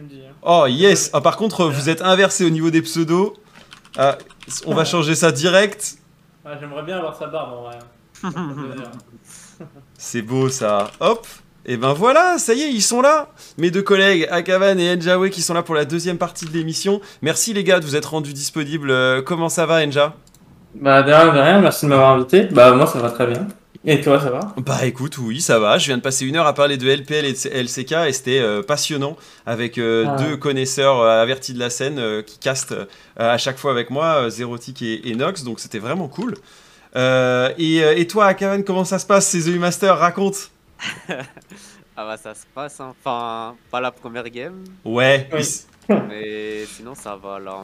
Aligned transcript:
me 0.00 0.08
dis. 0.08 0.20
hein. 0.28 0.32
Oh 0.42 0.66
yes 0.68 1.10
Ah, 1.12 1.20
Par 1.20 1.36
contre, 1.36 1.66
vous 1.66 1.88
êtes 1.88 2.02
inversé 2.02 2.44
au 2.44 2.50
niveau 2.50 2.70
des 2.70 2.82
pseudos. 2.82 3.34
Ah, 3.96 4.18
on 4.66 4.74
va 4.74 4.84
changer 4.84 5.14
ça 5.14 5.32
direct. 5.32 5.94
Ah, 6.44 6.50
J'aimerais 6.60 6.82
bien 6.82 6.98
avoir 6.98 7.16
sa 7.16 7.26
barbe 7.26 7.52
en 7.52 7.62
vrai. 7.62 7.78
C'est 9.98 10.22
beau 10.22 10.48
ça. 10.48 10.90
Hop 11.00 11.26
Et 11.66 11.76
ben 11.76 11.92
voilà, 11.92 12.38
ça 12.38 12.54
y 12.54 12.62
est, 12.62 12.70
ils 12.72 12.80
sont 12.82 13.00
là. 13.02 13.28
Mes 13.58 13.70
deux 13.70 13.82
collègues, 13.82 14.26
Akavan 14.30 14.78
et 14.78 14.96
Enjawe, 14.96 15.28
qui 15.30 15.42
sont 15.42 15.54
là 15.54 15.62
pour 15.62 15.74
la 15.74 15.84
deuxième 15.84 16.18
partie 16.18 16.46
de 16.46 16.50
l'émission. 16.52 17.00
Merci 17.22 17.52
les 17.52 17.64
gars 17.64 17.80
de 17.80 17.84
vous 17.84 17.96
être 17.96 18.10
rendus 18.12 18.32
disponibles. 18.32 18.90
Euh, 18.90 19.20
Comment 19.22 19.48
ça 19.48 19.66
va, 19.66 19.84
Enja? 19.84 20.14
Bah, 20.74 21.02
de 21.02 21.12
rien, 21.12 21.26
de 21.34 21.38
rien, 21.38 21.60
merci 21.60 21.84
de 21.84 21.90
m'avoir 21.90 22.10
invité. 22.12 22.44
Bah, 22.44 22.72
moi, 22.72 22.86
ça 22.86 22.98
va 23.00 23.10
très 23.10 23.26
bien. 23.26 23.46
Et 23.86 24.02
toi, 24.02 24.20
ça 24.20 24.30
va? 24.30 24.40
Bah 24.58 24.84
écoute, 24.84 25.16
oui, 25.18 25.40
ça 25.40 25.58
va. 25.58 25.78
Je 25.78 25.86
viens 25.86 25.96
de 25.96 26.02
passer 26.02 26.26
une 26.26 26.36
heure 26.36 26.46
à 26.46 26.52
parler 26.54 26.76
de 26.76 26.86
LPL 26.86 27.24
et 27.24 27.32
de 27.32 27.48
LCK 27.62 27.92
et 28.08 28.12
c'était 28.12 28.38
euh, 28.40 28.62
passionnant 28.62 29.16
avec 29.46 29.78
euh, 29.78 30.04
Ah. 30.06 30.16
deux 30.16 30.36
connaisseurs 30.36 31.00
euh, 31.00 31.22
avertis 31.22 31.54
de 31.54 31.58
la 31.58 31.70
scène 31.70 31.98
euh, 31.98 32.20
qui 32.22 32.38
castent 32.38 32.72
euh, 32.72 32.84
à 33.16 33.38
chaque 33.38 33.56
fois 33.56 33.70
avec 33.70 33.88
moi, 33.88 34.24
euh, 34.26 34.28
Zerotic 34.28 34.82
et, 34.82 35.08
et 35.08 35.14
Nox, 35.14 35.44
donc 35.44 35.60
c'était 35.60 35.78
vraiment 35.78 36.08
cool. 36.08 36.36
Euh, 36.96 37.54
et, 37.56 37.82
euh, 37.82 37.96
et 37.96 38.06
toi, 38.06 38.26
Akavan, 38.26 38.62
comment 38.64 38.84
ça 38.84 38.98
se 38.98 39.06
passe 39.06 39.26
ces 39.28 39.48
EU 39.48 39.58
Masters? 39.58 39.96
Raconte 39.98 40.50
Ah 41.96 42.04
bah 42.06 42.16
ça 42.16 42.34
se 42.34 42.44
passe, 42.54 42.80
hein. 42.80 42.94
enfin 43.04 43.54
pas 43.70 43.80
la 43.80 43.90
première 43.90 44.28
game, 44.30 44.62
Ouais, 44.84 45.28
Oui. 45.32 45.44
mais 46.08 46.64
sinon 46.66 46.94
ça 46.94 47.16
va 47.16 47.38
là. 47.38 47.56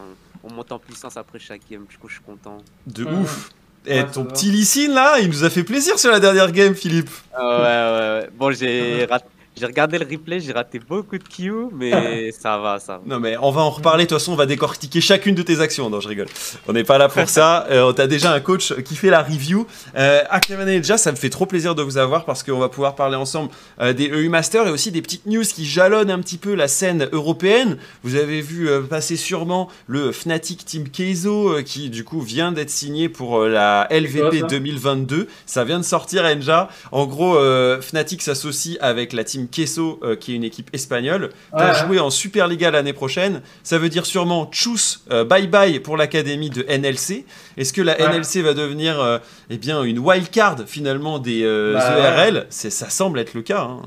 On, 0.44 0.48
on 0.50 0.54
monte 0.54 0.72
en 0.72 0.78
puissance 0.78 1.16
après 1.16 1.38
chaque 1.38 1.62
game, 1.70 1.84
du 1.88 1.96
coup 1.96 2.08
je 2.08 2.14
suis 2.14 2.22
content. 2.22 2.58
de 2.86 3.04
ouf. 3.04 3.50
Et 3.86 4.00
Ouais, 4.00 4.06
ton 4.12 4.24
petit 4.24 4.50
Lysine 4.50 4.92
là, 4.92 5.18
il 5.20 5.28
nous 5.28 5.44
a 5.44 5.50
fait 5.50 5.62
plaisir 5.62 5.98
sur 5.98 6.10
la 6.10 6.18
dernière 6.20 6.50
game, 6.52 6.74
Philippe. 6.74 7.10
Ah 7.34 7.46
ouais, 7.58 7.62
ouais, 7.62 8.20
ouais. 8.22 8.30
Bon, 8.36 8.50
j'ai 8.50 9.04
rat- 9.10 9.20
j'ai 9.58 9.66
regardé 9.66 9.98
le 9.98 10.06
replay, 10.10 10.40
j'ai 10.40 10.52
raté 10.52 10.78
beaucoup 10.78 11.18
de 11.18 11.24
Q, 11.24 11.52
mais 11.72 12.30
ça 12.38 12.58
va, 12.58 12.78
ça 12.78 12.98
va. 12.98 13.02
Non 13.06 13.20
mais 13.20 13.36
on 13.40 13.50
va 13.50 13.62
en 13.62 13.70
reparler, 13.70 14.04
de 14.04 14.08
toute 14.10 14.18
façon 14.18 14.32
on 14.32 14.36
va 14.36 14.46
décortiquer 14.46 15.00
chacune 15.00 15.34
de 15.34 15.42
tes 15.42 15.60
actions. 15.60 15.88
Non 15.90 16.00
je 16.00 16.08
rigole, 16.08 16.28
on 16.68 16.72
n'est 16.72 16.84
pas 16.84 16.98
là 16.98 17.08
pour 17.08 17.28
ça. 17.28 17.66
Euh, 17.76 17.92
T'as 17.92 18.06
déjà 18.06 18.32
un 18.32 18.40
coach 18.40 18.74
qui 18.84 18.94
fait 18.96 19.10
la 19.10 19.22
review. 19.22 19.66
Euh, 19.96 20.22
Nedja, 20.64 20.98
ça 20.98 21.10
me 21.10 21.16
fait 21.16 21.30
trop 21.30 21.46
plaisir 21.46 21.74
de 21.74 21.82
vous 21.82 21.96
avoir 21.98 22.24
parce 22.24 22.42
qu'on 22.42 22.58
va 22.58 22.68
pouvoir 22.68 22.94
parler 22.94 23.16
ensemble 23.16 23.50
euh, 23.80 23.92
des 23.92 24.08
EU 24.08 24.28
Masters 24.28 24.66
et 24.66 24.70
aussi 24.70 24.90
des 24.92 25.02
petites 25.02 25.26
news 25.26 25.42
qui 25.42 25.64
jalonnent 25.64 26.10
un 26.10 26.20
petit 26.20 26.38
peu 26.38 26.54
la 26.54 26.68
scène 26.68 27.08
européenne. 27.12 27.76
Vous 28.02 28.16
avez 28.16 28.40
vu 28.40 28.68
euh, 28.68 28.82
passer 28.82 29.16
sûrement 29.16 29.68
le 29.86 30.12
Fnatic 30.12 30.64
Team 30.64 30.88
Keizo 30.88 31.48
euh, 31.56 31.62
qui 31.62 31.90
du 31.90 32.04
coup 32.04 32.20
vient 32.20 32.52
d'être 32.52 32.70
signé 32.70 33.08
pour 33.08 33.40
euh, 33.40 33.48
la 33.48 33.88
LVP 33.90 34.16
Ouais, 34.26 34.40
ça. 34.40 34.46
2022. 34.46 35.28
Ça 35.46 35.64
vient 35.64 35.78
de 35.78 35.84
sortir 35.84 36.24
Enja. 36.24 36.68
En 36.92 37.06
gros, 37.06 37.36
euh, 37.36 37.80
Fnatic 37.80 38.22
s'associe 38.22 38.76
avec 38.80 39.12
la 39.12 39.24
team 39.24 39.45
Queso 39.48 40.00
euh, 40.02 40.16
qui 40.16 40.32
est 40.32 40.36
une 40.36 40.44
équipe 40.44 40.70
espagnole 40.72 41.30
pour 41.50 41.60
Ouais, 41.60 41.74
jouer 41.74 42.00
en 42.00 42.10
Superliga 42.10 42.70
l'année 42.70 42.92
prochaine. 42.92 43.42
Ça 43.62 43.78
veut 43.78 43.88
dire 43.88 44.06
sûrement 44.06 44.46
tchuss, 44.50 45.04
euh, 45.10 45.24
bye 45.24 45.46
bye 45.46 45.80
pour 45.80 45.96
l'académie 45.96 46.50
de 46.50 46.62
NLC. 46.68 47.24
Est-ce 47.56 47.72
que 47.72 47.82
la 47.82 47.96
Ouais. 48.00 48.08
NLC 48.18 48.42
va 48.42 48.54
devenir 48.54 49.00
euh, 49.00 49.18
eh 49.50 49.56
bien, 49.58 49.82
une 49.82 49.98
wildcard 49.98 50.56
finalement 50.66 51.18
des 51.18 51.42
euh, 51.44 51.74
Bah, 51.74 51.98
ERL 52.26 52.46
C'est 52.50 52.70
Ça 52.70 52.90
semble 52.90 53.18
être 53.18 53.34
le 53.34 53.42
cas. 53.42 53.62
hein. 53.62 53.82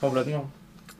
Complètement. 0.00 0.50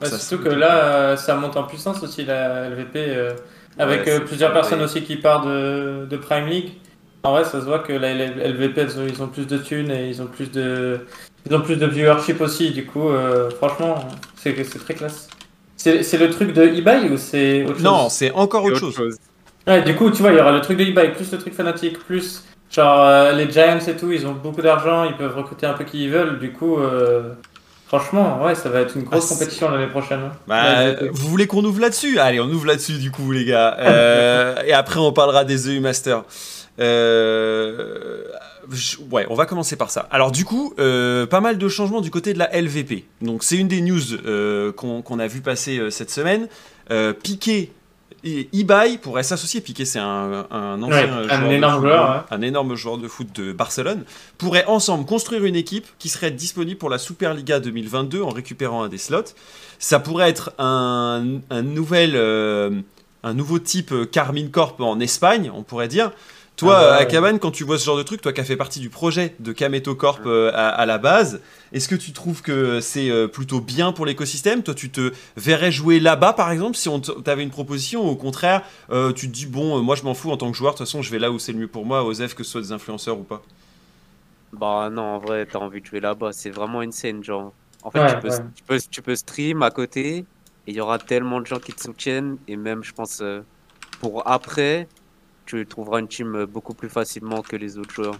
Ouais, 0.01 0.09
Ça, 0.09 0.17
surtout 0.19 0.43
que 0.43 0.49
là, 0.49 0.85
euh, 0.85 1.17
ça 1.17 1.35
monte 1.35 1.55
en 1.57 1.63
puissance 1.63 2.01
aussi 2.03 2.25
la 2.25 2.69
LVP, 2.69 2.95
euh, 2.95 3.33
avec 3.79 4.07
euh, 4.07 4.19
plusieurs 4.19 4.53
personnes 4.53 4.81
aussi 4.81 5.01
qui 5.01 5.15
partent 5.15 5.47
de, 5.47 6.05
de 6.09 6.17
Prime 6.17 6.47
League. 6.47 6.73
En 7.23 7.31
vrai, 7.31 7.45
ça 7.45 7.61
se 7.61 7.65
voit 7.65 7.79
que 7.79 7.93
la 7.93 8.13
LVP, 8.13 8.85
ils 9.09 9.23
ont 9.23 9.27
plus 9.27 9.47
de 9.47 9.57
thunes 9.57 9.89
et 9.91 10.09
ils 10.09 10.21
ont 10.21 10.27
plus 10.27 10.51
de, 10.51 10.99
ils 11.49 11.55
ont 11.55 11.61
plus 11.61 11.77
de 11.77 11.85
viewership 11.85 12.41
aussi. 12.41 12.71
Du 12.71 12.85
coup, 12.85 13.09
euh, 13.09 13.49
franchement, 13.49 13.95
c'est 14.35 14.53
c'est 14.65 14.79
très 14.79 14.93
classe. 14.93 15.29
C'est 15.77 16.03
c'est 16.03 16.17
le 16.17 16.29
truc 16.29 16.53
de 16.53 16.63
eBay 16.63 17.09
ou 17.09 17.17
c'est 17.17 17.63
autre 17.63 17.75
chose? 17.75 17.83
Non, 17.83 18.09
c'est 18.09 18.31
encore 18.31 18.65
autre 18.65 18.91
chose. 18.91 19.17
Ouais, 19.65 19.81
du 19.83 19.95
coup, 19.95 20.11
tu 20.11 20.21
vois, 20.21 20.31
il 20.31 20.37
y 20.37 20.41
aura 20.41 20.51
le 20.51 20.59
truc 20.59 20.77
de 20.77 20.83
eBay, 20.83 21.13
plus 21.13 21.31
le 21.31 21.37
truc 21.37 21.53
fanatique, 21.53 21.97
plus 21.99 22.43
genre 22.69 23.01
euh, 23.01 23.31
les 23.31 23.49
Giants 23.49 23.79
et 23.79 23.95
tout, 23.95 24.11
ils 24.11 24.27
ont 24.27 24.33
beaucoup 24.33 24.61
d'argent, 24.61 25.05
ils 25.05 25.15
peuvent 25.15 25.37
recruter 25.37 25.65
un 25.65 25.73
peu 25.73 25.85
qui 25.85 26.03
ils 26.03 26.09
veulent. 26.11 26.39
Du 26.39 26.51
coup, 26.51 26.77
euh, 26.77 27.33
franchement, 27.87 28.43
ouais, 28.43 28.55
ça 28.55 28.67
va 28.67 28.81
être 28.81 28.97
une 28.97 29.03
grosse 29.03 29.31
Ah, 29.31 29.33
compétition 29.35 29.71
l'année 29.71 29.87
prochaine. 29.87 30.19
hein. 30.25 30.31
Bah, 30.47 30.93
vous 31.11 31.29
voulez 31.29 31.47
qu'on 31.47 31.63
ouvre 31.63 31.79
là-dessus? 31.79 32.19
Allez, 32.19 32.41
on 32.41 32.49
ouvre 32.49 32.65
là-dessus 32.65 32.97
du 32.97 33.11
coup, 33.11 33.31
les 33.31 33.45
gars. 33.45 33.77
Euh, 33.79 34.55
et 34.65 34.73
après, 34.73 34.99
on 34.99 35.13
parlera 35.13 35.45
des 35.45 35.69
EU 35.69 35.79
Masters. 35.79 36.23
Euh, 36.79 38.23
ouais, 39.11 39.25
on 39.29 39.35
va 39.35 39.45
commencer 39.45 39.75
par 39.75 39.91
ça. 39.91 40.07
Alors, 40.11 40.31
du 40.31 40.45
coup, 40.45 40.73
euh, 40.79 41.25
pas 41.25 41.41
mal 41.41 41.57
de 41.57 41.67
changements 41.67 42.01
du 42.01 42.11
côté 42.11 42.33
de 42.33 42.39
la 42.39 42.49
LVP. 42.59 43.05
Donc, 43.21 43.43
c'est 43.43 43.57
une 43.57 43.67
des 43.67 43.81
news 43.81 44.13
euh, 44.25 44.71
qu'on 44.71 45.19
a 45.19 45.27
vu 45.27 45.41
passer 45.41 45.91
cette 45.91 46.11
semaine. 46.11 46.47
Piqué 47.21 47.71
et 48.23 48.49
Ibai 48.53 48.97
pourraient 49.01 49.23
s'associer. 49.23 49.61
Piqué, 49.61 49.85
c'est 49.85 49.99
un, 49.99 50.45
un 50.49 50.81
ancien 50.81 51.21
Ouais, 51.21 51.31
un 51.31 51.49
énorme 51.49 51.81
joueur, 51.81 52.25
un 52.31 52.41
énorme 52.41 52.75
joueur 52.75 52.97
de 52.97 53.07
foot 53.07 53.27
de 53.33 53.51
Barcelone, 53.51 54.03
pourraient 54.37 54.65
ensemble 54.65 55.05
construire 55.05 55.43
une 55.43 55.55
équipe 55.55 55.85
qui 55.99 56.09
serait 56.09 56.31
disponible 56.31 56.77
pour 56.77 56.89
la 56.89 56.97
Superliga 56.97 57.59
2022 57.59 58.21
en 58.21 58.29
récupérant 58.29 58.83
un 58.83 58.89
des 58.89 58.97
slots. 58.97 59.33
Ça 59.79 59.99
pourrait 59.99 60.29
être 60.29 60.53
un, 60.57 61.39
un 61.49 61.61
nouvel, 61.61 62.13
euh, 62.15 62.71
un 63.23 63.33
nouveau 63.33 63.59
type 63.59 63.93
Carmine 64.11 64.51
Corp 64.51 64.79
en 64.79 64.99
Espagne, 64.99 65.51
on 65.53 65.63
pourrait 65.63 65.89
dire. 65.89 66.11
Toi, 66.55 66.75
Ah 66.75 66.83
bah 66.85 66.97
ouais. 67.05 67.39
Quand 67.39 67.51
tu 67.51 67.63
vois 67.63 67.79
ce 67.79 67.85
genre 67.85 67.97
de 67.97 68.03
truc, 68.03 68.21
toi 68.21 68.31
qui 68.31 68.39
as 68.39 68.43
fait 68.43 68.55
partie 68.55 68.79
du 68.79 68.89
projet 68.89 69.35
de 69.39 69.51
Kameto 69.51 69.95
Corp 69.95 70.21
euh, 70.25 70.51
à, 70.53 70.69
à 70.69 70.85
la 70.85 70.97
base, 70.99 71.41
est-ce 71.71 71.87
que 71.89 71.95
tu 71.95 72.13
trouves 72.13 72.41
que 72.43 72.79
c'est 72.79 73.09
euh, 73.09 73.27
plutôt 73.27 73.59
bien 73.59 73.91
pour 73.91 74.05
l'écosystème? 74.05 74.61
Toi, 74.61 74.75
tu 74.75 74.91
te 74.91 75.11
verrais 75.35 75.71
jouer 75.71 75.99
là-bas, 75.99 76.33
par 76.33 76.51
exemple, 76.51 76.77
si 76.77 76.89
on 76.89 76.99
t'avait 76.99 77.43
une 77.43 77.49
proposition, 77.49 78.05
ou 78.05 78.09
au 78.11 78.15
contraire, 78.15 78.61
euh, 78.91 79.11
tu 79.13 79.27
te 79.27 79.33
dis, 79.33 79.47
bon, 79.47 79.79
euh, 79.79 79.81
moi 79.81 79.95
je 79.95 80.03
m'en 80.03 80.13
fous 80.13 80.31
en 80.31 80.37
tant 80.37 80.51
que 80.51 80.57
joueur, 80.57 80.73
de 80.73 80.77
toute 80.77 80.85
façon, 80.87 81.01
je 81.01 81.09
vais 81.11 81.19
là 81.19 81.31
où 81.31 81.39
c'est 81.39 81.53
le 81.53 81.57
mieux 81.59 81.67
pour 81.67 81.85
moi, 81.85 82.03
Osef, 82.03 82.35
que 82.35 82.43
ce 82.43 82.51
soit 82.51 82.61
des 82.61 82.71
influenceurs 82.71 83.17
ou 83.19 83.23
pas? 83.23 83.41
Bah 84.51 84.89
non, 84.91 85.01
en 85.03 85.19
vrai, 85.19 85.47
t'as 85.47 85.59
envie 85.59 85.81
de 85.81 85.85
jouer 85.85 85.99
là-bas, 85.99 86.31
c'est 86.31 86.51
vraiment 86.51 86.81
une 86.83 86.91
scène, 86.91 87.23
genre. 87.23 87.55
En 87.81 87.89
fait, 87.91 88.01
Ouais, 88.01 88.05
tu, 88.05 88.17
peux, 88.17 88.29
ouais. 88.29 88.45
tu, 88.55 88.63
peux, 88.63 88.79
tu 88.79 89.01
peux 89.01 89.15
stream 89.15 89.63
à 89.63 89.71
côté, 89.71 90.17
et 90.19 90.27
il 90.67 90.75
y 90.75 90.79
aura 90.81 90.99
tellement 90.99 91.41
de 91.41 91.45
gens 91.47 91.59
qui 91.59 91.73
te 91.73 91.81
soutiennent, 91.81 92.37
et 92.47 92.55
même, 92.55 92.83
je 92.83 92.93
pense, 92.93 93.19
euh, 93.21 93.41
pour 93.99 94.27
après, 94.27 94.89
tu 95.45 95.65
trouveras 95.67 95.99
une 95.99 96.07
team 96.07 96.35
euh, 96.35 96.45
beaucoup 96.47 96.73
plus 96.75 96.89
facilement 96.89 97.43
que 97.43 97.55
les 97.55 97.77
autres 97.77 97.93
joueurs. 97.93 98.19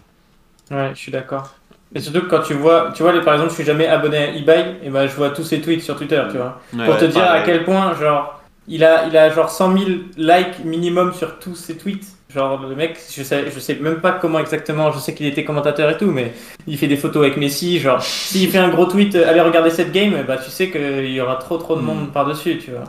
Ouais, 0.70 0.90
je 0.94 0.98
suis 0.98 1.12
d'accord. 1.12 1.54
Et 1.94 2.00
surtout 2.00 2.22
que 2.22 2.26
quand 2.26 2.42
tu 2.42 2.54
vois, 2.54 2.90
tu 2.94 3.02
vois, 3.02 3.12
les- 3.12 3.20
par 3.20 3.34
exemple, 3.34 3.50
je 3.50 3.56
suis 3.56 3.64
jamais 3.64 3.86
abonné 3.86 4.16
à 4.18 4.34
eBay, 4.34 4.76
et 4.82 4.90
ben 4.90 5.06
je 5.06 5.14
vois 5.14 5.30
tous 5.30 5.44
ses 5.44 5.60
tweets 5.60 5.82
sur 5.82 5.96
Twitter, 5.96 6.22
tu 6.30 6.38
vois. 6.38 6.60
Ouais. 6.72 6.86
Pour 6.86 6.96
te 6.96 7.04
dire 7.04 7.24
à 7.30 7.40
quel 7.42 7.64
point, 7.64 7.94
genre, 7.94 8.42
il 8.66 8.82
a, 8.82 9.06
il 9.06 9.16
a 9.16 9.30
genre 9.30 9.50
100 9.50 9.76
000 9.76 9.90
likes 10.16 10.64
minimum 10.64 11.12
sur 11.12 11.38
tous 11.38 11.54
ses 11.54 11.76
tweets. 11.76 12.06
Genre, 12.30 12.66
le 12.66 12.74
mec, 12.74 12.98
je 13.14 13.22
sais, 13.22 13.50
je 13.52 13.60
sais 13.60 13.76
même 13.76 14.00
pas 14.00 14.10
comment 14.12 14.40
exactement, 14.40 14.90
je 14.90 14.98
sais 14.98 15.14
qu'il 15.14 15.26
était 15.26 15.44
commentateur 15.44 15.88
et 15.90 15.96
tout, 15.98 16.10
mais 16.10 16.32
il 16.66 16.76
fait 16.78 16.88
des 16.88 16.96
photos 16.96 17.22
avec 17.24 17.36
Messi. 17.36 17.78
Genre, 17.78 18.02
s'il 18.02 18.50
fait 18.50 18.58
un 18.58 18.70
gros 18.70 18.86
tweet, 18.86 19.14
euh, 19.14 19.28
allez 19.28 19.40
regarder 19.40 19.70
cette 19.70 19.92
game, 19.92 20.14
bah 20.26 20.38
tu 20.38 20.50
sais 20.50 20.70
qu'il 20.70 21.10
y 21.12 21.20
aura 21.20 21.36
trop 21.36 21.58
trop 21.58 21.76
de 21.76 21.82
Hmm. 21.82 21.84
monde 21.84 22.12
par-dessus, 22.12 22.58
tu 22.58 22.72
vois. 22.72 22.84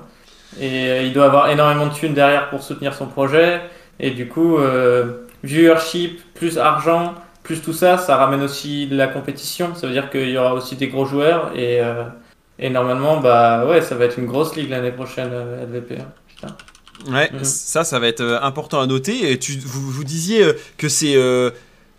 Et 0.60 0.90
euh, 0.90 1.02
il 1.04 1.14
doit 1.14 1.26
avoir 1.26 1.50
énormément 1.50 1.88
de 1.88 1.94
thunes 1.94 2.14
derrière 2.14 2.50
pour 2.50 2.64
soutenir 2.64 2.94
son 2.96 3.08
projet. 3.08 3.62
Et 4.00 4.12
du 4.12 4.28
coup, 4.28 4.58
euh, 4.58 5.26
viewership, 5.44 6.22
plus 6.34 6.58
argent, 6.58 7.16
plus 7.44 7.62
tout 7.62 7.74
ça, 7.74 7.98
ça 7.98 8.18
ramène 8.18 8.42
aussi 8.42 8.88
de 8.88 8.96
la 8.96 9.08
compétition. 9.08 9.76
Ça 9.76 9.88
veut 9.88 9.94
dire 9.94 10.10
qu'il 10.10 10.30
y 10.30 10.38
aura 10.38 10.54
aussi 10.54 10.76
des 10.76 10.88
gros 10.88 11.06
joueurs. 11.06 11.52
Et, 11.56 11.80
euh, 11.82 12.04
et 12.60 12.70
normalement, 12.70 13.20
bah 13.20 13.66
ouais, 13.66 13.82
ça 13.82 13.96
va 13.96 14.06
être 14.06 14.18
une 14.20 14.26
grosse 14.26 14.56
ligue 14.56 14.70
l'année 14.70 14.92
prochaine, 14.92 15.30
euh, 15.32 15.64
LVP. 15.66 15.98
hein. 16.00 16.08
Putain. 16.28 16.56
Ouais, 17.12 17.30
Mhm. 17.34 17.44
ça, 17.44 17.84
ça 17.84 18.00
va 18.00 18.08
être 18.08 18.40
important 18.42 18.80
à 18.82 18.88
noter. 18.88 19.32
Et 19.32 19.38
tu, 19.40 19.54
vous, 19.60 19.92
vous 19.92 20.04
disiez 20.04 20.46
que 20.78 20.88
c'est 20.90 21.16
euh, 21.16 21.52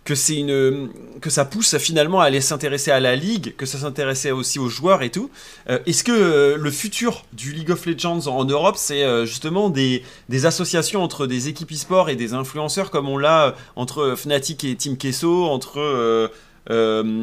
que 0.07 0.15
c'est 0.15 0.37
une 0.37 0.89
que 1.19 1.29
ça 1.29 1.43
pousse 1.43 1.77
finalement 1.79 2.21
à 2.21 2.25
aller 2.27 2.39
s'intéresser 2.39 2.91
à 2.91 3.01
la 3.01 3.17
ligue, 3.17 3.53
que 3.57 3.65
ça 3.65 3.77
s'intéressait 3.77 4.31
aussi 4.31 4.57
aux 4.57 4.69
joueurs 4.69 5.03
et 5.03 5.09
tout. 5.11 5.29
Euh, 5.69 5.79
Est-ce 5.85 6.05
que 6.05 6.13
euh, 6.13 6.55
le 6.57 6.71
futur 6.71 7.25
du 7.33 7.51
League 7.51 7.71
of 7.71 7.85
Legends 7.85 8.27
en 8.27 8.45
Europe, 8.45 8.75
c'est 8.77 9.03
euh, 9.03 9.25
justement 9.25 9.69
des, 9.69 10.03
des 10.29 10.45
associations 10.45 11.03
entre 11.03 11.27
des 11.27 11.49
équipes 11.49 11.73
e-sport 11.73 12.09
et 12.09 12.15
des 12.15 12.33
influenceurs 12.33 12.89
comme 12.89 13.09
on 13.09 13.17
l'a 13.17 13.53
entre 13.75 14.15
Fnatic 14.15 14.63
et 14.63 14.77
Team 14.77 14.95
Kesso, 14.95 15.43
entre 15.45 16.31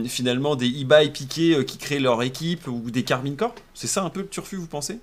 finalement 0.09 0.55
des 0.57 0.67
eBay 0.67 1.09
Piqué 1.11 1.55
euh, 1.55 1.65
qui 1.65 1.79
créent 1.79 2.01
leur 2.01 2.23
équipe 2.23 2.67
ou 2.67 2.91
des 2.91 3.03
Carmine 3.05 3.37
Corp? 3.37 3.59
C'est 3.73 3.87
ça 3.87 4.03
un 4.03 4.11
peu 4.11 4.21
le 4.21 4.29
turfu, 4.29 4.57
vous 4.57 4.67
pensez? 4.67 4.99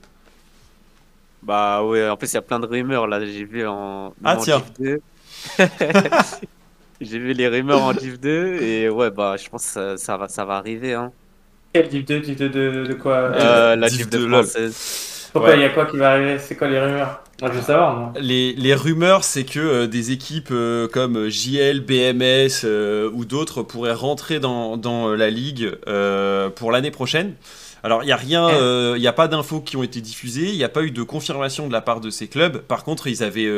Bah 1.42 1.84
ouais, 1.84 2.07
en 2.07 2.18
plus, 2.18 2.31
il 2.31 2.36
y 2.36 2.38
a 2.38 2.42
plein 2.42 2.60
de 2.60 2.68
rumeurs, 2.68 3.07
là, 3.07 3.24
j'ai 3.25 3.45
vu 3.45 3.66
en, 3.68 4.13
Ah, 4.24 4.38
en 4.38 4.38
tiens. 4.38 4.63
Div 7.01 7.09
2. 7.09 7.12
J'ai 7.12 7.19
vu 7.19 7.33
les 7.33 7.48
rumeurs 7.48 7.81
en 7.81 7.94
Div 7.94 8.19
2, 8.19 8.62
et 8.62 8.89
ouais, 8.89 9.12
bah, 9.12 9.36
je 9.38 9.50
pense 9.50 9.65
que 9.65 9.71
ça, 9.71 9.98
ça 9.98 10.18
va, 10.18 10.27
ça 10.27 10.45
va 10.45 10.56
arriver, 10.56 10.94
hein. 10.94 11.12
Quel 11.74 11.88
Div 11.89 12.06
2, 12.06 12.19
Div 12.19 12.36
2 12.38 12.50
de, 12.50 12.86
de 12.88 12.94
quoi? 12.94 13.13
Euh, 13.13 13.33
Euh, 13.39 13.75
la 13.75 13.88
Div 13.89 13.98
Div 13.98 14.09
2, 14.09 14.18
2 14.19 14.27
lol. 14.27 14.44
française. 14.44 15.30
Pourquoi 15.33 15.51
ouais. 15.51 15.57
il 15.59 15.62
y 15.62 15.65
a 15.65 15.69
quoi 15.69 15.86
qui 15.86 15.98
va 15.98 16.12
arriver? 16.12 16.38
C'est 16.39 16.56
quoi 16.56 16.68
les 16.68 16.80
rumeurs? 16.80 17.24
Moi, 17.42 17.50
je 17.51 17.56
veux 17.57 17.63
savoir, 17.63 17.95
moi. 17.95 18.13
Les, 18.19 18.53
les 18.53 18.75
rumeurs, 18.75 19.24
c'est 19.24 19.45
que 19.45 19.59
euh, 19.59 19.88
des 19.88 20.12
équipes 20.12 20.50
euh, 20.51 20.88
comme 20.88 21.30
JL, 21.30 21.80
BMS 21.80 22.65
euh, 22.65 23.09
ou 23.13 23.24
d'autres 23.25 23.63
pourraient 23.63 23.94
rentrer 23.94 24.39
dans, 24.39 24.75
dans, 24.77 25.09
la 25.15 25.30
ligue 25.30 25.71
euh, 25.88 26.50
pour 26.50 26.71
l'année 26.71 26.92
prochaine. 26.92 27.33
Alors, 27.83 28.04
il 28.04 28.06
n'y 28.06 28.12
a 28.12 28.18
rien, 28.18 28.50
il 28.95 29.00
n'y 29.00 29.07
a 29.07 29.13
pas 29.13 29.28
d'infos 29.28 29.62
qui 29.62 29.75
ont 29.78 29.83
été 29.83 30.01
diffusées, 30.01 30.50
il 30.50 30.57
n'y 30.57 30.63
a 30.63 30.69
pas 30.69 30.83
eu 30.83 30.92
de 30.92 31.04
confirmation 31.04 31.68
de 31.68 31.74
la 31.74 31.81
part 31.81 32.00
de 32.00 32.10
ces 32.10 32.28
clubs. 32.28 32.60
Par 32.60 32.83
contre, 32.83 33.07
ils 33.07 33.24
avaient 33.24 33.50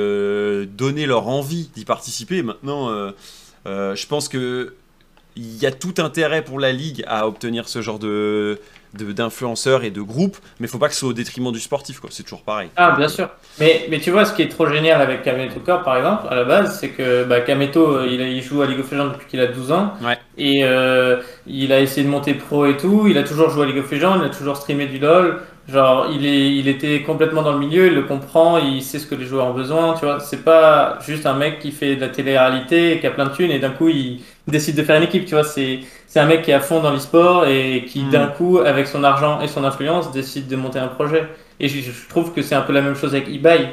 donné 0.66 1.06
leur 1.06 1.28
envie 1.28 1.70
d'y 1.76 1.86
participer. 1.86 2.42
Maintenant, 2.42 2.90
je 3.66 4.08
pense 4.08 4.30
que 4.30 4.76
il 5.36 5.58
y 5.58 5.66
a 5.66 5.72
tout 5.72 5.96
intérêt 5.98 6.44
pour 6.44 6.60
la 6.60 6.72
ligue 6.72 7.04
à 7.08 7.28
obtenir 7.28 7.68
ce 7.68 7.82
genre 7.82 7.98
de 8.00 8.60
d'influenceurs 8.94 9.84
et 9.84 9.92
de 9.92 10.02
groupes, 10.02 10.38
mais 10.60 10.68
faut 10.68 10.78
pas 10.78 10.88
que 10.88 10.94
ce 10.94 11.02
soit 11.02 11.10
au 11.10 11.14
détriment 11.14 11.52
du 11.52 11.60
sportif, 11.60 12.00
quoi. 12.00 12.10
C'est 12.12 12.24
toujours 12.24 12.44
pareil. 12.44 12.70
Ah, 12.76 12.96
bien 12.98 13.08
sûr. 13.08 13.30
Mais, 13.60 13.88
mais 13.90 14.00
tu 14.00 14.12
vois, 14.12 14.26
ce 14.26 14.34
qui 14.34 14.42
est 14.42 14.50
trop 14.50 14.68
génial 14.68 15.02
avec 15.02 15.24
Kameto 15.24 15.60
Corp, 15.60 15.84
par 15.84 15.98
exemple, 15.98 16.28
à 16.30 16.36
la 16.36 16.44
base, 16.44 16.80
c'est 16.80 16.90
que 16.90 17.24
bah, 17.24 17.42
Kameto, 17.42 17.98
euh, 17.98 18.08
il, 18.10 18.22
il, 18.22 18.42
joue 18.42 18.62
à 18.62 18.68
League 18.68 18.80
of 18.80 18.92
Legends 18.92 19.10
depuis 19.10 19.28
qu'il 19.28 19.40
a 19.40 19.48
12 19.48 19.72
ans. 19.72 19.94
Ouais. 20.04 20.18
Et 20.38 20.64
euh, 20.64 21.18
il 21.48 21.72
a 21.72 21.80
essayé 21.80 22.06
de 22.06 22.12
monter 22.12 22.34
pro 22.34 22.66
et 22.66 22.78
tout. 22.78 23.06
Il 23.08 23.18
a 23.18 23.24
toujours 23.24 23.50
joué 23.50 23.64
à 23.64 23.66
League 23.66 23.80
of 23.80 23.92
Legends, 23.92 24.20
il 24.22 24.26
a 24.26 24.30
toujours 24.30 24.58
streamé 24.58 24.86
du 24.86 25.00
LoL. 25.00 25.40
Genre, 25.68 26.10
il, 26.14 26.26
est, 26.26 26.56
il 26.58 26.68
était 26.68 27.04
complètement 27.04 27.42
dans 27.42 27.54
le 27.54 27.60
milieu, 27.60 27.88
il 27.88 27.96
le 27.96 28.04
comprend, 28.04 28.58
il 28.58 28.82
sait 28.82 29.00
ce 29.00 29.08
que 29.08 29.16
les 29.16 29.26
joueurs 29.26 29.48
ont 29.48 29.54
besoin, 29.54 29.94
tu 29.94 30.04
vois. 30.04 30.20
C'est 30.20 30.44
pas 30.44 31.00
juste 31.06 31.26
un 31.26 31.36
mec 31.36 31.60
qui 31.60 31.72
fait 31.72 31.96
de 31.96 32.02
la 32.02 32.10
télé-réalité, 32.10 33.00
qui 33.00 33.08
a 33.08 33.12
plein 33.12 33.28
de 33.28 33.34
thunes 33.34 33.50
et 33.50 33.60
d'un 33.60 33.70
coup 33.70 33.88
il 33.88 34.20
décide 34.46 34.76
de 34.76 34.84
faire 34.84 34.98
une 34.98 35.04
équipe, 35.04 35.24
tu 35.24 35.36
vois. 35.36 35.46
C'est, 35.46 35.80
c'est 36.14 36.20
un 36.20 36.28
mec 36.28 36.44
qui 36.44 36.52
est 36.52 36.54
à 36.54 36.60
fond 36.60 36.80
dans 36.80 36.92
l'e-sport 36.92 37.48
et 37.48 37.86
qui 37.88 38.04
Mm. 38.04 38.10
d'un 38.12 38.28
coup, 38.28 38.60
avec 38.60 38.86
son 38.86 39.04
argent 39.04 39.42
et 39.42 39.48
son 39.48 39.64
influence, 39.64 40.12
décide 40.12 40.48
de 40.48 40.56
monter 40.56 40.78
un 40.78 40.88
projet. 40.88 41.28
Et 41.60 41.68
je, 41.68 41.80
je 41.82 42.08
trouve 42.08 42.34
que 42.34 42.44
c'est 42.44 42.54
un 42.54 42.62
peu 42.62 42.72
la 42.72 42.82
même 42.82 42.96
chose 42.96 43.16
avec 43.16 43.28
Ibai, 43.28 43.70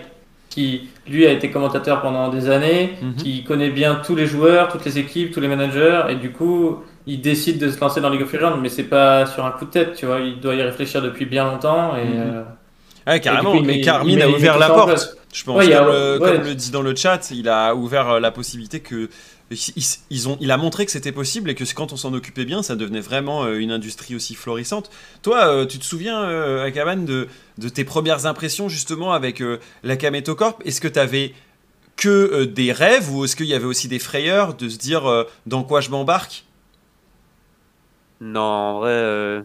qui 0.48 0.88
lui 1.06 1.26
a 1.26 1.32
été 1.32 1.50
commentateur 1.50 2.00
pendant 2.00 2.28
des 2.30 2.48
années, 2.48 2.94
Mhm. 3.02 3.14
qui 3.16 3.44
connaît 3.44 3.68
bien 3.68 4.00
tous 4.06 4.16
les 4.16 4.24
joueurs, 4.26 4.68
toutes 4.68 4.86
les 4.86 4.98
équipes, 4.98 5.32
tous 5.32 5.40
les 5.40 5.48
managers, 5.48 6.04
et 6.08 6.14
du 6.14 6.30
coup, 6.32 6.78
il 7.06 7.20
décide 7.20 7.58
de 7.58 7.68
se 7.70 7.78
lancer 7.78 8.00
dans 8.00 8.08
League 8.08 8.22
of 8.22 8.32
Legends, 8.32 8.56
mais 8.56 8.70
c'est 8.70 8.84
pas 8.84 9.26
sur 9.26 9.44
un 9.44 9.50
coup 9.50 9.66
de 9.66 9.70
tête, 9.70 9.94
tu 9.96 10.06
vois. 10.06 10.20
Il 10.20 10.40
doit 10.40 10.54
y 10.54 10.62
réfléchir 10.62 11.02
depuis 11.02 11.26
bien 11.26 11.44
longtemps 11.44 11.94
et. 11.96 12.04
Mhm. 12.06 12.12
euh, 12.16 12.42
Ouais, 13.06 13.20
carrément. 13.20 13.52
Coup, 13.52 13.60
met- 13.62 13.80
Carmine 13.80 14.16
met- 14.18 14.22
a 14.24 14.28
ouvert 14.28 14.58
la 14.58 14.68
porte. 14.68 15.16
Je 15.32 15.44
pense, 15.44 15.56
Ouais, 15.58 15.72
a- 15.74 15.78
comme, 15.78 15.88
le, 15.92 16.18
ouais. 16.20 16.32
comme 16.36 16.44
le 16.44 16.54
dit 16.54 16.70
dans 16.70 16.82
le 16.82 16.94
chat, 16.94 17.30
il 17.30 17.48
a 17.48 17.74
ouvert 17.74 18.08
euh, 18.10 18.20
la 18.20 18.30
possibilité 18.30 18.80
que. 18.80 19.08
Ils- 19.50 19.96
ils 20.10 20.28
ont, 20.28 20.36
il 20.40 20.50
a 20.50 20.56
montré 20.56 20.86
que 20.86 20.92
c'était 20.92 21.12
possible 21.12 21.50
et 21.50 21.54
que 21.54 21.64
quand 21.74 21.92
on 21.92 21.96
s'en 21.96 22.12
occupait 22.14 22.44
bien, 22.44 22.62
ça 22.62 22.76
devenait 22.76 23.00
vraiment 23.00 23.44
euh, 23.44 23.58
une 23.58 23.72
industrie 23.72 24.14
aussi 24.14 24.34
florissante. 24.34 24.90
Toi, 25.22 25.46
euh, 25.46 25.66
tu 25.66 25.78
te 25.78 25.84
souviens, 25.84 26.22
euh, 26.22 26.64
Akaban, 26.64 26.98
de, 26.98 27.28
de 27.58 27.68
tes 27.68 27.84
premières 27.84 28.26
impressions 28.26 28.68
justement 28.68 29.12
avec 29.12 29.42
la 29.82 29.96
Kameto 29.96 30.34
Corp? 30.34 30.62
Est-ce 30.64 30.80
que 30.80 30.88
tu 30.88 30.98
avais 30.98 31.34
que 31.96 32.44
des 32.44 32.72
rêves 32.72 33.12
ou 33.12 33.24
est-ce 33.24 33.36
qu'il 33.36 33.46
y 33.46 33.54
avait 33.54 33.66
aussi 33.66 33.88
des 33.88 33.98
frayeurs 33.98 34.54
de 34.54 34.68
se 34.68 34.78
dire 34.78 35.26
dans 35.46 35.64
quoi 35.64 35.80
je 35.80 35.90
m'embarque? 35.90 36.44
Non, 38.20 38.40
en 38.40 38.78
vrai, 38.80 38.90
euh, 38.90 39.42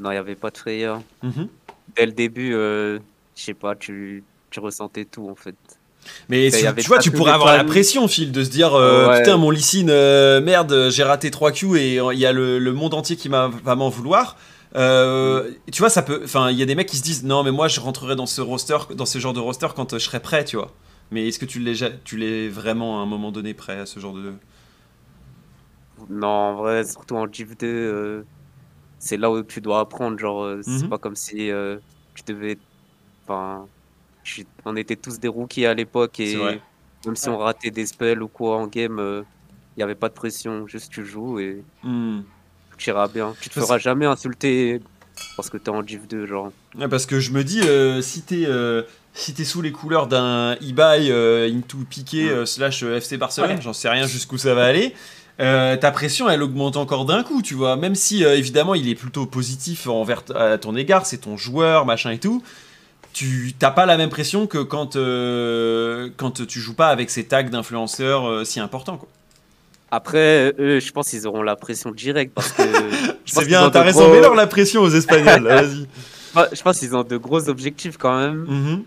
non, 0.00 0.10
il 0.10 0.14
n'y 0.14 0.18
avait 0.18 0.34
pas 0.34 0.50
de 0.50 0.58
frayeur. 0.58 1.02
Mhm. 1.22 1.48
Dès 1.96 2.06
le 2.06 2.12
début, 2.12 2.54
euh, 2.54 2.98
je 3.36 3.42
sais 3.42 3.54
pas, 3.54 3.74
tu, 3.76 4.24
tu 4.50 4.60
ressentais 4.60 5.04
tout 5.04 5.28
en 5.28 5.34
fait. 5.34 5.56
Mais 6.28 6.50
tu, 6.50 6.86
vois, 6.88 6.98
tu 6.98 7.10
pourrais 7.10 7.32
avoir 7.32 7.56
la 7.56 7.64
pression, 7.64 8.08
Phil, 8.08 8.32
de 8.32 8.42
se 8.44 8.50
dire 8.50 8.74
euh, 8.74 9.08
Ouais. 9.08 9.18
putain, 9.20 9.36
mon 9.36 9.50
Lysine, 9.50 9.90
euh, 9.90 10.40
merde, 10.40 10.88
j'ai 10.90 11.02
raté 11.02 11.30
3 11.30 11.52
Q 11.52 11.78
et 11.78 11.96
il 11.96 12.18
y 12.18 12.26
a 12.26 12.32
le, 12.32 12.58
le 12.58 12.72
monde 12.72 12.94
entier 12.94 13.16
qui 13.16 13.28
va 13.28 13.50
m'en 13.76 13.88
vouloir. 13.88 14.36
Euh, 14.76 15.50
tu 15.70 15.80
vois, 15.80 15.88
ça 15.90 16.02
peut. 16.02 16.20
Enfin, 16.24 16.50
il 16.50 16.58
y 16.58 16.62
a 16.62 16.66
des 16.66 16.74
mecs 16.74 16.88
qui 16.88 16.96
se 16.96 17.02
disent 17.02 17.22
non, 17.24 17.44
mais 17.44 17.52
moi 17.52 17.68
je 17.68 17.78
rentrerai 17.78 18.16
dans 18.16 18.26
ce 18.26 18.40
roster, 18.40 18.76
dans 18.96 19.06
ce 19.06 19.18
genre 19.20 19.32
de 19.32 19.38
roster 19.40 19.68
quand 19.76 19.92
je 19.94 20.04
serai 20.04 20.18
prêt, 20.20 20.44
tu 20.44 20.56
vois. 20.56 20.72
Mais 21.12 21.28
est-ce 21.28 21.38
que 21.38 21.44
tu 21.44 21.60
l'es, 21.60 21.74
tu 22.02 22.16
l'es 22.16 22.48
vraiment 22.48 22.98
à 22.98 23.02
un 23.02 23.06
moment 23.06 23.30
donné 23.30 23.54
prêt 23.54 23.78
à 23.78 23.86
ce 23.86 24.00
genre 24.00 24.14
de. 24.14 24.32
Non, 26.10 26.26
en 26.26 26.54
vrai, 26.56 26.84
surtout 26.84 27.14
en 27.16 27.26
Div 27.26 27.56
2, 27.56 27.66
euh, 27.66 28.22
c'est 28.98 29.16
là 29.16 29.30
où 29.30 29.42
tu 29.42 29.60
dois 29.60 29.80
apprendre. 29.80 30.18
Genre, 30.18 30.56
c'est 30.62 30.82
Mhm. 30.82 30.88
pas 30.88 30.98
comme 30.98 31.14
si 31.16 31.50
tu 32.14 32.22
devais. 32.26 32.58
Enfin, 33.26 33.66
je- 34.24 34.42
on 34.64 34.74
était 34.76 34.96
tous 34.96 35.20
des 35.20 35.28
rookies 35.28 35.66
à 35.66 35.74
l'époque 35.74 36.18
et 36.20 36.36
même 37.06 37.14
si 37.16 37.28
on 37.28 37.38
ratait 37.38 37.70
des 37.70 37.86
spells 37.86 38.22
ou 38.22 38.28
quoi 38.28 38.56
en 38.56 38.66
game, 38.66 38.98
il 39.00 39.78
n'y 39.78 39.82
avait 39.82 39.94
pas 39.94 40.08
de 40.08 40.14
pression. 40.14 40.66
Juste 40.66 40.90
tu 40.92 41.04
joues 41.04 41.38
et 41.38 41.62
Hmm. 41.82 42.20
tu 42.78 42.90
iras 42.90 43.08
bien. 43.08 43.34
Tu 43.40 43.48
te 43.50 43.54
Parce- 43.54 43.66
feras 43.66 43.78
jamais 43.78 44.06
insulter 44.06 44.80
parce 45.36 45.48
que 45.50 45.56
t'es 45.58 45.68
en 45.68 45.82
Div 45.82 46.06
2, 46.08 46.26
genre. 46.26 46.50
Ouais, 46.76 46.88
parce 46.88 47.06
que 47.06 47.20
je 47.20 47.30
me 47.30 47.44
dis, 47.44 47.60
euh, 47.60 48.02
si 48.02 48.22
t'es 48.22 48.46
euh, 48.46 48.82
si 49.12 49.32
t'es 49.32 49.44
sous 49.44 49.62
les 49.62 49.70
couleurs 49.70 50.08
d'un 50.08 50.56
eBay 50.60 51.08
euh, 51.10 51.48
into 51.48 51.78
Piqué 51.88 52.28
euh, 52.30 52.46
slash 52.46 52.82
euh, 52.82 52.96
FC 52.96 53.16
Barcelone, 53.16 53.50
Ouais. 53.56 53.62
j'en 53.62 53.72
sais 53.72 53.88
rien 53.88 54.06
jusqu'où 54.08 54.38
ça 54.38 54.54
va 54.54 54.64
aller, 54.64 54.92
euh, 55.38 55.76
ta 55.76 55.92
pression 55.92 56.28
elle 56.28 56.42
augmente 56.42 56.76
encore 56.76 57.04
d'un 57.04 57.22
coup, 57.22 57.40
tu 57.42 57.54
vois. 57.54 57.76
Même 57.76 57.94
si 57.94 58.24
euh, 58.24 58.36
évidemment 58.36 58.74
il 58.74 58.88
est 58.88 58.96
plutôt 58.96 59.26
positif 59.26 59.86
envers 59.86 60.22
à 60.34 60.58
ton 60.58 60.74
égard, 60.74 61.06
c'est 61.06 61.18
ton 61.18 61.36
joueur, 61.36 61.86
machin 61.86 62.10
et 62.10 62.18
tout. 62.18 62.42
Tu 63.14 63.52
t'as 63.58 63.70
pas 63.70 63.86
la 63.86 63.96
même 63.96 64.10
pression 64.10 64.46
que 64.48 64.58
quand, 64.58 64.96
euh, 64.96 66.10
quand 66.16 66.44
tu 66.46 66.58
joues 66.60 66.74
pas 66.74 66.88
avec 66.88 67.08
ces 67.10 67.24
tags 67.24 67.44
d'influenceurs 67.44 68.26
euh, 68.28 68.44
si 68.44 68.58
importants. 68.60 68.98
quoi. 68.98 69.08
Après, 69.92 70.52
eux, 70.58 70.80
je 70.80 70.90
pense 70.90 71.10
qu'ils 71.10 71.24
auront 71.28 71.42
la 71.42 71.54
pression 71.54 71.92
directe 71.92 72.32
parce 72.34 72.50
que. 72.52 72.62
C'est 73.24 73.46
bien 73.46 73.62
intéressant, 73.64 74.00
gros- 74.06 74.14
mais 74.14 74.20
leur 74.20 74.34
la 74.34 74.48
pression 74.48 74.82
aux 74.82 74.90
Espagnols, 74.90 75.42
vas-y. 75.44 75.86
Ouais, 76.36 76.48
Je 76.52 76.60
pense 76.62 76.80
qu'ils 76.80 76.94
ont 76.96 77.04
de 77.04 77.16
gros 77.16 77.48
objectifs 77.48 77.96
quand 77.96 78.18
même. 78.18 78.44
Mhm. 78.48 78.82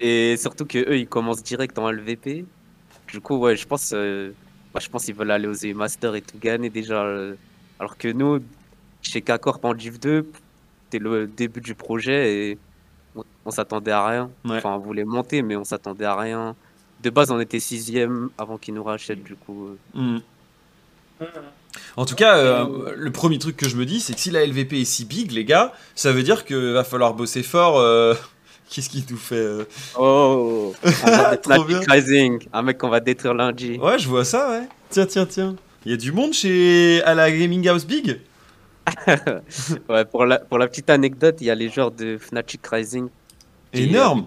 Et 0.00 0.36
surtout 0.36 0.64
que 0.66 0.78
eux, 0.78 0.96
ils 0.98 1.08
commencent 1.08 1.42
direct 1.42 1.76
en 1.78 1.90
LVP. 1.90 2.44
Du 3.08 3.20
coup, 3.20 3.36
ouais, 3.38 3.56
je 3.56 3.66
pense, 3.66 3.90
euh, 3.92 4.30
bah, 4.72 4.78
je 4.80 4.88
pense 4.88 5.04
qu'ils 5.04 5.14
veulent 5.16 5.30
aller 5.32 5.48
aux 5.48 5.54
EU 5.66 5.74
Masters 5.74 6.14
et 6.14 6.22
tout 6.22 6.38
gagner 6.40 6.70
déjà. 6.70 7.02
euh. 7.02 7.34
Alors 7.80 7.98
que 7.98 8.06
nous, 8.06 8.38
chez 9.02 9.20
K-Corp 9.20 9.64
en 9.64 9.74
Div 9.74 9.98
2, 9.98 10.24
c'était 10.84 11.02
le 11.02 11.26
début 11.26 11.60
du 11.60 11.74
projet 11.74 12.50
et 12.50 12.58
on, 13.44 13.48
on 13.48 13.50
s'attendait 13.50 13.90
à 13.92 14.06
rien. 14.06 14.30
Ouais. 14.44 14.56
Enfin, 14.58 14.72
on 14.74 14.78
voulait 14.78 15.04
monter, 15.04 15.42
mais 15.42 15.56
on 15.56 15.64
s'attendait 15.64 16.04
à 16.04 16.16
rien. 16.16 16.54
De 17.02 17.10
base, 17.10 17.30
on 17.30 17.40
était 17.40 17.60
sixième 17.60 18.30
avant 18.38 18.56
qu'ils 18.58 18.74
nous 18.74 18.84
rachètent, 18.84 19.22
du 19.24 19.34
coup. 19.34 19.68
euh. 19.96 20.00
Mhm. 20.00 20.22
En 21.96 22.04
tout 22.04 22.14
cas, 22.14 22.36
euh, 22.38 22.92
le 22.96 23.10
premier 23.10 23.38
truc 23.38 23.56
que 23.56 23.68
je 23.68 23.76
me 23.76 23.84
dis, 23.84 24.00
c'est 24.00 24.14
que 24.14 24.20
si 24.20 24.30
la 24.30 24.44
LVP 24.46 24.80
est 24.80 24.84
si 24.84 25.04
big, 25.04 25.32
les 25.32 25.44
gars, 25.44 25.72
ça 25.94 26.12
veut 26.12 26.22
dire 26.22 26.44
qu'il 26.44 26.72
va 26.72 26.84
falloir 26.84 27.14
bosser 27.14 27.42
fort. 27.42 27.78
euh, 27.78 28.14
Qu'est-ce 28.70 28.88
qui 28.88 29.04
nous 29.10 29.16
fait 29.16 29.34
euh, 29.36 29.64
Oh, 29.98 30.74
on 30.82 31.06
va 31.10 31.36
Trop 31.42 31.52
Fnatic 31.64 31.66
bien. 31.66 31.80
Rising, 31.88 32.46
un 32.52 32.62
mec 32.62 32.78
qu'on 32.78 32.88
va 32.88 33.00
détruire 33.00 33.34
lundi. 33.34 33.78
Ouais, 33.78 33.98
je 33.98 34.08
vois 34.08 34.24
ça, 34.24 34.50
ouais. 34.50 34.68
Tiens, 34.90 35.06
tiens, 35.06 35.26
tiens. 35.26 35.54
Il 35.84 35.90
y 35.90 35.94
a 35.94 35.98
du 35.98 36.12
monde 36.12 36.32
chez 36.32 37.02
à 37.04 37.14
la 37.14 37.30
Gaming 37.30 37.66
House 37.68 37.84
Big? 37.86 38.20
Ouais, 39.88 40.04
pour 40.04 40.26
la, 40.26 40.38
pour 40.38 40.58
la 40.58 40.66
petite 40.68 40.90
anecdote, 40.90 41.36
il 41.40 41.46
y 41.46 41.50
a 41.50 41.54
les 41.54 41.68
joueurs 41.70 41.90
de 41.90 42.18
Fnatic 42.18 42.66
Rising. 42.66 43.08
Énorme. 43.74 44.26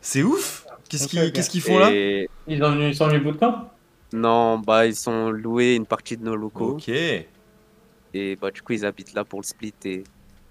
C'est 0.00 0.22
ouf 0.22 0.66
Qu'est-ce 0.88 1.48
qu'ils 1.48 1.60
font 1.62 1.78
là 1.78 1.90
Ils, 1.92 2.62
ont, 2.62 2.78
ils 2.80 2.94
sont 2.94 3.08
venus 3.08 3.22
bootcamp 3.22 3.70
Non, 4.12 4.58
bah 4.58 4.86
ils 4.86 4.94
sont 4.96 5.30
loués 5.30 5.74
une 5.74 5.86
partie 5.86 6.16
de 6.16 6.24
nos 6.24 6.36
locaux 6.36 6.72
Ok. 6.72 6.88
et 6.88 7.26
bah 8.40 8.50
du 8.50 8.60
coup 8.62 8.72
ils 8.74 8.84
habitent 8.84 9.14
là 9.14 9.24
pour 9.24 9.40
le 9.40 9.46
split 9.46 9.72
et 9.86 10.04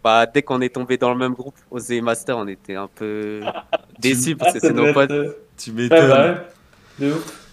bah 0.03 0.25
dès 0.25 0.41
qu'on 0.41 0.61
est 0.61 0.73
tombé 0.73 0.97
dans 0.97 1.11
le 1.11 1.17
même 1.19 1.33
groupe 1.33 1.53
aux 1.69 1.79
E 1.79 2.01
Master, 2.01 2.37
on 2.37 2.47
était 2.47 2.75
un 2.75 2.87
peu 2.87 3.41
déçus 3.99 4.35
parce 4.35 4.53
que 4.53 4.59
c'est 4.59 4.73
nos 4.73 4.91
potes. 4.93 5.11
Tu 5.57 5.69
Ouais, 5.71 5.83
m'étonnes. 5.83 6.09
bah. 6.09 7.07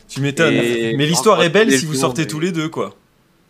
Tu 0.08 0.20
m'étonnes. 0.22 0.54
Et 0.54 0.96
Mais 0.96 1.04
l'histoire 1.04 1.42
est 1.42 1.50
belle 1.50 1.70
si 1.70 1.84
vous 1.84 1.92
sortez 1.94 2.22
mais- 2.22 2.26
tous 2.28 2.40
les 2.40 2.52
deux, 2.52 2.70
quoi. 2.70 2.94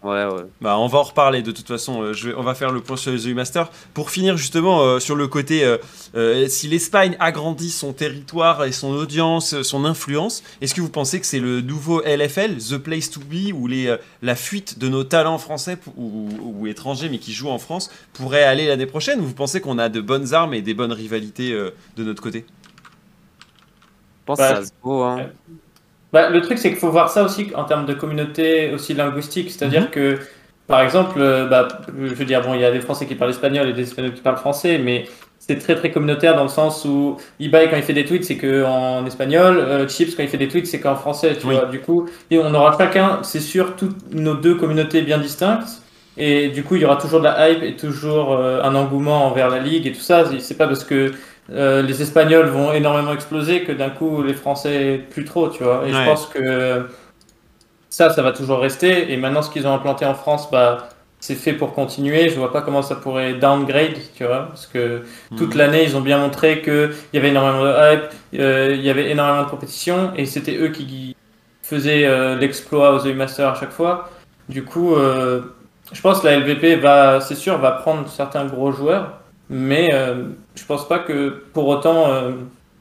Ouais 0.05 0.25
ouais. 0.27 0.45
Bah, 0.61 0.79
on 0.79 0.87
va 0.87 0.99
en 0.99 1.03
reparler 1.03 1.43
de 1.43 1.51
toute 1.51 1.67
façon. 1.67 2.03
euh, 2.03 2.13
je 2.13 2.29
vais- 2.29 2.35
on 2.37 2.45
va 2.45 2.55
faire 2.55 2.71
le 2.71 2.81
point 2.81 2.97
sur 2.97 3.11
les 3.11 3.27
EU 3.27 3.35
Masters. 3.35 3.69
Pour 3.95 4.11
finir 4.11 4.37
justement 4.37 4.81
euh, 4.83 5.01
sur 5.01 5.17
le 5.17 5.27
côté, 5.27 5.65
euh, 5.65 5.77
euh, 6.15 6.47
si 6.47 6.69
l'Espagne 6.69 7.17
agrandit 7.19 7.71
son 7.71 7.93
territoire 7.93 8.63
et 8.65 8.71
son 8.71 8.91
audience, 8.93 9.61
son 9.63 9.85
influence, 9.85 10.45
est-ce 10.61 10.73
que 10.77 10.81
vous 10.81 10.89
pensez 10.89 11.19
que 11.19 11.27
c'est 11.27 11.41
le 11.41 11.63
nouveau 11.63 12.01
LFL, 12.05 12.59
The 12.59 12.79
Place 12.79 13.11
to 13.11 13.19
Be, 13.21 13.53
les, 13.69 13.89
euh, 13.89 13.97
la 14.23 14.37
fuite 14.37 14.79
de 14.79 14.89
nos 14.89 15.03
talents 15.03 15.39
français 15.39 15.77
ou, 15.97 16.29
ou- 16.41 16.55
ou 16.61 16.67
étrangers 16.69 17.09
mais 17.09 17.19
qui 17.19 17.33
jouent 17.33 17.51
en 17.51 17.59
France 17.59 17.91
pourrait 18.13 18.45
aller 18.45 18.69
l'année 18.69 18.87
prochaine 18.87 19.19
Ou 19.21 19.25
vous 19.25 19.35
pensez 19.35 19.61
qu'on 19.61 19.79
a 19.79 19.89
de 19.89 20.01
bonnes 20.01 20.33
armes 20.33 20.55
et 20.55 20.63
des 20.63 20.75
bonnes 20.75 20.93
rivalités 20.93 21.51
euh, 21.53 21.71
de 21.97 22.05
notre 22.05 22.23
côté? 22.23 22.47
Je 24.21 24.25
pense 24.27 24.39
Ouais. 24.39 24.49
que 24.51 24.55
ça 24.61 24.65
se 24.65 24.71
vaut 24.83 25.03
hein. 25.03 25.17
Ouais. 25.17 25.33
Bah, 26.13 26.31
le 26.31 26.41
truc, 26.41 26.59
c'est 26.59 26.71
qu'il 26.71 26.79
faut 26.79 26.91
voir 26.91 27.11
ça 27.11 27.23
aussi 27.25 27.49
en 27.55 27.65
termes 27.65 27.85
de 27.87 27.93
communauté 27.95 28.71
aussi 28.73 28.95
linguistique. 28.95 29.51
C'est-à-dire 29.51 29.83
Mhm. 29.83 29.91
que, 29.91 30.19
par 30.67 30.81
exemple, 30.81 31.19
euh, 31.21 31.47
bah, 31.47 31.69
je 32.03 32.15
veux 32.15 32.25
dire, 32.25 32.43
bon, 32.43 32.55
il 32.55 32.61
y 32.61 32.65
a 32.65 32.71
des 32.71 32.81
Français 32.81 33.07
qui 33.07 33.15
parlent 33.15 33.31
espagnol 33.31 33.69
et 33.69 33.73
des 33.73 33.83
Espagnols 33.83 34.15
qui 34.15 34.23
parlent 34.23 34.37
français, 34.39 34.79
mais 34.79 35.05
c'est 35.39 35.59
très 35.59 35.75
très 35.77 35.91
communautaire 35.91 36.35
dans 36.35 36.43
le 36.43 36.49
sens 36.49 36.85
où 36.85 37.17
Ibai, 37.41 37.69
quand 37.71 37.77
il 37.77 37.83
fait 37.83 37.93
des 37.93 38.05
tweets, 38.05 38.25
c'est 38.25 38.37
qu'en 38.39 39.05
espagnol, 39.07 39.59
euh, 39.59 39.87
Chips, 39.89 40.15
quand 40.17 40.23
il 40.23 40.29
fait 40.29 40.37
des 40.39 40.49
tweets, 40.49 40.67
c'est 40.67 40.81
qu'en 40.81 40.97
français, 40.97 41.37
tu 41.39 41.47
Oui. 41.47 41.55
vois. 41.55 41.67
Du 41.67 41.81
coup, 41.81 42.07
et 42.31 42.39
on 42.39 42.53
aura 42.55 42.77
chacun, 42.77 43.21
c'est 43.23 43.41
sûr, 43.41 43.77
toutes 43.77 44.13
nos 44.15 44.35
deux 44.35 44.55
communautés 44.57 45.03
bien 45.03 45.19
distinctes. 45.19 45.69
Et 46.17 46.49
du 46.49 46.65
coup, 46.65 46.75
il 46.75 46.83
y 46.83 46.85
aura 46.85 46.97
toujours 46.97 47.21
de 47.21 47.25
la 47.25 47.49
hype 47.51 47.63
et 47.63 47.77
toujours 47.77 48.33
euh, 48.33 48.61
un 48.63 48.75
engouement 48.75 49.27
envers 49.27 49.49
la 49.51 49.61
ligue 49.61 49.87
et 49.87 49.93
tout 49.93 50.01
ça. 50.01 50.25
C'est 50.41 50.57
pas 50.59 50.67
parce 50.67 50.83
que 50.85 51.13
euh, 51.53 51.83
les 51.83 52.03
Espagnols 52.03 52.47
vont 52.49 52.73
énormément 52.73 53.13
exploser 53.13 53.65
que 53.65 53.73
d'un 53.73 53.91
coup 53.91 54.23
les 54.23 54.35
Français 54.35 55.01
plus 55.11 55.25
trop, 55.25 55.49
tu 55.49 55.63
vois. 55.65 55.83
Et 55.87 55.93
Ouais. 55.93 55.99
je 56.01 56.05
pense 56.05 56.27
que 56.27 56.87
ça, 57.91 58.11
ça 58.11 58.23
va 58.23 58.33
toujours 58.33 58.61
rester. 58.61 59.13
Et 59.13 59.17
maintenant, 59.17 59.43
ce 59.43 59.51
qu'ils 59.51 59.67
ont 59.67 59.73
implanté 59.75 60.05
en 60.05 60.15
France, 60.15 60.51
bah, 60.51 60.89
c'est 61.21 61.35
fait 61.35 61.53
pour 61.55 61.73
continuer. 61.75 62.29
Je 62.29 62.39
vois 62.39 62.53
pas 62.53 62.61
comment 62.63 62.83
ça 62.83 62.95
pourrait 62.97 63.35
downgrade, 63.35 63.97
tu 64.15 64.25
vois, 64.25 64.47
parce 64.49 64.67
que 64.67 65.03
toute 65.37 65.53
Mhm. 65.55 65.59
l'année, 65.59 65.85
ils 65.85 65.97
ont 65.97 66.01
bien 66.01 66.19
montré 66.19 66.61
qu'il 66.63 66.91
y 67.13 67.19
avait 67.19 67.29
énormément 67.31 67.65
de 67.65 67.71
hype, 67.95 68.41
euh, 68.41 68.75
il 68.75 68.83
y 68.83 68.91
avait 68.91 69.11
énormément 69.11 69.45
de 69.45 69.51
compétition, 69.51 70.13
et 70.17 70.27
c'était 70.27 70.57
eux 70.59 70.69
qui 70.69 71.17
faisaient 71.63 72.05
euh, 72.07 72.37
l'exploit 72.37 72.95
aux 72.95 73.07
EU 73.07 73.15
Masters 73.15 73.49
à 73.49 73.55
chaque 73.55 73.73
fois. 73.73 74.11
Du 74.49 74.65
coup, 74.65 74.95
je 74.97 76.01
pense 76.03 76.21
que 76.21 76.27
la 76.27 76.37
LVP 76.39 76.77
va, 76.77 77.21
c'est 77.21 77.35
sûr, 77.35 77.59
va 77.59 77.73
prendre 77.73 78.09
certains 78.09 78.45
gros 78.47 78.73
joueurs, 78.73 79.18
mais 79.51 79.91
euh, 79.93 80.25
je 80.55 80.65
pense 80.65 80.87
pas 80.89 80.99
que 80.99 81.31
pour 81.53 81.67
autant 81.69 82.11
euh, 82.11 82.33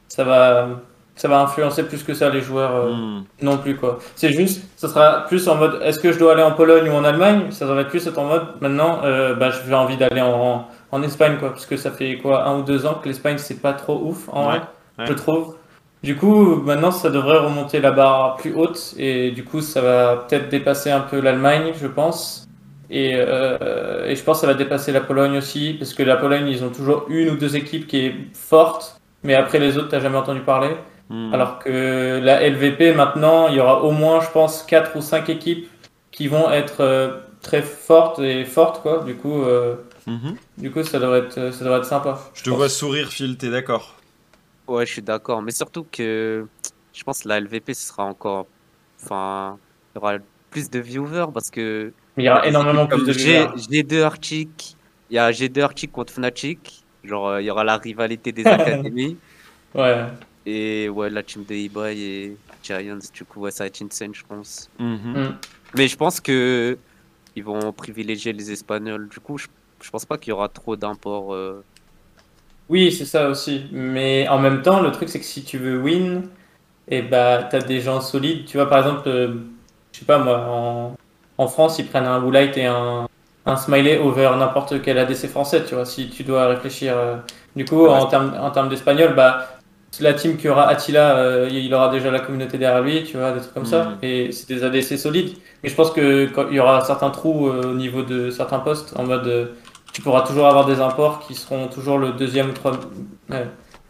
ça 0.08 0.24
va, 0.24 0.68
ça 1.16 1.28
va 1.28 1.42
influencer 1.42 1.84
plus 1.84 2.04
que 2.04 2.14
ça 2.14 2.30
les 2.30 2.42
joueurs. 2.42 2.76
euh, 2.76 2.92
Hmm. 2.94 3.24
non 3.42 3.58
plus 3.58 3.76
quoi. 3.76 4.00
C'est 4.16 4.32
juste, 4.32 4.64
ça 4.78 4.88
sera 4.88 5.26
plus 5.28 5.48
en 5.48 5.56
mode 5.56 5.80
est-ce 5.84 6.00
que 6.00 6.12
je 6.12 6.20
dois 6.20 6.34
aller 6.34 6.44
en 6.44 6.52
Pologne 6.52 6.90
ou 6.90 6.94
en 6.94 7.04
Allemagne? 7.04 7.52
Ça 7.52 7.66
va 7.66 7.82
être 7.82 7.90
plus 7.90 8.06
être 8.08 8.18
en 8.20 8.26
mode 8.26 8.46
maintenant, 8.62 9.02
euh, 9.04 9.36
bah, 9.36 9.50
j'ai 9.52 9.74
envie 9.74 9.98
d'aller 9.98 10.22
en, 10.22 10.68
en 10.92 11.04
Espagne 11.04 11.38
quoi, 11.40 11.50
parce 11.50 11.66
que 11.66 11.78
ça 11.78 11.92
fait 11.92 12.18
quoi 12.18 12.46
un 12.46 12.60
ou 12.60 12.62
deux 12.64 12.86
ans 12.86 12.96
que 12.96 13.08
l'Espagne 13.08 13.38
c'est 13.38 13.62
pas 13.62 13.74
trop 13.74 14.00
ouf 14.04 14.30
en 14.32 14.46
Ouais, 14.48 14.60
vrai, 14.60 14.62
ouais. 15.00 15.06
je 15.08 15.14
trouve. 15.14 15.56
Du 16.04 16.16
coup, 16.16 16.56
maintenant 16.58 16.92
ça 16.92 17.10
devrait 17.10 17.40
remonter 17.40 17.80
la 17.82 17.92
barre 17.92 18.36
plus 18.38 18.54
haute 18.56 18.94
et 18.98 19.32
du 19.32 19.44
coup 19.44 19.62
ça 19.62 19.82
va 19.82 20.26
peut-être 20.30 20.48
dépasser 20.50 20.92
un 20.92 21.02
peu 21.02 21.20
l'Allemagne, 21.20 21.74
je 21.82 21.88
pense. 21.88 22.47
Et, 22.90 23.14
euh, 23.16 24.06
et 24.06 24.16
je 24.16 24.24
pense 24.24 24.38
que 24.38 24.42
ça 24.42 24.48
va 24.48 24.54
dépasser 24.54 24.92
la 24.92 25.02
Pologne 25.02 25.38
aussi, 25.38 25.76
parce 25.78 25.94
que 25.94 26.04
la 26.04 26.16
Pologne 26.16 26.48
ils 26.48 26.64
ont 26.64 26.70
toujours 26.70 27.06
une 27.10 27.30
ou 27.30 27.36
deux 27.36 27.56
équipes 27.56 27.86
qui 27.88 27.98
est 28.06 28.16
forte, 28.34 29.00
mais 29.24 29.34
après 29.36 29.60
les 29.60 29.78
autres 29.78 29.90
t'as 29.90 30.00
jamais 30.00 30.18
entendu 30.18 30.42
parler. 30.42 30.72
Hmm. 31.10 31.34
Alors 31.34 31.60
que 31.60 32.20
la 32.22 32.42
LVP, 32.48 32.94
maintenant, 32.94 33.48
il 33.48 33.56
y 33.56 33.60
aura 33.60 33.82
au 33.84 33.92
moins, 33.92 34.20
je 34.22 34.30
pense, 34.30 34.64
4 34.64 34.96
ou 34.98 35.02
5 35.02 35.30
équipes 35.30 35.70
qui 36.12 36.28
vont 36.28 36.52
être 36.52 36.82
euh, 36.82 37.20
très 37.42 37.62
fortes 37.62 38.20
et 38.20 38.44
fortes, 38.46 38.82
quoi. 38.82 39.04
Du 39.06 39.16
coup, 39.16 39.42
euh, 39.44 39.76
Mhm. 40.08 40.36
du 40.58 40.72
coup 40.72 40.84
ça, 40.84 41.00
devrait 41.00 41.20
être, 41.20 41.52
ça 41.54 41.64
devrait 41.66 41.80
être 41.80 41.86
sympa. 41.86 42.18
Je 42.34 42.44
te 42.44 42.50
vois 42.50 42.70
sourire, 42.70 43.10
Phil, 43.10 43.38
t'es 43.38 43.50
d'accord? 43.50 43.96
Ouais, 44.68 44.86
je 44.86 44.94
suis 44.94 45.02
d'accord. 45.02 45.42
Mais 45.42 45.52
surtout 45.52 45.86
que 45.92 46.46
je 46.94 47.04
pense 47.04 47.24
que 47.24 47.30
la 47.30 47.40
LVP, 47.40 47.74
ce 47.74 47.88
sera 47.88 48.04
encore. 48.06 48.48
Enfin, 49.04 49.58
il 49.94 50.00
y 50.00 50.02
aura 50.02 50.14
plus 50.50 50.70
de 50.70 50.80
viewers 50.80 51.28
parce 51.34 51.50
que. 51.52 51.94
Mais 52.18 52.24
il 52.24 52.26
y 52.26 52.42
des 52.42 52.48
énormément 52.50 52.88
plus 52.88 53.00
de 53.06 53.06
comme 53.06 53.14
G, 53.14 53.48
viewers. 53.48 53.84
G2 53.84 54.02
Arctic. 54.02 54.76
Il 55.10 55.16
y 55.16 55.20
a 55.20 55.32
G2 55.32 55.62
Arctic 55.62 55.92
contre 55.92 56.12
Fnatic. 56.14 56.84
Genre, 57.04 57.28
euh, 57.30 57.42
il 57.42 57.46
y 57.46 57.52
aura 57.52 57.64
la 57.64 57.78
rivalité 57.78 58.32
des 58.32 58.46
académies. 58.48 59.18
Ouais. 59.76 60.06
Et 60.46 60.90
ouais, 60.90 61.10
la 61.10 61.24
team 61.24 61.44
de 61.46 61.54
eBay 61.54 61.98
et 61.98 62.38
Giants. 62.64 62.98
Du 63.14 63.24
coup, 63.26 63.42
ouais, 63.42 63.52
ça 63.52 63.64
va 63.64 63.68
être 63.68 63.82
insane, 63.82 64.14
je 64.16 64.24
pense. 64.28 64.70
Mhm. 64.80 65.14
Mm. 65.14 65.38
Mais 65.76 65.88
je 65.88 65.96
pense 65.96 66.20
que 66.20 66.78
ils 67.36 67.44
vont 67.44 67.72
privilégier 67.72 68.34
les 68.34 68.52
Espagnols. 68.52 69.08
Du 69.10 69.20
coup, 69.20 69.38
je, 69.38 69.48
je 69.82 69.90
pense 69.92 70.06
pas 70.06 70.18
qu'il 70.18 70.30
y 70.32 70.34
aura 70.34 70.50
trop 70.50 70.76
d'imports. 70.76 71.34
euh. 71.36 71.64
Oui, 72.70 72.92
c'est 72.92 73.06
ça 73.06 73.30
aussi. 73.30 73.68
Mais 73.72 74.28
en 74.28 74.40
même 74.40 74.62
temps, 74.62 74.82
le 74.82 74.92
truc, 74.92 75.10
c'est 75.10 75.20
que 75.20 75.26
si 75.26 75.44
tu 75.44 75.58
veux 75.58 75.80
win, 75.82 76.30
et 76.88 77.02
bah, 77.02 77.44
t'as 77.50 77.60
des 77.62 77.80
gens 77.82 78.02
solides. 78.02 78.46
Tu 78.46 78.58
vois, 78.58 78.68
par 78.70 78.80
exemple, 78.80 79.08
euh, 79.08 79.36
je 79.94 80.00
sais 80.00 80.06
pas 80.06 80.18
moi, 80.20 80.40
en, 80.50 80.98
en 81.38 81.48
France, 81.48 81.80
ils 81.80 81.86
prennent 81.88 82.06
un 82.06 82.20
Woolite 82.22 82.58
et 82.58 82.66
un, 82.66 83.08
un 83.46 83.56
Smiley 83.56 83.98
over 84.00 84.32
n'importe 84.38 84.82
quel 84.82 84.98
ADC 84.98 85.28
français, 85.30 85.64
tu 85.68 85.76
vois, 85.76 85.86
si 85.86 86.10
tu 86.10 86.24
dois 86.24 86.48
réfléchir. 86.48 86.94
euh. 86.98 87.16
Du 87.56 87.66
coup, 87.66 87.86
Ouais. 87.86 87.90
en 87.90 88.06
termes 88.08 88.34
en 88.40 88.52
termes 88.52 88.70
d'espagnol, 88.70 89.14
bah, 89.16 89.48
la 90.00 90.14
team 90.14 90.38
qui 90.38 90.48
aura 90.50 90.68
Attila, 90.68 91.18
euh, 91.18 91.48
il 91.52 91.74
aura 91.74 91.90
déjà 91.90 92.12
la 92.12 92.20
communauté 92.20 92.58
derrière 92.58 92.82
lui, 92.84 93.04
tu 93.04 93.18
vois, 93.18 93.32
des 93.32 93.40
trucs 93.40 93.54
comme 93.54 93.66
ça. 93.66 93.84
Mhm. 93.86 93.98
Et 94.04 94.32
c'est 94.32 94.48
des 94.48 94.64
ADC 94.64 94.98
solides. 94.98 95.38
Mais 95.64 95.70
je 95.70 95.76
pense 95.76 95.92
que 95.92 96.26
quand 96.28 96.46
il 96.50 96.56
y 96.58 96.60
aura 96.60 96.82
certains 96.86 97.10
trous 97.10 97.48
euh, 97.48 97.72
au 97.72 97.74
niveau 97.74 98.04
de 98.04 98.30
certains 98.30 98.60
postes, 98.60 98.94
en 98.98 99.04
mode. 99.06 99.28
euh, 99.28 99.46
tu 99.94 100.02
pourras 100.04 100.22
toujours 100.22 100.46
avoir 100.48 100.66
des 100.66 100.80
imports 100.82 101.26
qui 101.26 101.34
seront 101.34 101.68
toujours 101.70 101.98
le 101.98 102.12
deuxième 102.12 102.50
ou 102.50 102.54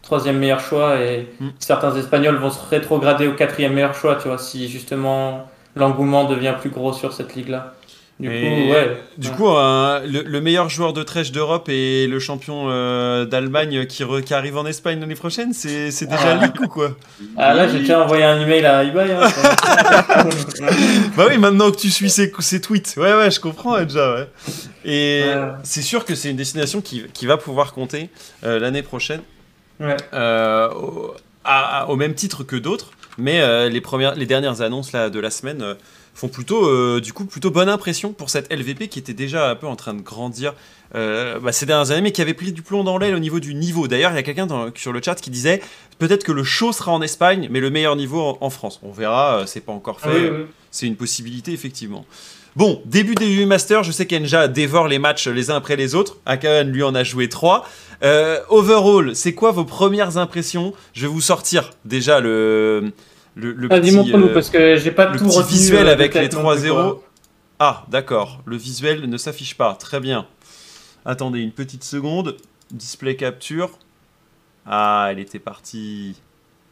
troisième 0.02 0.38
meilleur 0.38 0.60
choix 0.60 0.96
et 1.00 1.28
Mm. 1.40 1.48
certains 1.58 1.94
Espagnols 1.96 2.36
vont 2.36 2.50
se 2.50 2.60
rétrograder 2.70 3.26
au 3.26 3.32
quatrième 3.32 3.74
meilleur 3.74 3.94
choix, 3.94 4.14
tu 4.16 4.28
vois, 4.28 4.38
si 4.38 4.68
justement 4.68 5.46
l'engouement 5.78 6.24
devient 6.24 6.54
plus 6.60 6.70
gros 6.70 6.92
sur 6.92 7.12
cette 7.12 7.34
ligue-là. 7.34 7.74
Du 8.20 8.28
Et 8.28 8.40
coup, 8.40 8.72
ouais. 8.72 8.96
Du 9.16 9.28
Ouais. 9.28 9.34
coup, 9.36 9.46
un- 9.48 10.00
le, 10.00 10.22
le 10.22 10.40
meilleur 10.40 10.68
joueur 10.68 10.92
de 10.92 11.04
trèche 11.04 11.30
d'Europe 11.30 11.68
et 11.68 12.08
le 12.08 12.18
champion 12.18 12.64
euh, 12.68 13.24
d'Allemagne 13.26 13.86
qui, 13.86 14.02
re- 14.02 14.22
qui 14.24 14.34
arrive 14.34 14.56
en 14.56 14.66
Espagne 14.66 14.98
l'année 14.98 15.14
prochaine, 15.14 15.52
c'est 15.52 15.92
c'est 15.92 16.06
déjà 16.06 16.36
Ah. 16.40 16.44
leak 16.46 16.60
ou 16.60 16.66
quoi? 16.66 16.96
Ah 17.36 17.54
là, 17.54 17.68
j'ai 17.68 17.78
déjà 17.78 18.02
envoyé 18.02 18.24
un 18.24 18.40
email 18.40 18.66
à 18.66 18.82
eBay. 18.82 19.12
hein, 19.12 19.20
Bah 21.16 21.26
oui, 21.28 21.38
maintenant 21.38 21.70
que 21.70 21.76
tu 21.76 21.90
suis 21.90 22.10
ses, 22.10 22.32
ses 22.40 22.60
tweets. 22.60 22.94
Ouais, 22.96 23.14
ouais, 23.14 23.30
je 23.30 23.38
comprends 23.40 23.76
euh, 23.76 23.84
déjà, 23.84 24.14
ouais. 24.14 24.28
Et 24.84 25.22
Ouais. 25.26 25.48
c'est 25.62 25.82
sûr 25.82 26.04
que 26.04 26.14
c'est 26.16 26.30
une 26.30 26.36
destination 26.36 26.80
qui, 26.80 27.04
qui 27.14 27.26
va 27.26 27.36
pouvoir 27.36 27.72
compter 27.72 28.10
euh, 28.44 28.58
l'année 28.58 28.82
prochaine, 28.82 29.20
ouais. 29.80 29.96
euh, 30.12 30.68
au, 30.72 31.14
à- 31.44 31.82
à- 31.82 31.86
au 31.86 31.94
même 31.96 32.14
titre 32.14 32.42
que 32.42 32.56
d'autres. 32.56 32.90
Mais 33.18 33.40
euh, 33.40 33.68
les, 33.68 33.80
premières, 33.80 34.14
les 34.14 34.26
dernières 34.26 34.62
annonces 34.62 34.92
là, 34.92 35.10
de 35.10 35.18
la 35.18 35.30
semaine 35.30 35.60
euh, 35.60 35.74
font 36.14 36.28
plutôt, 36.28 36.66
euh, 36.66 37.00
du 37.00 37.12
coup, 37.12 37.24
plutôt 37.24 37.50
bonne 37.50 37.68
impression 37.68 38.12
pour 38.12 38.30
cette 38.30 38.52
LVP 38.52 38.88
qui 38.88 39.00
était 39.00 39.12
déjà 39.12 39.50
un 39.50 39.56
peu 39.56 39.66
en 39.66 39.76
train 39.76 39.92
de 39.92 40.00
grandir 40.00 40.54
bah, 40.94 41.52
ces 41.52 41.66
dernières 41.66 41.90
années, 41.90 42.00
mais 42.00 42.12
qui 42.12 42.22
avait 42.22 42.32
pris 42.32 42.50
du 42.50 42.62
plomb 42.62 42.82
dans 42.82 42.96
l'aile 42.96 43.14
au 43.14 43.18
niveau 43.18 43.40
du 43.40 43.54
niveau. 43.54 43.88
D'ailleurs, 43.88 44.12
il 44.12 44.14
y 44.14 44.18
a 44.18 44.22
quelqu'un 44.22 44.48
sur 44.74 44.90
le 44.90 45.02
chat 45.04 45.16
qui 45.16 45.28
disait 45.28 45.60
peut-être 45.98 46.24
que 46.24 46.32
le 46.32 46.44
show 46.44 46.72
sera 46.72 46.92
en 46.92 47.02
Espagne, 47.02 47.48
mais 47.50 47.60
le 47.60 47.68
meilleur 47.68 47.94
niveau 47.94 48.22
en, 48.22 48.38
en 48.40 48.48
France. 48.48 48.80
On 48.82 48.90
verra, 48.90 49.42
c'est 49.46 49.60
pas 49.60 49.72
encore 49.72 50.00
fait. 50.00 50.08
Oui, 50.08 50.28
oui. 50.30 50.44
C'est 50.70 50.86
une 50.86 50.96
possibilité, 50.96 51.52
effectivement. 51.52 52.06
Bon, 52.56 52.82
début 52.86 53.14
des 53.14 53.26
EU 53.26 53.46
Masters, 53.46 53.84
je 53.84 53.92
sais 53.92 54.06
qu'Enja 54.06 54.48
dévore 54.48 54.88
les 54.88 54.98
matchs 54.98 55.28
les 55.28 55.50
uns 55.50 55.56
après 55.56 55.76
les 55.76 55.94
autres. 55.94 56.16
Akahan, 56.26 56.64
lui, 56.64 56.82
en 56.82 56.94
a 56.94 57.04
joué 57.04 57.28
trois. 57.28 57.68
Euh, 58.04 58.40
overall, 58.48 59.16
c'est 59.16 59.34
quoi 59.34 59.50
vos 59.50 59.64
premières 59.64 60.18
impressions? 60.18 60.72
Je 60.92 61.02
vais 61.02 61.12
vous 61.12 61.20
sortir 61.20 61.70
déjà 61.84 62.20
le, 62.20 62.92
le, 63.34 63.52
le 63.52 63.68
Ah, 63.72 63.80
petit, 63.80 64.12
euh, 64.14 64.32
parce 64.32 64.50
que 64.50 64.76
j'ai 64.76 64.92
pas 64.92 65.06
le 65.06 65.18
tout 65.18 65.24
petit 65.26 65.42
visuel 65.42 65.88
euh, 65.88 65.92
avec 65.92 66.14
les 66.14 66.28
non 66.28 66.40
3 66.40 66.52
plus, 66.54 66.62
0 66.62 66.76
quoi. 66.94 67.02
Ah, 67.58 67.84
d'accord. 67.88 68.40
Le 68.44 68.56
visuel 68.56 69.08
ne 69.08 69.16
s'affiche 69.16 69.56
pas. 69.56 69.74
Très 69.74 69.98
bien. 69.98 70.26
Attendez 71.04 71.40
une 71.40 71.50
petite 71.52 71.82
seconde. 71.82 72.36
Display 72.70 73.16
capture. 73.16 73.70
Ah, 74.64 75.08
elle 75.10 75.18
était 75.18 75.40
partie. 75.40 76.14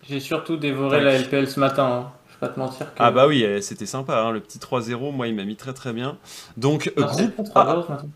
J'ai 0.08 0.20
surtout 0.20 0.56
dévoré 0.56 0.98
Tac. 0.98 1.04
la 1.04 1.18
LPL 1.18 1.48
ce 1.48 1.58
matin. 1.58 1.84
hein. 1.86 2.12
Je 2.28 2.34
vais 2.34 2.40
pas 2.40 2.48
te 2.54 2.58
mentir. 2.60 2.86
Que... 2.94 2.98
Ah 3.00 3.10
bah 3.10 3.26
oui, 3.26 3.44
c'était 3.62 3.86
sympa. 3.86 4.20
hein, 4.20 4.30
Le 4.30 4.38
petit 4.40 4.58
3-0, 4.58 5.10
moi, 5.12 5.26
il 5.26 5.34
m'a 5.34 5.44
mis 5.44 5.56
très 5.56 5.72
très 5.72 5.92
bien. 5.92 6.18
Donc, 6.56 6.92
Non, 6.96 7.06
groupe 7.06 7.52
pas 7.52 7.62
A. 7.62 7.74
3-0 7.76 7.86
ce 7.86 7.90
matin. 7.92 8.06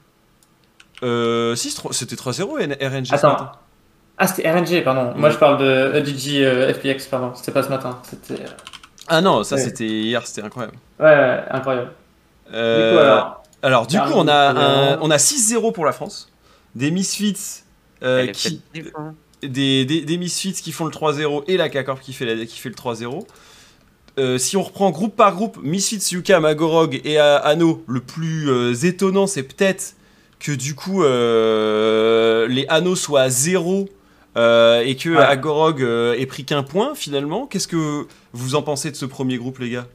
Euh, 1.03 1.55
si, 1.57 1.75
c'était 1.93 2.17
3-0 2.17 2.59
et 2.61 2.87
RNG 2.87 3.07
ce 3.07 3.15
Attends. 3.15 3.31
matin. 3.31 3.53
Ah, 4.19 4.27
c'était 4.27 4.51
RNG, 4.51 4.83
pardon. 4.85 5.15
Moi, 5.17 5.31
je 5.31 5.39
parle 5.39 5.59
de 5.59 5.93
EDG 5.97 6.45
euh, 6.45 6.75
FPX, 6.75 7.07
pardon. 7.11 7.33
C'était 7.35 7.53
pas 7.53 7.63
ce 7.63 7.71
matin. 7.71 7.99
C'était. 8.03 8.43
euh, 8.43 8.47
Ah 9.09 9.21
non, 9.23 9.43
ça 9.45 9.57
Ouais. 9.57 9.63
c'était 9.63 9.87
hier, 9.87 10.27
c'était 10.27 10.43
incroyable. 10.43 10.77
Ouais, 10.99 11.07
ouais, 11.07 11.41
incroyable. 11.51 11.93
Euh, 12.53 12.91
Du 12.91 12.97
coup, 12.97 13.03
alors. 13.03 13.43
alors, 13.63 13.87
du 13.87 13.99
coup, 13.99 14.13
on 14.15 14.29
a, 14.29 14.51
un- 14.51 14.99
on 15.01 15.11
a 15.11 15.17
6-0 15.19 15.73
pour 15.73 15.87
la 15.87 15.93
France. 15.93 16.31
Des 16.75 16.91
Misfits, 16.91 17.63
euh, 18.03 18.27
qui, 18.29 18.61
des, 19.43 19.85
des, 19.87 20.03
des 20.03 20.17
Misfits 20.19 20.53
qui 20.53 20.71
font 20.73 20.85
le 20.85 20.91
3-0 20.93 21.45
et 21.49 21.57
la 21.57 21.69
K-Corp 21.71 22.01
qui 22.01 22.13
fait, 22.13 22.27
la- 22.27 22.45
qui 22.45 22.59
fait 22.59 22.69
le 22.69 22.75
3-0. 22.75 23.27
Euh, 24.19 24.37
si 24.39 24.57
on 24.57 24.63
reprend 24.63 24.91
groupe 24.91 25.17
par 25.17 25.35
groupe, 25.35 25.59
Misfits, 25.63 26.13
Yuka, 26.15 26.41
Magorog 26.41 27.01
et 27.05 27.17
A- 27.19 27.37
Anno, 27.37 27.83
le 27.89 28.01
plus 28.01 28.51
euh, 28.51 28.75
étonnant, 28.75 29.27
c'est 29.27 29.45
peut-être 29.45 29.95
que 30.41 30.53
du 30.53 30.75
coup, 30.75 31.05
euh, 31.05 32.49
les 32.49 32.67
Anno 32.69 32.97
soient 32.97 33.23
à 33.23 33.29
0 33.29 33.89
euh, 34.37 34.81
et 34.85 34.97
que 34.97 35.11
Ouais. 35.11 35.23
Agorog 35.23 35.83
euh, 35.83 36.15
ait 36.15 36.27
pris 36.27 36.45
qu'un 36.45 36.63
point 36.63 36.95
finalement. 36.95 37.47
Qu'est-ce 37.47 37.69
que 37.69 38.07
vous 38.33 38.55
en 38.55 38.63
pensez 38.63 38.91
de 38.91 38.97
ce 38.97 39.05
premier 39.07 39.37
groupe, 39.39 39.59
les 39.59 39.71
gars? 39.71 39.87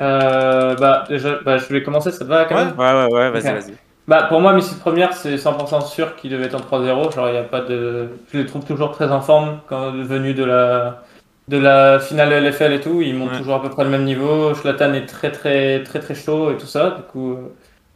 Euh, 0.00 0.74
bah, 0.76 1.04
déjà, 1.08 1.38
bah, 1.44 1.58
je 1.58 1.66
vais 1.72 1.82
commencer, 1.82 2.10
ça 2.12 2.20
te 2.20 2.24
va 2.24 2.44
quand 2.44 2.54
Ouais. 2.54 2.64
même? 2.66 2.78
Ouais, 2.78 2.92
ouais, 2.92 3.12
ouais, 3.12 3.30
vas-y, 3.30 3.52
vas-y. 3.52 3.74
Bah, 4.06 4.22
pour 4.28 4.40
moi, 4.40 4.52
Missile 4.54 4.78
Première, 4.78 5.12
c'est 5.12 5.36
100% 5.36 5.82
sûr 5.82 6.16
qu'il 6.16 6.30
devait 6.30 6.44
être 6.46 6.54
en 6.54 6.60
3-0. 6.60 7.10
Genre, 7.14 7.28
il 7.28 7.34
y 7.34 7.38
a 7.38 7.42
pas 7.42 7.60
de. 7.60 8.08
Je 8.32 8.38
les 8.38 8.46
trouve 8.46 8.64
toujours 8.64 8.92
très 8.92 9.10
en 9.10 9.20
forme 9.20 9.60
quand 9.68 9.90
venu 9.92 10.32
de 10.34 10.44
la, 10.44 11.02
de 11.48 11.58
la 11.58 11.98
finale 12.00 12.32
LFL 12.44 12.72
et 12.72 12.80
tout. 12.80 13.02
Ils 13.02 13.14
montent 13.14 13.32
Ouais. 13.32 13.38
toujours 13.38 13.56
à 13.56 13.62
peu 13.62 13.68
près 13.70 13.84
le 13.84 13.90
même 13.90 14.04
niveau. 14.04 14.54
Schlatan 14.54 14.94
est 14.94 15.04
très, 15.06 15.30
très, 15.32 15.82
très, 15.82 15.98
très 16.00 16.14
chaud 16.14 16.50
et 16.52 16.56
tout 16.56 16.66
ça. 16.66 16.90
Du 16.92 17.02
coup, 17.02 17.32
euh, 17.32 17.36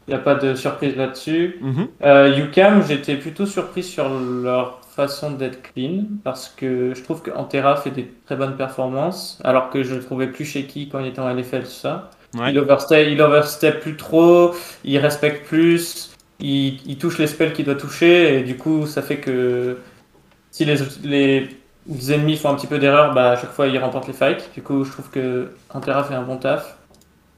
il 0.09 0.11
n'y 0.11 0.15
a 0.15 0.23
pas 0.23 0.35
de 0.35 0.55
surprise 0.55 0.97
là-dessus. 0.97 1.61
UCAM, 2.03 2.83
j'étais 2.87 3.17
plutôt 3.17 3.47
surpris 3.47 3.83
sur 3.83 4.09
leur 4.09 4.83
façon 4.95 5.31
d'être 5.31 5.63
clean 5.63 6.05
parce 6.23 6.49
que 6.49 6.93
je 6.95 7.03
trouve 7.03 7.23
qu'Antera 7.23 7.77
fait 7.77 7.91
des 7.91 8.13
très 8.27 8.37
bonnes 8.37 8.57
performances 8.57 9.41
alors 9.43 9.71
que 9.71 9.83
je 9.83 9.95
le 9.95 10.03
trouvais 10.03 10.27
plus 10.27 10.45
shaky 10.45 10.89
quand 10.91 10.99
il 10.99 11.07
était 11.07 11.21
en 11.21 11.33
LFL, 11.33 11.63
tout 11.63 11.71
ça. 11.71 12.11
Ouais. 12.35 12.51
Il, 12.51 12.59
overstep, 12.59 13.09
il 13.11 13.21
overstep 13.21 13.81
plus 13.81 13.97
trop, 13.97 14.55
il 14.85 14.99
respecte 14.99 15.47
plus, 15.47 16.13
il, 16.41 16.79
il 16.87 16.99
touche 16.99 17.19
les 17.19 17.27
spells 17.27 17.53
qu'il 17.53 17.65
doit 17.65 17.75
toucher 17.75 18.39
et 18.39 18.43
du 18.43 18.57
coup 18.57 18.87
ça 18.87 19.03
fait 19.03 19.19
que 19.19 19.79
si 20.51 20.65
les, 20.65 20.77
les 21.05 22.13
ennemis 22.13 22.37
font 22.37 22.51
un 22.51 22.55
petit 22.55 22.67
peu 22.67 22.79
d'erreur, 22.79 23.15
bah, 23.15 23.33
à 23.33 23.37
chaque 23.37 23.53
fois 23.53 23.67
ils 23.67 23.79
remportent 23.79 24.09
les 24.09 24.15
fights. 24.15 24.51
Du 24.55 24.63
coup 24.63 24.85
je 24.85 24.93
trouve 24.93 25.11
que 25.11 25.53
Antera 25.71 26.05
fait 26.05 26.15
un 26.15 26.23
bon 26.23 26.37
taf. 26.37 26.79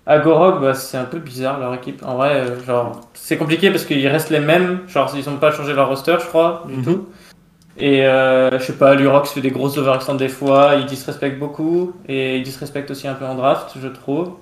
Agorog, 0.06 0.60
bah, 0.60 0.74
c'est 0.74 0.98
un 0.98 1.04
peu 1.04 1.18
bizarre 1.18 1.58
leur 1.60 1.72
équipe. 1.74 2.02
En 2.04 2.16
vrai, 2.16 2.34
euh, 2.36 2.62
genre, 2.64 3.00
c'est 3.14 3.38
compliqué 3.38 3.70
parce 3.70 3.84
qu'ils 3.84 4.06
restent 4.08 4.30
les 4.30 4.40
mêmes. 4.40 4.80
Genre, 4.86 5.10
ils 5.16 5.28
n'ont 5.30 5.38
pas 5.38 5.50
changé 5.50 5.72
leur 5.72 5.88
roster, 5.88 6.16
je 6.20 6.26
crois, 6.26 6.64
du 6.68 6.74
Mhm. 6.76 6.84
tout. 6.84 7.08
Et 7.78 8.06
euh, 8.06 8.56
je 8.58 8.64
sais 8.64 8.74
pas, 8.74 8.94
Lurox 8.94 9.32
fait 9.32 9.40
des 9.40 9.50
grosses 9.50 9.78
overextends 9.78 10.14
des 10.14 10.28
fois. 10.28 10.74
Il 10.78 10.84
disrespecte 10.86 11.38
beaucoup. 11.38 11.92
Et 12.06 12.36
il 12.36 12.42
disrespecte 12.42 12.90
aussi 12.90 13.08
un 13.08 13.14
peu 13.14 13.24
en 13.24 13.34
draft, 13.34 13.72
je 13.82 13.88
trouve. 13.88 14.32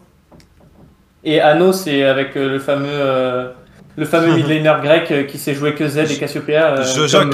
Et 1.24 1.40
Anno, 1.40 1.72
c'est 1.72 2.02
avec 2.02 2.36
euh, 2.36 2.50
le 2.50 2.58
fameux, 2.58 2.88
euh, 2.90 3.48
le 3.96 4.04
fameux 4.04 4.32
mid 4.34 4.46
laner 4.48 4.74
grec 4.82 5.10
euh, 5.12 5.22
qui 5.22 5.38
sait 5.38 5.54
jouer 5.54 5.74
que 5.74 5.86
Z 5.86 5.98
et 6.10 6.18
Cassiopeia. 6.18 6.74
euh, 6.78 6.82
Je- 6.82 7.16
comme, 7.16 7.30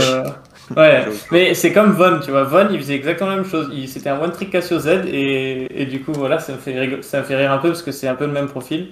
Ouais, 0.77 1.05
mais 1.33 1.55
c'est 1.55 1.73
comme 1.73 1.93
Von, 1.93 2.21
tu 2.23 2.31
vois. 2.31 2.45
Von, 2.45 2.69
il 2.71 2.79
faisait 2.79 2.95
exactement 2.95 3.31
la 3.31 3.37
même 3.37 3.45
chose. 3.45 3.71
Il- 3.73 3.89
C'était 3.89 4.11
un 4.11 4.21
one 4.21 4.33
trick 4.33 4.51
Cassio 4.51 4.79
Z 4.79 5.05
et, 5.07 5.83
et 5.83 5.87
du 5.87 6.01
coup, 6.01 6.13
voilà, 6.13 6.39
ça 6.39 6.53
me, 6.53 6.59
fait 6.59 6.73
rigo- 6.79 7.03
ça 7.03 7.21
me 7.21 7.25
fait 7.25 7.37
rire 7.37 7.53
un 7.53 7.59
peu 7.59 7.69
parce 7.69 7.83
que 7.83 7.93
c'est 7.93 8.09
un 8.09 8.15
peu 8.15 8.27
le 8.27 8.33
même 8.33 8.49
profil. 8.49 8.89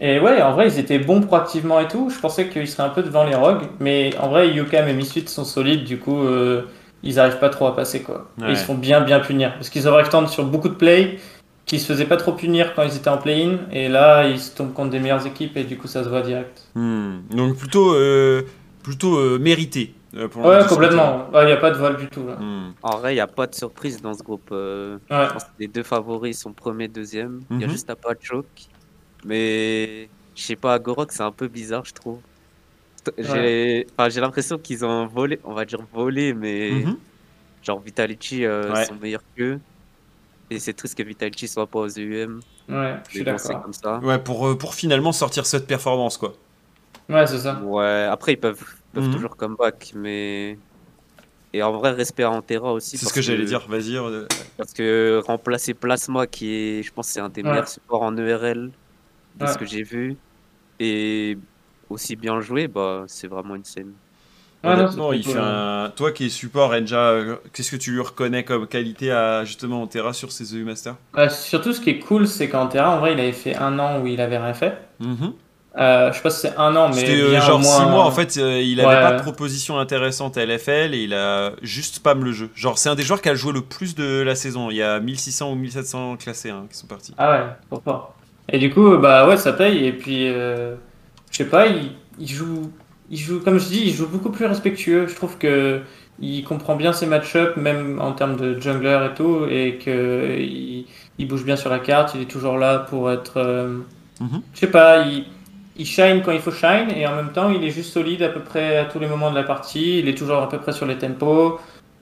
Et 0.00 0.18
ouais, 0.20 0.42
en 0.42 0.52
vrai, 0.52 0.68
ils 0.68 0.78
étaient 0.78 0.98
bons 0.98 1.20
proactivement 1.22 1.80
et 1.80 1.88
tout. 1.88 2.10
Je 2.14 2.20
pensais 2.20 2.48
qu'ils 2.48 2.68
seraient 2.68 2.82
un 2.88 2.90
peu 2.90 3.02
devant 3.02 3.24
les 3.24 3.34
Rogues, 3.34 3.62
mais 3.80 4.10
en 4.20 4.28
vrai, 4.28 4.48
Yukam 4.50 4.86
et 4.88 4.92
Misfit 4.92 5.26
sont 5.28 5.44
solides, 5.44 5.84
du 5.84 5.98
coup, 5.98 6.22
euh, 6.22 6.62
ils 7.02 7.18
arrivent 7.18 7.38
pas 7.38 7.48
trop 7.48 7.66
à 7.66 7.74
passer 7.76 8.02
quoi. 8.02 8.28
Ouais. 8.40 8.48
ils 8.50 8.56
se 8.56 8.64
font 8.64 8.74
bien, 8.74 9.00
bien 9.00 9.20
punir 9.20 9.54
parce 9.54 9.68
qu'ils 9.70 9.86
overextendent 9.86 10.28
sur 10.28 10.44
beaucoup 10.44 10.68
de 10.68 10.74
plays 10.74 11.18
qui 11.64 11.78
se 11.78 11.86
faisaient 11.92 12.04
pas 12.06 12.16
trop 12.16 12.32
punir 12.32 12.74
quand 12.74 12.82
ils 12.82 12.96
étaient 12.96 13.08
en 13.10 13.18
play-in 13.18 13.58
et 13.72 13.88
là, 13.88 14.26
ils 14.28 14.38
se 14.40 14.54
tombent 14.56 14.72
contre 14.72 14.90
des 14.90 14.98
meilleures 14.98 15.26
équipes 15.26 15.56
et 15.56 15.64
du 15.64 15.76
coup, 15.76 15.86
ça 15.88 16.02
se 16.04 16.08
voit 16.08 16.22
direct. 16.22 16.64
Hmm. 16.74 17.18
Donc 17.30 17.56
plutôt, 17.56 17.94
euh, 17.94 18.42
plutôt 18.82 19.16
euh, 19.18 19.38
mérité. 19.38 19.92
Euh, 20.16 20.28
pour 20.28 20.44
Ouais, 20.44 20.58
le- 20.62 20.68
complètement. 20.68 21.28
Il 21.34 21.46
n'y 21.46 21.52
a 21.52 21.56
pas 21.58 21.70
de 21.70 21.76
vol 21.76 21.96
du 21.96 22.08
tout 22.08 22.26
là. 22.26 22.36
Hmm. 22.36 22.72
En 22.82 22.98
vrai, 22.98 23.12
il 23.12 23.16
n'y 23.16 23.20
a 23.20 23.26
pas 23.26 23.46
de 23.46 23.54
surprise 23.54 24.00
dans 24.00 24.14
ce 24.14 24.22
groupe. 24.22 24.48
euh, 24.52 24.98
Ouais. 25.10 25.26
je 25.26 25.32
pense 25.32 25.44
que 25.44 25.50
les 25.58 25.68
deux 25.68 25.82
favoris 25.82 26.38
sont 26.40 26.52
premier, 26.52 26.88
deuxième. 26.88 27.40
Il 27.50 27.60
y 27.60 27.64
a 27.64 27.66
Mhm. 27.66 27.72
juste 27.72 27.90
Apachok. 27.90 28.46
Mais 29.24 30.10
je 30.34 30.42
sais 30.42 30.56
pas, 30.56 30.74
Agorok, 30.74 31.12
c'est 31.12 31.22
un 31.22 31.32
peu 31.32 31.48
bizarre, 31.48 31.84
je 31.84 31.92
trouve. 31.92 32.20
J'ai 33.18 33.86
enfin, 33.96 34.08
j'ai 34.08 34.20
l'impression 34.20 34.58
qu'ils 34.58 34.84
ont 34.84 35.06
volé, 35.06 35.38
on 35.44 35.54
va 35.54 35.64
dire 35.64 35.80
volé, 35.92 36.34
mais 36.34 36.70
Mhm. 36.84 36.96
genre 37.62 37.80
Vitality 37.80 38.44
euh, 38.44 38.72
Ouais. 38.72 38.84
sont 38.84 38.96
meilleurs 38.96 39.22
qu'eux. 39.36 39.60
Et 40.50 40.58
c'est 40.58 40.74
triste 40.74 40.96
que 40.96 41.02
Vitality 41.02 41.48
soit 41.48 41.66
pas 41.68 41.80
aux 41.80 41.88
EUM. 41.88 42.40
Ouais, 42.68 42.96
je 43.08 43.14
suis 43.14 43.24
d'accord. 43.24 43.62
comme 43.62 43.72
ça. 43.72 43.98
Ouais, 44.00 44.18
pour, 44.18 44.48
euh, 44.48 44.56
pour 44.58 44.74
finalement 44.74 45.12
sortir 45.12 45.46
cette 45.46 45.66
performance, 45.68 46.18
quoi. 46.18 46.32
Ouais, 47.08 47.26
c'est 47.26 47.38
ça. 47.38 47.60
Ouais, 47.62 48.06
après 48.10 48.32
ils 48.32 48.40
peuvent, 48.40 48.62
peuvent 48.96 49.04
Mhm. 49.04 49.12
toujours 49.12 49.36
comeback, 49.36 49.92
mais. 49.94 50.60
Et 51.52 51.62
en 51.62 51.72
vrai, 51.72 51.92
respect 51.92 52.24
à 52.24 52.30
Antera 52.30 52.72
aussi. 52.72 52.98
C'est 52.98 53.06
ce 53.06 53.12
que 53.12 53.22
j'allais 53.22 53.44
dire, 53.44 53.66
vas-y. 53.68 53.96
euh, 53.96 54.26
Parce 54.56 54.72
que 54.72 55.20
remplacer 55.26 55.74
Plasma, 55.74 56.26
qui 56.26 56.50
est, 56.52 56.82
je 56.82 56.90
pense, 56.92 57.08
c'est 57.08 57.20
un 57.20 57.28
des 57.28 57.42
Ouais. 57.42 57.50
meilleurs 57.50 57.68
supports 57.68 58.02
en 58.02 58.16
ERL 58.16 58.72
de 59.34 59.46
Ouais. 59.46 59.52
ce 59.52 59.58
que 59.58 59.66
j'ai 59.66 59.82
vu, 59.82 60.18
et 60.80 61.38
aussi 61.90 62.16
bien 62.16 62.40
joué, 62.40 62.68
bah, 62.68 63.04
c'est 63.08 63.28
vraiment 63.28 63.54
une 63.56 63.64
scène. 63.64 63.96
Non, 64.64 65.12
il 65.12 65.22
fait 65.22 65.38
un... 65.38 65.92
Toi 65.96 66.12
qui 66.12 66.26
es 66.26 66.28
support, 66.28 66.72
Enja, 66.72 67.38
qu'est-ce 67.52 67.70
que 67.70 67.76
tu 67.76 67.92
lui 67.92 68.00
reconnais 68.00 68.44
comme 68.44 68.66
qualité 68.66 69.12
à 69.12 69.44
justement 69.44 69.82
Antera 69.82 70.12
sur 70.12 70.32
ses 70.32 70.56
EU 70.56 70.64
Masters? 70.64 70.96
Ouais, 71.16 71.28
surtout, 71.30 71.72
ce 71.72 71.80
qui 71.80 71.90
est 71.90 71.98
cool, 71.98 72.28
c'est 72.28 72.48
qu'en 72.48 72.68
terrain, 72.68 72.90
en 72.96 73.00
vrai, 73.00 73.12
il 73.14 73.18
avait 73.20 73.32
fait 73.32 73.56
un 73.56 73.78
an 73.80 74.00
où 74.00 74.06
il 74.06 74.20
avait 74.20 74.38
rien 74.38 74.54
fait. 74.54 74.78
Mhm. 74.98 75.38
Euh, 75.78 76.10
je 76.10 76.16
sais 76.16 76.22
pas 76.22 76.30
si 76.30 76.40
c'est 76.40 76.56
un 76.56 76.74
an, 76.74 76.88
mais 76.88 76.94
C'était 76.94 77.20
euh, 77.20 77.40
genre 77.40 77.58
moins... 77.60 77.80
6 77.80 77.86
mois 77.90 78.04
en 78.04 78.10
fait, 78.10 78.38
euh, 78.38 78.62
il 78.62 78.80
avait 78.80 78.88
Ouais. 78.96 79.02
pas 79.02 79.12
de 79.12 79.20
proposition 79.22 79.78
intéressante 79.78 80.38
à 80.38 80.46
LFL 80.46 80.94
et 80.94 81.02
il 81.04 81.12
a 81.12 81.52
juste 81.60 81.96
spam 81.96 82.24
le 82.24 82.32
jeu. 82.32 82.48
Genre 82.54 82.78
c'est 82.78 82.88
un 82.88 82.94
des 82.94 83.02
joueurs 83.02 83.20
qui 83.20 83.28
a 83.28 83.34
joué 83.34 83.52
le 83.52 83.60
plus 83.60 83.94
de 83.94 84.22
la 84.22 84.34
saison. 84.34 84.70
Il 84.70 84.76
y 84.76 84.82
a 84.82 85.00
1600 85.00 85.52
ou 85.52 85.54
1700 85.54 86.16
classés 86.16 86.48
hein, 86.50 86.64
qui 86.70 86.78
sont 86.78 86.86
partis. 86.86 87.12
Ah 87.18 87.30
ouais, 87.30 87.78
fort. 87.84 88.14
Et 88.50 88.58
du 88.58 88.72
coup, 88.72 88.96
bah 88.96 89.28
ouais, 89.28 89.36
ça 89.36 89.52
paye. 89.52 89.84
Et 89.84 89.92
puis, 89.92 90.28
je 90.28 90.76
sais 91.30 91.44
pas, 91.44 91.66
il, 91.66 91.90
il 92.18 92.28
joue, 92.28 92.70
il 93.10 93.18
joue, 93.18 93.40
comme 93.40 93.58
je 93.58 93.66
dis, 93.66 93.82
il 93.88 93.92
joue 93.92 94.06
beaucoup 94.08 94.30
plus 94.30 94.46
respectueux. 94.46 95.06
Je 95.08 95.14
trouve 95.14 95.36
que 95.36 95.80
il 96.20 96.42
comprend 96.44 96.76
bien 96.76 96.94
ses 96.94 97.04
match-ups, 97.04 97.56
même 97.56 98.00
en 98.00 98.12
termes 98.12 98.36
de 98.38 98.58
jungler 98.58 99.08
et 99.10 99.14
tout, 99.14 99.44
et 99.50 99.76
que 99.76 100.36
il, 100.38 100.86
il 101.18 101.28
bouge 101.28 101.44
bien 101.44 101.56
sur 101.56 101.68
la 101.68 101.80
carte. 101.80 102.12
Il 102.14 102.22
est 102.22 102.30
toujours 102.30 102.56
là 102.56 102.78
pour 102.78 103.10
être, 103.10 103.42
Mhm. 104.20 104.40
je 104.54 104.58
sais 104.60 104.70
pas, 104.70 105.02
il, 105.02 105.26
il 105.78 105.86
shine 105.86 106.22
quand 106.24 106.32
il 106.32 106.40
faut 106.40 106.50
shine, 106.52 106.88
et 106.96 107.06
en 107.06 107.14
même 107.16 107.32
temps, 107.32 107.50
il 107.50 107.62
est 107.64 107.70
juste 107.70 107.92
solide 107.92 108.22
à 108.22 108.28
peu 108.28 108.40
près 108.40 108.78
à 108.78 108.84
tous 108.86 108.98
les 108.98 109.06
moments 109.06 109.30
de 109.30 109.36
la 109.36 109.42
partie. 109.44 109.98
Il 109.98 110.08
est 110.08 110.14
toujours 110.16 110.38
à 110.38 110.48
peu 110.48 110.58
près 110.58 110.72
sur 110.72 110.86
les 110.86 110.96
tempos. 110.98 111.58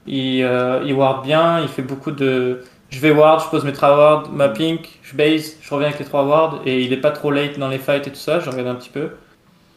Il, 0.06 0.42
euh, 0.42 0.82
il 0.84 0.92
ward 0.92 1.24
bien, 1.24 1.60
il 1.60 1.68
fait 1.68 1.82
beaucoup 1.82 2.10
de. 2.10 2.62
Je 2.90 3.00
vais 3.00 3.10
ward, 3.10 3.42
je 3.44 3.48
pose 3.48 3.64
mes 3.64 3.72
trois 3.72 3.96
wards, 3.96 4.30
ma 4.30 4.48
pink, 4.48 5.00
je 5.02 5.16
base, 5.16 5.56
je 5.60 5.70
reviens 5.74 5.88
avec 5.88 5.98
les 5.98 6.04
trois 6.04 6.24
wards, 6.24 6.60
et 6.64 6.82
il 6.82 6.92
est 6.92 6.98
pas 7.00 7.10
trop 7.10 7.30
late 7.30 7.58
dans 7.58 7.68
les 7.68 7.78
fights 7.78 8.06
et 8.06 8.10
tout 8.10 8.16
ça, 8.16 8.38
je 8.40 8.48
regarde 8.50 8.68
un 8.68 8.74
petit 8.76 8.90
peu. 8.90 9.08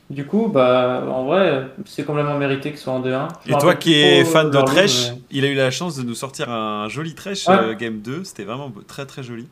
Du 0.09 0.25
coup, 0.25 0.47
bah, 0.47 1.03
en 1.09 1.25
vrai, 1.25 1.65
c'est 1.85 2.03
complètement 2.05 2.37
mérité 2.37 2.69
qu'il 2.69 2.77
soit 2.79 2.93
en 2.93 3.01
2-1. 3.01 3.27
Je 3.45 3.53
Et 3.53 3.57
toi 3.57 3.75
qui 3.75 3.93
es 3.93 4.23
fan 4.23 4.49
de 4.51 4.61
Thresh, 4.61 5.09
mais- 5.11 5.21
il 5.31 5.43
a 5.45 5.47
eu 5.49 5.55
la 5.55 5.71
chance 5.71 5.97
de 5.97 6.03
nous 6.03 6.13
sortir 6.15 6.49
un 6.49 6.87
joli 6.87 7.13
Thresh 7.15 7.47
Ouais. 7.47 7.55
euh, 7.55 7.73
game 7.73 7.97
2. 7.99 8.23
C'était 8.23 8.43
vraiment 8.43 8.71
très 8.87 9.05
très 9.05 9.21
joli. 9.23 9.47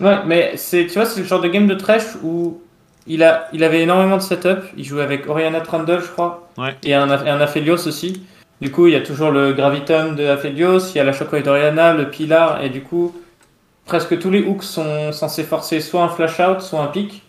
Ouais, 0.00 0.18
mais 0.24 0.52
c'est, 0.56 0.86
tu 0.86 0.94
vois, 0.94 1.04
c'est 1.04 1.20
le 1.20 1.26
genre 1.26 1.40
de 1.42 1.48
game 1.48 1.66
de 1.66 1.74
trash 1.74 2.04
où 2.22 2.60
il, 3.08 3.22
a, 3.24 3.48
il 3.52 3.64
avait 3.64 3.82
énormément 3.82 4.16
de 4.16 4.22
setup. 4.22 4.60
Il 4.76 4.84
jouait 4.84 5.02
avec 5.02 5.28
Oriana 5.28 5.60
Trundle, 5.60 6.00
je 6.00 6.08
crois. 6.08 6.48
Ouais. 6.56 6.76
Et 6.84 6.94
un, 6.94 7.08
et 7.08 7.30
un 7.30 7.40
Aphelios 7.40 7.88
aussi. 7.88 8.22
Du 8.60 8.72
coup, 8.72 8.88
il 8.88 8.92
y 8.92 8.96
a 8.96 9.00
toujours 9.00 9.30
le 9.30 9.52
Graviton 9.52 10.14
de 10.14 10.26
Aphelios, 10.26 10.90
il 10.90 10.96
y 10.96 11.00
a 11.00 11.04
la 11.04 11.12
Shockwave 11.12 11.44
d'Oriana, 11.44 11.94
le 11.94 12.10
Pilar, 12.10 12.60
et 12.60 12.70
du 12.70 12.82
coup, 12.82 13.14
presque 13.86 14.18
tous 14.18 14.30
les 14.30 14.42
hooks 14.42 14.64
sont 14.64 15.12
censés 15.12 15.44
forcer 15.44 15.80
soit 15.80 16.02
un 16.02 16.08
flash 16.08 16.40
out, 16.40 16.60
soit 16.60 16.80
un 16.80 16.88
pick. 16.88 17.22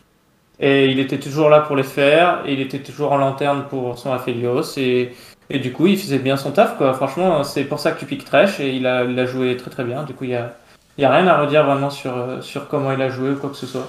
Et 0.60 0.88
il 0.88 1.00
était 1.00 1.20
toujours 1.20 1.50
là 1.50 1.60
pour 1.60 1.76
les 1.76 1.84
faire, 1.84 2.42
et 2.48 2.54
il 2.54 2.62
était 2.62 2.80
toujours 2.80 3.12
en 3.12 3.18
lanterne 3.18 3.66
pour 3.70 4.00
son 4.00 4.12
Aphelios, 4.12 4.76
et, 4.78 5.12
et 5.52 5.60
du 5.60 5.72
coup, 5.72 5.86
il 5.86 6.00
faisait 6.00 6.18
bien 6.18 6.36
son 6.36 6.52
taf, 6.52 6.78
quoi. 6.78 6.94
Franchement, 6.94 7.44
c'est 7.44 7.64
pour 7.64 7.80
ça 7.80 7.92
que 7.92 8.00
tu 8.00 8.06
piques 8.08 8.26
trash, 8.26 8.60
et 8.60 8.72
il 8.72 8.88
a, 8.88 9.04
il 9.04 9.18
a 9.20 9.26
joué 9.28 9.56
très 9.56 9.70
très 9.70 9.84
bien. 9.84 10.04
Du 10.04 10.14
coup, 10.16 10.24
il 10.24 10.32
y 10.32 10.36
a, 10.36 10.56
il 10.98 11.04
y 11.04 11.06
a 11.06 11.12
rien 11.12 11.28
à 11.28 11.40
redire 11.40 11.64
vraiment 11.64 11.92
sur, 11.92 12.18
euh, 12.18 12.42
sur 12.42 12.68
comment 12.68 12.92
il 12.92 13.02
a 13.04 13.10
joué 13.10 13.30
ou 13.30 13.36
quoi 13.36 13.52
que 13.52 13.56
ce 13.56 13.68
soit. 13.68 13.88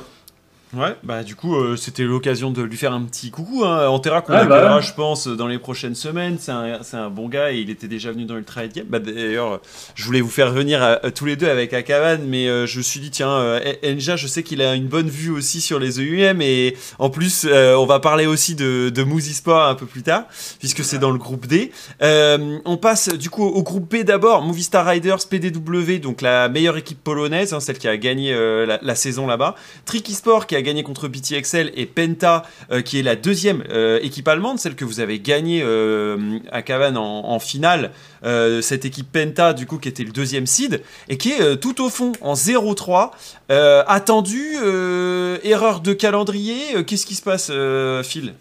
Ouais, 0.72 0.94
bah 1.02 1.24
du 1.24 1.34
coup, 1.34 1.56
euh, 1.56 1.76
c'était 1.76 2.04
l'occasion 2.04 2.50
de 2.52 2.62
lui 2.62 2.76
faire 2.76 2.92
un 2.92 3.02
petit 3.02 3.30
coucou. 3.30 3.64
Hein. 3.64 3.88
Antera 3.88 4.22
qu'on 4.22 4.32
Ouais, 4.32 4.46
bah 4.46 4.76
ouais. 4.76 4.82
je 4.82 4.94
pense, 4.94 5.26
dans 5.26 5.48
les 5.48 5.58
prochaines 5.58 5.96
semaines. 5.96 6.36
C'est 6.38 6.52
un, 6.52 6.82
c'est 6.82 6.96
un 6.96 7.10
bon 7.10 7.28
gars 7.28 7.52
et 7.52 7.58
il 7.58 7.70
était 7.70 7.88
déjà 7.88 8.12
venu 8.12 8.24
dans 8.24 8.36
le 8.36 8.44
trade 8.44 8.72
game. 8.72 8.86
Bah, 8.88 9.00
D'ailleurs, 9.00 9.60
je 9.96 10.04
voulais 10.04 10.20
vous 10.20 10.30
faire 10.30 10.52
venir 10.52 11.00
tous 11.14 11.24
les 11.24 11.34
deux 11.36 11.48
avec 11.48 11.72
Akavan, 11.72 12.18
mais 12.26 12.48
euh, 12.48 12.66
je 12.66 12.78
me 12.78 12.82
suis 12.82 13.00
dit, 13.00 13.10
tiens, 13.10 13.30
euh, 13.30 13.72
Enja, 13.84 14.14
je 14.16 14.26
sais 14.26 14.42
qu'il 14.42 14.62
a 14.62 14.74
une 14.74 14.86
bonne 14.86 15.08
vue 15.08 15.30
aussi 15.30 15.60
sur 15.60 15.78
les 15.80 15.98
EUM 15.98 16.40
et 16.40 16.76
en 16.98 17.10
plus, 17.10 17.46
euh, 17.48 17.74
on 17.74 17.86
va 17.86 17.98
parler 17.98 18.26
aussi 18.26 18.54
de, 18.54 18.90
de 18.90 19.02
Moose 19.02 19.30
Sport 19.32 19.64
un 19.66 19.74
peu 19.74 19.86
plus 19.86 20.02
tard, 20.02 20.24
puisque 20.60 20.84
c'est 20.84 20.98
dans 20.98 21.10
le 21.10 21.18
groupe 21.18 21.46
D. 21.46 21.72
On 22.00 22.76
passe 22.76 23.08
du 23.08 23.28
coup 23.30 23.44
au 23.44 23.62
groupe 23.62 23.92
B 23.92 24.04
d'abord, 24.04 24.42
Movistar 24.42 24.86
Riders 24.86 25.26
PDW, 25.28 25.98
donc 26.00 26.22
la 26.22 26.48
meilleure 26.48 26.76
équipe 26.76 27.02
polonaise, 27.02 27.52
hein, 27.52 27.60
celle 27.60 27.78
qui 27.78 27.88
a 27.88 27.96
gagné 27.96 28.32
la, 28.32 28.78
la 28.80 28.94
saison 28.94 29.26
là-bas. 29.26 29.54
Tricky 29.84 30.14
Sport 30.14 30.46
qui 30.46 30.56
a 30.56 30.59
gagné 30.62 30.82
contre 30.82 31.08
BTXL 31.08 31.72
et 31.74 31.86
Penta 31.86 32.42
euh, 32.70 32.82
qui 32.82 32.98
est 32.98 33.02
la 33.02 33.16
deuxième 33.16 33.64
euh, 33.70 33.98
équipe 34.02 34.26
allemande, 34.28 34.58
celle 34.58 34.74
que 34.76 34.84
vous 34.84 35.00
avez 35.00 35.18
gagnée 35.20 35.62
euh, 35.62 36.38
à 36.52 36.62
Cavan 36.62 36.96
en, 36.96 37.28
en 37.30 37.38
finale. 37.38 37.90
Euh, 38.24 38.60
cette 38.60 38.84
équipe 38.84 39.10
Penta 39.10 39.52
du 39.54 39.66
coup 39.66 39.78
qui 39.78 39.88
était 39.88 40.04
le 40.04 40.12
deuxième 40.12 40.46
seed 40.46 40.82
et 41.08 41.16
qui 41.16 41.32
est 41.32 41.40
euh, 41.40 41.56
tout 41.56 41.82
au 41.82 41.88
fond 41.88 42.12
en 42.20 42.34
0-3. 42.34 43.10
Euh, 43.50 43.82
attendu, 43.86 44.56
euh, 44.62 45.38
erreur 45.42 45.80
de 45.80 45.92
calendrier, 45.92 46.76
euh, 46.76 46.82
qu'est-ce 46.82 47.06
qui 47.06 47.14
se 47.14 47.22
passe 47.22 47.48
euh, 47.50 48.02
Phil? 48.02 48.34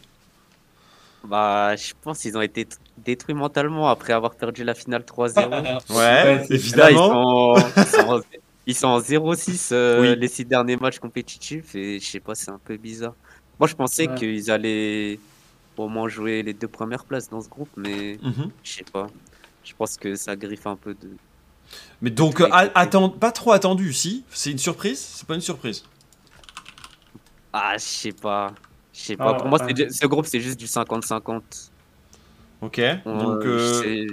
Bah, 1.26 1.76
je 1.76 1.92
pense 2.02 2.20
qu'ils 2.20 2.38
ont 2.38 2.42
été 2.42 2.66
détruits 2.98 3.36
mentalement 3.36 3.90
après 3.90 4.14
avoir 4.14 4.36
perdu 4.36 4.64
la 4.64 4.74
finale 4.74 5.04
3-0. 5.04 5.80
Ouais, 5.90 6.46
c'est- 6.48 6.76
Là, 6.78 6.90
ils 6.92 6.96
évidemment. 6.96 7.56
sont, 7.58 7.66
ils 7.78 7.86
sont 7.86 8.00
en, 8.10 8.20
ils 8.70 8.76
sont 8.76 8.88
en 8.88 9.00
0-6 9.00 9.70
euh, 9.72 10.02
Oui. 10.02 10.16
les 10.20 10.28
six 10.28 10.46
derniers 10.46 10.78
matchs 10.78 11.00
compétitifs 11.00 11.74
et 11.76 12.00
je 12.00 12.06
sais 12.06 12.20
pas, 12.20 12.36
c'est 12.36 12.52
un 12.52 12.60
peu 12.64 12.78
bizarre. 12.78 13.16
Moi, 13.60 13.68
je 13.68 13.76
pensais 13.76 14.08
Ouais. 14.08 14.16
qu'ils 14.16 14.52
allaient 14.52 15.20
au 15.78 15.88
moins 15.88 16.08
jouer 16.08 16.44
les 16.44 16.54
deux 16.54 16.68
premières 16.68 17.04
places 17.06 17.30
dans 17.30 17.42
ce 17.42 17.50
groupe, 17.50 17.70
mais 17.78 18.18
Mhm. 18.22 18.52
je 18.64 18.72
sais 18.72 18.86
pas. 18.92 19.08
Je 19.64 19.74
pense 19.78 19.98
que 19.98 20.16
ça 20.16 20.36
griffe 20.36 20.68
un 20.68 20.76
peu 20.76 20.94
de. 20.94 21.10
Mais 22.02 22.10
donc, 22.10 22.42
attend- 22.52 23.10
pas 23.10 23.32
trop 23.32 23.52
attendu, 23.52 23.94
si? 23.94 24.24
C'est 24.32 24.52
une 24.52 24.58
surprise? 24.58 25.00
C'est 25.00 25.28
pas 25.28 25.36
une 25.36 25.42
surprise? 25.42 25.84
Ah, 27.54 27.74
je 27.78 27.84
sais 27.84 28.12
pas. 28.12 28.54
Je 28.94 29.00
sais 29.02 29.16
Ah, 29.20 29.24
pas. 29.26 29.34
Pour 29.36 29.48
moi, 29.48 29.60
ouais. 29.64 29.90
ce 29.90 30.06
groupe, 30.08 30.26
c'est 30.26 30.40
juste 30.42 30.60
du 30.60 30.68
50-50. 30.68 31.72
Ok, 32.62 32.82
On- 33.06 33.18
donc, 33.18 33.46
euh, 33.46 33.84
euh, 33.86 34.08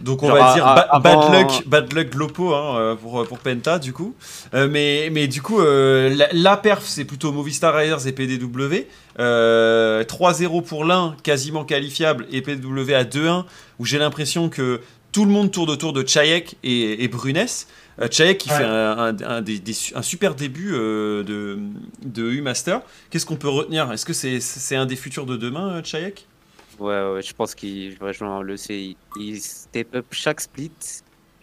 donc 0.00 0.22
on 0.22 0.28
genre, 0.28 0.36
va 0.38 0.50
à- 0.50 0.54
dire 0.54 0.66
à- 0.66 0.74
ba- 0.74 0.80
avant- 0.90 1.30
bad 1.30 1.40
luck, 1.50 1.66
bad 1.68 1.92
luck 1.92 2.10
Glopo 2.10 2.54
hein, 2.54 2.76
euh, 2.78 2.94
pour, 2.96 3.26
pour 3.26 3.38
Penta 3.38 3.78
du 3.78 3.92
coup. 3.92 4.14
Euh, 4.54 4.68
mais, 4.70 5.08
mais 5.12 5.26
du 5.28 5.42
coup, 5.42 5.60
euh, 5.60 6.14
la, 6.14 6.28
la 6.32 6.56
perf 6.56 6.84
c'est 6.84 7.04
plutôt 7.04 7.32
Movistar 7.32 7.74
Riders 7.74 8.06
et 8.06 8.12
PDW. 8.12 8.86
Euh, 9.18 10.02
3-0 10.04 10.62
pour 10.64 10.84
l'un, 10.84 11.14
quasiment 11.22 11.64
qualifiable, 11.64 12.26
et 12.32 12.40
PDW 12.42 12.94
à 12.94 13.04
2-1, 13.04 13.44
où 13.78 13.84
j'ai 13.84 13.98
l'impression 13.98 14.48
que 14.48 14.80
tout 15.12 15.24
le 15.24 15.30
monde 15.30 15.50
tourne 15.50 15.70
autour 15.70 15.92
de 15.92 16.06
Chayek 16.06 16.56
et, 16.62 17.02
et 17.04 17.08
Brunès. 17.08 17.66
Euh, 18.00 18.06
Chayek 18.10 18.38
qui 18.38 18.48
Ouais. 18.50 18.56
fait 18.58 18.64
un, 18.64 18.96
un- 18.98 19.16
un 19.26 19.42
des- 19.42 19.58
des 19.58 19.72
su- 19.72 19.92
un 19.94 20.02
super 20.02 20.34
début 20.34 20.70
euh, 20.72 21.22
de, 21.24 21.58
de 22.04 22.30
U-Master. 22.30 22.80
Qu'est-ce 23.10 23.26
qu'on 23.26 23.36
peut 23.36 23.48
retenir? 23.48 23.90
Est-ce 23.92 24.06
que 24.06 24.12
c'est 24.14 24.40
c'est 24.40 24.76
un 24.76 24.86
des 24.86 24.96
futurs 24.96 25.26
de 25.26 25.36
demain, 25.36 25.68
euh, 25.74 25.80
Chayek? 25.84 26.26
Ouais, 26.80 27.12
ouais, 27.12 27.22
je 27.22 27.32
pense 27.34 27.54
qu'il 27.54 27.96
va 27.98 28.08
rejoindre 28.08 28.42
le 28.42 28.56
C. 28.56 28.96
Il, 29.16 29.22
il 29.22 29.40
step 29.40 29.94
up 29.94 30.06
chaque 30.10 30.40
split. 30.40 30.72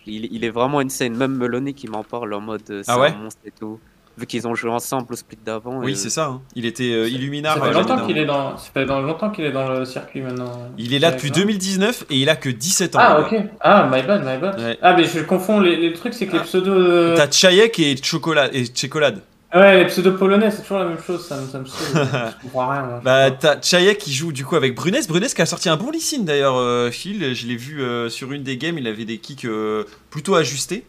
Il, 0.06 0.26
il 0.34 0.44
est 0.44 0.50
vraiment 0.50 0.80
insane. 0.80 1.16
Même 1.16 1.36
Meloni 1.36 1.74
qui 1.74 1.88
m'en 1.88 2.04
parle 2.04 2.34
en 2.34 2.42
mode 2.42 2.62
euh, 2.70 2.82
c'est 2.84 2.92
Ah 2.92 3.00
ouais 3.00 3.10
un 3.12 3.24
monstre 3.24 3.42
et 3.46 3.52
tout. 3.52 3.80
Vu 4.18 4.26
qu'ils 4.26 4.48
ont 4.48 4.56
joué 4.56 4.72
ensemble 4.72 5.14
au 5.14 5.16
split 5.16 5.38
d'avant. 5.46 5.78
Oui, 5.84 5.92
et- 5.92 5.96
c'est 5.96 6.10
ça. 6.10 6.26
hein. 6.26 6.42
Il 6.56 6.66
était 6.66 6.92
euh, 6.92 7.08
Illuminar. 7.08 7.56
Ça 7.58 7.64
euh, 7.64 7.68
fait 7.68 7.74
longtemps 7.74 8.04
qu'il 8.08 8.18
est 8.18 8.26
dans. 8.26 8.58
Ça 8.58 8.72
fait 8.74 8.86
dans- 8.86 9.00
longtemps 9.02 9.30
qu'il 9.30 9.46
est 9.46 9.52
dans 9.52 9.70
le 9.70 9.86
circuit 9.86 10.22
maintenant. 10.22 10.52
Il 10.80 10.94
est 10.96 11.00
là 11.00 11.12
depuis 11.12 11.30
non 11.30 11.36
2019 11.36 12.06
et 12.10 12.16
il 12.18 12.28
a 12.30 12.36
que 12.36 12.50
17 12.50 12.96
ans. 12.96 13.00
Ah 13.00 13.22
gars. 13.30 13.38
ok. 13.38 13.44
Ah 13.60 13.90
my 13.92 14.02
bad, 14.02 14.22
my 14.26 14.38
bad. 14.42 14.60
Ouais. 14.60 14.80
Ah 14.82 14.96
mais 14.96 15.04
je 15.04 15.20
confonds 15.20 15.60
les, 15.60 15.76
les 15.76 15.94
trucs, 15.94 16.16
c'est 16.16 16.26
que 16.26 16.34
les 16.34 16.40
Ah. 16.40 16.44
pseudos. 16.46 16.72
euh, 16.74 17.16
T'as 17.16 17.30
Chayek 17.30 17.78
et 17.78 17.96
Chocolat 18.02 18.50
et 18.56 18.66
Chocolade. 18.74 19.22
Ouais, 19.56 19.78
les 19.80 19.86
pseudos 19.88 20.18
polonais, 20.18 20.52
c'est 20.52 20.62
toujours 20.62 20.80
la 20.80 20.86
même 20.86 21.02
chose, 21.02 21.26
ça 21.26 21.40
me, 21.40 21.48
ça 21.48 21.60
me 21.60 21.66
saoule. 21.66 21.88
je 22.06 22.42
comprends 22.44 22.68
rien. 22.70 22.82
moi. 22.86 23.02
Bah, 23.04 23.32
t'as 23.32 23.62
Chayek 23.62 23.98
qui 23.98 24.14
joue 24.14 24.34
du 24.34 24.44
coup 24.44 24.58
avec 24.58 24.76
Brunès. 24.76 25.08
Brunès 25.08 25.34
qui 25.34 25.42
a 25.42 25.46
sorti 25.46 25.70
un 25.70 25.78
bon 25.78 25.90
lissine 25.90 26.26
d'ailleurs, 26.26 26.58
euh, 26.58 26.92
Phil. 26.92 27.34
Je 27.34 27.48
l'ai 27.48 27.56
vu 27.56 27.82
euh, 27.82 28.10
sur 28.10 28.34
une 28.34 28.44
des 28.44 28.58
games, 28.58 28.78
il 28.78 28.88
avait 28.88 29.06
des 29.06 29.20
kicks 29.20 29.46
euh, 29.46 29.86
plutôt 30.10 30.36
ajustés. 30.36 30.84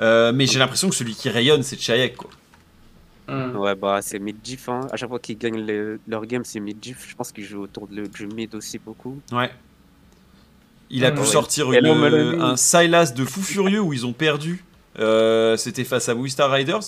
Euh, 0.00 0.32
mais 0.34 0.46
j'ai 0.46 0.58
l'impression 0.58 0.90
que 0.90 0.94
celui 0.94 1.14
qui 1.14 1.30
rayonne, 1.30 1.62
c'est 1.62 1.80
Chayek 1.80 2.16
quoi. 2.16 2.30
Hmm. 3.26 3.56
Ouais, 3.56 3.74
bah 3.74 4.00
c'est 4.02 4.18
mid-diff. 4.18 4.68
Hein. 4.68 4.82
À 4.92 4.96
chaque 4.96 5.08
fois 5.08 5.18
qu'ils 5.18 5.38
gagnent 5.38 5.64
le- 5.64 5.98
leur 6.06 6.26
game, 6.26 6.44
c'est 6.44 6.60
mid-diff. 6.60 7.06
Je 7.08 7.14
pense 7.16 7.32
qu'ils 7.32 7.44
jouent 7.46 7.62
autour 7.62 7.86
de 7.88 8.04
du 8.04 8.26
mid 8.26 8.54
aussi 8.54 8.78
beaucoup. 8.78 9.18
Ouais. 9.32 9.50
Il 10.90 11.06
a 11.06 11.10
Mm. 11.10 11.14
pu 11.14 11.20
Ouais. 11.20 11.26
sortir 11.26 11.72
une- 11.72 11.86
un 12.42 12.56
Silas 12.58 13.12
de 13.16 13.24
fou 13.24 13.40
furieux 13.40 13.80
où 13.80 13.94
ils 13.94 14.04
ont 14.04 14.12
perdu. 14.12 14.62
Euh, 14.98 15.56
C'était 15.56 15.84
face 15.84 16.10
à 16.10 16.14
Wistar 16.14 16.50
Riders. 16.50 16.80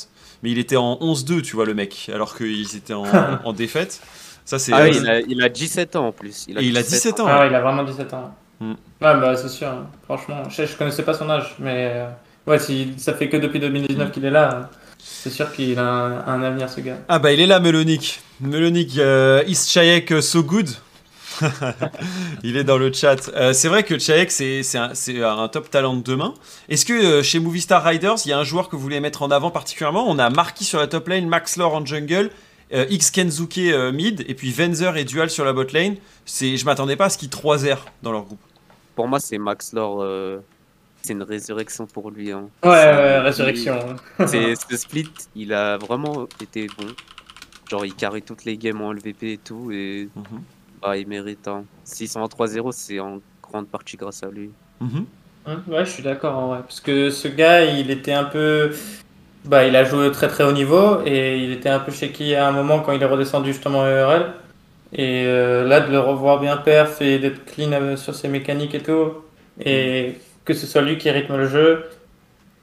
Mais 0.46 0.52
il 0.52 0.58
était 0.60 0.76
en 0.76 0.94
11-2, 1.00 1.42
tu 1.42 1.56
vois, 1.56 1.66
le 1.66 1.74
mec. 1.74 2.08
Alors 2.14 2.36
qu'ils 2.36 2.76
étaient 2.76 2.94
en, 2.94 3.02
en 3.44 3.52
défaite. 3.52 4.00
Ça, 4.44 4.60
c'est. 4.60 4.72
Ah 4.72 4.84
oui, 4.84 4.90
euh, 4.96 5.00
il 5.00 5.08
a, 5.08 5.20
il 5.22 5.42
a 5.42 5.48
17 5.48 5.96
ans 5.96 6.06
en 6.06 6.12
plus. 6.12 6.46
Et 6.48 6.52
il 6.62 6.76
a 6.76 6.82
17 6.84 7.18
ans. 7.18 7.26
Ah 7.28 7.40
ouais, 7.40 7.48
il 7.48 7.54
a 7.56 7.60
vraiment 7.60 7.82
17 7.82 8.14
ans. 8.14 8.32
Hmm. 8.60 8.70
Ouais, 8.70 8.76
bah 9.00 9.34
c'est 9.36 9.48
sûr. 9.48 9.66
hein. 9.66 9.88
Franchement, 10.04 10.48
je, 10.48 10.64
je 10.64 10.76
connaissais 10.76 11.02
pas 11.02 11.14
son 11.14 11.28
âge, 11.28 11.56
mais 11.58 11.90
euh, 11.94 12.06
ouais, 12.46 12.60
si 12.60 12.94
ça 12.96 13.12
fait 13.14 13.28
que 13.28 13.36
depuis 13.38 13.58
2019 13.58 14.12
qu'il 14.12 14.24
est 14.24 14.30
là, 14.30 14.70
c'est 14.98 15.30
sûr 15.30 15.52
qu'il 15.52 15.76
a 15.80 15.82
un, 15.84 16.26
un 16.28 16.42
avenir 16.44 16.70
ce 16.70 16.80
gars. 16.80 16.98
Ah 17.08 17.18
bah 17.18 17.32
il 17.32 17.40
est 17.40 17.46
là 17.46 17.58
Melonik. 17.58 18.20
Melonik, 18.40 18.96
euh, 18.98 19.42
is 19.48 19.66
Chayek 19.66 20.12
euh, 20.12 20.20
so 20.20 20.44
good 20.44 20.68
Il 22.42 22.56
est 22.56 22.64
dans 22.64 22.78
le 22.78 22.92
chat. 22.92 23.30
Euh, 23.34 23.52
c'est 23.52 23.68
vrai 23.68 23.82
que 23.82 23.98
Chayek 23.98 24.30
c'est 24.30 24.62
un, 25.22 25.48
top 25.48 25.70
talent 25.70 25.94
de 25.96 26.02
demain. 26.02 26.34
Est-ce 26.68 26.84
que 26.86 26.92
euh, 26.92 27.22
chez 27.22 27.38
Movistar 27.38 27.82
Riders, 27.84 28.16
il 28.24 28.28
y 28.30 28.32
a 28.32 28.38
un 28.38 28.44
joueur 28.44 28.68
que 28.68 28.76
vous 28.76 28.82
voulez 28.82 29.00
mettre 29.00 29.22
en 29.22 29.30
avant 29.30 29.50
particulièrement? 29.50 30.08
On 30.08 30.18
a 30.18 30.30
Marquis 30.30 30.64
sur 30.64 30.78
la 30.78 30.86
top 30.86 31.08
lane, 31.08 31.26
Max 31.28 31.56
Lore 31.56 31.74
en 31.74 31.84
jungle, 31.84 32.30
euh, 32.72 32.86
X 32.90 33.10
Kenzuke 33.10 33.58
euh, 33.58 33.92
mid, 33.92 34.24
et 34.28 34.34
puis 34.34 34.50
Venzer 34.52 34.96
et 34.96 35.04
Dual 35.04 35.30
sur 35.30 35.44
la 35.44 35.52
bot 35.52 35.66
lane. 35.72 35.96
Je 36.26 36.64
m'attendais 36.64 36.96
pas 36.96 37.06
à 37.06 37.10
ce 37.10 37.18
qu'ils 37.18 37.30
3 37.30 37.58
r 37.74 37.84
dans 38.02 38.12
leur 38.12 38.22
groupe. 38.24 38.40
Pour 38.94 39.06
moi, 39.08 39.20
c'est 39.20 39.38
Max 39.38 39.72
Lore. 39.72 40.02
euh, 40.02 40.38
C'est 41.02 41.12
une 41.12 41.22
résurrection 41.22 41.86
pour 41.86 42.10
lui. 42.10 42.32
Hein. 42.32 42.48
Ouais, 42.64 42.70
ouais, 42.70 43.18
résurrection. 43.20 43.78
C'est 44.26 44.54
ce 44.56 44.76
split, 44.76 45.08
il 45.36 45.52
a 45.52 45.76
vraiment 45.76 46.26
été 46.42 46.66
bon. 46.66 46.86
Genre, 47.70 47.84
il 47.84 47.94
carry 47.94 48.22
toutes 48.22 48.44
les 48.44 48.56
games 48.56 48.80
en 48.80 48.92
LVP 48.92 49.32
et 49.34 49.38
tout, 49.38 49.70
et 49.72 50.08
Mhm. 50.16 50.42
Il 50.94 51.06
mérite. 51.08 51.48
Hein. 51.48 51.64
S'ils 51.84 52.08
sont 52.08 52.20
en 52.20 52.28
3-0, 52.28 52.70
c'est 52.72 53.00
en 53.00 53.20
grande 53.42 53.68
partie 53.68 53.96
grâce 53.96 54.22
à 54.22 54.28
lui. 54.30 54.50
Mhm. 54.80 55.06
Hum, 55.46 55.62
Ouais, 55.68 55.84
je 55.84 55.90
suis 55.90 56.02
d'accord 56.02 56.36
en 56.36 56.48
vrai. 56.48 56.58
Parce 56.60 56.80
que 56.80 57.10
ce 57.10 57.28
gars, 57.28 57.64
il 57.64 57.90
était 57.90 58.12
un 58.12 58.24
peu. 58.24 58.70
Bah, 59.44 59.64
il 59.66 59.76
a 59.76 59.84
joué 59.84 60.10
très 60.10 60.28
très 60.28 60.42
haut 60.44 60.52
niveau 60.52 61.00
et 61.06 61.38
il 61.38 61.52
était 61.52 61.68
un 61.68 61.78
peu 61.78 61.92
shaky 61.92 62.34
à 62.34 62.48
un 62.48 62.52
moment 62.52 62.80
quand 62.80 62.92
il 62.92 63.02
est 63.02 63.06
redescendu 63.06 63.52
justement 63.52 63.82
à 63.84 63.88
ERL. 63.88 64.32
Et 64.92 65.24
euh, 65.26 65.64
là, 65.66 65.80
de 65.80 65.90
le 65.90 65.98
revoir 66.00 66.40
bien 66.40 66.56
perf 66.56 67.00
et 67.02 67.18
d'être 67.18 67.44
clean 67.44 67.72
euh, 67.72 67.96
sur 67.96 68.14
ses 68.14 68.28
mécaniques 68.28 68.74
et 68.74 68.82
tout, 68.82 69.12
et 69.60 70.14
que 70.44 70.54
ce 70.54 70.66
soit 70.66 70.82
lui 70.82 70.98
qui 70.98 71.10
rythme 71.10 71.36
le 71.36 71.48
jeu. 71.48 71.84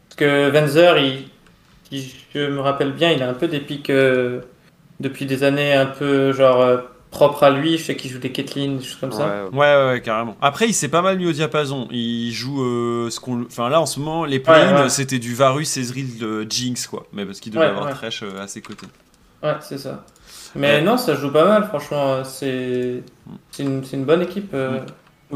Parce 0.10 0.16
que 0.18 0.50
Venzer, 0.50 0.98
il, 1.00 1.28
si 1.92 2.16
je 2.34 2.48
me 2.48 2.60
rappelle 2.62 2.92
bien, 2.94 3.12
il 3.12 3.22
a 3.24 3.30
un 3.30 3.34
peu 3.34 3.48
des 3.48 3.60
pics 3.60 3.90
euh, 3.90 4.42
depuis 5.00 5.26
des 5.26 5.44
années 5.44 5.74
un 5.74 5.86
peu 5.86 6.32
genre 6.34 6.82
propres 7.14 7.44
à 7.44 7.50
lui. 7.52 7.78
Je 7.78 7.84
sais 7.84 7.96
qu'il 7.96 8.12
joue 8.12 8.20
des 8.20 8.32
Caitlyn, 8.32 8.76
des 8.78 8.84
choses 8.84 8.98
comme 9.00 9.12
ça. 9.12 9.48
Ouais, 9.54 9.92
Ouais, 9.92 10.02
carrément. 10.04 10.36
Après, 10.42 10.68
il 10.68 10.74
s'est 10.74 10.90
pas 10.90 11.02
mal 11.02 11.18
mis 11.18 11.26
au 11.28 11.32
diapason. 11.32 11.88
Il 11.92 12.32
joue 12.32 12.62
euh, 12.64 13.10
ce 13.10 13.20
qu'on. 13.20 13.44
Enfin, 13.46 13.70
là, 13.70 13.80
en 13.80 13.86
ce 13.86 14.00
moment, 14.00 14.26
les 14.26 14.40
Ouais, 14.40 14.50
ouais. 14.50 14.90
c'était 14.90 15.20
du 15.20 15.34
Varus, 15.34 15.78
Ezreal, 15.78 16.06
euh, 16.22 16.46
Jinx, 16.50 16.88
quoi. 16.88 17.06
Mais 17.14 17.26
parce 17.26 17.40
qu'il 17.40 17.52
devait 17.54 17.64
Ouais, 17.64 17.70
avoir 17.72 17.86
ouais. 17.86 17.94
Thresh 17.94 18.24
euh, 18.24 18.42
à 18.44 18.48
ses 18.48 18.62
côtés. 18.62 18.88
Ouais, 19.42 19.56
c'est 19.62 19.78
ça. 19.78 20.04
Mais 20.56 20.76
Ouais. 20.76 20.82
non, 20.82 20.98
ça 20.98 21.16
joue 21.16 21.32
pas 21.32 21.46
mal, 21.46 21.64
franchement. 21.66 22.24
C'est 22.26 23.02
c'est 23.52 23.64
une, 23.64 23.82
une 23.94 24.06
bonne 24.06 24.22
équipe, 24.22 24.52
euh, 24.54 24.80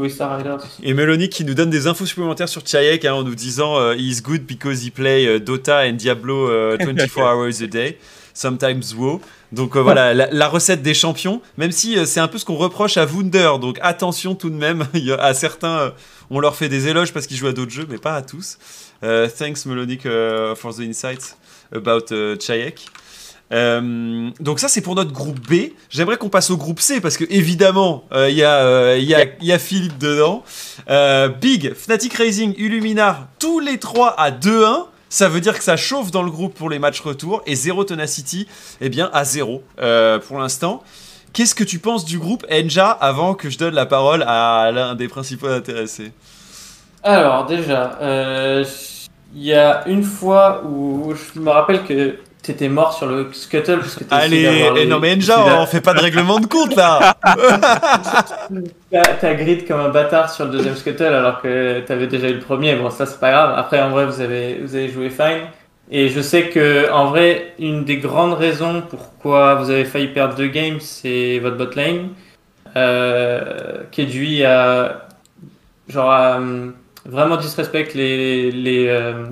Star 0.08 0.36
Riders. 0.36 0.58
Et 0.84 0.94
Melanie 0.94 1.28
qui 1.28 1.44
nous 1.44 1.54
donne 1.54 1.70
des 1.70 1.88
infos 1.88 2.06
supplémentaires 2.06 2.48
sur 2.48 2.62
Chayek 2.64 3.04
hein, 3.04 3.14
en 3.14 3.24
nous 3.24 3.34
disant 3.34 3.78
euh, 3.80 3.96
He 3.96 4.02
is 4.16 4.20
good 4.22 4.42
because 4.46 4.86
he 4.86 4.90
play 4.92 5.26
euh, 5.26 5.40
Dota 5.40 5.80
and 5.88 5.94
Diablo 5.94 6.48
euh, 6.48 6.76
24 6.80 7.18
hours 7.18 7.62
a 7.62 7.66
day, 7.66 7.98
sometimes 8.32 8.94
WoW. 8.96 9.20
Donc 9.52 9.76
euh, 9.76 9.80
voilà, 9.80 10.12
la, 10.14 10.28
la 10.30 10.48
recette 10.48 10.82
des 10.82 10.94
champions, 10.94 11.40
même 11.56 11.72
si 11.72 11.96
euh, 11.96 12.04
c'est 12.04 12.20
un 12.20 12.28
peu 12.28 12.38
ce 12.38 12.44
qu'on 12.44 12.56
reproche 12.56 12.96
à 12.96 13.06
Wunder. 13.06 13.52
Donc 13.60 13.78
attention 13.82 14.34
tout 14.34 14.50
de 14.50 14.56
même, 14.56 14.86
à 15.18 15.34
certains, 15.34 15.78
euh, 15.78 15.90
on 16.30 16.40
leur 16.40 16.54
fait 16.56 16.68
des 16.68 16.88
éloges 16.88 17.12
parce 17.12 17.26
qu'ils 17.26 17.36
jouent 17.36 17.46
à 17.46 17.52
d'autres 17.52 17.72
jeux, 17.72 17.86
mais 17.88 17.98
pas 17.98 18.14
à 18.14 18.22
tous. 18.22 18.58
Thanks 19.00 19.64
Melonic 19.64 20.06
euh, 20.06 20.54
for 20.56 20.74
the 20.74 20.80
insights 20.80 21.36
about 21.72 22.12
euh, 22.12 22.36
Chayek. 22.38 22.86
Euh, 23.50 24.28
donc 24.40 24.60
ça 24.60 24.68
c'est 24.68 24.80
pour 24.82 24.94
notre 24.94 25.12
groupe 25.12 25.40
B. 25.48 25.70
J'aimerais 25.88 26.18
qu'on 26.18 26.28
passe 26.28 26.50
au 26.50 26.56
groupe 26.56 26.80
C 26.80 27.00
parce 27.00 27.16
que 27.16 27.24
évidemment 27.30 28.04
euh, 28.12 28.28
il 28.28 28.36
y, 28.36 28.42
euh, 28.44 28.98
y, 28.98 29.14
a, 29.14 29.24
y 29.40 29.52
a 29.52 29.58
Philippe 29.58 29.98
dedans. 29.98 30.44
Big, 31.40 31.72
Fnatic 31.74 32.14
Racing, 32.14 32.54
Illuminar, 32.58 33.28
tous 33.38 33.60
les 33.60 33.78
trois 33.78 34.10
à 34.20 34.30
2-1. 34.30 34.86
Ça 35.08 35.28
veut 35.28 35.40
dire 35.40 35.56
que 35.56 35.64
ça 35.64 35.76
chauffe 35.76 36.10
dans 36.10 36.22
le 36.22 36.30
groupe 36.30 36.54
pour 36.54 36.68
les 36.68 36.78
matchs 36.78 37.00
retour. 37.00 37.42
Et 37.46 37.54
Zero 37.54 37.84
Tenacity, 37.84 38.46
eh 38.80 38.88
bien, 38.88 39.10
à 39.12 39.24
0 39.24 39.62
euh, 39.80 40.18
pour 40.18 40.38
l'instant. 40.38 40.82
Qu'est-ce 41.32 41.54
que 41.54 41.64
tu 41.64 41.78
penses 41.78 42.04
du 42.04 42.18
groupe 42.18 42.46
Enja 42.50 42.90
avant 42.90 43.34
que 43.34 43.50
je 43.50 43.58
donne 43.58 43.74
la 43.74 43.86
parole 43.86 44.22
à 44.26 44.70
l'un 44.72 44.94
des 44.94 45.08
principaux 45.08 45.48
intéressés? 45.48 46.12
Alors, 47.02 47.46
déjà, 47.46 47.98
euh, 48.00 48.64
il 49.34 49.42
y 49.42 49.54
a 49.54 49.86
une 49.86 50.02
fois 50.02 50.62
où 50.64 51.14
je 51.14 51.40
me 51.40 51.50
rappelle 51.50 51.84
que 51.84 52.16
t'étais 52.48 52.68
mort 52.68 52.92
sur 52.92 53.06
le 53.06 53.28
scuttle 53.32 53.78
parce 53.78 53.94
que 53.94 54.04
Allez, 54.10 54.44
eh 54.72 54.74
les- 54.74 54.86
non 54.86 54.98
mais 54.98 55.14
Enja, 55.16 55.60
on 55.60 55.66
fait 55.66 55.80
pas 55.80 55.94
de 55.94 56.00
règlement 56.00 56.40
de 56.40 56.46
compte 56.46 56.74
là 56.76 57.14
T'as 58.90 59.34
grid 59.34 59.66
comme 59.66 59.80
un 59.80 59.88
bâtard 59.90 60.30
sur 60.30 60.44
le 60.46 60.50
deuxième 60.52 60.76
scuttle 60.76 61.04
alors 61.14 61.40
que 61.42 61.80
t'avais 61.80 62.06
déjà 62.06 62.28
eu 62.28 62.34
le 62.34 62.40
premier. 62.40 62.74
Bon, 62.76 62.90
ça 62.90 63.06
c'est 63.06 63.20
pas 63.20 63.30
grave. 63.30 63.54
Après, 63.56 63.80
en 63.80 63.90
vrai, 63.90 64.06
vous 64.06 64.20
avez, 64.20 64.58
vous 64.62 64.74
avez 64.74 64.88
joué 64.88 65.10
fine. 65.10 65.48
Et 65.90 66.08
je 66.08 66.20
sais 66.20 66.48
que, 66.48 66.90
en 66.92 67.06
vrai, 67.06 67.54
une 67.58 67.84
des 67.84 67.96
grandes 67.96 68.34
raisons 68.34 68.82
pourquoi 68.88 69.54
vous 69.56 69.70
avez 69.70 69.84
failli 69.84 70.08
perdre 70.08 70.34
deux 70.34 70.48
games, 70.48 70.80
c'est 70.80 71.38
votre 71.38 71.56
bot 71.56 71.74
lane. 71.74 72.08
Euh, 72.76 73.78
Kedui 73.90 74.44
a, 74.44 75.06
genre, 75.88 76.10
a, 76.10 76.36
hum, 76.36 76.74
vraiment 77.06 77.36
disrespect 77.38 77.88
les, 77.94 78.50
les, 78.50 78.86
euh, 78.88 79.24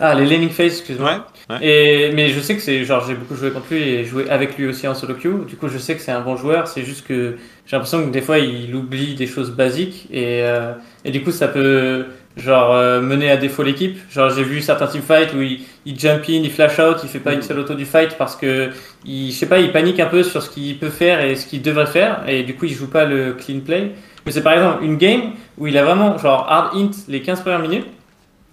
ah, 0.00 0.14
les 0.14 0.26
laning 0.26 0.50
phase, 0.50 0.78
excuse-moi. 0.78 1.24
Ouais, 1.48 1.56
ouais. 1.56 1.66
Et, 1.66 2.12
mais 2.12 2.30
je 2.30 2.40
sais 2.40 2.56
que 2.56 2.62
c'est, 2.62 2.84
genre, 2.84 3.04
j'ai 3.06 3.14
beaucoup 3.14 3.36
joué 3.36 3.52
contre 3.52 3.66
lui 3.70 3.80
et 3.80 4.04
joué 4.04 4.28
avec 4.28 4.58
lui 4.58 4.66
aussi 4.66 4.88
en 4.88 4.94
solo 4.94 5.14
queue. 5.14 5.44
Du 5.46 5.54
coup, 5.54 5.68
je 5.68 5.78
sais 5.78 5.94
que 5.94 6.00
c'est 6.00 6.10
un 6.10 6.20
bon 6.20 6.36
joueur. 6.36 6.66
C'est 6.66 6.82
juste 6.82 7.06
que 7.06 7.36
j'ai 7.64 7.76
l'impression 7.76 8.04
que 8.04 8.10
des 8.10 8.20
fois, 8.20 8.38
il 8.38 8.74
oublie 8.74 9.14
des 9.14 9.28
choses 9.28 9.52
basiques 9.52 10.08
et, 10.10 10.42
euh, 10.42 10.72
et 11.04 11.12
du 11.12 11.22
coup, 11.22 11.30
ça 11.30 11.46
peut, 11.46 12.06
genre, 12.36 12.72
euh, 12.74 13.00
mener 13.00 13.30
à 13.30 13.36
défaut 13.36 13.62
l'équipe. 13.62 13.96
Genre, 14.10 14.30
j'ai 14.30 14.42
vu 14.42 14.60
certains 14.62 14.88
teamfights 14.88 15.32
où 15.32 15.42
il, 15.42 15.60
il 15.86 15.96
jump 15.96 16.24
in, 16.28 16.42
il 16.42 16.50
flash 16.50 16.80
out, 16.80 16.96
il 17.04 17.08
fait 17.08 17.20
pas 17.20 17.32
une 17.32 17.42
seule 17.42 17.60
auto 17.60 17.74
du 17.74 17.84
fight 17.84 18.16
parce 18.18 18.34
que, 18.34 18.70
il, 19.04 19.30
je 19.30 19.36
sais 19.36 19.46
pas, 19.46 19.60
il 19.60 19.70
panique 19.70 20.00
un 20.00 20.06
peu 20.06 20.24
sur 20.24 20.42
ce 20.42 20.50
qu'il 20.50 20.76
peut 20.76 20.90
faire 20.90 21.24
et 21.24 21.36
ce 21.36 21.46
qu'il 21.46 21.62
devrait 21.62 21.86
faire 21.86 22.24
et 22.26 22.42
du 22.42 22.56
coup, 22.56 22.64
il 22.64 22.74
joue 22.74 22.90
pas 22.90 23.04
le 23.04 23.34
clean 23.34 23.60
play. 23.60 23.92
Mais 24.26 24.32
c'est 24.32 24.42
par 24.42 24.54
exemple 24.54 24.82
une 24.82 24.96
game 24.96 25.34
où 25.56 25.68
il 25.68 25.78
a 25.78 25.84
vraiment, 25.84 26.18
genre, 26.18 26.46
hard 26.50 26.76
int 26.76 26.90
les 27.06 27.22
15 27.22 27.42
premières 27.42 27.60
minutes. 27.60 27.86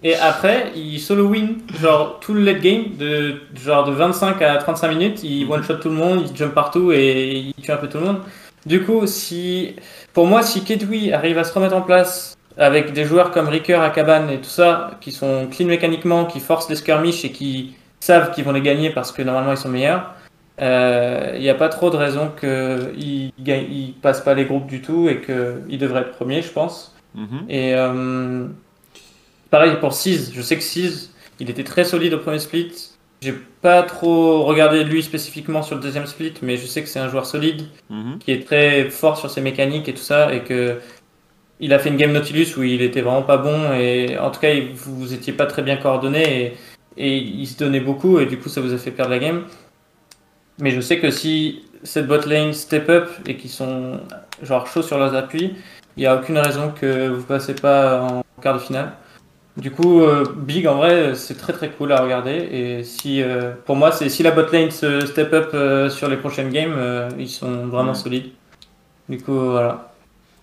Et 0.04 0.16
après, 0.16 0.72
il 0.76 1.00
solo 1.00 1.28
win, 1.28 1.58
genre 1.80 2.20
tout 2.20 2.34
le 2.34 2.42
late 2.42 2.62
game, 2.62 2.96
de, 2.98 3.42
genre 3.56 3.86
de 3.86 3.92
25 3.92 4.42
à 4.42 4.58
35 4.58 4.88
minutes, 4.88 5.24
il 5.24 5.50
one 5.50 5.64
shot 5.64 5.76
tout 5.76 5.90
le 5.90 5.96
monde, 5.96 6.24
il 6.28 6.36
jump 6.36 6.54
partout 6.56 6.92
et 6.92 7.54
il 7.56 7.64
tue 7.64 7.72
un 7.72 7.78
peu 7.78 7.88
tout 7.88 8.00
le 8.00 8.06
monde. 8.06 8.22
Du 8.66 8.84
coup, 8.84 9.06
si, 9.06 9.76
pour 10.14 10.26
moi, 10.26 10.42
si 10.42 10.64
Kedwi 10.64 11.14
arrive 11.14 11.38
à 11.38 11.44
se 11.44 11.54
remettre 11.54 11.76
en 11.76 11.82
place 11.82 12.36
avec 12.58 12.94
des 12.94 13.06
joueurs 13.06 13.32
comme 13.32 13.48
Ricker, 13.48 13.76
Akaban 13.76 14.28
et 14.30 14.38
tout 14.38 14.50
ça, 14.50 14.98
qui 15.02 15.12
sont 15.12 15.48
clean 15.52 15.68
mécaniquement, 15.68 16.26
qui 16.26 16.40
forcent 16.40 16.70
les 16.70 16.76
skirmishes 16.76 17.24
et 17.24 17.32
qui 17.32 17.76
savent 18.00 18.32
qu'ils 18.32 18.44
vont 18.44 18.52
les 18.52 18.62
gagner 18.62 18.90
parce 18.90 19.12
que 19.12 19.22
normalement 19.22 19.52
ils 19.52 19.58
sont 19.58 19.70
meilleurs, 19.70 20.16
euh, 20.62 21.34
il 21.36 21.42
n'y 21.42 21.50
a 21.50 21.56
pas 21.56 21.70
trop 21.70 21.90
de 21.92 21.98
raison 21.98 22.32
qu'ils 22.40 23.32
ne 23.38 23.92
passent 24.02 24.22
pas 24.22 24.34
les 24.34 24.46
groupes 24.46 24.68
du 24.68 24.82
tout 24.82 25.10
et 25.10 25.22
qu'ils 25.22 25.78
devraient 25.78 26.02
être 26.02 26.12
premiers, 26.12 26.42
je 26.42 26.52
pense. 26.52 26.96
Mhm. 27.16 27.46
Et, 27.50 27.74
euh, 27.76 28.48
pareil 29.52 29.74
pour 29.80 29.94
6. 29.94 30.32
Je 30.34 30.42
sais 30.42 30.56
que 30.58 30.64
6, 30.64 31.14
il 31.40 31.50
était 31.50 31.64
très 31.64 31.84
solide 31.84 32.14
au 32.16 32.18
premier 32.20 32.40
split. 32.40 32.72
J'ai 33.22 33.34
pas 33.62 33.84
trop 33.84 34.44
regardé 34.46 34.84
lui 34.84 35.04
spécifiquement 35.04 35.62
sur 35.62 35.76
le 35.76 35.82
deuxième 35.82 36.08
split, 36.08 36.34
mais 36.42 36.58
je 36.58 36.66
sais 36.66 36.82
que 36.82 36.90
c'est 36.90 36.98
un 37.00 37.08
joueur 37.10 37.28
solide 37.28 37.66
Mhm. 37.92 38.18
qui 38.18 38.32
est 38.32 38.44
très 38.48 38.90
fort 38.90 39.16
sur 39.18 39.30
ses 39.30 39.42
mécaniques 39.42 39.88
et 39.88 39.94
tout 39.94 40.02
ça, 40.02 40.34
et 40.34 40.42
que 40.44 40.80
il 41.60 41.72
a 41.74 41.78
fait 41.78 41.90
une 41.90 41.98
game 41.98 42.12
Nautilus 42.12 42.58
où 42.58 42.64
il 42.64 42.82
était 42.82 43.02
vraiment 43.02 43.22
pas 43.22 43.38
bon, 43.38 43.72
et 43.74 44.18
en 44.18 44.32
tout 44.32 44.40
cas, 44.40 44.52
vous 44.74 45.14
étiez 45.14 45.34
pas 45.34 45.46
très 45.46 45.62
bien 45.62 45.78
coordonné, 45.78 46.24
et, 46.98 47.06
et 47.06 47.18
il 47.18 47.46
se 47.46 47.56
donnait 47.60 47.80
beaucoup, 47.80 48.18
et 48.20 48.26
du 48.26 48.40
coup, 48.40 48.50
ça 48.50 48.62
vous 48.62 48.74
a 48.74 48.78
fait 48.80 48.90
perdre 48.90 49.12
la 49.12 49.20
game. 49.20 49.44
Mais 50.60 50.72
je 50.72 50.82
sais 50.82 51.00
que 51.00 51.12
si 51.12 51.64
cette 51.84 52.08
bot 52.08 52.26
lane 52.28 52.54
step 52.54 52.90
up 52.90 53.10
et 53.28 53.38
qu'ils 53.38 53.50
sont 53.52 54.00
genre 54.42 54.66
chauds 54.68 54.82
sur 54.82 54.98
leurs 54.98 55.14
appuis, 55.16 55.54
il 55.98 56.00
n'y 56.00 56.06
a 56.08 56.16
aucune 56.16 56.38
raison 56.40 56.72
que 56.72 57.08
vous 57.10 57.24
passez 57.24 57.54
pas 57.54 58.02
en 58.02 58.24
quart 58.42 58.56
de 58.56 58.60
finale. 58.60 58.94
Du 59.58 59.70
coup, 59.70 60.02
euh, 60.02 60.26
Big 60.38 60.66
en 60.66 60.76
vrai, 60.76 61.14
c'est 61.16 61.36
très 61.38 61.52
très 61.54 61.70
cool 61.70 61.92
à 61.92 62.02
regarder. 62.02 62.32
Et 62.32 62.84
si, 62.84 63.22
euh, 63.22 63.52
pour 63.66 63.76
moi, 63.76 63.92
c'est 63.92 64.08
si 64.10 64.24
la 64.24 64.32
bot 64.32 64.50
lane 64.52 64.72
se 64.72 65.06
step 65.06 65.34
up 65.34 65.52
euh, 65.54 65.90
sur 65.90 66.08
les 66.08 66.18
prochaines 66.18 66.50
games, 66.52 66.74
euh, 66.78 67.10
ils 67.20 67.30
sont 67.30 67.68
vraiment 67.68 67.92
Ouais. 67.92 67.98
solides. 67.98 68.32
Du 69.10 69.22
coup, 69.22 69.38
voilà. 69.38 69.90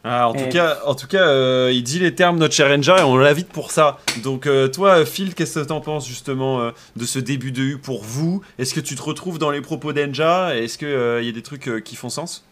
Ah, 0.04 0.28
en, 0.28 0.32
tout 0.34 0.48
cas, 0.48 0.78
en 0.86 0.94
tout 0.94 1.06
cas, 1.06 1.26
euh, 1.26 1.70
il 1.72 1.82
dit 1.82 1.98
les 1.98 2.14
termes 2.14 2.38
notre 2.38 2.54
cher 2.54 2.70
Enja 2.70 3.00
et 3.00 3.02
on 3.02 3.16
l'invite 3.16 3.48
pour 3.48 3.72
ça. 3.72 3.98
Donc 4.22 4.46
euh, 4.46 4.68
toi, 4.68 5.04
Phil, 5.04 5.34
qu'est-ce 5.34 5.58
que 5.60 5.64
t'en 5.64 5.80
penses 5.80 6.06
justement 6.06 6.60
euh, 6.60 6.70
de 6.96 7.04
ce 7.04 7.18
début 7.18 7.50
de 7.50 7.62
U 7.62 7.78
pour 7.78 8.04
vous? 8.04 8.42
Est-ce 8.58 8.74
que 8.74 8.80
tu 8.80 8.94
te 8.94 9.02
retrouves 9.02 9.38
dans 9.38 9.50
les 9.50 9.60
propos 9.60 9.92
d'Enja? 9.92 10.54
Est-ce 10.56 10.78
qu'il 10.78 11.26
y 11.26 11.28
a 11.28 11.32
des 11.32 11.42
trucs 11.42 11.66
euh, 11.68 11.80
qui 11.80 11.96
font 11.96 12.10
sens? 12.10 12.44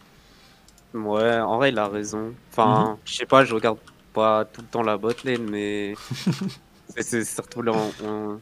Ouais, 0.93 1.39
en 1.39 1.57
vrai, 1.57 1.69
il 1.69 1.79
a 1.79 1.87
raison. 1.87 2.33
Enfin, 2.51 2.97
je 3.05 3.13
sais 3.15 3.25
pas, 3.25 3.45
je 3.45 3.53
regarde 3.53 3.77
pas 4.13 4.45
tout 4.45 4.61
le 4.61 4.67
temps 4.67 4.83
la 4.83 4.97
botlane, 4.97 5.49
mais 5.49 5.93
c'est- 6.97 7.23
surtout 7.25 7.61
là. 7.61 7.73
on- 7.75 8.07
on- 8.07 8.39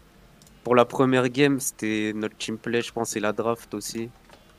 Pour 0.64 0.76
la 0.76 0.86
première 0.86 1.30
game, 1.30 1.60
c'était 1.60 2.12
notre 2.16 2.36
team 2.38 2.58
play, 2.58 2.82
je 2.82 2.92
pense, 2.92 3.16
et 3.16 3.20
la 3.20 3.34
draft 3.34 3.74
aussi. 3.76 4.10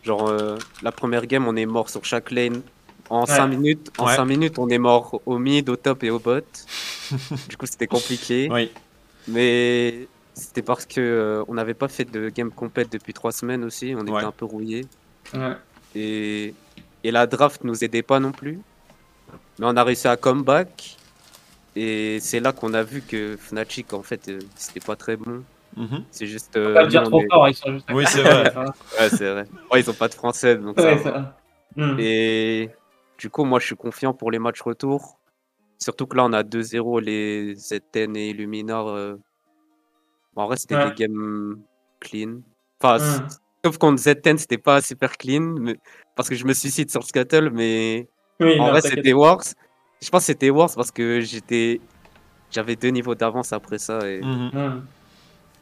Genre, 0.05 0.29
euh, 0.29 0.57
la 0.83 0.93
première 0.93 1.27
game, 1.27 1.49
on 1.49 1.57
est 1.57 1.67
mort 1.67 1.91
sur 1.91 2.05
chaque 2.05 2.31
lane. 2.31 2.63
En 3.11 3.21
Ouais. 3.23 3.27
5 3.27 3.47
minutes, 3.49 3.91
en 3.99 4.07
Ouais. 4.07 4.25
minutes, 4.25 4.59
on 4.59 4.69
est 4.69 4.79
mort 4.79 5.21
au 5.27 5.39
mid, 5.39 5.69
au 5.69 5.75
top 5.77 6.05
et 6.05 6.11
au 6.11 6.19
bot. 6.21 6.45
du 7.51 7.57
coup, 7.57 7.67
c'était 7.67 7.87
compliqué. 7.89 8.49
Oui. 8.53 8.71
Mais 9.29 10.07
c'était 10.35 10.63
parce 10.63 10.87
que 10.87 11.01
euh, 11.01 11.45
on 11.49 11.55
n'avait 11.55 11.75
pas 11.75 11.89
fait 11.89 12.05
de 12.05 12.29
game 12.29 12.51
compète 12.53 12.93
depuis 12.93 13.13
3 13.13 13.33
semaines 13.33 13.65
aussi. 13.65 13.95
On 13.97 14.07
Ouais. 14.07 14.19
était 14.21 14.27
un 14.27 14.33
peu 14.33 14.45
rouillé. 14.45 14.85
Ouais. 15.35 15.55
Et, 15.97 16.55
et 17.03 17.11
la 17.11 17.27
draft 17.27 17.65
nous 17.65 17.83
aidait 17.83 18.03
pas 18.03 18.21
non 18.21 18.31
plus. 18.33 18.61
Mais 19.59 19.67
on 19.67 19.77
a 19.77 19.85
réussi 19.85 20.09
à 20.09 20.17
comeback. 20.17 20.97
Et 21.75 22.19
c'est 22.21 22.41
là 22.41 22.53
qu'on 22.53 22.73
a 22.75 22.83
vu 22.83 23.03
que 23.03 23.37
Fnatic, 23.37 23.93
en 23.93 24.03
fait, 24.03 24.29
euh, 24.29 24.39
c'était 24.55 24.81
pas 24.81 24.97
très 24.97 25.17
bon. 25.17 25.45
Mhm. 25.77 26.05
C'est 26.11 26.27
juste. 26.27 26.57
Euh, 26.57 26.73
pas 26.75 26.87
dire 26.87 27.03
trop 27.03 27.21
est- 27.21 27.27
fort, 27.31 27.49
ils 27.49 27.55
sont 27.55 27.73
juste 27.73 27.91
à 27.91 27.95
Oui, 27.95 28.05
c'est 28.09 28.23
vrai. 28.23 28.53
Ouais, 29.01 29.09
c'est 29.11 29.31
vrai. 29.31 29.45
Ouais, 29.71 29.81
ils 29.81 29.91
ont 29.91 29.95
pas 29.95 30.09
de 30.09 30.15
français, 30.15 30.57
donc 30.57 30.79
ça 30.81 30.87
Ouais, 30.87 30.95
va. 30.97 31.03
ça- 31.13 31.37
Hmm. 31.77 31.97
Et 31.99 32.71
du 33.19 33.29
coup, 33.29 33.45
moi, 33.45 33.59
je 33.61 33.67
suis 33.67 33.77
confiant 33.77 34.15
pour 34.15 34.31
les 34.31 34.39
matchs 34.39 34.63
retour. 34.63 35.19
Surtout 35.79 36.07
que 36.07 36.17
là, 36.17 36.25
on 36.25 36.33
a 36.33 36.43
2-0 36.43 37.01
les 37.01 37.55
ZN 37.55 38.17
et 38.17 38.31
Illuminar. 38.31 38.87
euh. 38.89 39.17
Bon, 40.35 40.43
en 40.43 40.47
vrai, 40.47 40.57
c'était 40.57 40.77
Ouais. 40.77 40.89
des 40.95 41.07
games 41.07 41.59
clean. 42.01 42.41
Enfin, 42.81 42.97
s- 42.97 43.39
sauf 43.63 43.77
contre 43.77 44.01
ZN, 44.01 44.39
c'était 44.39 44.57
pas 44.57 44.81
super 44.81 45.19
clean. 45.19 45.43
mais- 45.61 45.77
Parce 46.15 46.31
que 46.31 46.35
je 46.35 46.47
me 46.47 46.55
suicide 46.55 46.91
sur 46.91 47.03
Scuttle, 47.05 47.51
mais 47.51 48.09
Oui, 48.41 48.59
en 48.61 48.67
non, 48.67 48.71
vrai, 48.71 48.81
c'était 48.81 49.13
worse. 49.13 49.55
Je 50.03 50.11
pense 50.11 50.23
que 50.23 50.27
c'était 50.27 50.51
worse 50.51 50.75
parce 50.75 50.91
que 50.91 51.21
j'étais. 51.21 51.81
J'avais 52.51 52.77
deux 52.77 52.89
niveaux 52.89 53.15
d'avance 53.15 53.53
après 53.53 53.79
ça. 53.79 53.99
Et... 54.09 54.21
Mhm. 54.21 54.51
Hmm. 54.53 54.83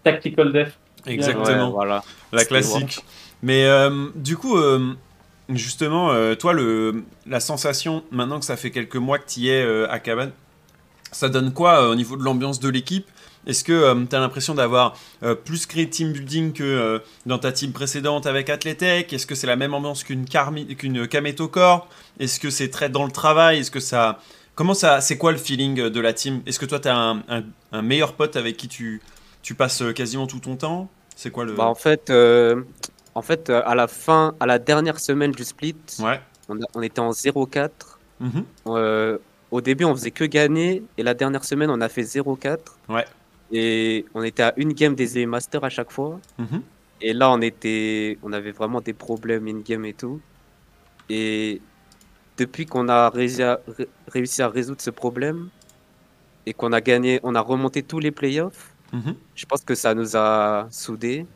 Tactical 0.03 0.53
Death. 0.53 0.79
Exactement. 1.07 1.67
Ouais, 1.67 1.73
voilà. 1.73 2.03
La 2.33 2.45
classique. 2.45 3.01
Mais 3.43 3.67
euh, 3.67 4.09
du 4.15 4.37
coup, 4.37 4.57
euh, 4.57 4.95
justement, 5.51 6.11
euh, 6.13 6.35
toi, 6.35 6.53
le, 6.53 7.05
la 7.27 7.41
sensation, 7.41 8.05
maintenant 8.11 8.39
que 8.39 8.45
ça 8.47 8.57
fait 8.57 8.71
quelques 8.71 8.97
mois 8.97 9.19
que 9.19 9.27
tu 9.27 9.41
y 9.41 9.51
es 9.51 9.63
euh, 9.63 9.91
à 9.91 9.99
Cabane, 9.99 10.33
ça 11.13 11.29
donne 11.29 11.53
quoi 11.53 11.83
euh, 11.83 11.93
au 11.93 11.95
niveau 11.95 12.17
de 12.17 12.23
l'ambiance 12.23 12.61
de 12.61 12.69
l'équipe? 12.69 13.07
Est-ce 13.47 13.63
que 13.65 14.05
tu 14.07 14.17
as 14.17 14.21
l'impression 14.21 14.55
d'avoir 14.55 14.95
euh, 15.23 15.35
plus 15.35 15.67
créé 15.67 15.89
team 15.89 16.13
building 16.13 16.53
que 16.53 16.63
euh, 16.65 16.99
dans 17.27 17.39
ta 17.39 17.53
team 17.53 17.73
précédente 17.73 18.27
avec 18.27 18.49
Athletech 18.51 19.13
Est-ce 19.13 19.27
que 19.27 19.35
c'est 19.35 19.47
la 19.47 19.57
même 19.57 19.75
ambiance 19.75 20.03
qu'une 20.05 20.25
qu'une 20.27 21.07
Kameto 21.09 21.49
Corp? 21.49 21.89
Est-ce 22.19 22.41
que 22.41 22.51
c'est 22.51 22.71
très 22.71 22.89
dans 22.89 23.05
le 23.05 23.11
travail? 23.13 23.59
Est-ce 23.61 23.71
que 23.71 23.81
ça... 23.81 24.19
Comment 24.55 24.75
ça... 24.75 25.01
C'est 25.01 25.19
quoi 25.19 25.33
le 25.33 25.39
feeling 25.39 25.79
euh, 25.81 25.91
de 25.91 26.01
la 26.01 26.13
team? 26.13 26.41
Est-ce 26.47 26.59
que 26.59 26.67
toi, 26.67 26.79
tu 26.81 26.89
as 26.89 26.97
un, 26.97 27.19
un- 27.29 27.45
un 27.73 27.83
meilleur 27.83 28.13
pote 28.15 28.37
avec 28.37 28.57
qui 28.57 28.69
tu, 28.69 29.03
tu 29.43 29.55
passes 29.55 29.83
euh, 29.83 29.93
quasiment 29.93 30.27
tout 30.27 30.39
ton 30.39 30.57
temps? 30.57 30.89
C'est 31.17 31.31
quoi 31.31 31.45
le... 31.45 31.53
Bah, 31.55 31.67
en 31.67 31.75
fait, 31.75 32.11
euh, 32.11 32.63
en 33.15 33.23
fait 33.23 33.51
euh, 33.51 33.63
à 33.67 33.75
la 33.75 33.89
fin, 33.89 34.35
à 34.41 34.47
la 34.47 34.59
dernière 34.59 35.01
semaine 35.01 35.33
du 35.33 35.45
split, 35.45 35.77
Ouais. 36.01 36.21
on, 36.49 36.57
a- 36.63 36.67
on 36.75 36.83
était 36.83 37.01
en 37.01 37.11
0-4. 37.11 37.69
Mhm. 38.21 38.45
Euh, 38.69 39.19
au 39.51 39.61
début, 39.61 39.85
on 39.85 39.95
faisait 39.95 40.11
que 40.13 40.25
gagner, 40.25 40.83
et 40.99 41.03
la 41.03 41.15
dernière 41.15 41.45
semaine, 41.45 41.71
on 41.71 41.81
a 41.81 41.89
fait 41.89 42.03
0-4. 42.03 42.59
Ouais. 42.89 43.05
Et 43.53 44.05
on 44.15 44.23
était 44.23 44.43
à 44.43 44.53
une 44.57 44.73
game 44.73 44.95
des 44.95 45.19
EU 45.19 45.27
Masters 45.27 45.65
à 45.65 45.69
chaque 45.71 45.93
fois. 45.93 46.21
Mhm. 46.39 46.63
Et 47.01 47.13
là, 47.13 47.31
on 47.31 47.41
était, 47.41 48.19
on 48.23 48.33
avait 48.33 48.53
vraiment 48.53 48.81
des 48.81 48.95
problèmes 48.95 49.47
in-game 49.47 49.85
et 49.85 49.93
tout. 49.95 50.21
Et 51.09 51.61
depuis 52.39 52.67
qu'on 52.67 52.89
a 52.89 53.11
réussi 53.11 53.43
à, 53.43 53.61
résoudre 54.49 54.81
ce 54.81 54.91
problème 54.91 55.49
et 56.47 56.55
qu'on 56.55 56.73
a 56.73 56.81
gagné, 56.81 57.21
on 57.23 57.35
a 57.35 57.41
remonté 57.41 57.83
tous 57.83 57.99
les 57.99 58.11
playoffs, 58.11 58.75
Mhm. 58.93 59.15
je 59.35 59.45
pense 59.47 59.65
que 59.65 59.75
ça 59.75 59.95
nous 59.95 60.17
a 60.17 60.67
soudés. 60.71 61.27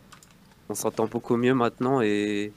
On 0.69 0.75
s'entend 0.75 1.07
beaucoup 1.07 1.37
mieux 1.37 1.55
maintenant 1.55 2.01
et 2.01 2.53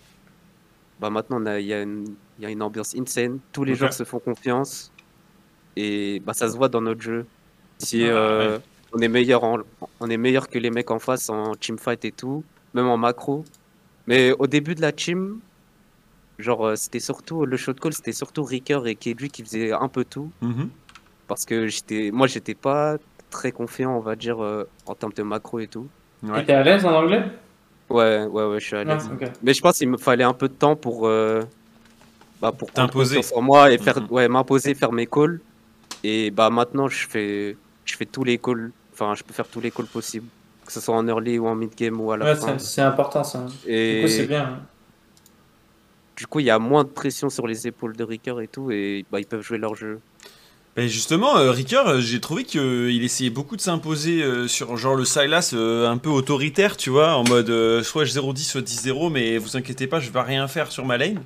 bah 1.00 1.10
maintenant 1.10 1.40
il 1.58 1.66
y, 1.66 1.74
a 1.74 1.82
une- 1.82 2.16
il 2.38 2.44
y 2.44 2.46
a 2.46 2.50
une 2.50 2.62
ambiance 2.62 2.94
insane. 2.96 3.40
Tous 3.52 3.64
les 3.64 3.74
joueurs 3.76 3.94
se 3.94 4.04
font 4.04 4.20
confiance 4.20 4.92
et 5.76 6.20
bah 6.26 6.34
ça 6.34 6.50
se 6.50 6.56
voit 6.58 6.70
dans 6.70 6.82
notre 6.82 7.02
jeu. 7.02 7.26
Si 7.80 8.04
Ah, 8.04 8.08
euh, 8.10 8.60
on 8.94 9.00
est 9.00 9.08
meilleur 9.08 9.44
en- 9.44 9.60
on 10.00 10.10
est 10.10 10.18
meilleur 10.18 10.48
que 10.50 10.60
les 10.60 10.70
mecs 10.70 10.92
en 10.92 11.00
face 11.00 11.30
en 11.30 11.54
teamfight 11.56 12.04
et 12.06 12.12
tout, 12.12 12.44
même 12.74 12.88
en 12.88 12.98
macro. 12.98 13.44
Mais 14.08 14.32
au 14.40 14.48
début 14.48 14.76
de 14.76 14.82
la 14.82 14.92
team, 14.92 15.40
genre 16.40 16.66
euh, 16.68 16.76
c'était 16.76 17.00
surtout 17.00 17.46
le 17.46 17.58
shot 17.58 17.74
call, 17.76 17.94
c'était 17.94 18.12
surtout 18.12 18.44
Ricker 18.44 18.80
et 18.86 18.96
Kedri 18.96 19.30
qui 19.30 19.44
faisaient 19.44 19.72
un 19.72 19.88
peu 19.88 20.04
tout 20.04 20.32
Mhm. 20.42 20.70
parce 21.28 21.46
que 21.46 21.68
j'étais 21.68 22.12
moi 22.12 22.28
j'étais 22.28 22.56
pas 22.56 22.98
très 23.30 23.52
confiant, 23.52 23.96
on 23.96 24.00
va 24.02 24.16
dire 24.16 24.44
euh, 24.44 24.64
en 24.86 24.96
termes 24.96 25.14
de 25.14 25.24
macro 25.24 25.60
et 25.60 25.68
tout. 25.68 25.88
Ouais. 26.24 26.44
T'es 26.46 26.54
à 26.54 26.64
l'aise 26.64 26.86
en 26.86 26.94
anglais? 26.94 27.24
Ouais, 27.90 28.26
ouais, 28.26 28.46
ouais, 28.46 28.60
je 28.60 28.66
suis 28.66 28.76
à 28.76 28.84
l'aise. 28.84 29.10
Mais 29.42 29.54
je 29.54 29.62
pense 29.62 29.78
qu'il 29.78 29.90
me 29.90 29.98
fallait 29.98 30.24
un 30.24 30.34
peu 30.34 30.48
de 30.48 30.54
temps 30.54 30.76
pour, 30.78 31.08
euh, 31.08 31.42
bah, 32.42 32.52
pour 32.54 32.72
T'imposer. 32.72 33.20
en 33.36 33.42
moi 33.42 33.72
et 33.72 33.78
faire, 33.78 34.02
Mhm. 34.02 34.08
ouais, 34.12 34.28
m'imposer, 34.30 34.74
faire 34.76 34.92
mes 34.94 35.08
calls. 35.08 35.42
Et 36.04 36.32
bah 36.32 36.50
maintenant, 36.50 36.88
je 36.88 37.08
fais, 37.08 37.58
je 37.86 37.96
fais 37.96 38.06
tous 38.06 38.24
les 38.24 38.38
calls. 38.38 38.72
Enfin, 39.02 39.16
je 39.16 39.24
peux 39.24 39.34
faire 39.34 39.48
tous 39.48 39.62
les 39.62 39.72
calls 39.72 39.88
possibles, 39.88 40.28
que 40.66 40.72
ce 40.72 40.80
soit 40.80 40.96
en 40.96 41.08
early 41.08 41.40
ou 41.40 41.48
en 41.48 41.56
mid 41.56 41.72
game 41.76 42.00
ou 42.00 42.12
à 42.12 42.18
la 42.18 42.26
Ouais, 42.26 42.36
fin. 42.36 42.58
c'est 42.60 42.82
important 42.82 43.24
ça. 43.24 43.40
Du 43.40 44.02
coup, 44.02 44.08
c'est 44.08 44.28
bien. 44.28 44.60
du 46.16 46.28
coup, 46.28 46.40
il 46.40 46.46
y 46.46 46.52
a 46.52 46.60
moins 46.60 46.84
de 46.84 46.90
pression 46.90 47.30
sur 47.32 47.48
les 47.48 47.66
épaules 47.68 47.96
de 47.98 48.04
Ricker 48.04 48.36
et 48.44 48.48
tout, 48.48 48.70
et 48.70 49.04
bah, 49.12 49.20
ils 49.20 49.26
peuvent 49.26 49.42
jouer 49.42 49.58
leur 49.58 49.74
jeu. 49.76 50.00
Ben 50.76 50.88
justement, 50.88 51.36
euh, 51.38 51.52
Ricker, 51.52 51.82
euh, 51.86 52.00
j'ai 52.00 52.22
trouvé 52.22 52.44
qu'il 52.46 53.04
essayait 53.04 53.30
beaucoup 53.32 53.56
de 53.58 53.62
s'imposer 53.62 54.22
euh, 54.24 54.48
sur 54.48 54.78
genre 54.78 54.96
le 54.96 55.04
Silas 55.04 55.52
euh, 55.54 55.90
un 55.90 55.98
peu 55.98 56.10
autoritaire, 56.10 56.78
tu 56.78 56.90
vois, 56.92 57.16
en 57.16 57.24
mode 57.26 57.50
euh, 57.50 57.82
soit 57.84 58.06
je 58.06 58.14
0-10, 58.14 58.38
soit 58.38 58.62
10-0, 58.62 59.12
mais 59.12 59.38
vous 59.38 59.58
inquiétez 59.58 59.88
pas, 59.88 60.00
je 60.00 60.12
vais 60.12 60.22
rien 60.22 60.48
faire 60.48 60.72
sur 60.72 60.86
ma 60.86 60.98
lane. 60.98 61.22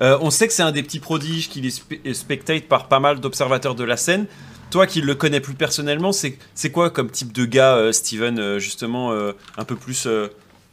Euh, 0.00 0.16
on 0.22 0.30
sait 0.30 0.46
que 0.46 0.54
c'est 0.54 0.62
un 0.62 0.72
des 0.72 0.82
petits 0.84 1.00
prodiges 1.00 1.50
qu'il 1.50 1.66
est 1.66 1.76
spe- 1.82 2.00
euh, 2.06 2.14
spectate 2.14 2.64
par 2.68 2.86
pas 2.88 3.00
mal 3.00 3.20
d'observateurs 3.20 3.74
de 3.74 3.84
la 3.84 3.96
scène. 3.98 4.26
Toi 4.70 4.86
qui 4.86 5.00
le 5.00 5.14
connais 5.14 5.40
plus 5.40 5.54
personnellement, 5.54 6.12
c'est 6.12 6.72
quoi 6.72 6.90
comme 6.90 7.10
type 7.10 7.32
de 7.32 7.44
gars, 7.46 7.76
euh, 7.76 7.92
Steven, 7.92 8.38
euh, 8.38 8.58
justement, 8.58 9.12
euh, 9.12 9.32
un 9.56 9.64
peu 9.64 9.76
plus 9.76 10.06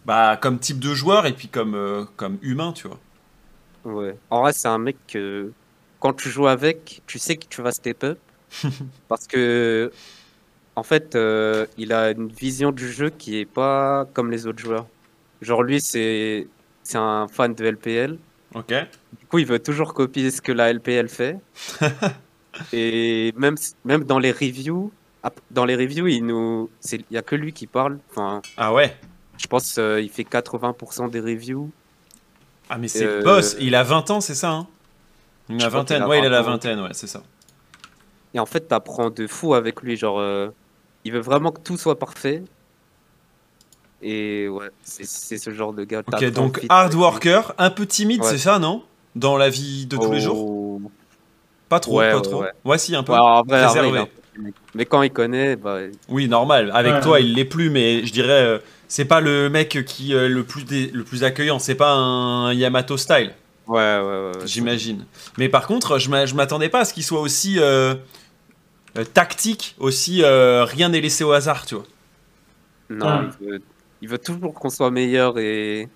bah, 0.05 0.37
comme 0.41 0.59
type 0.59 0.79
de 0.79 0.93
joueur 0.93 1.25
et 1.25 1.33
puis 1.33 1.47
comme, 1.47 2.07
comme 2.17 2.37
humain, 2.41 2.73
tu 2.73 2.87
vois? 2.87 2.99
Ouais. 3.85 4.17
En 4.29 4.41
vrai, 4.41 4.53
c'est 4.53 4.67
un 4.67 4.77
mec 4.77 4.97
que 5.07 5.51
quand 5.99 6.13
tu 6.13 6.29
joues 6.29 6.47
avec, 6.47 7.01
tu 7.07 7.19
sais 7.19 7.37
que 7.37 7.45
tu 7.47 7.61
vas 7.61 7.71
step 7.71 8.03
up. 8.03 8.19
parce 9.07 9.27
que, 9.27 9.91
en 10.75 10.83
fait, 10.83 11.17
il 11.77 11.93
a 11.93 12.11
une 12.11 12.27
vision 12.27 12.71
du 12.71 12.91
jeu 12.91 13.09
qui 13.09 13.39
est 13.39 13.45
pas 13.45 14.05
comme 14.13 14.29
les 14.29 14.45
autres 14.45 14.59
joueurs. 14.59 14.87
Genre, 15.41 15.63
lui, 15.63 15.79
c'est 15.81 16.47
c'est 16.83 16.97
un 16.97 17.27
fan 17.27 17.53
de 17.53 17.65
LPL. 17.65 18.17
Ok 18.53 18.73
Du 19.19 19.25
coup, 19.25 19.39
il 19.39 19.45
veut 19.45 19.59
toujours 19.59 19.93
copier 19.93 20.31
ce 20.31 20.41
que 20.41 20.51
la 20.51 20.71
LPL 20.71 21.09
fait. 21.09 21.37
Et 22.73 23.33
même, 23.37 23.55
même 23.83 24.03
dans 24.03 24.19
les 24.19 24.31
reviews, 24.31 24.91
dans 25.51 25.65
les 25.65 25.75
reviews, 25.75 26.07
il 26.07 26.25
nous, 26.25 26.69
il 26.91 27.03
y 27.11 27.17
a 27.17 27.21
que 27.21 27.35
lui 27.35 27.51
qui 27.53 27.67
parle. 27.67 27.99
Enfin, 28.11 28.41
Ah 28.57 28.73
ouais 28.73 28.95
je 29.37 29.47
pense 29.47 29.75
euh, 29.79 29.99
il 30.01 30.09
fait 30.09 30.23
80% 30.23 31.09
des 31.09 31.19
reviews. 31.19 31.69
Ah 32.69 32.77
mais 32.77 32.87
c'est 32.87 33.03
le 33.03 33.19
Euh, 33.19 33.21
boss, 33.23 33.57
il 33.59 33.75
a 33.75 33.83
20 33.83 34.09
ans, 34.11 34.21
c'est 34.21 34.33
ça 34.35 34.51
hein? 34.51 34.67
Il 35.49 35.61
a 35.61 35.67
vingtaine, 35.69 36.03
a 36.03 36.07
ouais, 36.07 36.19
il 36.19 36.25
a 36.25 36.29
la 36.29 36.41
20 36.41 36.47
ans. 36.47 36.51
vingtaine, 36.53 36.79
ouais, 36.79 36.93
c'est 36.93 37.07
ça. 37.07 37.21
Et 38.33 38.39
en 38.39 38.45
fait, 38.45 38.61
t'apprends 38.61 39.09
de 39.09 39.27
fou 39.27 39.53
avec 39.53 39.81
lui. 39.81 39.97
Genre, 39.97 40.19
euh, 40.19 40.49
il 41.03 41.11
veut 41.11 41.19
vraiment 41.19 41.51
que 41.51 41.59
tout 41.59 41.77
soit 41.77 41.99
parfait. 41.99 42.43
Et 44.01 44.47
ouais, 44.47 44.69
c'est 44.83 45.05
ce 45.37 45.49
genre 45.51 45.73
de 45.73 45.83
gars. 45.83 46.01
Ok, 46.07 46.25
donc 46.31 46.65
hard 46.69 46.93
worker, 46.93 47.53
un 47.57 47.69
peu 47.69 47.85
timide, 47.85 48.21
Ouais. 48.21 48.29
c'est 48.29 48.37
ça, 48.37 48.57
non? 48.59 48.83
Dans 49.15 49.37
la 49.37 49.49
vie 49.49 49.85
de 49.85 49.97
tous 49.97 50.11
les 50.11 50.19
jours? 50.21 50.37
Oh. 50.37 50.64
Pas 51.75 51.79
trop, 51.81 51.99
Ouais, 51.99 52.09
pas 52.11 52.15
ouais, 52.17 52.21
trop. 52.21 52.41
ouais. 52.41 52.51
Ouais, 52.63 52.77
si, 52.77 52.95
un 52.95 53.03
peu. 53.03 53.11
En 53.13 53.43
vrai, 53.43 53.57
vrai, 53.59 53.67
réservé. 53.67 54.01
Mais 54.73 54.85
quand 54.85 55.01
il 55.01 55.11
connaît, 55.11 55.57
bah, 55.57 55.79
Oui, 56.07 56.29
normal. 56.29 56.71
Avec 56.73 56.93
Ouais. 56.93 57.01
toi, 57.01 57.19
il 57.19 57.33
l'est 57.35 57.43
plus, 57.43 57.69
mais 57.69 58.05
je 58.05 58.13
dirais, 58.13 58.29
euh, 58.45 58.59
c'est 58.87 59.03
pas 59.03 59.19
le 59.19 59.49
mec 59.49 59.83
qui 59.85 60.13
euh, 60.13 60.29
le 60.29 60.43
plus 60.45 60.63
dé- 60.63 60.89
le 60.93 61.03
plus 61.03 61.25
accueillant. 61.25 61.59
C'est 61.59 61.75
pas 61.75 61.91
un 61.93 62.53
Yamato 62.53 62.95
style, 62.95 63.33
ouais, 63.67 63.75
ouais, 63.77 64.01
ouais. 64.01 64.31
j'imagine. 64.45 65.05
Mais 65.37 65.49
par 65.49 65.67
contre, 65.67 65.99
je 65.99 66.09
m'a- 66.09 66.25
je 66.25 66.33
m'attendais 66.35 66.69
pas 66.69 66.79
à 66.81 66.85
ce 66.85 66.93
qu'il 66.93 67.03
soit 67.03 67.19
aussi 67.19 67.59
euh, 67.59 67.95
euh, 68.97 69.03
tactique, 69.03 69.75
aussi 69.79 70.21
euh, 70.23 70.63
rien 70.63 70.87
n'est 70.89 71.01
laissé 71.01 71.23
au 71.25 71.31
hasard, 71.33 71.65
tu 71.65 71.75
vois. 71.75 71.85
Non, 72.89 73.05
Ouais. 73.05 73.25
il, 73.41 73.47
veut, 73.47 73.61
il 74.03 74.07
veut 74.09 74.17
toujours 74.17 74.53
qu'on 74.53 74.69
soit 74.69 74.91
meilleur 74.91 75.37
et 75.39 75.89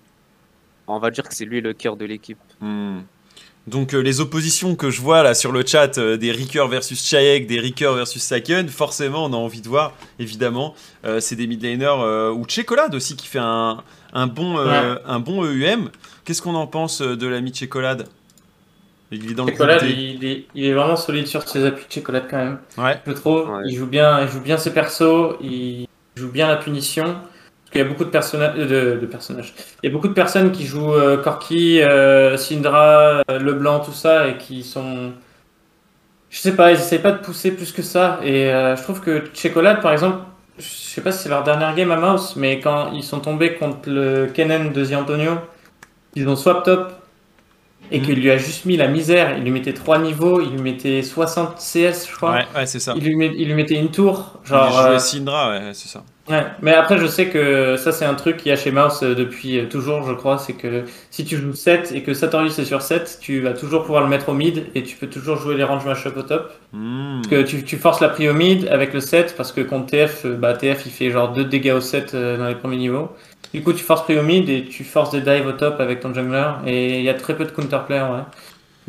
on 0.86 0.98
va 0.98 1.10
dire 1.10 1.26
que 1.28 1.34
c'est 1.34 1.44
lui 1.46 1.60
le 1.62 1.72
cœur 1.72 1.96
de 1.96 2.04
l'équipe. 2.04 2.38
Hmm. 2.60 2.98
Donc 3.70 3.94
euh, 3.94 4.00
les 4.00 4.20
oppositions 4.20 4.74
que 4.74 4.90
je 4.90 5.00
vois 5.00 5.22
là 5.22 5.32
sur 5.32 5.52
le 5.52 5.64
chat 5.64 5.96
euh, 5.96 6.16
des 6.16 6.32
Ricker 6.32 6.66
versus 6.68 7.00
Chayek, 7.08 7.46
des 7.46 7.60
Ricker 7.60 7.92
versus 7.94 8.20
Saken, 8.20 8.68
forcément 8.68 9.24
on 9.26 9.32
a 9.32 9.36
envie 9.36 9.60
de 9.60 9.68
voir, 9.68 9.92
évidemment. 10.18 10.74
Euh, 11.04 11.20
c'est 11.20 11.36
des 11.36 11.46
midlaners 11.46 11.86
euh, 12.02 12.32
ou 12.32 12.44
Checolade 12.48 12.94
aussi 12.96 13.14
qui 13.14 13.28
fait 13.28 13.38
un, 13.38 13.82
un 14.12 14.26
bon, 14.26 14.58
euh, 14.58 14.96
un 15.06 15.20
bon 15.20 15.44
EUM. 15.44 15.88
Qu'est-ce 16.24 16.42
qu'on 16.42 16.56
en 16.56 16.66
pense 16.66 17.00
de 17.00 17.26
l'ami 17.28 17.54
Checolade 17.54 18.08
Il 19.12 19.30
est 19.30 19.34
dans 19.34 19.44
le 19.44 19.52
Chocolade, 19.52 19.78
comité. 19.80 20.00
il 20.00 20.24
est, 20.24 20.44
il 20.56 20.64
est 20.64 20.74
vraiment 20.74 20.96
solide 20.96 21.28
sur 21.28 21.46
ses 21.48 21.64
appuis 21.64 21.86
de 21.88 21.92
Chocolade 21.92 22.24
quand 22.28 22.38
même. 22.38 22.58
Ouais. 22.76 23.00
Je 23.06 23.12
trouve. 23.12 23.48
Ouais. 23.50 23.62
Il 23.66 23.76
joue 23.76 23.86
bien, 23.86 24.20
il 24.22 24.28
joue 24.28 24.40
bien 24.40 24.58
ses 24.58 24.72
persos, 24.74 25.36
il 25.40 25.86
joue 26.16 26.28
bien 26.30 26.48
la 26.48 26.56
punition. 26.56 27.16
Parce 27.70 27.72
qu'il 27.72 27.80
y 27.82 27.84
a 27.84 27.88
beaucoup 27.88 28.04
de 28.04 28.10
personnages, 28.10 28.56
de, 28.56 28.98
de 29.00 29.06
personnages. 29.06 29.54
Il 29.82 29.86
y 29.86 29.90
a 29.90 29.92
beaucoup 29.92 30.08
de 30.08 30.12
personnes 30.12 30.50
qui 30.50 30.66
jouent 30.66 30.92
euh, 30.94 31.16
Corky, 31.18 31.80
euh, 31.82 32.36
Syndra, 32.36 33.22
euh, 33.30 33.38
Leblanc, 33.38 33.78
tout 33.80 33.92
ça, 33.92 34.26
et 34.26 34.36
qui 34.38 34.64
sont. 34.64 35.12
Je 36.30 36.38
sais 36.38 36.54
pas, 36.56 36.70
ils 36.72 36.78
essayent 36.78 37.00
pas 37.00 37.12
de 37.12 37.18
pousser 37.18 37.52
plus 37.52 37.72
que 37.72 37.82
ça. 37.82 38.18
Et 38.24 38.46
euh, 38.52 38.76
je 38.76 38.82
trouve 38.82 39.00
que 39.00 39.24
Chocolade, 39.34 39.80
par 39.82 39.92
exemple, 39.92 40.18
je 40.58 40.64
sais 40.64 41.00
pas 41.00 41.12
si 41.12 41.22
c'est 41.24 41.28
leur 41.28 41.42
dernière 41.44 41.74
game 41.74 41.90
à 41.90 41.96
Mouse, 41.96 42.34
mais 42.36 42.60
quand 42.60 42.92
ils 42.92 43.02
sont 43.02 43.20
tombés 43.20 43.54
contre 43.54 43.88
le 43.88 44.26
Kennen 44.26 44.72
de 44.72 44.84
The 44.84 44.92
Antonio, 44.94 45.32
ils 46.14 46.28
ont 46.28 46.36
swap 46.36 46.64
top 46.64 46.92
et 47.92 47.98
Mhm. 47.98 48.04
qu'il 48.04 48.20
lui 48.20 48.30
a 48.30 48.36
juste 48.36 48.64
mis 48.66 48.76
la 48.76 48.86
misère. 48.88 49.36
Il 49.38 49.42
lui 49.44 49.50
mettait 49.50 49.72
3 49.74 49.98
niveaux, 49.98 50.40
il 50.40 50.50
lui 50.50 50.60
mettait 50.62 51.02
60 51.02 51.58
CS, 51.58 52.08
je 52.08 52.14
crois. 52.16 52.32
Ouais, 52.32 52.46
ouais, 52.54 52.66
c'est 52.66 52.78
ça. 52.80 52.94
Il 52.96 53.02
lui, 53.04 53.16
met- 53.16 53.32
il 53.36 53.46
lui 53.48 53.54
mettait 53.54 53.74
une 53.76 53.90
tour, 53.90 54.38
Il 54.44 54.48
genre. 54.48 54.70
jouait 54.72 54.90
euh, 54.90 54.98
Syndra, 54.98 55.50
ouais, 55.50 55.70
c'est 55.72 55.88
ça. 55.88 56.04
Ouais. 56.30 56.44
Mais 56.62 56.72
après, 56.72 56.98
je 56.98 57.06
sais 57.06 57.28
que 57.28 57.76
ça, 57.76 57.92
c'est 57.92 58.04
un 58.04 58.14
truc 58.14 58.38
qu'il 58.38 58.48
y 58.48 58.52
a 58.52 58.56
chez 58.56 58.70
Mouse 58.70 59.00
euh, 59.02 59.14
depuis 59.14 59.58
euh, 59.58 59.66
toujours, 59.66 60.06
je 60.08 60.12
crois. 60.12 60.38
C'est 60.38 60.54
que 60.54 60.84
si 61.10 61.24
tu 61.24 61.36
joues 61.36 61.54
7 61.54 61.92
et 61.94 62.02
que 62.02 62.14
Satorius 62.14 62.58
est 62.58 62.64
sur 62.64 62.82
7, 62.82 63.18
tu 63.20 63.40
vas 63.40 63.52
toujours 63.52 63.82
pouvoir 63.82 64.02
le 64.02 64.08
mettre 64.08 64.28
au 64.28 64.34
mid 64.34 64.64
et 64.74 64.82
tu 64.82 64.96
peux 64.96 65.08
toujours 65.08 65.36
jouer 65.36 65.56
les 65.56 65.64
range 65.64 65.84
match-up 65.84 66.16
au 66.16 66.22
top. 66.22 66.52
Hmm. 66.72 67.20
Parce 67.22 67.28
que 67.28 67.42
tu, 67.42 67.64
tu 67.64 67.76
forces 67.76 68.00
la 68.00 68.08
prio 68.08 68.32
mid 68.32 68.68
avec 68.68 68.92
le 68.94 69.00
7 69.00 69.34
parce 69.36 69.52
que 69.52 69.60
contre 69.60 69.86
TF, 69.86 70.24
euh, 70.24 70.36
bah, 70.36 70.54
TF 70.54 70.86
il 70.86 70.92
fait 70.92 71.10
genre 71.10 71.32
2 71.32 71.44
dégâts 71.44 71.72
au 71.72 71.80
7 71.80 72.14
euh, 72.14 72.36
dans 72.36 72.48
les 72.48 72.54
premiers 72.54 72.76
niveaux. 72.76 73.10
Du 73.52 73.62
coup, 73.62 73.72
tu 73.72 73.82
forces 73.82 74.04
prio 74.04 74.22
mid 74.22 74.48
et 74.48 74.64
tu 74.64 74.84
forces 74.84 75.10
des 75.10 75.20
dives 75.20 75.46
au 75.46 75.52
top 75.52 75.80
avec 75.80 76.00
ton 76.00 76.14
jungler 76.14 76.50
et 76.66 76.98
il 76.98 77.04
y 77.04 77.08
a 77.08 77.14
très 77.14 77.36
peu 77.36 77.44
de 77.44 77.50
counterplay 77.50 78.00
ouais. 78.00 78.22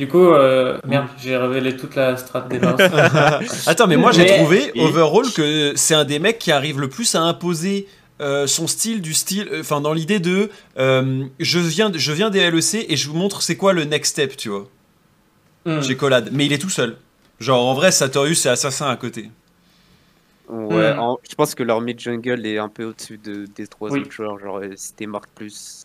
Du 0.02 0.08
coup, 0.08 0.30
euh, 0.34 0.80
merde, 0.88 1.06
j'ai 1.20 1.38
révélé 1.38 1.78
toute 1.78 1.94
la 1.96 2.18
strat 2.18 2.42
des 2.42 2.58
Mouse. 2.60 2.74
Attends, 3.68 3.86
mais 3.86 3.98
moi 3.98 4.12
j'ai 4.12 4.24
Mais- 4.24 4.38
trouvé 4.40 4.72
Et- 4.74 4.84
overall 4.84 5.32
que 5.32 5.74
c'est 5.76 5.94
un 5.94 6.06
des 6.06 6.18
mecs 6.18 6.40
qui 6.40 6.52
arrive 6.52 6.80
le 6.80 6.90
plus 6.90 7.14
à 7.14 7.22
imposer 7.22 7.86
euh, 8.20 8.48
son 8.48 8.66
style 8.66 9.04
du 9.04 9.14
style, 9.14 9.48
euh, 9.52 9.60
enfin 9.62 9.80
dans 9.80 9.94
l'idée 9.94 10.20
de 10.20 10.50
euh, 10.80 11.24
je 11.40 11.60
viens 11.60 11.92
de- 11.92 12.00
je 12.00 12.12
viens 12.14 12.32
des 12.32 12.40
LEC 12.50 12.84
et 12.90 12.96
je 12.98 13.08
vous 13.10 13.16
montre 13.16 13.44
c'est 13.44 13.56
quoi 13.58 13.74
le 13.74 13.84
next 13.84 14.14
step, 14.14 14.36
tu 14.38 14.50
vois. 14.50 14.68
Hmm. 15.68 15.84
Chez 15.84 15.96
Collade, 15.96 16.30
mais 16.32 16.48
il 16.48 16.54
est 16.54 16.58
tout 16.58 16.70
seul. 16.72 16.98
Genre 17.40 17.64
en 17.64 17.76
vrai, 17.76 17.92
Satorius 17.92 18.42
c'est 18.42 18.50
assassin 18.50 18.88
à 18.90 18.96
côté. 18.96 19.30
Ouais, 20.50 20.96
Hmm. 20.96 21.00
en- 21.00 21.20
je 21.30 21.36
pense 21.36 21.54
que 21.54 21.62
leur 21.62 21.80
mid 21.80 22.00
jungle 22.00 22.44
est 22.48 22.58
un 22.58 22.70
peu 22.70 22.86
au-dessus 22.86 23.20
de, 23.24 23.46
des 23.56 23.68
trois 23.68 23.92
Oui. 23.92 24.00
autres 24.00 24.12
joueurs. 24.12 24.40
Genre, 24.40 24.62
c'était 24.76 25.06
Mark 25.06 25.26
plus. 25.36 25.81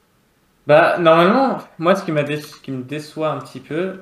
Bah, 0.66 0.98
normalement, 0.98 1.58
moi, 1.78 1.94
ce 1.94 2.04
qui, 2.04 2.12
m'a 2.12 2.22
dé- 2.24 2.40
ce 2.40 2.56
qui 2.60 2.72
me 2.72 2.82
déçoit 2.82 3.30
un 3.30 3.38
petit 3.38 3.60
peu, 3.60 3.94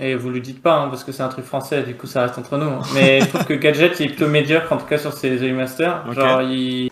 et 0.00 0.14
vous 0.14 0.30
le 0.30 0.40
dites 0.40 0.62
pas, 0.62 0.74
hein, 0.74 0.88
parce 0.88 1.04
que 1.04 1.12
c'est 1.12 1.22
un 1.22 1.28
truc 1.28 1.44
français, 1.44 1.82
du 1.82 1.94
coup, 1.94 2.06
ça 2.06 2.22
reste 2.22 2.38
entre 2.38 2.56
nous, 2.56 2.70
hein, 2.70 2.80
mais 2.94 3.20
je 3.20 3.26
trouve 3.28 3.44
que 3.44 3.54
Gadget, 3.54 3.98
il 4.00 4.06
est 4.06 4.08
plutôt 4.08 4.28
médiocre, 4.28 4.72
en 4.72 4.78
tout 4.78 4.86
cas 4.86 4.98
sur 4.98 5.12
ses 5.12 5.42
EU 5.44 5.52
Masters. 5.52 6.04
Ok. 6.08 6.14
Genre, 6.14 6.42
il, 6.42 6.90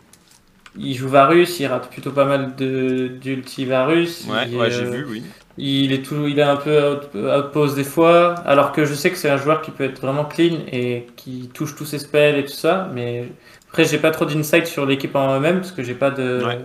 il 0.79 0.95
joue 0.95 1.09
Varus, 1.09 1.61
il 1.61 1.67
rate 1.67 1.89
plutôt 1.91 2.11
pas 2.11 2.25
mal 2.25 2.55
de 2.57 3.09
d'ulti 3.09 3.65
Varus. 3.65 4.27
Ouais, 4.29 4.47
il, 4.51 4.57
ouais, 4.59 4.71
j'ai 4.71 4.85
euh, 4.85 4.91
vu, 4.91 5.07
oui. 5.09 5.23
Il 5.57 5.93
est, 5.93 6.03
tout, 6.05 6.27
il 6.27 6.39
est 6.41 6.43
un 6.43 6.57
peu 6.57 6.95
out- 6.95 7.15
outpost 7.15 7.77
des 7.77 7.85
fois, 7.85 8.35
alors 8.45 8.73
que 8.73 8.85
je 8.85 8.93
sais 8.93 9.11
que 9.11 9.17
c'est 9.17 9.31
un 9.31 9.37
joueur 9.37 9.63
qui 9.63 9.71
peut 9.71 9.85
être 9.85 10.01
vraiment 10.01 10.25
clean 10.25 10.59
et 10.73 11.07
qui 11.17 11.49
touche 11.55 11.77
tous 11.77 11.85
ses 11.85 12.01
spells 12.01 12.37
et 12.37 12.45
tout 12.45 12.53
ça, 12.53 12.91
mais 12.93 13.29
après 13.69 13.85
j'ai 13.85 13.99
pas 13.99 14.11
trop 14.11 14.25
d'insight 14.25 14.67
sur 14.67 14.85
l'équipe 14.85 15.15
en 15.15 15.37
eux-mêmes 15.37 15.59
parce 15.61 15.71
que 15.71 15.85
j'ai 15.85 15.95
pas 15.95 16.11
de, 16.11 16.43
Ouais. 16.45 16.59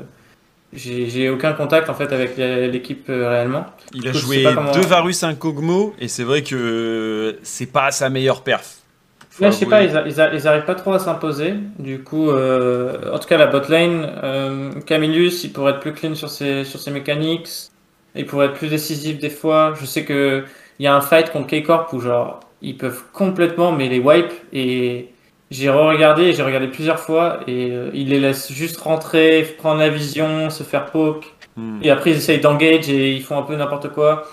J'ai 0.73 1.29
aucun 1.29 1.53
contact 1.53 1.89
en 1.89 1.93
fait 1.93 2.11
avec 2.13 2.37
l'équipe 2.37 3.09
euh, 3.09 3.29
réellement. 3.29 3.65
Il 3.93 4.07
a 4.07 4.13
joué 4.13 4.43
comment- 4.43 4.71
deux 4.71 4.81
Varus, 4.81 5.23
un 5.23 5.33
Kog'Maw 5.35 5.95
et 5.99 6.07
c'est 6.07 6.23
vrai 6.23 6.43
que 6.43 7.37
c'est 7.43 7.65
pas 7.71 7.91
sa 7.91 8.09
meilleure 8.09 8.43
perf. 8.43 8.75
Faut 9.31 9.43
Là, 9.45 9.51
je 9.51 9.55
sais 9.57 9.65
pas, 9.67 9.83
ils, 9.83 9.95
a- 9.95 10.07
ils, 10.07 10.19
a- 10.19 10.33
ils 10.33 10.47
arrivent 10.47 10.65
pas 10.65 10.75
trop 10.75 10.93
à 10.93 10.99
s'imposer. 10.99 11.53
Du 11.77 12.03
coup, 12.03 12.29
euh, 12.29 13.13
en 13.13 13.19
tout 13.19 13.27
cas, 13.27 13.37
la 13.37 13.47
bot 13.47 13.61
lane, 13.69 14.11
euh, 14.23 14.71
Camillus, 14.85 15.43
il 15.43 15.53
pourrait 15.53 15.73
être 15.73 15.79
plus 15.79 15.93
clean 15.93 16.13
sur 16.15 16.29
ses, 16.29 16.63
sur 16.65 16.79
ses 16.79 16.91
mécaniques. 16.91 17.47
Il 18.15 18.25
pourrait 18.25 18.47
être 18.47 18.55
plus 18.55 18.67
décisif 18.69 19.17
des 19.19 19.29
fois. 19.29 19.73
Je 19.79 19.85
sais 19.85 20.03
que 20.03 20.43
il 20.79 20.83
y 20.83 20.87
a 20.87 20.95
un 20.95 21.01
fight 21.01 21.31
contre 21.31 21.47
K-Corp 21.47 21.93
où, 21.93 21.99
genre, 22.01 22.39
ils 22.61 22.75
peuvent 22.77 23.03
complètement, 23.13 23.71
mais 23.71 23.87
les 23.87 23.99
wipe. 23.99 24.31
Et 24.51 25.09
j'ai 25.51 25.69
re-regardé, 25.69 26.23
et 26.23 26.33
j'ai 26.33 26.43
regardé 26.43 26.67
plusieurs 26.67 26.99
fois, 26.99 27.39
et 27.47 27.71
euh, 27.71 27.89
ils 27.93 28.09
les 28.09 28.19
laissent 28.19 28.51
juste 28.51 28.77
rentrer, 28.77 29.43
prendre 29.57 29.79
la 29.79 29.89
vision, 29.89 30.49
se 30.49 30.63
faire 30.63 30.85
poke. 30.87 31.25
Hmm. 31.57 31.79
Et 31.81 31.89
après, 31.89 32.11
ils 32.11 32.17
essayent 32.17 32.39
d'engage 32.39 32.89
et 32.89 33.13
ils 33.13 33.23
font 33.23 33.37
un 33.37 33.43
peu 33.43 33.55
n'importe 33.55 33.89
quoi. 33.89 34.25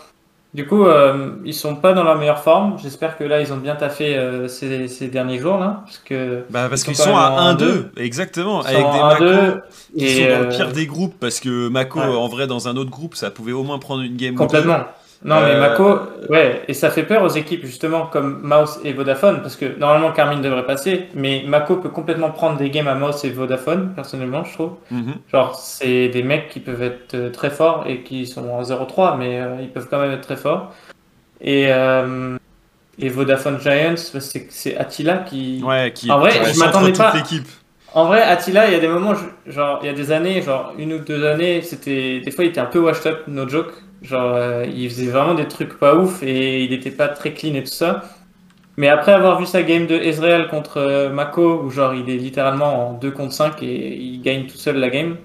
Du 0.55 0.67
coup, 0.67 0.87
euh, 0.87 1.33
ils 1.45 1.53
sont 1.53 1.77
pas 1.77 1.93
dans 1.93 2.03
leur 2.03 2.17
meilleure 2.17 2.39
forme. 2.39 2.79
J'espère 2.83 3.19
que 3.19 3.25
là, 3.25 3.43
ils 3.43 3.53
ont 3.53 3.59
bien 3.59 3.77
taffé 3.77 4.17
euh, 4.17 4.49
ces, 4.49 4.89
ces 4.89 5.09
derniers 5.09 5.39
jours 5.39 5.59
là, 5.59 5.83
parce 5.85 5.99
que 5.99 6.45
Bah 6.49 6.69
parce 6.71 6.81
Ils 6.83 6.85
qu'ils 6.87 6.97
sont 6.97 7.15
à 7.15 7.31
en 7.31 7.55
1-2, 7.55 7.89
exactement, 7.99 8.63
ils 8.63 8.69
avec 8.69 8.81
sont 8.81 8.93
des 8.93 8.99
Mako 8.99 9.25
1-2 9.25 9.61
qui 9.99 10.05
et 10.05 10.09
sont 10.09 10.23
dans 10.23 10.41
le 10.41 10.47
euh, 10.47 10.51
pire 10.51 10.73
des 10.73 10.87
groupes 10.87 11.15
parce 11.21 11.41
que 11.41 11.69
Mako 11.69 11.99
Ouais. 11.99 12.07
en 12.07 12.29
vrai 12.29 12.47
dans 12.47 12.69
un 12.69 12.77
autre 12.77 12.91
groupe 12.91 13.17
ça 13.17 13.31
pouvait 13.31 13.53
au 13.53 13.65
moins 13.65 13.79
prendre 13.79 14.03
une 14.03 14.17
game 14.17 14.35
ou 14.41 14.47
deux. 14.47 14.65
Non, 15.25 15.37
Euh, 15.37 15.55
mais 15.55 15.61
Mako, 15.61 15.99
ouais, 16.29 16.63
et 16.69 16.75
ça 16.75 16.91
fait 16.91 17.03
peur 17.03 17.23
aux 17.25 17.29
équipes 17.29 17.65
justement 17.65 18.07
comme 18.07 18.41
Mouse 18.43 18.79
et 18.85 18.93
Vodafone, 18.93 19.41
parce 19.41 19.57
que 19.57 19.79
normalement 19.79 20.13
Carmine 20.13 20.43
devrait 20.43 20.67
passer, 20.67 21.07
mais 21.15 21.43
Mako 21.47 21.77
peut 21.77 21.89
complètement 21.89 22.31
prendre 22.31 22.59
des 22.59 22.71
games 22.71 22.87
à 22.89 22.95
Mouse 22.95 23.25
et 23.25 23.31
Vodafone, 23.31 23.93
personnellement, 23.95 24.45
je 24.45 24.53
trouve. 24.53 24.73
Mhm. 24.91 25.15
Genre, 25.33 25.55
c'est 25.59 26.09
des 26.09 26.23
mecs 26.23 26.49
qui 26.51 26.61
peuvent 26.61 26.83
être 26.83 27.15
euh, 27.15 27.31
très 27.31 27.51
forts 27.51 27.85
et 27.87 28.03
qui 28.03 28.27
sont 28.27 28.49
en 28.51 28.63
0-3, 28.63 29.17
mais 29.17 29.41
euh, 29.41 29.57
ils 29.61 29.71
peuvent 29.71 29.89
quand 29.91 30.01
même 30.01 30.13
être 30.13 30.21
très 30.27 30.37
forts. 30.37 30.73
Et, 31.41 31.67
euh, 31.73 32.37
et 32.99 33.09
Vodafone 33.09 33.59
Giants, 33.61 33.95
bah, 34.15 34.21
c'est 34.21 34.77
Attila 34.77 35.19
qui. 35.19 35.63
Ouais, 35.65 35.93
qui 35.95 36.11
En 36.11 36.19
vrai, 36.19 36.33
je 36.53 36.59
m'attendais 36.59 36.93
pas-. 36.93 37.13
En 37.95 38.05
vrai, 38.05 38.21
Attila, 38.23 38.67
il 38.67 38.73
y 38.75 38.77
a 38.77 38.81
des 38.81 38.89
moments, 38.89 39.15
genre, 39.47 39.79
il 39.83 39.87
y 39.87 39.89
a 39.89 39.95
des 39.95 40.13
années, 40.13 40.43
genre 40.43 40.75
une 40.79 40.93
ou 40.93 40.99
deux 40.99 41.25
années, 41.27 41.63
c'était 41.63 42.21
des 42.21 42.31
fois 42.31 42.45
il 42.45 42.49
était 42.49 42.61
un 42.61 42.67
peu 42.67 42.79
washed 42.79 43.07
up, 43.07 43.21
no 43.27 43.49
joke. 43.49 43.73
Genre, 44.03 44.33
euh, 44.35 44.67
il 44.73 44.89
faisait 44.91 45.07
vraiment 45.11 45.35
des 45.35 45.49
trucs 45.49 45.79
pas 45.79 45.95
ouf 45.97 46.23
et 46.23 46.63
il 46.65 46.73
était 46.73 46.91
pas 46.91 47.09
très 47.09 47.33
clean 47.33 47.55
et 47.55 47.63
tout 47.63 47.71
ça. 47.73 48.03
Mais 48.77 48.89
après 48.89 49.13
avoir 49.13 49.39
vu 49.41 49.47
sa 49.47 49.63
game 49.63 49.87
de 49.87 49.95
Ezreal 49.95 50.49
contre 50.49 50.77
euh, 50.79 51.11
Mako, 51.11 51.63
où 51.65 51.71
genre 51.71 51.95
il 51.95 52.11
est 52.11 52.19
littéralement 52.19 52.91
en 52.91 52.93
2 52.93 53.11
contre 53.11 53.33
5 53.33 53.63
et 53.63 53.97
il 53.97 54.21
gagne 54.21 54.47
tout 54.47 54.59
seul 54.59 54.77
la 54.77 54.91
game, 54.91 55.17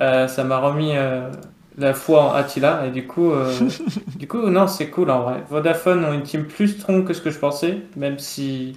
euh, 0.00 0.26
ça 0.28 0.44
m'a 0.44 0.58
remis 0.58 0.92
euh, 0.96 1.30
la 1.76 1.92
foi 1.92 2.22
en 2.22 2.32
Attila. 2.32 2.86
Et 2.86 2.90
du 2.90 3.06
coup, 3.06 3.32
du 4.18 4.26
coup, 4.26 4.48
non, 4.48 4.66
c'est 4.66 4.88
cool 4.88 5.10
en 5.10 5.20
vrai. 5.22 5.44
Vodafone 5.50 6.04
ont 6.06 6.14
une 6.14 6.22
team 6.22 6.44
plus 6.46 6.68
strong 6.68 7.04
que 7.06 7.12
ce 7.12 7.20
que 7.20 7.30
je 7.30 7.38
pensais, 7.38 7.78
même 7.96 8.18
si 8.18 8.76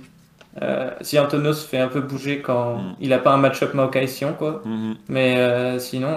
si 1.01 1.17
Antonos 1.17 1.53
se 1.53 1.65
fait 1.65 1.77
un 1.79 1.87
peu 1.87 2.01
bouger 2.01 2.39
quand 2.41 2.75
Mm. 2.75 2.95
il 2.99 3.13
a 3.13 3.19
pas 3.19 3.31
un 3.31 3.37
match-up 3.37 3.73
Maokai 3.73 4.07
Sion, 4.07 4.33
quoi. 4.37 4.61
Mhm. 4.65 4.95
Mais 5.07 5.79
sinon, 5.79 6.09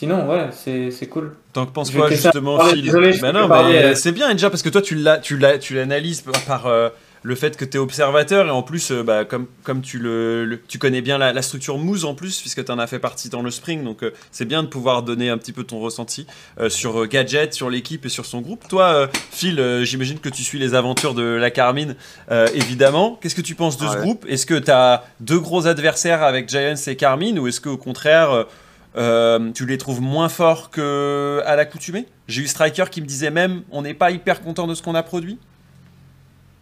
sinon, 0.00 0.28
ouais, 0.28 0.48
c'est 0.52 0.90
c'est 0.90 1.06
cool. 1.06 1.36
Vais 1.54 1.66
te 1.66 1.88
faire 1.90 2.08
justement 2.08 2.56
parler, 2.56 2.72
Phil 2.74 2.84
désolé, 2.84 3.18
Bah 3.20 3.32
peux 3.32 3.38
non, 3.38 3.48
mais 3.48 3.84
euh. 3.84 3.94
c'est 3.94 4.12
bien 4.12 4.32
déjà 4.32 4.50
parce 4.50 4.62
que 4.62 4.68
toi 4.70 4.82
tu 4.82 4.94
l'as, 4.94 5.18
tu 5.18 5.36
l'as, 5.36 5.58
tu 5.58 5.74
l'analyses 5.74 6.22
par, 6.22 6.40
par, 6.44 6.66
euh, 6.66 6.88
le 7.22 7.34
fait 7.34 7.54
que 7.58 7.66
tu 7.66 7.76
es 7.76 7.80
observateur 7.80 8.46
et 8.46 8.50
en 8.50 8.62
plus, 8.62 8.92
euh, 8.92 9.02
bah, 9.02 9.26
comme, 9.26 9.46
comme 9.62 9.82
tu, 9.82 9.98
le, 9.98 10.46
le- 10.46 10.58
tu 10.66 10.78
connais 10.78 11.02
bien 11.02 11.18
la, 11.18 11.34
la 11.34 11.42
structure 11.42 11.76
Mousse 11.76 12.04
en 12.04 12.14
plus, 12.14 12.40
puisque 12.40 12.64
tu 12.64 12.72
en 12.72 12.78
as 12.78 12.86
fait 12.86 12.98
partie 12.98 13.28
dans 13.28 13.42
le 13.42 13.50
Spring, 13.50 13.84
donc 13.84 14.02
euh, 14.02 14.12
c'est 14.32 14.46
bien 14.46 14.62
de 14.62 14.68
pouvoir 14.68 15.02
donner 15.02 15.28
un 15.28 15.36
petit 15.36 15.52
peu 15.52 15.62
ton 15.64 15.80
ressenti 15.80 16.26
euh, 16.60 16.70
sur 16.70 17.02
euh, 17.02 17.06
Gadget, 17.06 17.52
sur 17.52 17.68
l'équipe 17.68 18.06
et 18.06 18.08
sur 18.08 18.24
son 18.24 18.40
groupe. 18.40 18.66
Toi, 18.68 18.84
euh, 18.94 19.06
Phil, 19.32 19.60
euh, 19.60 19.84
j'imagine 19.84 20.18
que 20.18 20.30
tu 20.30 20.42
suis 20.42 20.58
les 20.58 20.74
aventures 20.74 21.12
de 21.12 21.24
la 21.24 21.50
Carmine, 21.50 21.94
euh, 22.30 22.46
évidemment. 22.54 23.18
Qu'est-ce 23.20 23.34
que 23.34 23.42
tu 23.42 23.54
penses 23.54 23.76
de 23.76 23.86
ce 23.86 23.96
Ouais. 23.96 24.00
groupe? 24.00 24.24
Est-ce 24.26 24.46
que 24.46 24.54
tu 24.58 24.70
as 24.70 25.04
deux 25.20 25.40
gros 25.40 25.66
adversaires 25.66 26.22
avec 26.22 26.48
Giants 26.48 26.74
et 26.86 26.96
Carmine 26.96 27.38
ou 27.38 27.48
est-ce 27.48 27.60
qu'au 27.60 27.76
contraire, 27.76 28.46
euh, 28.96 29.52
tu 29.52 29.66
les 29.66 29.78
trouves 29.78 30.00
moins 30.00 30.28
forts 30.28 30.70
qu'à 30.70 31.56
l'accoutumée? 31.56 32.06
J'ai 32.28 32.42
eu 32.42 32.46
Striker 32.46 32.84
qui 32.90 33.00
me 33.00 33.06
disait 33.06 33.30
même 33.30 33.62
on 33.70 33.82
n'est 33.82 33.94
pas 33.94 34.10
hyper 34.10 34.42
content 34.42 34.66
de 34.66 34.74
ce 34.74 34.82
qu'on 34.82 34.94
a 34.94 35.02
produit? 35.02 35.38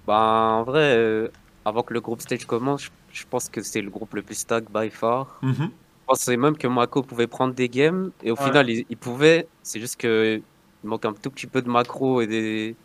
Bah, 0.07 0.51
en 0.61 0.65
vrai, 0.65 0.97
euh, 0.97 1.29
avant 1.65 1.83
que 1.83 1.93
le 1.93 2.01
groupe 2.01 2.21
stage 2.23 2.47
commence, 2.47 2.85
je, 2.85 2.91
je 3.13 3.25
pense 3.29 3.49
que 3.49 3.63
c'est 3.63 3.83
le 3.83 3.91
groupe 3.91 4.15
le 4.15 4.23
plus 4.23 4.37
stack 4.37 4.71
by 4.73 4.91
far. 4.91 5.39
Mhm. 5.43 5.55
Je 5.71 6.05
pensais 6.07 6.37
même 6.39 6.57
que 6.57 6.67
Mako 6.67 7.03
pouvait 7.03 7.27
prendre 7.27 7.53
des 7.55 7.69
games 7.69 8.11
et 8.23 8.31
au 8.31 8.37
Ouais. 8.37 8.45
final 8.45 8.71
il, 8.71 8.87
il 8.89 8.97
pouvait. 8.97 9.47
C'est 9.63 9.81
juste 9.81 9.97
que 10.01 10.41
il 10.83 10.89
manque 10.89 11.05
un 11.05 11.13
tout 11.13 11.31
petit 11.31 11.47
peu 11.47 11.61
de 11.61 11.69
macro 11.69 12.21
et, 12.23 12.27
des, 12.27 12.77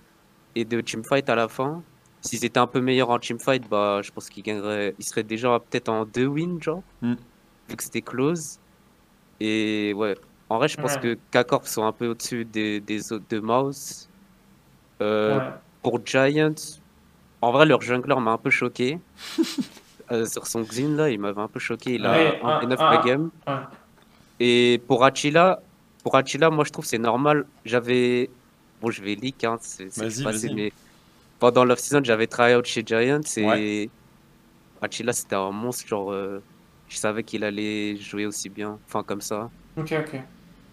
et 0.56 0.66
de 0.66 0.82
teamfight 0.82 1.30
à 1.30 1.36
la 1.36 1.48
fin. 1.48 1.82
S'ils 2.22 2.44
étaient 2.44 2.60
un 2.60 2.68
peu 2.68 2.82
meilleurs 2.82 3.10
en 3.12 3.20
teamfight, 3.20 3.70
bah, 3.70 4.02
je 4.04 4.12
pense 4.12 4.30
qu'ils 4.30 4.44
gagneraient. 4.44 4.96
Ils 4.98 5.06
seraient 5.06 5.24
déjà 5.24 5.60
peut-être 5.60 5.90
en 5.90 6.06
deux 6.06 6.26
wins, 6.26 6.62
genre, 6.62 6.84
Mm. 7.02 7.16
vu 7.70 7.76
que 7.78 7.84
c'était 7.84 8.02
close. 8.02 8.58
Et 9.46 9.94
ouais, 9.94 10.16
en 10.50 10.58
vrai, 10.58 10.70
je 10.70 10.78
pense 10.78 10.96
Ouais. 10.96 11.18
que 11.32 11.42
K-Corp 11.44 11.68
sont 11.68 11.86
un 11.86 11.92
peu 11.92 12.08
au-dessus 12.08 12.46
des, 12.46 12.80
des 12.80 13.12
autres 13.12 13.26
de 13.30 13.40
Mouse. 13.40 14.08
Euh, 15.02 15.38
Ouais. 15.38 15.44
pour 15.82 16.00
Giants, 16.06 16.54
en 17.42 17.52
vrai, 17.52 17.66
leur 17.66 17.82
jungler 17.82 18.16
m'a 18.22 18.32
un 18.32 18.38
peu 18.38 18.50
choqué. 18.50 19.00
Euh, 20.12 20.26
sur 20.26 20.46
son 20.48 20.64
Xin, 20.66 20.98
là, 20.98 21.10
il 21.10 21.18
m'avait 21.18 21.40
un 21.42 21.48
peu 21.48 21.62
choqué. 21.62 21.94
Il 21.96 22.06
a 22.06 22.12
Ouais, 22.12 22.40
1 22.44 22.60
v 22.60 22.66
9 22.68 22.80
un- 22.82 22.92
la 22.92 23.00
un- 23.00 23.06
game. 23.06 23.30
ouais. 23.48 23.54
Et 24.42 24.82
pour 24.86 25.06
Achila, 25.06 25.62
pour 26.04 26.16
Achila, 26.18 26.50
moi, 26.50 26.66
je 26.66 26.72
trouve 26.72 26.84
c'est 26.86 26.98
normal. 26.98 27.46
J'avais. 27.64 28.30
Bon, 28.82 28.92
je 28.92 29.02
vais 29.02 29.16
leak, 29.16 29.46
hein, 29.46 29.58
c'est 29.62 29.86
passé, 30.22 30.52
mais 30.54 30.74
pendant 31.40 31.64
l'off-season, 31.64 32.02
j'avais 32.04 32.28
try 32.28 32.54
out 32.54 32.66
chez 32.66 32.84
Giants 32.86 33.22
et 33.38 33.46
Ouais. 33.46 33.90
Achila, 34.82 35.14
c'était 35.14 35.38
un 35.38 35.52
monstre. 35.52 35.88
Genre, 35.88 36.12
euh, 36.12 36.44
je 36.94 36.98
savais 37.00 37.24
qu'il 37.24 37.44
allait 37.44 37.96
jouer 37.98 38.26
aussi 38.26 38.50
bien. 38.50 38.78
Enfin, 38.88 39.04
comme 39.04 39.22
ça. 39.22 39.50
Ok, 39.78 39.94
ok. 39.98 40.22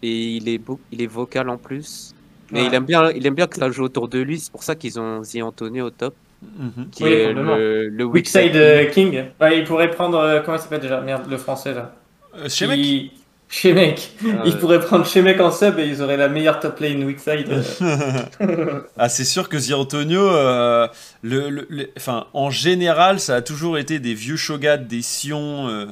Et 0.03 0.37
il 0.37 0.49
est, 0.49 0.59
beau- 0.59 0.81
il 0.93 1.01
est 1.03 1.07
vocal 1.07 1.49
en 1.49 1.57
plus. 1.57 2.15
Mais 2.53 2.61
Ouais. 2.63 2.67
il 2.67 2.75
aime 2.75 2.85
bien, 2.85 3.11
il 3.13 3.27
aime 3.27 3.35
bien 3.35 3.47
que 3.47 3.57
ça 3.57 3.71
joue 3.71 3.85
autour 3.85 4.09
de 4.09 4.19
lui. 4.19 4.39
C'est 4.41 4.51
pour 4.53 4.63
ça 4.63 4.75
qu'ils 4.75 4.99
ont 5.01 5.23
Zi 5.23 5.41
Antonio 5.41 5.87
au 5.87 5.91
top, 5.91 6.15
Mhm. 6.43 6.89
qui 6.91 7.05
Oui, 7.05 7.11
est 7.11 7.33
le, 7.33 7.89
le 7.89 8.05
weak 8.05 8.15
Weakside 8.27 8.43
side 8.53 8.57
euh, 8.57 8.85
king. 8.91 9.25
Ouais, 9.41 9.59
il 9.59 9.65
pourrait 9.65 9.91
prendre. 9.91 10.19
euh, 10.19 10.41
comment 10.41 10.57
il 10.57 10.61
s'appelle 10.61 10.81
déjà? 10.81 11.01
Merde, 11.01 11.25
le 11.31 11.37
français 11.39 11.75
là. 11.75 11.95
Euh, 12.37 12.49
chez 12.49 12.67
mec 12.67 12.79
Il- 12.79 13.11
Shemek. 13.53 14.13
Ah, 14.23 14.43
Il 14.47 14.53
ouais. 14.55 14.59
pourrait 14.61 14.79
prendre 14.81 15.05
Shemek 15.05 15.41
en 15.41 15.51
sub 15.51 15.77
et 15.81 15.85
ils 15.87 16.01
auraient 16.03 16.17
la 16.17 16.29
meilleure 16.29 16.61
top 16.61 16.79
lane 16.81 17.03
Weakside. 17.05 17.49
euh. 17.51 18.81
Ah, 18.97 19.09
c'est 19.09 19.25
sûr 19.25 19.49
que 19.49 19.59
Zi 19.59 19.75
Antonio, 19.75 20.21
euh, 20.23 20.87
le, 21.23 21.51
le- 21.51 21.67
le- 21.69 21.91
enfin, 21.97 22.27
en 22.33 22.51
général, 22.51 23.19
ça 23.21 23.35
a 23.37 23.43
toujours 23.43 23.77
été 23.79 23.99
des 23.99 24.15
vieux 24.15 24.37
Shogat, 24.37 24.77
des 24.77 25.03
Sion, 25.03 25.67
euh, 25.69 25.87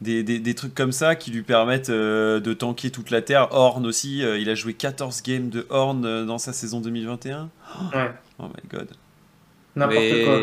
des, 0.00 0.22
des- 0.22 0.38
des 0.38 0.54
trucs 0.54 0.74
comme 0.74 0.92
ça 0.92 1.16
qui 1.16 1.30
lui 1.30 1.42
permettent 1.42 1.90
euh, 1.90 2.40
de 2.40 2.52
tanker 2.54 2.90
toute 2.90 3.10
la 3.10 3.22
terre. 3.22 3.48
Horn 3.52 3.84
aussi, 3.86 4.22
euh, 4.24 4.38
il 4.38 4.48
a 4.50 4.54
joué 4.54 4.74
14 4.74 5.22
games 5.22 5.48
de 5.50 5.66
Horn 5.70 6.04
euh, 6.04 6.24
dans 6.24 6.38
sa 6.38 6.52
saison 6.52 6.80
2021. 6.80 7.50
Ouais. 7.94 8.12
Oh 8.38 8.44
my 8.44 8.68
god. 8.70 8.88
N'importe 9.76 10.24
quoi. 10.24 10.38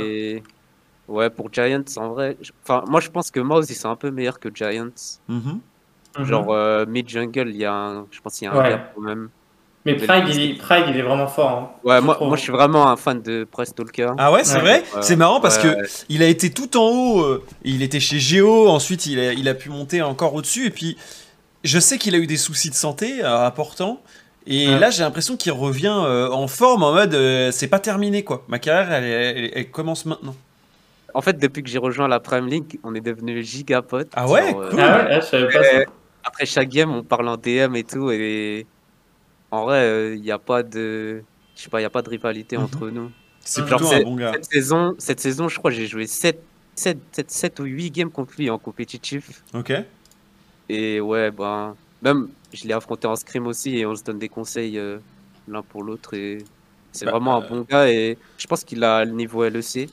Ouais, 1.07 1.29
pour 1.29 1.53
Giants, 1.53 1.83
en 1.97 2.09
vrai, 2.09 2.35
enfin, 2.63 2.83
moi 2.87 2.99
je 2.99 3.09
pense 3.11 3.29
que 3.29 3.39
Mouse 3.39 3.69
ils 3.69 3.75
sont 3.75 3.89
un 3.89 3.95
peu 3.95 4.09
meilleurs 4.09 4.39
que 4.39 4.49
Giants. 4.53 4.89
Mhm. 5.27 5.59
Mhm. 6.17 6.25
Genre 6.25 6.51
euh, 6.53 6.85
mid 6.87 7.07
jungle, 7.07 7.49
il 7.49 7.57
y 7.57 7.65
a, 7.65 7.73
un, 7.73 8.07
je 8.11 8.19
pense 8.21 8.37
qu'il 8.39 8.45
y 8.45 8.47
a 8.49 8.53
un 8.53 8.57
Ouais. 8.57 8.69
gap 8.69 8.91
quand 8.95 9.01
même. 9.01 9.29
Mais 9.85 9.95
Pride, 9.95 10.27
il, 10.29 10.57
Pride, 10.57 10.85
il 10.89 10.97
est 10.97 11.01
vraiment 11.03 11.27
fort. 11.27 11.49
hein. 11.51 11.69
Ouais, 11.83 12.01
moi, 12.01 12.17
moi 12.19 12.35
je 12.35 12.41
suis 12.41 12.51
vraiment 12.51 12.87
un 12.89 12.95
fan 12.95 13.21
de 13.21 13.43
Press 13.43 13.73
Talker. 13.75 14.11
Ah 14.17 14.31
ouais, 14.31 14.43
c'est 14.43 14.55
Ouais. 14.55 14.61
vrai 14.61 14.83
Ouais. 14.95 15.01
C'est 15.01 15.15
marrant 15.15 15.39
parce 15.39 15.63
Ouais. 15.63 15.75
que 15.75 15.87
il 16.09 16.23
a 16.23 16.27
été 16.27 16.49
tout 16.49 16.75
en 16.77 16.87
haut. 16.89 17.21
euh, 17.21 17.43
il 17.63 17.83
était 17.83 17.99
chez 17.99 18.17
Géo, 18.19 18.67
ensuite 18.67 19.05
il 19.05 19.19
a, 19.19 19.33
il 19.33 19.47
a 19.47 19.53
pu 19.53 19.69
monter 19.69 20.01
encore 20.01 20.33
au-dessus. 20.33 20.65
Et 20.65 20.69
puis, 20.71 20.97
je 21.63 21.77
sais 21.79 21.97
qu'il 21.99 22.15
a 22.15 22.17
eu 22.17 22.25
des 22.27 22.37
soucis 22.37 22.69
de 22.71 22.75
santé 22.75 23.23
euh, 23.23 23.45
importants. 23.45 24.01
Et 24.47 24.67
Ouais. 24.69 24.79
là, 24.79 24.89
j'ai 24.89 25.03
l'impression 25.03 25.37
qu'il 25.37 25.51
revient 25.51 25.87
euh, 26.05 26.29
en 26.29 26.47
forme, 26.47 26.81
en 26.83 26.91
mode 26.93 27.13
euh, 27.13 27.51
c'est 27.51 27.67
pas 27.67 27.79
terminé 27.79 28.23
quoi. 28.23 28.43
Ma 28.47 28.57
carrière, 28.59 28.91
elle, 28.91 29.03
elle- 29.03 29.51
elle 29.53 29.69
commence 29.71 30.05
maintenant. 30.05 30.35
En 31.13 31.21
fait, 31.21 31.37
depuis 31.39 31.63
que 31.63 31.69
j'ai 31.69 31.77
rejoint 31.77 32.07
la 32.07 32.19
Prime 32.19 32.47
League, 32.47 32.79
on 32.83 32.93
est 32.95 33.01
devenu 33.01 33.41
giga 33.43 33.81
potes. 33.83 34.09
Ah 34.15 34.27
ouais, 34.27 34.49
Genre, 34.51 34.61
euh, 34.61 34.69
cool. 34.71 34.79
Ah 34.81 35.07
ouais, 35.61 35.85
après 36.23 36.45
chaque 36.45 36.69
game, 36.69 36.91
on 36.93 37.03
parle 37.03 37.27
en 37.29 37.37
DM 37.37 37.75
et 37.75 37.83
tout. 37.83 38.11
Et 38.11 38.65
en 39.51 39.63
vrai, 39.65 40.15
il 40.15 40.21
n'y 40.21 40.31
a 40.31 40.39
pas 40.39 40.63
de, 40.63 41.23
je 41.55 41.61
sais 41.61 41.69
pas, 41.69 41.81
il 41.81 41.85
a 41.85 41.89
pas 41.89 42.01
de 42.01 42.09
rivalité 42.09 42.57
Mhm. 42.57 42.63
entre 42.63 42.89
nous. 42.89 43.11
C'est 43.39 43.63
plutôt 43.63 43.87
un 43.91 44.01
bon 44.01 44.15
gars. 44.15 44.31
Cette 44.33 44.45
saison, 44.45 44.95
cette 44.97 45.19
saison, 45.19 45.47
je 45.47 45.57
crois, 45.59 45.71
que 45.71 45.77
j'ai 45.77 45.87
joué 45.87 46.07
7, 46.07 46.41
7, 46.75 46.97
7, 47.11 47.31
7 47.31 47.59
ou 47.59 47.63
8 47.65 47.91
games 47.91 48.09
contre 48.11 48.33
lui 48.37 48.49
en 48.49 48.57
compétitif. 48.57 49.43
Ok. 49.53 49.71
Et 50.69 50.99
ouais, 50.99 51.31
ben, 51.31 51.75
même, 52.01 52.29
je 52.53 52.67
l'ai 52.67 52.73
affronté 52.73 53.07
en 53.07 53.15
scrim 53.15 53.45
aussi 53.47 53.77
et 53.77 53.85
on 53.85 53.95
se 53.95 54.03
donne 54.03 54.17
des 54.19 54.29
conseils 54.29 54.77
euh, 54.79 54.97
l'un 55.47 55.61
pour 55.61 55.83
l'autre. 55.83 56.15
Et 56.15 56.39
c'est 56.91 57.05
Bah, 57.05 57.11
vraiment 57.11 57.37
euh, 57.37 57.45
un 57.45 57.47
bon 57.49 57.61
gars 57.69 57.87
et 57.89 58.17
je 58.37 58.47
pense 58.47 58.63
qu'il 58.63 58.83
a 58.83 59.05
le 59.05 59.11
niveau 59.11 59.43
LEC. 59.43 59.89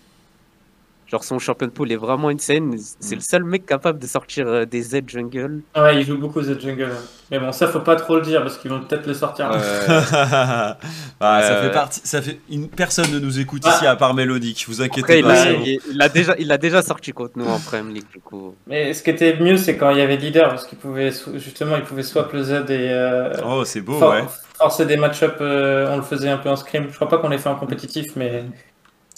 Genre, 1.13 1.23
son 1.25 1.39
champion 1.39 1.67
de 1.67 1.73
pool 1.73 1.93
est 1.93 1.97
vraiment 1.97 2.29
insane. 2.29 2.75
C'est 2.99 3.15
Mm. 3.15 3.19
le 3.19 3.21
seul 3.23 3.45
mec 3.45 3.67
capable 3.67 3.99
de 3.99 4.07
sortir 4.07 4.47
euh, 4.49 4.65
des 4.65 4.81
Z 4.81 5.03
jungle. 5.07 5.61
Ouais, 5.77 5.97
il 6.01 6.07
joue 6.07 6.17
beaucoup 6.17 6.41
The 6.41 6.59
Jungle. 6.59 6.89
Mais 7.31 7.39
bon, 7.39 7.53
ça, 7.53 7.69
faut 7.69 7.81
pas 7.81 7.97
trop 7.97 8.17
le 8.17 8.23
dire 8.23 8.41
parce 8.43 8.57
qu'ils 8.57 8.71
vont 8.71 8.81
peut-être 8.81 9.07
le 9.07 9.13
sortir. 9.13 9.51
Ça 9.53 10.77
Ouais, 11.21 11.43
fait 11.63 11.71
partie. 11.71 12.01
Ça 12.05 12.23
fait 12.23 12.39
une 12.51 12.69
personne 12.69 13.11
ne 13.13 13.19
nous 13.19 13.39
écoute 13.41 13.63
Ah. 13.67 13.75
ici 13.77 13.87
à 13.87 13.95
part 13.97 14.15
Mélodique. 14.15 14.65
Vous 14.69 14.81
inquiétez 14.83 15.01
après, 15.03 15.19
il 15.21 15.25
pas. 15.25 15.33
a, 15.33 15.37
c'est 15.37 15.53
bon. 15.55 15.63
il, 15.67 15.79
il 15.93 16.03
a 16.03 16.09
déjà, 16.09 16.35
il 16.39 16.51
a 16.53 16.59
déjà 16.59 16.83
sorti 16.83 17.13
contre 17.13 17.33
nous 17.37 17.47
en 17.47 17.59
Prime 17.59 17.93
League, 17.93 18.07
du 18.13 18.21
coup. 18.21 18.55
Mais 18.67 18.93
ce 18.95 19.03
qui 19.03 19.11
était 19.11 19.37
mieux, 19.39 19.57
c'est 19.59 19.77
quand 19.77 19.91
il 19.91 19.99
y 19.99 20.01
avait 20.01 20.17
leader 20.17 20.49
parce 20.49 20.67
qu'il 20.67 20.79
pouvait 20.79 21.13
justement, 21.37 21.77
il 21.77 21.83
pouvait 21.83 22.03
swap 22.03 22.33
le 22.33 22.43
Z 22.43 22.53
et 22.53 22.91
euh, 22.91 23.33
Oh, 23.47 23.65
c'est 23.65 23.81
beau, 23.83 23.99
for- 23.99 24.13
ouais. 24.13 24.25
forcer 24.57 24.87
des 24.87 24.97
match-up. 24.97 25.37
euh, 25.41 25.89
on 25.91 25.97
le 25.97 26.03
faisait 26.03 26.29
un 26.31 26.39
peu 26.39 26.49
en 26.49 26.57
scrim. 26.57 26.87
Je 26.91 26.95
crois 26.95 27.09
pas 27.09 27.19
qu'on 27.19 27.29
l'ait 27.29 27.39
fait 27.39 27.49
en 27.51 27.57
compétitif, 27.57 28.17
mais 28.17 28.45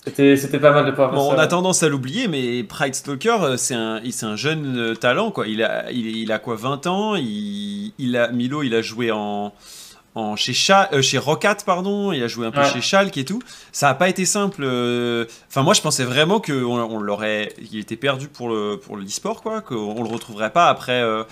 c'était 0.07 0.59
pas 0.59 0.73
mal 0.73 0.85
de 0.87 0.91
pouvoir 0.91 1.13
Bon, 1.13 1.33
on 1.35 1.39
a 1.39 1.47
tendance 1.47 1.83
à 1.83 1.89
l'oublier, 1.89 2.29
mais 2.29 2.63
Pride 2.65 2.95
Stalker, 2.95 3.37
euh, 3.43 3.57
c'est 3.57 3.75
un, 3.75 4.01
il- 4.05 4.15
un 4.25 4.37
jeune 4.37 4.77
euh, 4.77 4.95
talent, 4.95 5.31
quoi. 5.31 5.47
Il 5.49 5.63
a, 5.63 5.91
il, 5.91 6.07
il 6.17 6.31
a 6.33 6.39
quoi, 6.39 6.57
20 6.57 6.87
ans? 6.87 7.15
Il, 7.17 7.93
il 7.99 8.17
a, 8.17 8.29
Milo, 8.29 8.63
il 8.63 8.75
a 8.75 8.83
joué 8.83 9.11
en, 9.11 9.53
en 10.15 10.37
chez, 10.37 10.53
Cha- 10.53 10.91
euh, 10.93 11.01
chez 11.01 11.17
Rocket, 11.19 11.65
pardon. 11.65 12.13
Il 12.13 12.23
a 12.23 12.29
joué 12.29 12.47
un 12.47 12.51
peu 12.51 12.61
Ouais. 12.61 12.71
chez 12.71 12.81
Schalke 12.83 13.17
et 13.17 13.25
tout. 13.25 13.41
Ça 13.73 13.89
a 13.89 13.95
pas 13.95 14.09
été 14.11 14.27
simple. 14.27 14.63
Enfin, 15.49 15.63
moi, 15.63 15.73
je 15.75 15.81
pensais 15.81 16.05
vraiment 16.05 16.39
qu'on 16.41 16.63
on 16.65 16.99
l'aurait, 17.01 17.53
qu'il 17.69 17.79
était 17.79 17.97
perdu 17.97 18.29
pour 18.29 18.49
le, 18.51 18.77
pour 18.77 18.97
l'e-sport, 18.99 19.41
quoi. 19.43 19.63
Qu'on 19.63 20.03
le 20.03 20.09
retrouverait 20.09 20.51
pas 20.53 20.69
après 20.69 21.01
euh, 21.03 21.25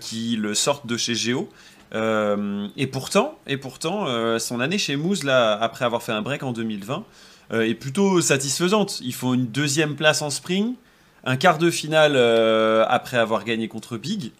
qu'il 0.00 0.54
sorte 0.54 0.86
de 0.86 0.96
chez 0.98 1.14
Géo. 1.14 1.48
Euh, 1.94 2.68
et 2.76 2.86
pourtant, 2.86 3.38
et 3.46 3.56
pourtant 3.56 4.04
son 4.38 4.60
année 4.60 4.76
chez 4.76 4.96
Moose, 4.96 5.24
là, 5.24 5.52
après 5.58 5.86
avoir 5.86 6.02
fait 6.02 6.12
un 6.12 6.20
break 6.20 6.42
en 6.42 6.52
2020, 6.52 6.96
euh, 6.96 7.00
est 7.50 7.74
plutôt 7.74 8.20
satisfaisante. 8.20 9.00
Ils 9.00 9.14
font 9.14 9.34
une 9.34 9.46
deuxième 9.46 9.96
place 9.96 10.22
en 10.22 10.30
spring, 10.30 10.74
un 11.24 11.36
quart 11.36 11.58
de 11.58 11.70
finale 11.70 12.12
euh, 12.16 12.84
après 12.88 13.16
avoir 13.16 13.44
gagné 13.44 13.68
contre 13.68 13.96
Big. 13.96 14.32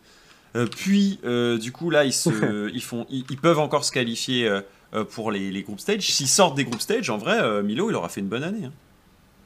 Euh, 0.57 0.67
puis, 0.67 1.19
euh, 1.25 1.59
du 1.59 1.73
coup, 1.73 1.91
là, 1.91 2.05
ils, 2.05 2.13
se, 2.13 2.71
ils, 2.75 2.83
font, 2.83 3.07
ils, 3.11 3.25
ils 3.31 3.37
peuvent 3.37 3.59
encore 3.59 3.85
se 3.85 3.93
qualifier 3.93 4.49
euh, 4.49 4.61
euh, 4.95 5.05
pour 5.05 5.31
les, 5.31 5.51
les 5.51 5.63
group 5.63 5.79
stage. 5.81 6.03
S'ils 6.03 6.29
sortent 6.29 6.57
des 6.57 6.65
group 6.65 6.81
stage, 6.81 7.11
en 7.11 7.19
vrai, 7.19 7.39
euh, 7.41 7.63
Milo, 7.63 7.91
il 7.91 7.95
aura 7.97 8.09
fait 8.09 8.21
une 8.21 8.29
bonne 8.29 8.45
année. 8.45 8.69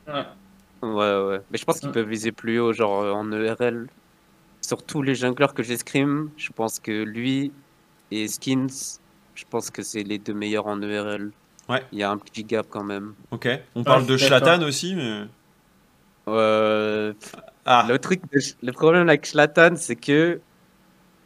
hein. 0.08 0.26
Ouais, 0.82 0.88
ouais. 0.90 1.40
Mais 1.50 1.58
je 1.58 1.64
pense 1.64 1.80
qu'ils 1.80 1.90
peuvent 1.92 2.08
viser 2.08 2.32
plus 2.32 2.58
haut, 2.60 2.72
genre 2.72 3.02
euh, 3.02 3.12
en 3.12 3.30
ERL. 3.32 3.88
Sur 4.60 4.82
tous 4.84 5.02
les 5.02 5.14
junglers 5.14 5.54
que 5.54 5.62
j'ai 5.62 5.76
scrim, 5.76 6.30
je 6.36 6.50
pense 6.52 6.78
que 6.80 7.02
lui 7.02 7.52
et 8.10 8.28
Skins, 8.28 8.98
je 9.34 9.44
pense 9.48 9.70
que 9.70 9.82
c'est 9.82 10.02
les 10.02 10.18
deux 10.18 10.34
meilleurs 10.34 10.66
en 10.66 10.80
ERL. 10.82 11.32
Ouais. 11.72 11.82
Il 11.92 11.98
y 11.98 12.02
a 12.02 12.10
un 12.10 12.18
petit 12.18 12.44
gap 12.44 12.66
quand 12.70 12.84
même. 12.84 13.14
Ok. 13.30 13.48
On 13.74 13.82
parle 13.84 14.02
je 14.02 14.08
de. 14.12 14.16
Schlatan 14.16 14.62
aussi, 14.62 14.94
mais. 14.94 15.22
Euh, 16.28 17.12
Ah, 17.64 17.86
le 17.88 17.98
truc, 17.98 18.20
de 18.32 18.40
le 18.62 18.72
problème 18.72 19.08
avec 19.08 19.24
Schlatan, 19.26 19.74
c'est 19.76 19.94
que 19.96 20.40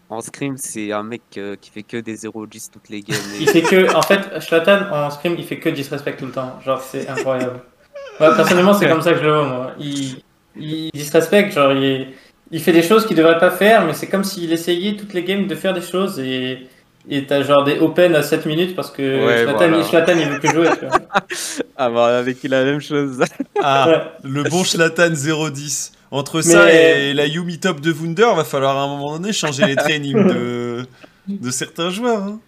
en 0.08 0.20
scrim, 0.20 0.56
c'est 0.56 0.92
un 0.92 1.02
mec 1.02 1.22
euh, 1.36 1.56
qui 1.60 1.70
fait 1.70 1.82
que 1.82 1.96
des 1.96 2.14
0-10 2.16 2.70
toutes 2.70 2.88
les 2.90 3.00
games. 3.00 3.16
et- 3.38 3.42
Il 3.42 3.48
fait 3.48 3.62
que, 3.62 3.94
en 3.94 4.02
fait, 4.02 4.38
Schlatan 4.40 4.92
en 4.92 5.10
scrim, 5.10 5.34
il 5.38 5.44
fait 5.44 5.58
que 5.58 5.68
disrespect 5.70 6.16
tout 6.18 6.26
le 6.26 6.32
temps. 6.32 6.60
Genre, 6.64 6.80
c'est 6.80 7.08
incroyable. 7.08 7.60
Moi, 8.20 8.34
personnellement, 8.34 8.74
c'est 8.74 8.88
comme 8.88 9.02
ça 9.02 9.12
que 9.12 9.18
je 9.18 9.24
le 9.24 9.32
vois, 9.32 9.44
moi. 9.48 9.72
Il, 9.78 10.22
il 10.56 10.90
disrespect, 10.94 11.50
genre, 11.50 11.72
il, 11.72 12.14
il 12.50 12.60
fait 12.62 12.72
des 12.72 12.82
choses 12.82 13.06
qu'il 13.06 13.16
devrait 13.16 13.38
pas 13.38 13.50
faire, 13.50 13.84
mais 13.84 13.92
c'est 13.94 14.08
comme 14.08 14.24
s'il 14.24 14.50
essayait 14.52 14.96
toutes 14.96 15.12
les 15.12 15.22
games 15.24 15.46
de 15.46 15.54
faire 15.54 15.74
des 15.74 15.82
choses 15.82 16.18
et 16.20 16.66
et 17.08 17.24
t'as 17.26 17.42
genre 17.42 17.64
des 17.64 17.78
open 17.78 18.14
à 18.14 18.22
7 18.22 18.46
minutes 18.46 18.74
parce 18.76 18.90
que 18.90 19.02
Ouais, 19.02 19.44
voilà. 19.44 19.66
Il 20.16 20.28
veut 20.28 20.38
plus 20.40 20.50
jouer. 20.50 20.68
tu 20.78 20.86
vois. 20.86 20.98
Ah 21.78 21.90
bah 21.90 22.18
avec 22.18 22.40
qui 22.40 22.48
la 22.48 22.64
même 22.64 22.80
chose. 22.80 23.20
Ah, 23.62 23.88
Ouais. 23.88 24.02
le 24.24 24.42
bon 24.44 24.64
Schlatan 24.64 25.10
0-10. 25.10 25.92
Entre 26.10 26.40
ça 26.40 26.64
Mais- 26.66 27.10
et 27.10 27.14
la 27.14 27.26
Yumi 27.26 27.58
Top 27.58 27.80
de 27.80 27.92
Wunder, 27.92 28.28
va 28.36 28.44
falloir 28.44 28.76
à 28.76 28.82
un 28.82 28.88
moment 28.88 29.18
donné 29.18 29.32
changer 29.32 29.64
les 29.66 29.76
trainings 29.76 30.26
de, 30.26 30.86
de 31.26 31.50
certains 31.50 31.90
joueurs. 31.90 32.22
hein. 32.22 32.38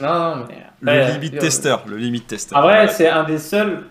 Non, 0.00 0.36
non, 0.36 0.46
mais. 0.48 0.98
Le 1.10 1.12
limit 1.20 1.36
euh, 1.36 1.40
tester, 1.40 1.74
le 1.86 1.96
limit 1.96 2.20
tester. 2.22 2.54
En 2.56 2.62
vrai, 2.62 2.88
c'est 2.88 3.08
un 3.08 3.24
des 3.24 3.38
seuls. 3.38 3.82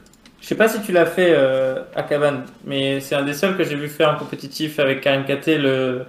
Je 0.42 0.48
sais 0.48 0.56
pas 0.56 0.68
si 0.70 0.82
tu 0.82 0.92
l'as 0.94 1.06
fait 1.06 1.32
euh, 1.32 1.84
à 1.96 2.04
Caban, 2.04 2.42
mais 2.66 3.00
c'est 3.02 3.16
un 3.16 3.24
des 3.24 3.34
seuls 3.34 3.58
que 3.58 3.64
j'ai 3.64 3.76
vu 3.76 3.90
faire 3.90 4.12
en 4.12 4.16
compétitif 4.18 4.80
avec 4.80 5.02
Karim 5.02 5.26
KT, 5.26 5.58
le, 5.58 6.06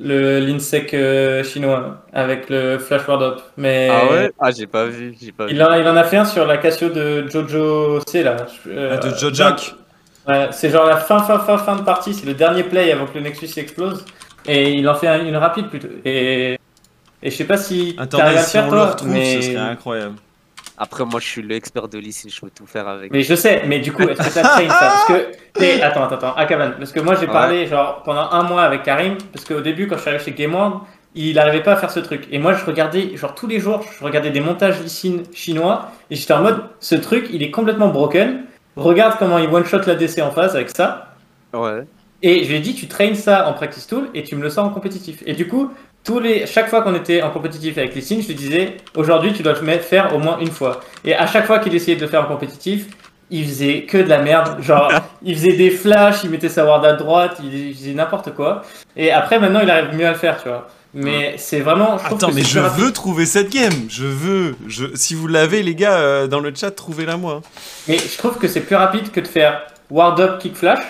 le 0.00 0.38
l'INSEC 0.40 0.94
euh, 0.94 1.42
chinois, 1.44 2.04
avec 2.12 2.48
le 2.50 2.78
Flash 2.78 3.06
Ward 3.08 3.22
Up. 3.22 3.40
Mais 3.56 3.88
Ah 3.90 4.06
ouais? 4.12 4.32
Ah 4.38 4.50
j'ai 4.50 4.66
pas 4.66 4.86
vu, 4.86 5.14
j'ai 5.20 5.32
pas 5.32 5.46
vu. 5.46 5.52
il, 5.54 5.62
en, 5.62 5.74
il 5.74 5.86
en 5.88 5.96
a 5.96 6.04
fait 6.04 6.16
un 6.18 6.24
sur 6.24 6.46
la 6.46 6.58
Casio 6.58 6.88
de 6.90 7.28
Jojo 7.28 8.00
C 8.06 8.22
là. 8.22 8.36
Euh, 8.68 8.96
Ah, 9.00 9.06
de 9.08 9.14
Jojak 9.16 9.74
Ouais, 10.26 10.48
c'est 10.52 10.70
genre 10.70 10.84
la 10.86 10.98
fin, 10.98 11.20
fin, 11.20 11.38
fin, 11.38 11.56
fin 11.58 11.76
de 11.76 11.82
partie, 11.82 12.12
c'est 12.14 12.26
le 12.26 12.34
dernier 12.34 12.62
play 12.62 12.92
avant 12.92 13.06
que 13.06 13.14
le 13.14 13.20
Nexus 13.22 13.48
explose. 13.58 14.04
Et 14.46 14.72
il 14.72 14.88
en 14.88 14.94
fait 14.94 15.08
un- 15.08 15.24
une 15.24 15.36
rapide 15.36 15.68
plutôt. 15.70 15.88
Et, 16.04 16.58
et 17.22 17.30
je 17.30 17.36
sais 17.36 17.44
pas 17.46 17.56
si 17.56 17.96
Attendez, 17.98 18.22
t'arrives 18.22 18.38
à 18.38 18.40
le 18.42 18.46
si 18.46 18.52
faire 18.52 18.66
on 18.66 18.68
toi, 18.68 18.76
le 18.76 18.82
retrouve, 18.90 19.08
mais... 19.08 19.24
ce 19.42 19.42
serait 19.42 19.56
incroyable. 19.56 20.16
Après 20.80 21.04
moi 21.04 21.18
je 21.20 21.26
suis 21.26 21.42
l'expert 21.42 21.88
de 21.88 21.98
lycée, 21.98 22.28
je 22.28 22.40
peux 22.40 22.50
tout 22.50 22.66
faire 22.66 22.86
avec. 22.86 23.10
Mais 23.12 23.22
je 23.22 23.34
sais, 23.34 23.62
mais 23.66 23.80
du 23.80 23.92
coup, 23.92 24.02
est-ce 24.08 24.20
que 24.28 24.34
t'as 24.34 24.42
train 24.42 24.68
ça? 24.68 24.78
Parce 24.78 25.06
que. 25.06 25.82
Attends, 25.82 26.04
attends, 26.04 26.14
attends, 26.14 26.34
Akavan. 26.36 26.72
Parce 26.78 26.92
que 26.92 27.00
moi 27.00 27.14
j'ai 27.16 27.26
Ouais. 27.26 27.32
parlé 27.32 27.66
genre 27.66 28.02
pendant 28.04 28.30
un 28.30 28.42
mois 28.44 28.62
avec 28.62 28.84
Karim, 28.84 29.16
parce 29.32 29.44
qu'au 29.44 29.60
début, 29.60 29.88
quand 29.88 29.96
je 29.96 30.02
suis 30.02 30.08
arrivé 30.10 30.24
chez 30.24 30.30
Game 30.32 30.54
World, 30.54 30.74
il 31.16 31.34
n'arrivait 31.34 31.64
pas 31.64 31.72
à 31.72 31.76
faire 31.76 31.90
ce 31.90 31.98
truc. 32.00 32.28
Et 32.30 32.38
moi 32.38 32.52
je 32.54 32.64
regardais, 32.64 33.16
genre 33.16 33.34
tous 33.34 33.48
les 33.48 33.58
jours, 33.58 33.84
je 33.98 34.04
regardais 34.04 34.30
des 34.30 34.40
montages 34.40 34.80
Lee 34.80 35.22
chinois, 35.34 35.90
et 36.10 36.14
j'étais 36.14 36.32
en 36.34 36.42
mode, 36.42 36.62
ce 36.78 36.94
truc 36.94 37.28
il 37.32 37.42
est 37.42 37.50
complètement 37.50 37.88
broken. 37.88 38.44
Regarde 38.76 39.16
comment 39.18 39.38
il 39.38 39.48
one-shot 39.48 39.80
la 39.86 39.96
DC 39.96 40.20
en 40.20 40.30
face 40.30 40.54
avec 40.54 40.70
ça. 40.70 41.14
Ouais. 41.52 41.82
Et 42.22 42.44
je 42.44 42.48
lui 42.50 42.56
ai 42.56 42.60
dit, 42.60 42.74
tu 42.74 42.86
traînes 42.86 43.14
ça 43.16 43.48
en 43.48 43.52
practice 43.52 43.86
tool 43.88 44.08
et 44.14 44.22
tu 44.22 44.36
me 44.36 44.42
le 44.42 44.50
sors 44.50 44.64
en 44.64 44.70
compétitif. 44.70 45.22
Et 45.26 45.34
du 45.34 45.48
coup, 45.48 45.72
tous 46.04 46.20
les, 46.20 46.46
chaque 46.46 46.68
fois 46.68 46.82
qu'on 46.82 46.94
était 46.94 47.22
en 47.22 47.30
compétitif 47.30 47.76
avec 47.78 47.94
les 47.94 48.00
signes, 48.00 48.22
je 48.22 48.28
lui 48.28 48.34
disais, 48.34 48.76
aujourd'hui, 48.94 49.32
tu 49.32 49.42
dois 49.42 49.52
le 49.54 49.60
mettre- 49.62 49.84
faire 49.84 50.14
au 50.14 50.18
moins 50.18 50.38
une 50.38 50.50
fois. 50.50 50.80
Et 51.04 51.14
à 51.14 51.26
chaque 51.26 51.46
fois 51.46 51.58
qu'il 51.58 51.74
essayait 51.74 51.96
de 51.96 52.02
le 52.02 52.08
faire 52.08 52.22
en 52.22 52.26
compétitif, 52.26 52.86
il 53.30 53.46
faisait 53.46 53.82
que 53.82 53.98
de 53.98 54.08
la 54.08 54.22
merde. 54.22 54.62
Genre, 54.62 54.90
il 55.22 55.36
faisait 55.36 55.56
des 55.56 55.70
flashs, 55.70 56.24
il 56.24 56.30
mettait 56.30 56.48
sa 56.48 56.64
ward 56.64 56.84
à 56.84 56.94
droite, 56.94 57.40
il, 57.42 57.74
faisait 57.74 57.92
n'importe 57.92 58.34
quoi. 58.34 58.62
Et 58.96 59.10
après, 59.10 59.38
maintenant, 59.38 59.60
il 59.60 59.70
arrive 59.70 59.94
mieux 59.94 60.06
à 60.06 60.12
le 60.12 60.16
faire, 60.16 60.42
tu 60.42 60.48
vois. 60.48 60.68
Mais 60.94 61.34
c'est 61.36 61.60
vraiment. 61.60 61.98
Je 61.98 62.06
Attends, 62.06 62.32
mais 62.32 62.42
je 62.42 62.58
rapide. 62.58 62.84
veux 62.84 62.92
trouver 62.92 63.26
cette 63.26 63.50
game. 63.50 63.74
Je 63.90 64.06
veux. 64.06 64.56
Je... 64.66 64.86
Si 64.94 65.14
vous 65.14 65.26
l'avez, 65.26 65.62
les 65.62 65.74
gars, 65.74 65.98
euh, 65.98 66.26
dans 66.26 66.40
le 66.40 66.52
chat, 66.54 66.70
trouvez-la 66.70 67.18
moi. 67.18 67.42
Mais 67.86 67.98
je 67.98 68.16
trouve 68.16 68.38
que 68.38 68.48
c'est 68.48 68.62
plus 68.62 68.76
rapide 68.76 69.10
que 69.10 69.20
de 69.20 69.28
faire 69.28 69.60
ward 69.90 70.18
up, 70.20 70.38
kick 70.38 70.56
flash. 70.56 70.80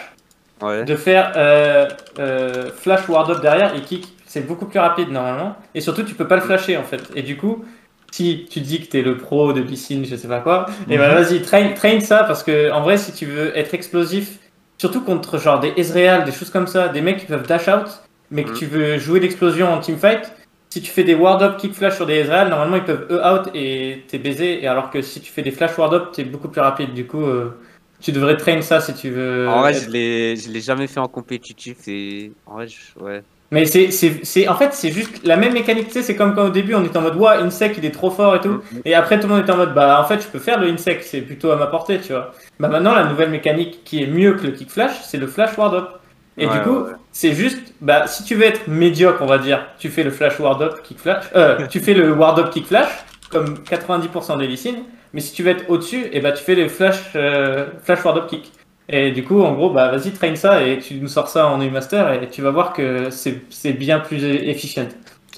Ouais. 0.61 0.85
de 0.85 0.97
faire 0.97 1.33
euh, 1.37 1.87
euh, 2.19 2.71
flash 2.77 3.09
ward 3.09 3.31
up 3.31 3.41
derrière 3.41 3.75
et 3.77 3.81
kick. 3.81 4.09
C'est 4.29 4.47
beaucoup 4.47 4.66
plus 4.66 4.79
rapide 4.79 5.11
normalement. 5.11 5.57
Et 5.74 5.81
surtout, 5.81 6.03
tu 6.05 6.14
peux 6.14 6.29
pas 6.29 6.37
le 6.37 6.43
flasher 6.43 6.76
en 6.76 6.85
fait. 6.85 7.11
Et 7.14 7.22
du 7.22 7.37
coup, 7.39 7.64
si 8.12 8.47
tu 8.51 8.61
dis 8.61 8.81
que 8.83 8.89
t'es 8.91 9.03
le 9.03 9.16
pro 9.16 9.53
de 9.53 9.62
piscine, 9.62 10.05
je 10.05 10.16
sais 10.16 10.29
pas 10.29 10.41
quoi, 10.41 10.66
et 10.91 10.99
ben 10.99 11.09
Mhm. 11.09 11.14
vas-y, 11.14 11.43
train, 11.43 11.72
train 11.74 12.01
ça 12.01 12.24
parce 12.24 12.43
que 12.43 12.70
en 12.72 12.83
vrai, 12.83 12.99
si 12.99 13.12
tu 13.12 13.26
veux 13.26 13.57
être 13.57 13.74
explosif, 13.74 14.39
surtout 14.81 15.03
contre 15.03 15.39
genre 15.39 15.61
des 15.61 15.72
Ezreal, 15.76 16.24
des 16.24 16.33
choses 16.33 16.51
comme 16.51 16.66
ça, 16.66 16.89
des 16.89 17.01
mecs 17.03 17.18
qui 17.18 17.26
peuvent 17.26 17.47
dash 17.47 17.68
out, 17.68 17.89
mais 18.31 18.45
que 18.45 18.51
Mhm. 18.51 18.57
tu 18.59 18.66
veux 18.66 18.99
jouer 18.99 19.20
l'explosion 19.20 19.68
en 19.72 19.81
teamfight, 19.81 20.33
si 20.72 20.83
tu 20.83 20.91
fais 20.91 21.05
des 21.05 21.14
ward 21.14 21.43
up 21.43 21.57
kick 21.59 21.74
flash 21.74 21.97
sur 21.97 22.07
des 22.07 22.14
Ezreal, 22.16 22.51
normalement 22.51 22.76
ils 22.76 22.85
peuvent 22.85 23.07
E 23.11 23.20
out 23.24 23.51
et 23.55 24.05
t'es 24.09 24.18
baisé. 24.18 24.62
Et 24.62 24.66
alors 24.68 24.91
que 24.91 25.01
si 25.03 25.20
tu 25.20 25.33
fais 25.33 25.43
des 25.43 25.51
flash 25.51 25.76
ward 25.79 25.95
up, 25.95 26.12
t'es 26.12 26.24
beaucoup 26.24 26.49
plus 26.49 26.61
rapide. 26.61 26.93
Du 26.95 27.07
coup, 27.07 27.22
euh, 27.24 27.59
tu 28.01 28.12
devrais 28.12 28.37
train 28.37 28.61
ça 28.62 28.81
si 28.81 28.95
tu 28.95 29.11
veux. 29.11 29.49
En 29.49 29.61
vrai 29.61 29.72
être- 29.72 29.85
je 29.85 29.91
l'ai 29.91 30.37
je 30.37 30.51
l'ai 30.51 30.61
jamais 30.61 30.87
fait 30.87 31.01
en 31.01 31.09
compétitif 31.09 31.89
et 31.89 32.33
en 32.47 32.55
vrai 32.55 32.68
je... 32.68 32.99
ouais. 33.01 33.22
Mais 33.51 33.64
c'est, 33.64 33.90
c'est, 33.90 34.20
c'est, 34.24 34.46
en 34.46 34.55
fait, 34.57 34.74
c'est 34.74 34.90
juste 34.90 35.24
la 35.24 35.36
même 35.38 35.55
mécanique, 35.55 35.86
tu 35.86 35.94
sais, 35.94 36.03
c'est 36.03 36.16
comme 36.16 36.34
quand 36.34 36.46
au 36.46 36.51
début 36.51 36.74
on 36.74 36.84
était 36.84 36.99
en 36.99 37.01
mode, 37.01 37.16
ouah, 37.16 37.38
Insec 37.38 37.76
il 37.78 37.84
est 37.86 37.90
trop 37.90 38.11
fort 38.11 38.34
et 38.36 38.40
tout. 38.40 38.61
Mhm. 38.72 38.82
Et 38.84 38.94
après 38.94 39.18
tout 39.18 39.26
le 39.26 39.34
monde 39.34 39.42
était 39.42 39.53
en 39.53 39.57
mode, 39.57 39.72
bah 39.74 40.01
en 40.03 40.07
fait, 40.07 40.20
je 40.20 40.26
peux 40.26 40.38
faire 40.38 40.61
le 40.61 40.68
Insec, 40.68 41.03
c'est 41.03 41.22
plutôt 41.22 41.51
à 41.51 41.57
ma 41.57 41.66
portée, 41.66 41.99
tu 41.99 42.12
vois. 42.12 42.32
Bah 42.61 42.68
maintenant, 42.68 42.94
la 42.94 43.05
nouvelle 43.05 43.30
mécanique 43.30 43.84
qui 43.84 44.03
est 44.03 44.07
mieux 44.07 44.34
que 44.34 44.46
le 44.46 44.53
kick 44.53 44.70
flash, 44.70 45.01
c'est 45.03 45.16
le 45.16 45.26
flash 45.26 45.57
ward 45.57 45.74
up. 45.74 45.88
Et 46.36 46.46
Ouais, 46.46 46.53
du 46.53 46.61
coup, 46.61 46.78
ouais, 46.80 46.92
c'est 47.11 47.32
juste, 47.32 47.59
bah 47.80 48.07
si 48.07 48.22
tu 48.22 48.34
veux 48.34 48.44
être 48.44 48.68
médiocre, 48.68 49.22
on 49.22 49.26
va 49.26 49.38
dire, 49.38 49.66
tu 49.78 49.88
fais 49.88 50.05
le 50.05 50.11
flash 50.11 50.38
ward 50.38 50.61
up, 50.61 50.82
kick 50.84 50.99
flash, 50.99 51.24
euh, 51.34 51.66
tu 51.70 51.80
fais 51.80 51.94
le 51.94 52.12
ward 52.12 52.38
up, 52.38 52.51
kick 52.51 52.66
flash, 52.66 52.90
comme 53.30 53.55
90% 53.68 54.38
des 54.38 54.46
lycines. 54.46 54.82
Mais 55.14 55.20
si 55.20 55.32
tu 55.32 55.42
veux 55.42 55.51
être 55.51 55.64
au-dessus, 55.70 56.07
et 56.12 56.20
bah 56.20 56.32
tu 56.32 56.44
fais 56.44 56.55
le 56.55 56.68
flash, 56.68 56.99
euh, 57.16 57.66
flash 57.82 58.05
ward 58.05 58.18
up 58.18 58.26
kick. 58.28 58.53
Et 58.89 59.12
du 59.12 59.22
coup, 59.22 59.43
en 59.43 59.53
gros, 59.53 59.70
bah 59.70 59.91
vas-y, 59.91 60.12
train 60.12 60.34
ça 60.34 60.62
et 60.62 60.78
tu 60.78 60.95
nous 60.95 61.09
sors 61.09 61.28
ça 61.28 61.49
en 61.49 61.61
U-Master 61.61 62.22
et 62.22 62.28
tu 62.28 62.41
vas 62.41 62.51
voir 62.51 62.72
que 62.72 63.09
c'est 63.11 63.72
bien 63.72 64.01
plus 64.01 64.24
efficient. 64.24 64.89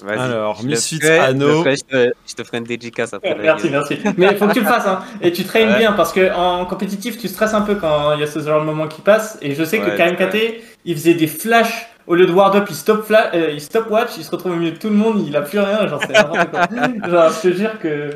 Alors, 0.07 0.63
Misfits 0.63 1.05
Anno. 1.07 1.63
Je 1.63 1.81
te, 1.81 2.13
je 2.27 2.33
te 2.33 2.43
ferai 2.43 2.57
une 2.57 2.63
dédicace 2.63 3.13
après 3.13 3.35
Merci, 3.35 3.69
merci. 3.69 3.99
Mais 4.17 4.35
faut 4.35 4.47
que 4.47 4.53
tu 4.53 4.61
le 4.61 4.65
fasses, 4.65 4.87
hein. 4.87 4.99
Et 5.21 5.31
tu 5.31 5.43
traînes 5.43 5.69
Ouais. 5.69 5.77
bien 5.77 5.91
parce 5.93 6.11
que 6.11 6.33
en 6.33 6.65
compétitif, 6.65 7.17
tu 7.19 7.27
stresses 7.27 7.53
un 7.53 7.61
peu 7.61 7.75
quand 7.75 8.13
il 8.13 8.19
y 8.21 8.23
a 8.23 8.27
ce 8.27 8.39
genre 8.39 8.61
de 8.61 8.65
moment 8.65 8.87
qui 8.87 9.01
passe. 9.01 9.37
Et 9.41 9.53
je 9.53 9.63
sais 9.63 9.79
que 9.79 9.91
Ouais, 9.91 9.95
Karim 9.95 10.15
KT, 10.15 10.61
il 10.85 10.95
faisait 10.95 11.13
des 11.13 11.27
flashs. 11.27 11.87
Au 12.07 12.15
lieu 12.15 12.25
de 12.25 12.31
ward 12.31 12.55
up, 12.55 12.65
il 12.69 12.75
stop, 12.75 13.05
euh, 13.11 13.51
il 13.53 13.61
stop 13.61 13.89
watch, 13.91 14.11
il 14.17 14.23
se 14.23 14.31
retrouve 14.31 14.53
au 14.53 14.55
milieu 14.55 14.71
de 14.71 14.77
tout 14.77 14.89
le 14.89 14.95
monde, 14.95 15.23
il 15.25 15.35
a 15.35 15.41
plus 15.41 15.59
rien, 15.59 15.87
genre 15.87 16.01
c'est 16.01 16.13
n'importe 16.13 16.49
quoi. 16.49 16.61
Genre, 17.09 17.31
je 17.31 17.49
te 17.49 17.55
jure 17.55 17.77
que. 17.79 18.09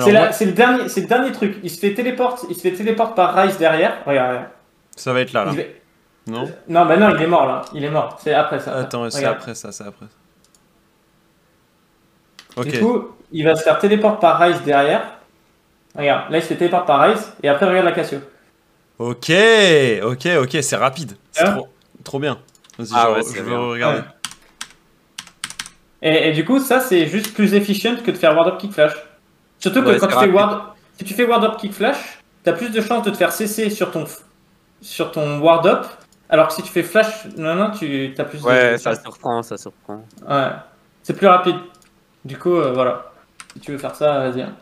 C'est 0.00 0.12
moi, 0.12 0.28
le, 0.40 0.52
dernier, 0.52 0.88
c'est 0.88 1.00
le 1.02 1.06
dernier 1.06 1.32
truc. 1.32 1.56
Il 1.62 1.70
se 1.70 1.78
fait 1.78 1.94
téléporte, 1.94 2.44
il 2.48 2.54
se 2.54 2.60
fait 2.60 2.72
téléporte 2.72 3.14
par 3.16 3.34
Rice 3.34 3.58
derrière. 3.58 3.96
Regarde, 4.06 4.30
regarde. 4.30 4.46
ça 4.96 5.12
va 5.12 5.20
être 5.20 5.32
là, 5.32 5.44
là. 5.44 5.52
Non 6.26 6.48
Non, 6.68 6.86
bah 6.86 6.96
non, 6.96 7.14
il 7.16 7.22
est 7.22 7.26
mort 7.26 7.46
là. 7.46 7.62
Il 7.74 7.84
est 7.84 7.90
mort. 7.90 8.18
C'est 8.22 8.32
après 8.32 8.60
ça. 8.60 8.76
Attends, 8.76 9.10
c'est 9.10 9.24
après 9.24 9.54
ça, 9.54 9.72
c'est 9.72 9.84
après. 9.84 10.06
Ok. 12.56 12.66
Du 12.68 12.80
coup, 12.80 13.08
il 13.32 13.44
va 13.44 13.56
se 13.56 13.62
faire 13.62 13.78
téléporte 13.78 14.20
par 14.20 14.38
Rice 14.38 14.62
derrière. 14.62 15.02
Regarde, 15.96 16.30
là 16.30 16.38
il 16.38 16.42
se 16.42 16.48
fait 16.48 16.56
téléporte 16.56 16.86
par 16.86 17.00
Rice. 17.00 17.32
Et 17.42 17.48
après, 17.48 17.66
regarde 17.66 17.86
la 17.86 17.92
Cassio. 17.92 18.18
Ok, 18.98 19.32
ok, 20.02 20.28
ok, 20.42 20.56
c'est 20.62 20.76
rapide. 20.76 21.16
C'est 21.32 21.44
Hein 21.44 21.54
trop, 21.54 21.68
trop 22.04 22.18
bien. 22.18 22.38
Vas-y, 22.78 22.88
Ah 22.94 23.06
je, 23.08 23.14
ouais, 23.14 23.22
je 23.36 23.42
bien. 23.42 23.58
regarder. 23.58 23.98
Ouais. 24.00 24.04
Et, 26.02 26.28
et 26.28 26.32
du 26.32 26.44
coup, 26.44 26.60
ça 26.60 26.80
c'est 26.80 27.06
juste 27.06 27.34
plus 27.34 27.54
efficient 27.54 27.96
que 28.04 28.10
de 28.10 28.16
faire 28.16 28.34
ward 28.36 28.48
up 28.48 28.58
kick 28.58 28.72
flash. 28.72 28.92
Surtout 29.62 29.82
que 29.82 29.88
Ouais, 29.90 29.98
quand 29.98 30.08
tu 30.08 30.18
fais 30.18 30.28
ward, 30.30 30.74
si 30.98 31.04
tu 31.04 31.14
fais 31.14 31.24
ward 31.24 31.44
up 31.44 31.56
kick 31.56 31.72
flash, 31.72 32.18
t'as 32.42 32.52
plus 32.52 32.70
de 32.70 32.80
chances 32.80 33.04
de 33.04 33.10
te 33.10 33.16
faire 33.16 33.30
cesser 33.32 33.70
sur 33.70 33.90
ton 33.92 34.04
sur 34.80 35.12
ton 35.12 35.38
ward 35.38 35.64
up. 35.66 35.86
Alors 36.28 36.48
que 36.48 36.54
si 36.54 36.62
tu 36.62 36.68
fais 36.70 36.82
flash, 36.82 37.26
non 37.36 37.54
non, 37.54 37.70
tu 37.70 38.12
as 38.18 38.24
plus 38.24 38.42
Ouais, 38.42 38.72
de 38.72 38.76
ça 38.78 38.94
surprend, 38.96 39.42
ça 39.42 39.56
surprend. 39.56 40.04
Ouais, 40.28 40.48
c'est 41.04 41.14
plus 41.14 41.28
rapide. 41.28 41.56
Du 42.24 42.36
coup, 42.38 42.56
euh, 42.56 42.72
voilà. 42.72 43.12
Si 43.54 43.60
tu 43.60 43.70
veux 43.72 43.78
faire 43.78 43.94
ça, 43.94 44.28
vas-y. 44.28 44.42
hein. 44.42 44.54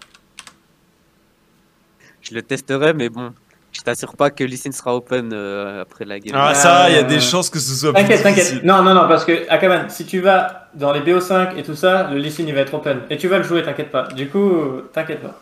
Je 2.20 2.34
le 2.34 2.42
testerai, 2.42 2.92
mais 2.92 3.08
bon, 3.08 3.32
je 3.72 3.80
t'assure 3.82 4.16
pas 4.16 4.30
que 4.30 4.42
Lysine 4.44 4.72
sera 4.72 4.94
open 4.96 5.30
euh, 5.32 5.82
après 5.82 6.04
la 6.04 6.18
game. 6.20 6.34
Ah, 6.36 6.54
ça, 6.54 6.88
il 6.90 6.94
y 6.94 6.98
a 6.98 7.02
Euh, 7.02 7.04
des 7.04 7.20
chances 7.20 7.50
que 7.50 7.58
ce 7.58 7.72
soit 7.74 7.92
plus 7.92 8.02
T'inquiète, 8.02 8.22
t'inquiète. 8.22 8.64
Non, 8.64 8.82
non, 8.82 8.94
non, 8.94 9.06
parce 9.08 9.24
que 9.24 9.48
Akaman, 9.48 9.88
si 9.88 10.04
tu 10.06 10.20
vas 10.20 10.68
dans 10.74 10.92
les 10.92 11.00
BO5 11.00 11.56
et 11.56 11.62
tout 11.62 11.74
ça, 11.76 12.08
le 12.10 12.18
listing 12.18 12.46
il 12.48 12.54
va 12.54 12.60
être 12.62 12.74
open. 12.74 13.00
Et 13.10 13.16
tu 13.16 13.28
vas 13.28 13.38
le 13.38 13.44
jouer, 13.44 13.62
t'inquiète 13.62 13.90
pas. 13.90 14.08
Du 14.08 14.28
coup, 14.28 14.82
t'inquiète 14.92 15.22
pas. 15.22 15.38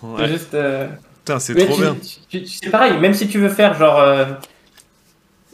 C'est 0.00 0.06
Ouais. 0.06 0.28
juste. 0.28 0.54
euh, 0.54 0.86
Putain, 1.24 1.38
c'est 1.38 1.54
mais 1.54 1.66
trop 1.66 1.74
tu- 1.76 1.80
bien. 1.82 1.96
tu- 2.28 2.42
tu- 2.42 2.46
C'est 2.48 2.70
pareil, 2.70 2.98
même 2.98 3.14
si 3.14 3.28
tu 3.28 3.38
veux 3.38 3.48
faire 3.48 3.74
genre. 3.74 4.00
euh, 4.00 4.24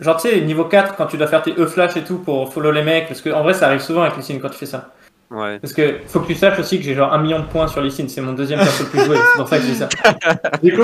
Genre, 0.01 0.17
tu 0.21 0.29
sais, 0.29 0.41
niveau 0.43 0.65
4, 0.67 0.95
quand 0.95 1.07
tu 1.07 1.17
dois 1.17 1.27
faire 1.27 1.43
tes 1.43 1.53
E-flash 1.59 1.97
et 1.97 2.05
tout 2.05 2.19
pour 2.19 2.53
follow 2.53 2.71
les 2.71 2.83
mecs, 2.85 3.09
parce 3.09 3.21
que 3.21 3.31
en 3.31 3.43
vrai, 3.43 3.53
ça 3.53 3.67
arrive 3.67 3.81
souvent 3.81 4.03
avec 4.03 4.17
Lysine 4.17 4.41
quand 4.41 4.49
tu 4.49 4.57
fais 4.59 4.65
ça. 4.67 4.91
Ouais. 5.29 5.59
Parce 5.59 5.73
que 5.73 5.97
faut 6.07 6.21
que 6.21 6.29
tu 6.29 6.37
saches 6.37 6.57
aussi 6.61 6.79
que 6.79 6.85
j'ai 6.85 6.95
genre 6.95 7.13
un 7.13 7.19
million 7.19 7.41
de 7.41 7.47
points 7.47 7.67
sur 7.67 7.81
Lysine, 7.83 8.09
c'est 8.09 8.21
mon 8.21 8.33
deuxième 8.33 8.61
perso 8.61 8.85
le 8.85 8.91
plus 8.91 9.05
joué, 9.05 9.17
c'est 9.17 9.39
pour 9.39 9.49
ça 9.49 9.59
que 9.59 9.65
j'ai 9.65 9.75
ça. 9.75 9.89
Du 10.63 10.73
coup, 10.77 10.83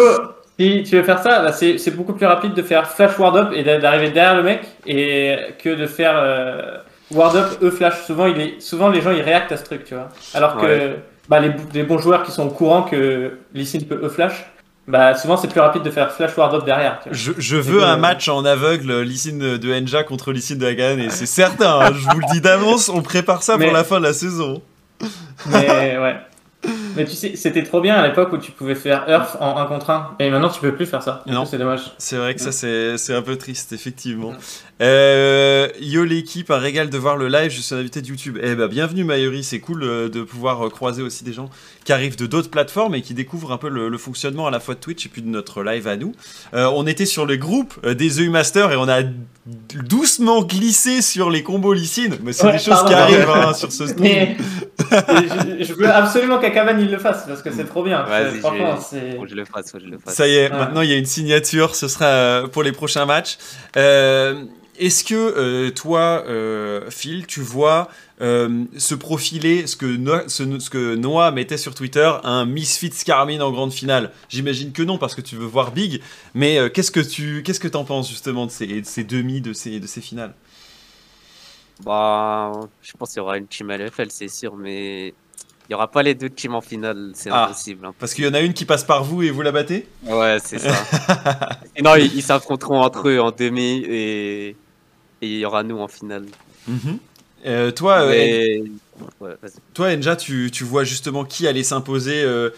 si 0.59 0.83
tu 0.85 0.97
veux 0.97 1.03
faire 1.03 1.19
ça, 1.19 1.43
bah, 1.43 1.53
c'est 1.53 1.97
beaucoup 1.97 2.13
plus 2.13 2.27
rapide 2.27 2.55
de 2.55 2.63
faire 2.63 2.89
flash 2.89 3.19
ward 3.19 3.37
up 3.37 3.49
et 3.55 3.63
d'a- 3.63 3.79
d'arriver 3.79 4.11
derrière 4.11 4.37
le 4.37 4.43
mec 4.43 4.63
et 4.87 5.37
que 5.63 5.71
de 5.75 5.87
faire 5.87 6.15
euh, 6.17 6.77
ward 7.11 7.37
up 7.37 7.63
e 7.63 7.71
flash. 7.71 8.03
Souvent, 8.07 8.27
il 8.27 8.41
est, 8.41 8.61
souvent 8.61 8.89
les 8.89 9.01
gens 9.01 9.11
ils 9.11 9.23
réactent 9.23 9.53
à 9.53 9.57
ce 9.57 9.65
truc, 9.65 9.85
tu 9.85 9.95
vois. 9.95 10.09
Alors 10.35 10.57
que 10.57 10.67
Ouais. 10.67 11.03
bah, 11.29 11.41
les, 11.41 11.83
bons 11.83 11.99
joueurs 11.99 12.23
qui 12.23 12.31
sont 12.33 12.47
au 12.47 12.51
courant 12.51 12.83
que 12.83 13.39
Lysine 13.53 13.85
peut 13.87 13.99
e 14.03 14.09
flash, 14.09 14.45
bah 14.87 15.15
souvent 15.15 15.37
c'est 15.39 15.49
plus 15.49 15.61
rapide 15.61 15.83
de 15.83 15.91
faire 15.91 16.13
flash 16.13 16.37
ward 16.37 16.55
up 16.55 16.65
derrière. 16.65 17.01
Tu 17.03 17.09
vois. 17.09 17.17
Je, 17.19 17.33
je 17.39 17.57
veux 17.57 17.83
un 17.83 17.97
match 17.97 18.29
en 18.29 18.45
aveugle, 18.45 19.01
Lysine 19.01 19.57
de 19.57 19.73
Enja 19.75 20.03
contre 20.05 20.31
Lysine 20.31 20.59
de 20.59 20.67
Hagan, 20.67 20.99
et 20.99 21.09
c'est 21.11 21.25
certain, 21.27 21.81
hein, 21.81 21.91
je 21.95 22.05
vous 22.11 22.21
le 22.21 22.27
dis 22.33 22.41
d'avance, 22.43 22.91
on 22.91 23.01
prépare 23.03 23.43
ça 23.43 23.57
Mais- 23.57 23.65
pour 23.67 23.75
la 23.75 23.83
fin 23.85 23.99
de 23.99 24.05
la 24.05 24.13
saison. 24.13 24.61
Mais 25.47 25.99
ouais. 25.99 26.17
Mais 26.97 27.05
tu 27.05 27.13
sais, 27.13 27.35
c'était 27.37 27.63
trop 27.65 27.81
bien 27.81 27.97
à 27.97 28.07
l'époque 28.07 28.33
où 28.33 28.39
tu 28.39 28.53
pouvais 28.53 28.75
faire 28.77 29.09
Earth 29.09 29.37
en 29.41 29.57
1 29.57 29.67
contre 29.67 29.91
1. 29.91 30.17
Et 30.21 30.31
maintenant, 30.31 30.49
tu 30.49 30.61
peux 30.61 30.75
plus 30.75 30.87
faire 30.87 31.03
ça. 31.03 31.23
Non. 31.27 31.45
C'est 31.45 31.59
dommage. 31.59 31.93
C'est 31.99 32.17
vrai 32.17 32.35
que 32.35 32.41
ça, 32.41 32.51
Ouais. 32.67 32.97
c'est 32.97 33.15
un 33.15 33.23
peu 33.23 33.37
triste, 33.37 33.73
effectivement. 33.73 34.33
Euh, 34.83 35.69
yo 35.81 36.03
l'équipe, 36.05 36.51
un 36.51 36.59
régal 36.59 36.91
de 36.91 36.99
voir 36.99 37.17
le 37.17 37.29
live, 37.29 37.51
je 37.51 37.61
suis 37.61 37.75
un 37.75 37.79
invité 37.79 38.03
de 38.03 38.09
YouTube. 38.09 38.39
Eh 38.43 38.57
ben, 38.57 38.67
bienvenue 38.67 39.05
Mayuri, 39.05 39.45
c'est 39.45 39.61
cool 39.61 39.85
euh, 39.85 40.09
de 40.09 40.23
pouvoir 40.23 40.67
euh, 40.67 40.69
croiser 40.69 41.01
aussi 41.01 41.23
des 41.23 41.33
gens 41.33 41.49
qui 41.85 41.93
arrivent 41.93 42.17
de 42.17 42.27
d'autres 42.27 42.51
plateformes 42.51 42.95
et 42.97 43.01
qui 43.03 43.15
découvrent 43.15 43.53
un 43.53 43.57
peu 43.57 43.69
le, 43.69 43.89
le 43.89 43.99
fonctionnement 43.99 44.49
à 44.49 44.51
la 44.51 44.59
fois 44.59 44.75
de 44.75 44.81
Twitch 44.81 45.07
et 45.07 45.09
puis 45.09 45.23
de 45.23 45.29
notre 45.29 45.63
live 45.63 45.87
à 45.87 45.97
nous. 45.97 46.13
Euh, 46.55 46.69
on 46.75 46.89
était 46.89 47.07
sur 47.07 47.25
le 47.25 47.37
groupe 47.37 47.87
des 47.87 48.21
EU 48.21 48.31
Masters 48.31 48.73
et 48.73 48.77
on 48.77 48.89
a 48.89 49.03
doucement 49.75 50.43
glissé 50.43 51.03
sur 51.03 51.31
les 51.31 51.45
combos 51.45 51.73
Lysine, 51.73 52.17
mais 52.25 52.33
c'est 52.33 52.47
Ouais, 52.47 52.53
des 52.53 52.59
choses 52.59 52.69
pardon. 52.75 52.89
qui 52.89 52.95
arrivent 52.95 53.31
hein, 53.31 53.55
sur 53.55 53.71
ce 53.71 53.87
stream. 53.87 54.03
Mais 54.03 54.37
je, 55.61 55.65
je 55.67 55.73
veux 55.75 55.89
absolument 55.89 56.39
qu'Akaban 56.41 56.79
il 56.81 56.91
le 56.91 56.99
fasse 56.99 57.25
parce 57.29 57.43
que 57.43 57.53
c'est 57.53 57.65
trop 57.67 57.85
bien. 57.85 58.05
Franchement, 58.41 58.77
je- 58.77 58.83
c'est. 58.91 59.17
Faut 59.17 59.23
que 59.23 59.29
je 59.31 59.35
le 59.37 59.45
fasse, 59.45 59.71
faut 59.71 59.79
que 59.79 59.85
je 59.85 59.89
le 59.91 59.99
fasse. 59.99 60.15
Ça 60.15 60.27
y 60.27 60.35
est, 60.35 60.51
Ouais. 60.51 60.59
maintenant 60.59 60.81
il 60.81 60.91
y 60.91 60.95
a 60.95 60.97
une 60.97 61.05
signature, 61.07 61.77
ce 61.77 61.87
sera 61.87 62.43
pour 62.51 62.65
les 62.65 62.73
prochains 62.73 63.07
matchs. 63.07 63.39
Euh, 63.77 64.43
Est-ce 64.79 65.05
que 65.05 65.15
euh, 65.15 65.71
toi, 65.71 66.25
euh, 66.27 66.91
Phil, 66.91 67.27
tu 67.27 67.41
vois 67.41 67.89
euh, 68.21 68.65
se 68.77 68.95
profiler 68.95 69.67
ce 69.67 69.77
que, 69.77 69.87
No- 69.87 70.29
ce, 70.29 70.59
ce 70.59 70.71
que 70.71 70.95
Noah 70.97 71.31
mettait 71.31 71.57
sur 71.59 71.75
Twitter, 71.75 72.11
un 72.25 72.45
Misfits 72.45 73.05
Carmine 73.05 73.43
en 73.43 73.51
grande 73.53 73.73
finale? 73.73 74.11
J'imagine 74.29 74.73
que 74.73 74.83
non, 74.83 74.99
parce 74.99 75.15
que 75.15 75.21
tu 75.21 75.37
veux 75.37 75.47
voir 75.47 75.73
Big, 75.73 76.01
mais 76.35 76.59
qu'est-ce 76.73 76.91
que 76.91 77.01
tu 77.01 77.43
qu'est-ce 77.45 77.61
que 77.61 77.75
en 77.77 77.85
penses 77.85 78.09
justement 78.09 78.47
de 78.47 78.51
ces, 78.51 78.67
de 78.81 78.87
ces 78.87 79.05
demi, 79.05 79.41
de 79.41 79.53
ces, 79.53 79.81
de 79.81 79.87
ces 79.87 80.01
finales? 80.01 80.35
Bah, 81.85 82.53
je 82.83 82.93
pense 82.99 83.11
qu'il 83.11 83.19
y 83.19 83.21
aura 83.21 83.37
une 83.37 83.47
team 83.47 83.71
LFL, 83.71 84.11
c'est 84.11 84.29
sûr, 84.29 84.57
mais 84.57 85.09
il 85.09 85.71
n'y 85.71 85.75
aura 85.75 85.91
pas 85.91 86.03
les 86.03 86.15
deux 86.15 86.31
teams 86.31 86.55
en 86.55 86.61
finale, 86.61 87.13
c'est 87.15 87.31
Ah. 87.33 87.45
impossible. 87.45 87.87
hein. 87.87 87.95
Parce 87.99 88.15
qu'il 88.15 88.25
y 88.25 88.29
en 88.29 88.35
a 88.35 88.41
une 88.41 88.55
qui 88.55 88.65
passe 88.65 88.85
par 88.85 89.03
vous 89.03 89.23
et 89.23 89.31
vous 89.31 89.43
la 89.43 89.51
battez? 89.51 89.87
Ouais, 90.05 90.39
c'est 90.45 90.59
ça. 90.59 90.73
Ils 91.77 92.15
ils 92.15 92.23
s'affronteront 92.23 92.81
entre 92.81 93.09
eux 93.09 93.19
en 93.21 93.33
demi 93.33 93.85
et 93.89 94.57
et 95.23 95.27
il 95.27 95.39
y 95.39 95.45
aura 95.45 95.63
nous 95.63 95.79
en 95.79 95.89
finale. 95.89 96.27
Mhm. 96.69 96.99
Euh, 97.47 97.71
Toi, 97.71 98.01
euh, 98.03 98.09
Mais-. 98.11 98.63
Toi, 99.75 99.89
Enja, 99.95 100.17
tu, 100.17 100.51
tu 100.51 100.65
vois 100.65 100.85
justement 100.85 101.25
qui 101.25 101.47
allait 101.47 101.63
s'imposer 101.63 102.23
euh, 102.23 102.51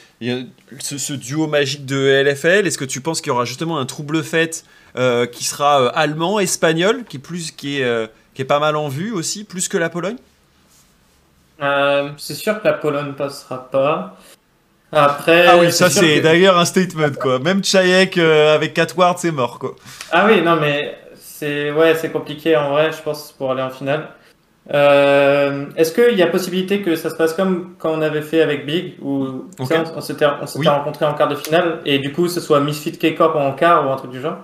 ce, 0.79 0.99
ce 0.99 1.13
duo 1.13 1.47
magique 1.49 1.87
de 1.87 1.97
LFL 2.23 2.67
Est-ce 2.67 2.79
que 2.79 2.85
tu 2.85 3.01
penses 3.01 3.21
qu'il 3.21 3.29
y 3.29 3.33
aura 3.33 3.45
justement 3.45 3.79
un 3.79 3.87
trouble 3.87 4.23
fait 4.23 4.65
euh, 4.97 5.27
qui 5.27 5.45
sera 5.45 5.81
euh, 5.83 5.91
allemand, 5.95 6.39
espagnol, 6.39 7.05
qui 7.09 7.17
est, 7.17 7.21
plus, 7.21 7.51
qui, 7.51 7.81
est, 7.81 7.85
euh, 7.85 8.07
qui 8.35 8.43
est 8.43 8.47
pas 8.47 8.61
mal 8.61 8.77
en 8.77 8.89
vue 8.89 9.13
aussi, 9.13 9.43
plus 9.45 9.67
que 9.69 9.77
la 9.77 9.89
Pologne? 9.91 10.17
Euh, 11.63 12.11
c'est 12.19 12.35
sûr 12.35 12.61
que 12.61 12.67
la 12.69 12.75
Pologne 12.75 13.13
passera 13.15 13.71
pas. 13.71 14.17
Après. 14.93 15.47
Ah 15.47 15.57
oui, 15.59 15.73
ça 15.73 15.91
c'est 15.91 16.19
que- 16.19 16.23
d'ailleurs 16.23 16.59
un 16.59 16.65
statement 16.65 17.11
quoi. 17.21 17.39
Même 17.41 17.65
Chayek 17.65 18.19
euh, 18.19 18.55
avec 18.55 18.73
4 18.75 18.97
wards, 18.97 19.19
c'est 19.19 19.33
mort 19.33 19.59
quoi. 19.59 19.75
Ah 20.13 20.27
oui, 20.27 20.43
non, 20.43 20.57
mais 20.61 20.97
c'est 21.39 21.71
ouais, 21.71 21.95
c'est 21.95 22.11
compliqué 22.11 22.57
en 22.57 22.71
vrai, 22.71 22.93
je 22.93 23.03
pense, 23.03 23.33
pour 23.33 23.51
aller 23.51 23.63
en 23.63 23.71
finale. 23.71 24.09
Euh, 24.73 25.67
Est-ce 25.77 25.93
qu'il 25.93 26.19
y 26.19 26.23
a 26.23 26.27
possibilité 26.27 26.83
que 26.83 26.97
ça 26.97 27.11
se 27.11 27.15
passe 27.15 27.35
comme 27.35 27.75
quand 27.79 27.91
on 27.91 28.03
avait 28.03 28.23
fait 28.23 28.43
avec 28.43 28.67
Big, 28.67 28.95
où 29.01 29.25
on, 29.59 29.65
on 29.95 30.01
s'était 30.01 30.27
Oui. 30.57 30.67
rencontrés 30.67 31.05
en 31.05 31.15
quart 31.15 31.29
de 31.29 31.37
finale, 31.37 31.81
et 31.85 31.99
du 31.99 32.13
coup, 32.13 32.27
ce 32.29 32.41
soit 32.41 32.61
Misfit 32.61 32.93
K-Corp 32.99 33.37
en 33.37 33.53
quart 33.53 33.87
ou 33.87 33.93
un 33.93 33.97
truc 33.97 34.11
du 34.11 34.21
genre? 34.21 34.39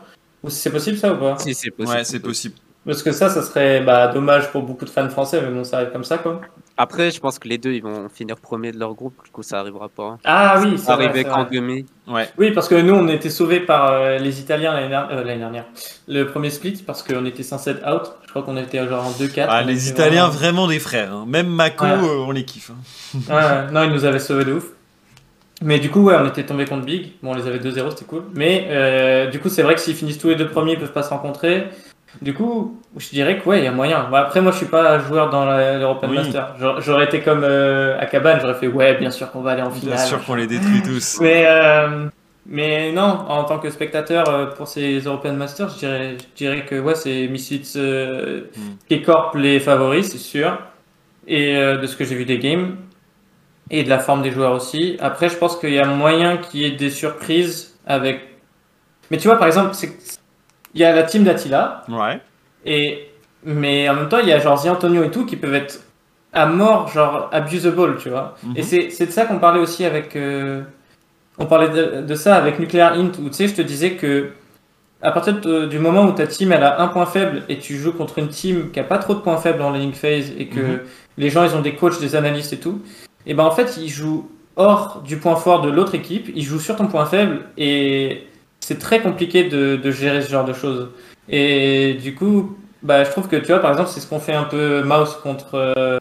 Ou 0.44 0.50
c'est 0.50 0.70
possible 0.70 0.96
ça 0.96 1.12
ou 1.12 1.16
pas? 1.16 1.38
Si, 1.38 1.54
c'est 1.54 1.70
possible. 1.70 1.96
Ouais, 1.96 2.04
c'est 2.04 2.20
possible. 2.20 2.54
Parce 2.84 3.02
que 3.02 3.12
ça, 3.12 3.30
ça 3.30 3.42
serait 3.42 3.80
bah, 3.80 4.08
dommage 4.08 4.50
pour 4.50 4.62
beaucoup 4.62 4.84
de 4.84 4.90
fans 4.90 5.08
français, 5.08 5.40
mais 5.40 5.50
bon, 5.50 5.64
ça 5.64 5.78
arrive 5.78 5.90
comme 5.90 6.04
ça, 6.04 6.18
quoi. 6.18 6.40
Après, 6.82 7.12
je 7.12 7.20
pense 7.20 7.38
que 7.38 7.46
les 7.46 7.58
deux, 7.58 7.72
ils 7.74 7.82
vont 7.82 8.08
finir 8.12 8.34
premier 8.36 8.72
de 8.72 8.78
leur 8.78 8.92
groupe, 8.94 9.14
du 9.24 9.30
coup, 9.30 9.44
ça 9.44 9.60
arrivera 9.60 9.88
pas. 9.88 10.18
Ah 10.24 10.58
oui, 10.60 10.76
Ça 10.78 10.94
arriver 10.94 11.22
qu'en 11.22 11.44
demi. 11.44 11.86
Ouais. 12.08 12.28
Oui, 12.38 12.50
parce 12.50 12.66
que 12.68 12.74
nous, 12.74 12.92
on 12.94 13.06
était 13.06 13.30
sauvés 13.30 13.60
par 13.60 13.92
euh, 13.92 14.18
les 14.18 14.40
Italiens 14.40 14.72
l'année 14.74 14.92
euh, 15.12 15.22
l'année 15.22 15.38
dernière. 15.38 15.64
Le 16.08 16.24
premier 16.24 16.50
split, 16.50 16.82
parce 16.84 17.04
qu'on 17.04 17.24
était 17.24 17.44
5-7 17.44 17.88
out. 17.88 18.12
Je 18.24 18.30
crois 18.30 18.42
qu'on 18.42 18.56
était 18.56 18.84
genre 18.88 19.06
en 19.06 19.10
2-4. 19.12 19.46
Ah, 19.48 19.62
les 19.62 19.88
Italiens, 19.90 20.26
vraiment- 20.26 20.38
vraiment 20.64 20.66
des 20.66 20.80
frères. 20.80 21.12
hein. 21.12 21.24
Même 21.28 21.46
Mako, 21.46 21.84
Ouais. 21.84 21.90
euh, 21.92 22.24
on 22.26 22.32
les 22.32 22.44
kiffe. 22.44 22.72
hein. 22.72 23.18
Ouais, 23.32 23.72
non, 23.72 23.84
ils 23.84 23.92
nous 23.92 24.04
avaient 24.04 24.18
sauvés 24.18 24.44
de 24.44 24.54
ouf. 24.54 24.64
Mais 25.64 25.78
du 25.78 25.90
coup, 25.90 26.00
ouais, 26.00 26.16
on 26.18 26.26
était 26.26 26.44
tombé 26.44 26.64
contre 26.64 26.84
Big. 26.84 27.12
Bon, 27.22 27.30
on 27.30 27.34
les 27.34 27.46
avait 27.46 27.60
2-0, 27.60 27.90
c'était 27.90 28.04
cool. 28.06 28.24
Mais 28.34 28.66
euh, 28.70 29.30
du 29.30 29.38
coup, 29.38 29.48
c'est 29.48 29.62
vrai 29.62 29.76
que 29.76 29.80
s'ils 29.80 29.94
finissent 29.94 30.18
tous 30.18 30.30
les 30.30 30.34
deux 30.34 30.48
premiers, 30.48 30.72
ils 30.72 30.78
peuvent 30.80 30.92
pas 30.92 31.04
se 31.04 31.10
rencontrer. 31.10 31.68
Du 32.20 32.34
coup, 32.34 32.80
je 32.96 33.08
dirais 33.08 33.38
que 33.38 33.48
ouais, 33.48 33.60
il 33.60 33.64
y 33.64 33.66
a 33.66 33.72
moyen. 33.72 34.06
Bon, 34.10 34.16
après, 34.16 34.40
moi, 34.40 34.52
je 34.52 34.58
suis 34.58 34.66
pas 34.66 34.98
joueur 34.98 35.30
dans 35.30 35.44
l'European 35.46 36.08
Oui. 36.10 36.16
Master. 36.16 36.54
J'aurais- 36.80 37.04
été 37.04 37.20
comme 37.20 37.42
euh, 37.42 37.98
Akaban, 37.98 38.38
j'aurais 38.40 38.54
fait 38.54 38.66
ouais, 38.68 38.94
bien 38.98 39.10
sûr 39.10 39.30
qu'on 39.32 39.40
va 39.40 39.52
aller 39.52 39.62
en 39.62 39.70
finale. 39.70 39.96
Bien 39.96 40.04
sûr 40.06 40.24
qu'on 40.24 40.34
les 40.34 40.46
détruit 40.46 40.82
tous. 40.82 41.18
Mais, 41.22 41.44
euh, 41.46 42.06
mais 42.44 42.90
non, 42.92 43.02
en 43.28 43.44
tant 43.44 43.58
que 43.58 43.70
spectateur 43.70 44.28
euh, 44.28 44.46
pour 44.46 44.66
ces 44.68 44.98
European 45.00 45.32
Masters, 45.34 45.70
je 45.70 45.78
dirais, 45.78 46.16
je 46.18 46.36
dirais 46.36 46.64
que 46.66 46.78
ouais, 46.80 46.94
c'est 46.96 47.28
Misfits 47.28 47.72
euh, 47.76 48.42
Mm. 48.90 48.94
K-Corp 49.00 49.34
les 49.36 49.58
favoris, 49.60 50.10
c'est 50.10 50.18
sûr. 50.18 50.58
Et 51.26 51.56
euh, 51.56 51.76
de 51.78 51.86
ce 51.86 51.96
que 51.96 52.04
j'ai 52.04 52.14
vu 52.16 52.24
des 52.24 52.38
games. 52.38 52.76
Et 53.70 53.84
de 53.84 53.88
la 53.88 54.00
forme 54.00 54.22
des 54.22 54.32
joueurs 54.32 54.52
aussi. 54.52 54.96
Après, 55.00 55.28
je 55.30 55.36
pense 55.36 55.56
qu'il 55.56 55.72
y 55.72 55.78
a 55.78 55.86
moyen 55.86 56.36
qu'il 56.36 56.60
y 56.60 56.64
ait 56.66 56.72
des 56.72 56.90
surprises 56.90 57.78
avec. 57.86 58.20
Mais 59.10 59.16
tu 59.16 59.28
vois, 59.28 59.38
par 59.38 59.46
exemple, 59.46 59.70
c'est- 59.72 60.20
il 60.74 60.80
y 60.80 60.84
a 60.84 60.94
la 60.94 61.02
team 61.02 61.24
d'Attila. 61.24 61.84
Ouais. 61.88 62.20
Et, 62.64 63.08
mais 63.44 63.88
en 63.88 63.94
même 63.94 64.08
temps, 64.08 64.18
il 64.18 64.28
y 64.28 64.32
a 64.32 64.38
genre 64.38 64.62
The 64.62 64.66
Antonio 64.66 65.02
et 65.04 65.10
tout 65.10 65.26
qui 65.26 65.36
peuvent 65.36 65.54
être 65.54 65.80
à 66.32 66.46
mort, 66.46 66.88
genre 66.88 67.28
abusable, 67.32 67.98
tu 67.98 68.08
vois. 68.08 68.36
Mhm. 68.42 68.52
Et 68.56 68.62
c'est 68.62 69.06
de 69.06 69.10
ça 69.10 69.26
qu'on 69.26 69.38
parlait 69.38 69.60
aussi 69.60 69.84
avec. 69.84 70.16
euh, 70.16 70.62
on 71.38 71.46
parlait 71.46 71.68
de, 71.70 72.02
de 72.02 72.14
ça 72.14 72.36
avec 72.36 72.58
Nuclear 72.58 72.92
Int, 72.94 73.12
où 73.22 73.28
tu 73.28 73.32
sais, 73.34 73.48
je 73.48 73.54
te 73.54 73.62
disais 73.62 73.92
que 73.92 74.30
à 75.04 75.10
partir 75.10 75.40
de- 75.40 75.66
du 75.66 75.78
moment 75.80 76.04
où 76.04 76.12
ta 76.12 76.26
team 76.28 76.52
elle 76.52 76.62
a 76.62 76.80
un 76.80 76.86
point 76.88 77.06
faible 77.06 77.42
et 77.48 77.58
tu 77.58 77.76
joues 77.76 77.92
contre 77.92 78.18
une 78.20 78.28
team 78.28 78.70
qui 78.70 78.78
a 78.78 78.84
pas 78.84 78.98
trop 78.98 79.14
de 79.14 79.18
points 79.18 79.36
faibles 79.38 79.58
dans 79.58 79.70
la 79.70 79.78
link 79.78 79.94
phase 79.94 80.30
et 80.38 80.46
que 80.46 80.60
Mhm. 80.60 80.80
les 81.18 81.28
gens 81.30 81.42
ils 81.44 81.56
ont 81.56 81.60
des 81.60 81.74
coachs, 81.74 81.98
des 82.00 82.14
analystes 82.14 82.52
et 82.52 82.60
tout, 82.60 82.80
et 83.26 83.34
ben 83.34 83.42
en 83.44 83.50
fait 83.50 83.76
ils 83.78 83.88
jouent 83.88 84.30
hors 84.54 85.02
du 85.04 85.16
point 85.16 85.34
fort 85.34 85.60
de 85.62 85.70
l'autre 85.70 85.96
équipe, 85.96 86.30
ils 86.36 86.44
jouent 86.44 86.60
sur 86.60 86.76
ton 86.76 86.86
point 86.86 87.04
faible 87.06 87.40
et 87.58 88.28
c'est 88.62 88.78
très 88.78 89.00
compliqué 89.00 89.44
de, 89.44 89.76
de 89.76 89.90
gérer 89.90 90.22
ce 90.22 90.30
genre 90.30 90.44
de 90.44 90.52
choses. 90.52 90.88
Et 91.28 91.94
du 92.02 92.14
coup, 92.14 92.56
bah, 92.82 93.04
je 93.04 93.10
trouve 93.10 93.28
que 93.28 93.36
tu 93.36 93.46
vois, 93.48 93.58
par 93.58 93.72
exemple, 93.72 93.90
c'est 93.92 94.00
ce 94.00 94.06
qu'on 94.08 94.20
fait 94.20 94.34
un 94.34 94.44
peu 94.44 94.82
Mouse 94.82 95.18
contre 95.22 95.54
euh, 95.54 95.98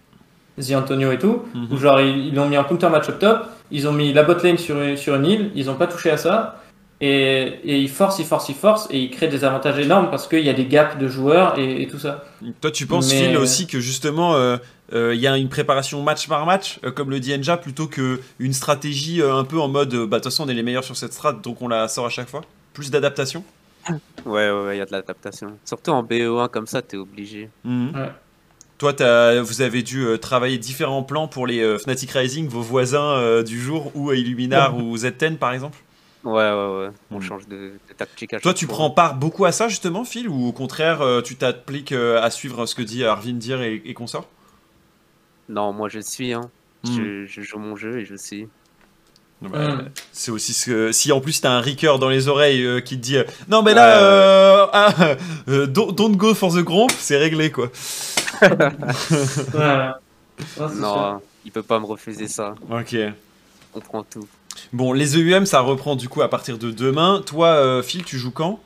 The 0.60 0.74
Antonio 0.76 1.12
et 1.12 1.18
tout, 1.18 1.42
Mhm. 1.56 1.68
où 1.72 1.78
genre 1.78 2.00
ils, 2.02 2.28
ils 2.28 2.40
ont 2.40 2.48
mis 2.48 2.56
un 2.56 2.64
counter 2.64 2.90
match 2.90 3.10
up 3.10 3.20
top, 3.20 3.40
ils 3.72 3.88
ont 3.88 3.94
mis 3.94 4.14
la 4.14 4.24
bot 4.24 4.36
lane 4.44 4.58
sur, 4.58 4.80
une- 4.82 4.96
sur 4.98 5.16
une 5.16 5.26
île, 5.26 5.52
ils 5.56 5.70
ont 5.70 5.76
pas 5.76 5.88
touché 5.88 6.12
à 6.12 6.18
ça, 6.18 6.62
et, 7.02 7.60
et 7.64 7.80
ils 7.80 7.90
forcent, 7.90 8.20
ils 8.20 8.26
forcent, 8.26 8.48
ils 8.50 8.56
forcent, 8.56 8.88
et 8.92 9.00
ils 9.00 9.10
créent 9.10 9.28
des 9.28 9.44
avantages 9.44 9.80
énormes 9.80 10.10
parce 10.12 10.28
qu'il 10.28 10.40
y 10.46 10.50
a 10.50 10.54
des 10.54 10.66
gaps 10.66 10.98
de 10.98 11.08
joueurs 11.08 11.58
et, 11.58 11.82
et 11.82 11.88
tout 11.88 11.98
ça. 12.00 12.24
Toi, 12.62 12.72
tu 12.72 12.86
penses, 12.86 13.10
Mais- 13.12 13.28
Phil, 13.30 13.38
aussi 13.38 13.68
que 13.68 13.80
justement, 13.80 14.36
euh, 14.36 14.58
euh, 14.94 15.16
il 15.16 15.20
y 15.20 15.28
a 15.28 15.36
une 15.38 15.50
préparation 15.50 16.02
match 16.04 16.28
par 16.28 16.46
match, 16.46 16.80
euh, 16.84 16.92
comme 16.92 17.10
le 17.10 17.20
dit 17.20 17.34
Enja, 17.36 17.58
plutôt 17.58 17.88
qu'une 17.88 18.54
stratégie 18.54 19.22
euh, 19.22 19.36
un 19.36 19.44
peu 19.44 19.60
en 19.60 19.68
mode, 19.68 19.94
euh, 19.94 20.06
bah, 20.06 20.18
de 20.20 20.24
toute 20.24 20.32
façon, 20.32 20.46
on 20.46 20.50
est 20.50 20.54
les 20.54 20.64
meilleurs 20.64 20.84
sur 20.84 20.96
cette 20.96 21.14
strat, 21.14 21.34
donc 21.34 21.62
on 21.62 21.68
la 21.68 21.88
sort 21.88 22.06
à 22.06 22.10
chaque 22.10 22.30
fois? 22.30 22.42
Plus 22.74 22.92
d'adaptation? 22.92 23.44
Ouais, 23.90 23.96
ouais, 24.26 24.52
ouais, 24.52 24.76
il 24.76 24.80
y 24.80 24.82
a 24.82 24.86
de 24.86 24.92
l'adaptation. 24.92 25.58
Surtout 25.66 25.92
en 25.92 26.04
BO1 26.04 26.50
comme 26.50 26.68
ça, 26.68 26.82
t'es 26.84 26.98
obligé. 26.98 27.50
Mhm. 27.64 27.92
Ouais. 27.96 28.12
Toi, 28.78 28.94
t'as- 28.94 29.42
vous 29.42 29.62
avez 29.62 29.82
dû 29.84 30.06
euh, 30.06 30.18
travailler 30.18 30.58
différents 30.58 31.04
plans 31.04 31.28
pour 31.28 31.46
les 31.48 31.62
euh, 31.62 31.78
Fnatic 31.78 32.12
Rising, 32.12 32.48
vos 32.48 32.62
voisins 32.62 33.12
euh, 33.14 33.44
du 33.44 33.60
jour, 33.60 33.92
ou 33.96 34.10
à 34.12 34.16
Illuminar 34.16 34.76
ou 34.78 34.96
Z10 34.98 35.38
par 35.38 35.54
exemple? 35.54 35.78
Ouais, 36.24 36.34
ouais, 36.34 36.78
ouais. 36.78 36.90
On 37.10 37.18
Mm. 37.18 37.22
change 37.22 37.48
de, 37.48 37.56
de 37.90 37.94
tactique 37.98 38.34
à 38.34 38.40
Toi, 38.40 38.54
tu 38.54 38.66
fois. 38.68 38.76
prends 38.76 38.90
part 38.92 39.16
beaucoup 39.16 39.46
à 39.46 39.52
ça 39.52 39.68
justement, 39.68 40.04
Phil, 40.06 40.30
ou 40.30 40.48
au 40.48 40.52
contraire, 40.52 41.02
euh, 41.02 41.22
tu 41.22 41.36
t'appliques 41.36 41.92
euh, 41.94 42.22
à 42.22 42.30
suivre 42.30 42.66
ce 42.68 42.76
que 42.76 42.82
dit 42.84 43.04
Arvin 43.04 43.34
dire 43.34 43.62
et, 43.62 43.82
et 43.86 43.94
consorts? 43.94 44.28
Non, 45.50 45.74
moi 45.74 45.90
je 45.90 46.00
suis, 46.00 46.34
hein. 46.34 46.50
Mm. 46.84 46.96
Je, 46.96 47.26
je 47.26 47.42
joue 47.42 47.58
mon 47.60 47.76
jeu 47.76 48.00
et 48.00 48.06
je 48.06 48.16
suis. 48.16 48.48
Bah, 49.42 49.74
Mm. 49.76 49.90
C'est 50.12 50.30
aussi 50.30 50.54
ce 50.54 50.66
que. 50.68 50.92
Si 50.92 51.12
en 51.12 51.20
plus 51.20 51.42
t'as 51.42 51.50
un 51.50 51.62
ricker 51.62 51.98
dans 52.00 52.10
les 52.10 52.28
oreilles 52.28 52.64
euh, 52.64 52.80
qui 52.82 52.98
te 52.98 53.02
dit 53.02 53.18
euh, 53.18 53.24
Non, 53.50 53.64
mais 53.64 53.74
là, 53.74 53.98
euh, 54.04 54.68
ah, 54.72 54.94
euh, 55.48 55.66
don't, 55.66 55.92
don't 55.94 56.16
go 56.16 56.36
for 56.36 56.54
the 56.54 56.60
gromp, 56.60 56.92
c'est 57.00 57.18
réglé 57.18 57.50
quoi. 57.52 57.72
Ouais, 58.44 59.90
c'est 60.38 60.56
sûr. 60.58 60.70
Non, 60.76 61.22
il 61.46 61.52
peut 61.52 61.64
pas 61.64 61.80
me 61.80 61.86
refuser 61.86 62.28
ça. 62.28 62.54
Ok. 62.70 62.96
On 63.74 63.80
prend 63.80 64.04
tout. 64.04 64.28
Bon, 64.74 64.94
les 64.94 65.18
EUM, 65.18 65.46
ça 65.46 65.62
reprend 65.62 65.96
du 65.96 66.10
coup 66.10 66.22
à 66.22 66.30
partir 66.30 66.58
de 66.58 66.72
demain. 66.72 67.22
Toi, 67.26 67.48
euh, 67.48 67.84
Phil, 67.84 68.04
tu 68.04 68.18
joues 68.18 68.32
quand? 68.32 68.60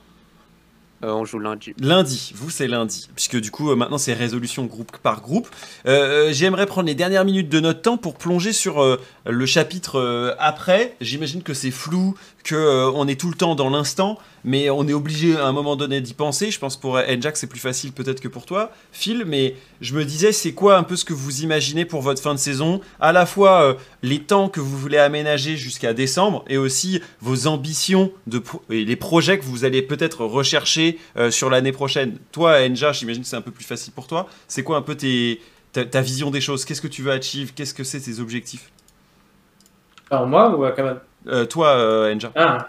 Euh, 1.03 1.11
on 1.11 1.25
joue 1.25 1.39
lundi. 1.39 1.73
Lundi, 1.79 2.31
vous 2.35 2.49
c'est 2.49 2.67
lundi, 2.67 3.09
puisque 3.15 3.39
du 3.39 3.51
coup 3.51 3.69
euh, 3.69 3.75
maintenant 3.75 3.97
c'est 3.97 4.13
résolution 4.13 4.63
groupe 4.63 4.97
par 4.97 5.21
groupe. 5.21 5.47
Euh, 5.85 6.31
J'aimerais 6.31 6.65
prendre 6.65 6.87
les 6.87 6.95
dernières 6.95 7.25
minutes 7.25 7.49
de 7.49 7.59
notre 7.59 7.81
temps 7.81 7.97
pour 7.97 8.15
plonger 8.15 8.53
sur 8.53 8.97
le 9.25 9.45
chapitre 9.45 10.35
après. 10.39 10.95
J'imagine 11.01 11.43
que 11.43 11.53
c'est 11.53 11.71
flou, 11.71 12.15
que 12.45 12.55
euh, 12.55 12.91
on 12.91 13.07
est 13.07 13.19
tout 13.19 13.27
le 13.27 13.35
temps 13.35 13.55
dans 13.55 13.69
l'instant, 13.69 14.19
mais 14.43 14.69
on 14.69 14.87
est 14.87 14.93
obligé 14.93 15.35
à 15.35 15.47
un 15.47 15.51
moment 15.51 15.75
donné 15.75 15.99
d'y 15.99 16.13
penser. 16.13 16.51
Je 16.51 16.59
pense 16.59 16.77
pour 16.77 16.99
Njack 16.99 17.35
c'est 17.35 17.47
plus 17.47 17.59
facile 17.59 17.91
peut-être 17.91 18.21
que 18.21 18.27
pour 18.27 18.45
toi, 18.45 18.71
Phil, 18.91 19.25
mais 19.25 19.55
je 19.81 19.95
me 19.95 20.05
disais 20.05 20.31
c'est 20.31 20.53
quoi 20.53 20.77
un 20.77 20.83
peu 20.83 20.95
ce 20.95 21.03
que 21.03 21.13
vous 21.13 21.41
imaginez 21.41 21.85
pour 21.85 22.03
votre 22.03 22.21
fin 22.21 22.35
de 22.35 22.39
saison 22.39 22.81
À 22.99 23.11
la 23.11 23.25
fois 23.25 23.63
euh, 23.63 23.73
les 24.03 24.19
temps 24.19 24.47
que 24.47 24.59
vous 24.59 24.77
voulez 24.77 24.99
aménager 24.99 25.57
jusqu'à 25.57 25.93
décembre 25.93 26.45
et 26.47 26.57
aussi 26.57 27.01
vos 27.19 27.47
ambitions 27.47 28.11
et 28.69 28.85
les 28.85 28.95
projets 28.95 29.39
que 29.39 29.45
vous 29.45 29.65
allez 29.65 29.81
peut-être 29.81 30.23
rechercher 30.23 30.99
euh, 31.17 31.31
sur 31.31 31.49
l'année 31.49 31.71
prochaine. 31.71 32.19
Toi, 32.31 32.59
Enja, 32.61 32.91
j'imagine 32.91 33.23
que 33.23 33.27
c'est 33.27 33.35
un 33.35 33.41
peu 33.41 33.51
plus 33.51 33.65
facile 33.65 33.91
pour 33.91 34.05
toi. 34.05 34.29
C'est 34.47 34.63
quoi 34.63 34.77
un 34.77 34.83
peu 34.83 34.93
tes, 34.93 35.41
ta, 35.73 36.01
vision 36.01 36.29
des 36.29 36.41
choses? 36.41 36.63
Qu'est-ce 36.63 36.81
que 36.81 36.87
tu 36.87 37.01
veux 37.01 37.11
achieve? 37.11 37.53
Qu'est-ce 37.55 37.73
que 37.73 37.83
c'est 37.83 37.99
tes 37.99 38.19
objectifs? 38.19 38.71
Alors 40.11 40.27
moi 40.27 40.49
ou 40.49 40.63
Akaban 40.63 40.97
euh, 41.27 41.45
Toi, 41.45 42.11
Enja. 42.13 42.31
Ah. 42.35 42.67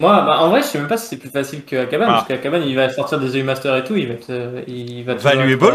Moi, 0.00 0.12
bah, 0.20 0.38
en 0.40 0.50
vrai, 0.50 0.60
je 0.60 0.66
sais 0.66 0.78
même 0.78 0.86
pas 0.86 0.96
si 0.96 1.08
c'est 1.08 1.16
plus 1.16 1.28
facile 1.28 1.64
que 1.64 1.74
Akaban, 1.74 2.04
ah. 2.08 2.12
parce 2.12 2.28
qu'Akaban, 2.28 2.60
il 2.64 2.76
va 2.76 2.88
sortir 2.88 3.18
des 3.18 3.36
EU 3.36 3.42
Master 3.42 3.74
et 3.76 3.84
tout, 3.84 3.96
il 3.96 4.06
va 4.06 4.14
être, 4.14 4.30
il 4.68 5.02
va 5.04 5.14
Valuable 5.14 5.72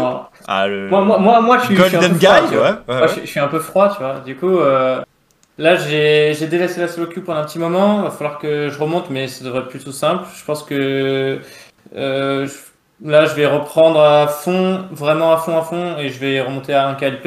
ah, 0.48 0.66
Moi, 0.68 1.04
moi, 1.04 1.40
moi, 1.42 1.58
je 1.58 1.66
suis, 1.66 1.74
Golden 1.74 2.14
Guy, 2.14 2.26
ouais, 2.26 2.72
moi, 2.88 3.06
je, 3.06 3.26
suis 3.26 3.40
un 3.40 3.48
peu 3.48 3.58
froid, 3.58 3.90
tu 3.90 4.02
vois. 4.02 4.20
Du 4.24 4.34
coup, 4.34 4.58
euh, 4.58 5.02
là, 5.58 5.76
j'ai 5.76 6.46
délaissé 6.46 6.80
la 6.80 6.88
solo 6.88 7.06
queue 7.06 7.20
pendant 7.20 7.40
un 7.40 7.44
petit 7.44 7.58
moment, 7.58 7.98
il 7.98 8.04
va 8.04 8.10
falloir 8.10 8.38
que 8.38 8.70
je 8.70 8.78
remonte, 8.78 9.10
mais 9.10 9.28
ça 9.28 9.44
devrait 9.44 9.60
être 9.60 9.68
plutôt 9.68 9.92
simple. 9.92 10.24
Je 10.34 10.44
pense 10.44 10.62
que 10.62 11.40
euh, 11.94 12.48
là, 13.02 13.26
je 13.26 13.34
vais 13.34 13.46
reprendre 13.46 14.00
à 14.00 14.28
fond, 14.28 14.84
vraiment 14.90 15.32
à 15.32 15.38
fond, 15.38 15.58
à 15.58 15.62
fond, 15.62 15.98
et 15.98 16.08
je 16.08 16.18
vais 16.18 16.40
remonter 16.40 16.74
à 16.74 16.88
un 16.88 16.94
KLP, 16.94 17.26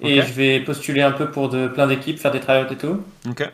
et 0.00 0.22
je 0.22 0.32
vais 0.32 0.60
postuler 0.60 1.02
un 1.02 1.12
peu 1.12 1.30
pour 1.30 1.48
de, 1.48 1.68
plein 1.68 1.86
d'équipes, 1.86 2.18
faire 2.18 2.30
des 2.30 2.40
tryouts 2.40 2.72
et 2.72 2.76
tout. 2.76 3.02
Ok. 3.28 3.50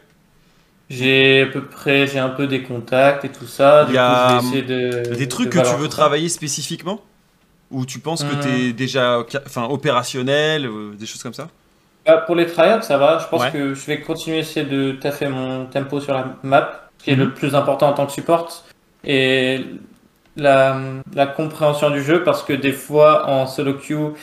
J'ai 0.90 1.42
à 1.42 1.46
peu 1.46 1.62
près, 1.64 2.06
j'ai 2.06 2.18
un 2.18 2.30
peu 2.30 2.46
des 2.46 2.62
contacts 2.62 3.24
et 3.24 3.28
tout 3.28 3.46
ça. 3.46 3.86
Il 3.88 3.94
y 3.94 3.98
a 3.98 4.40
des 5.16 5.28
trucs 5.28 5.50
que 5.50 5.58
tu 5.58 5.76
veux 5.80 5.88
travailler 5.88 6.28
spécifiquement? 6.28 7.00
Ou 7.70 7.84
tu 7.84 7.98
penses 7.98 8.24
que 8.24 8.42
tu 8.42 8.48
es 8.48 8.70
hmm. 8.70 8.72
déjà 8.72 9.22
enfin, 9.46 9.64
opérationnel, 9.64 10.66
des 10.98 11.04
choses 11.04 11.22
comme 11.22 11.34
ça? 11.34 11.48
Bah, 12.06 12.16
Pour 12.16 12.34
les 12.34 12.46
tryouts, 12.46 12.80
ça 12.80 12.96
va. 12.96 13.18
Je 13.18 13.26
pense 13.26 13.44
que 13.50 13.74
je 13.74 13.86
vais 13.86 14.00
continuer 14.00 14.38
à 14.38 14.40
essayer 14.40 14.64
de 14.64 14.92
taffer 14.92 15.28
mon 15.28 15.66
tempo 15.66 16.00
sur 16.00 16.14
la 16.14 16.34
map, 16.42 16.88
qui 16.98 17.10
est 17.10 17.14
le 17.14 17.26
mhm. 17.26 17.34
plus 17.34 17.54
important 17.54 17.88
en 17.88 17.92
tant 17.92 18.06
que 18.06 18.12
support. 18.12 18.64
Et 19.04 19.66
la, 20.38 20.80
la, 21.14 21.26
compréhension 21.26 21.90
du 21.90 22.02
jeu, 22.02 22.22
parce 22.22 22.42
que 22.42 22.52
des 22.52 22.72
fois, 22.72 23.28
en 23.28 23.46
solo 23.46 23.74
queue, 23.74 24.14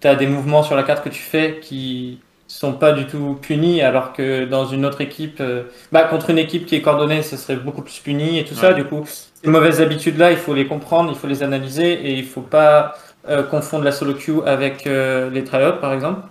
tu 0.00 0.08
as 0.08 0.14
des 0.14 0.26
mouvements 0.26 0.62
sur 0.62 0.76
la 0.76 0.82
carte 0.82 1.04
que 1.04 1.08
tu 1.08 1.22
fais 1.22 1.60
qui 1.60 2.20
sont 2.48 2.72
pas 2.72 2.92
du 2.92 3.06
tout 3.06 3.38
punis, 3.40 3.80
alors 3.80 4.12
que 4.12 4.44
dans 4.44 4.66
une 4.66 4.84
autre 4.84 5.00
équipe, 5.00 5.38
euh, 5.40 5.64
bah, 5.92 6.02
contre 6.02 6.30
une 6.30 6.38
équipe 6.38 6.66
qui 6.66 6.74
est 6.74 6.82
coordonnée, 6.82 7.22
ce 7.22 7.36
serait 7.36 7.56
beaucoup 7.56 7.82
plus 7.82 8.00
puni 8.00 8.38
et 8.38 8.44
tout 8.44 8.54
ça. 8.54 8.72
Du 8.72 8.84
coup, 8.84 9.04
ces 9.06 9.48
mauvaises 9.48 9.80
habitudes-là, 9.80 10.32
il 10.32 10.36
faut 10.36 10.54
les 10.54 10.66
comprendre, 10.66 11.10
il 11.12 11.16
faut 11.16 11.28
les 11.28 11.44
analyser 11.44 11.92
et 11.92 12.14
il 12.14 12.24
faut 12.24 12.40
pas 12.40 12.94
euh, 13.28 13.44
confondre 13.44 13.84
la 13.84 13.92
solo 13.92 14.14
queue 14.14 14.42
avec 14.46 14.86
euh, 14.86 15.30
les 15.30 15.44
tryouts, 15.44 15.78
par 15.80 15.92
exemple. 15.92 16.22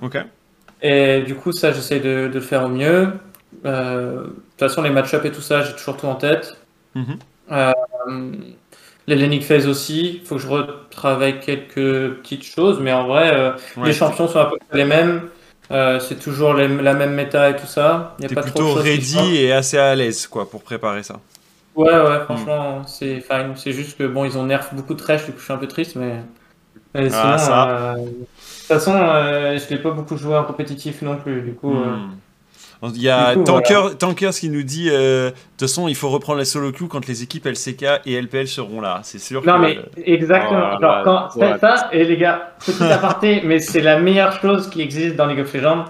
Et 0.82 1.22
du 1.22 1.36
coup, 1.36 1.54
ça, 1.54 1.72
j'essaie 1.72 2.00
de, 2.00 2.28
de, 2.28 2.34
le 2.34 2.42
faire 2.42 2.66
au 2.66 2.70
mieux. 2.70 3.14
de 3.64 4.24
toute 4.24 4.60
façon, 4.60 4.82
les 4.82 4.90
match-up 4.90 5.24
et 5.24 5.32
tout 5.32 5.42
ça, 5.42 5.62
j'ai 5.62 5.74
toujours 5.74 5.96
tout 5.96 6.08
en 6.08 6.16
tête. 6.16 6.58
Mm-hmm. 6.98 8.56
Lenic 9.16 9.44
Phase 9.44 9.68
aussi, 9.68 10.20
il 10.22 10.28
faut 10.28 10.36
que 10.36 10.42
je 10.42 10.48
retravaille 10.48 11.40
quelques 11.40 12.16
petites 12.16 12.44
choses, 12.44 12.80
mais 12.80 12.92
en 12.92 13.08
vrai, 13.08 13.54
les 13.84 13.94
champions 13.94 14.28
sont 14.28 14.40
un 14.40 14.46
peu 14.46 14.58
les 14.74 14.86
mêmes. 14.86 15.30
Euh, 15.72 16.00
c'est 16.00 16.20
toujours 16.20 16.54
la 16.54 16.94
même 16.94 17.14
méta 17.14 17.52
et 17.52 17.56
tout 17.56 17.68
ça. 17.68 18.16
T'es 18.20 18.28
plutôt 18.28 18.74
ready 18.74 19.38
et 19.38 19.52
assez 19.52 19.78
à 19.78 19.94
l'aise 19.96 20.26
quoi 20.28 20.50
pour 20.50 20.64
préparer 20.64 21.04
ça. 21.04 21.20
Ouais, 21.76 21.94
ouais, 21.94 22.20
franchement, 22.26 22.86
c'est 22.88 23.22
fine. 23.22 23.54
C'est 23.56 23.72
juste 23.72 23.98
que 23.98 24.06
bon, 24.06 24.26
ils 24.26 24.38
ont 24.38 24.46
nerf 24.46 24.70
beaucoup 24.74 24.96
de 24.96 25.00
trash, 25.00 25.26
du 25.26 25.32
coup 25.32 25.40
je 25.40 25.44
suis 25.44 25.54
un 25.54 25.58
peu 25.58 25.68
triste, 25.68 25.96
mais. 25.96 26.24
mais 26.96 27.10
ah, 27.14 27.38
sinon, 27.38 27.56
euh, 27.56 27.96
de 27.96 28.02
toute 28.02 28.68
façon, 28.68 28.94
euh, 28.96 29.58
je 29.58 29.70
l'ai 29.70 29.80
pas 29.80 29.92
beaucoup 29.92 30.18
joué 30.18 30.36
en 30.36 30.44
compétitif 30.44 31.02
non 31.04 31.18
plus, 31.18 31.42
du 31.42 31.54
coup. 31.54 31.74
Hmm. 31.74 32.16
Il 32.82 33.02
y 33.02 33.10
a 33.10 33.36
Tankers 33.36 34.32
qui 34.32 34.50
nous 34.50 34.64
dit 34.64 34.90
euh, 34.90 35.30
de 35.30 35.36
toute 35.58 35.62
façon, 35.62 35.88
il 35.88 35.96
faut 35.96 36.10
reprendre 36.10 36.40
la 36.40 36.46
solo 36.46 36.72
queue 36.72 36.86
quand 36.88 37.08
les 37.08 37.24
équipes 37.24 37.46
LCK 37.46 38.02
et 38.06 38.22
LPL 38.22 38.48
seront 38.48 38.80
là. 38.80 39.02
C'est 39.04 39.20
sûr. 39.20 39.46
Non, 39.46 39.58
mais 39.60 39.80
exactement. 39.98 40.72
Oh 40.76 40.82
Genre, 40.82 41.04
quand 41.04 41.30
ça, 41.60 41.90
et 41.92 42.06
les 42.06 42.18
gars, 42.18 42.54
petit 42.66 42.84
aparté, 42.92 43.42
mais 43.44 43.60
c'est 43.60 43.82
la 43.82 44.00
meilleure 44.00 44.40
chose 44.40 44.70
qui 44.70 44.82
existe 44.82 45.16
dans 45.16 45.26
League 45.26 45.42
of 45.42 45.54
Legends. 45.54 45.86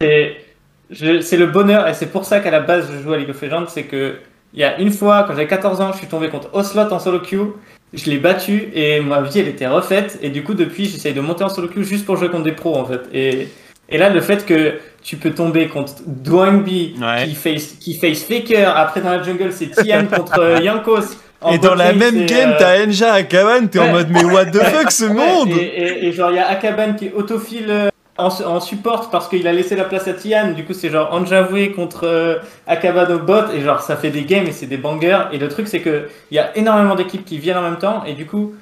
C'est 0.00 1.36
le 1.36 1.46
bonheur, 1.46 1.88
et 1.88 1.94
c'est 1.94 2.10
pour 2.10 2.24
ça 2.24 2.40
qu'à 2.40 2.50
la 2.50 2.60
base 2.60 2.88
je 2.92 3.02
joue 3.02 3.12
à 3.12 3.16
League 3.16 3.30
of 3.30 3.42
Legends. 3.42 3.66
C'est 3.66 3.84
que 3.84 4.16
il 4.54 4.60
y 4.60 4.64
a 4.64 4.78
une 4.78 4.90
fois, 4.90 5.24
quand 5.24 5.34
j'avais 5.34 5.46
14 5.46 5.80
ans, 5.80 5.92
je 5.92 5.98
suis 5.98 6.06
tombé 6.06 6.28
contre 6.28 6.54
Oslot 6.54 6.90
en 6.90 6.98
solo 6.98 7.20
queue. 7.20 7.54
Je 7.92 8.10
l'ai 8.10 8.18
battu 8.18 8.70
et 8.74 9.00
ma 9.00 9.22
vie 9.22 9.40
elle 9.40 9.48
était 9.48 9.66
refaite. 9.66 10.18
Et 10.22 10.30
du 10.30 10.42
coup, 10.42 10.54
depuis, 10.54 10.86
j'essaye 10.86 11.14
de 11.14 11.20
monter 11.20 11.44
en 11.44 11.48
solo 11.48 11.68
queue 11.68 11.82
juste 11.82 12.06
pour 12.06 12.16
jouer 12.16 12.28
contre 12.28 12.44
des 12.44 12.52
pros 12.52 12.76
en 12.76 12.84
fait. 12.84 13.02
Et 13.12 13.48
et 13.88 13.96
là, 13.96 14.10
le 14.10 14.20
fait 14.20 14.44
que 14.44 14.74
tu 15.02 15.16
peux 15.16 15.30
tomber 15.30 15.68
contre 15.68 15.94
Dwangbi 16.06 16.94
qui 17.24 17.34
face 17.34 17.76
qui 17.80 17.94
face 17.94 18.22
Faker, 18.24 18.76
après 18.76 19.00
dans 19.00 19.10
la 19.10 19.22
jungle 19.22 19.52
c'est 19.52 19.70
Tian 19.70 20.04
contre 20.06 20.38
euh, 20.38 20.58
Yankos. 20.62 21.16
et 21.50 21.56
dans 21.58 21.74
la 21.74 21.94
même 21.94 22.26
game, 22.26 22.50
euh, 22.50 22.56
t'as 22.58 22.84
Enja 22.84 23.14
Akaban, 23.14 23.68
t'es 23.68 23.78
en 23.78 23.92
mode 23.92 24.08
mais 24.10 24.24
what 24.24 24.46
the 24.46 24.62
fuck 24.62 24.90
ce 24.90 25.06
monde 25.06 25.50
et, 25.50 26.06
et, 26.06 26.12
genre 26.12 26.30
il 26.30 26.36
y 26.36 26.38
a 26.40 26.48
Akaban 26.48 26.92
qui 26.92 27.06
est 27.06 27.12
autofile 27.14 27.70
euh, 27.70 27.88
en, 28.18 28.26
en, 28.26 28.60
support 28.60 29.08
parce 29.10 29.28
qu'il 29.28 29.46
a 29.46 29.52
laissé 29.52 29.76
la 29.76 29.84
place 29.84 30.08
à 30.08 30.12
Tian. 30.12 30.50
Du 30.50 30.64
coup 30.64 30.74
c'est 30.74 30.90
genre 30.90 31.08
Anjavoué 31.14 31.70
contre 31.72 32.42
Akaban 32.66 33.14
au 33.14 33.20
bot 33.20 33.50
et 33.54 33.62
genre 33.62 33.80
ça 33.80 33.96
fait 33.96 34.10
des 34.10 34.24
games 34.24 34.46
et 34.46 34.52
c'est 34.52 34.66
des 34.66 34.76
bangers. 34.76 35.26
Et 35.32 35.38
le 35.38 35.48
truc 35.48 35.68
c'est 35.68 35.80
que 35.80 36.08
il 36.30 36.34
y 36.34 36.40
a 36.40 36.54
énormément 36.58 36.96
d'équipes 36.96 37.24
qui 37.24 37.38
viennent 37.38 37.56
en 37.56 37.62
même 37.62 37.78
temps 37.78 38.02
et 38.04 38.12
du 38.12 38.26
coup 38.26 38.52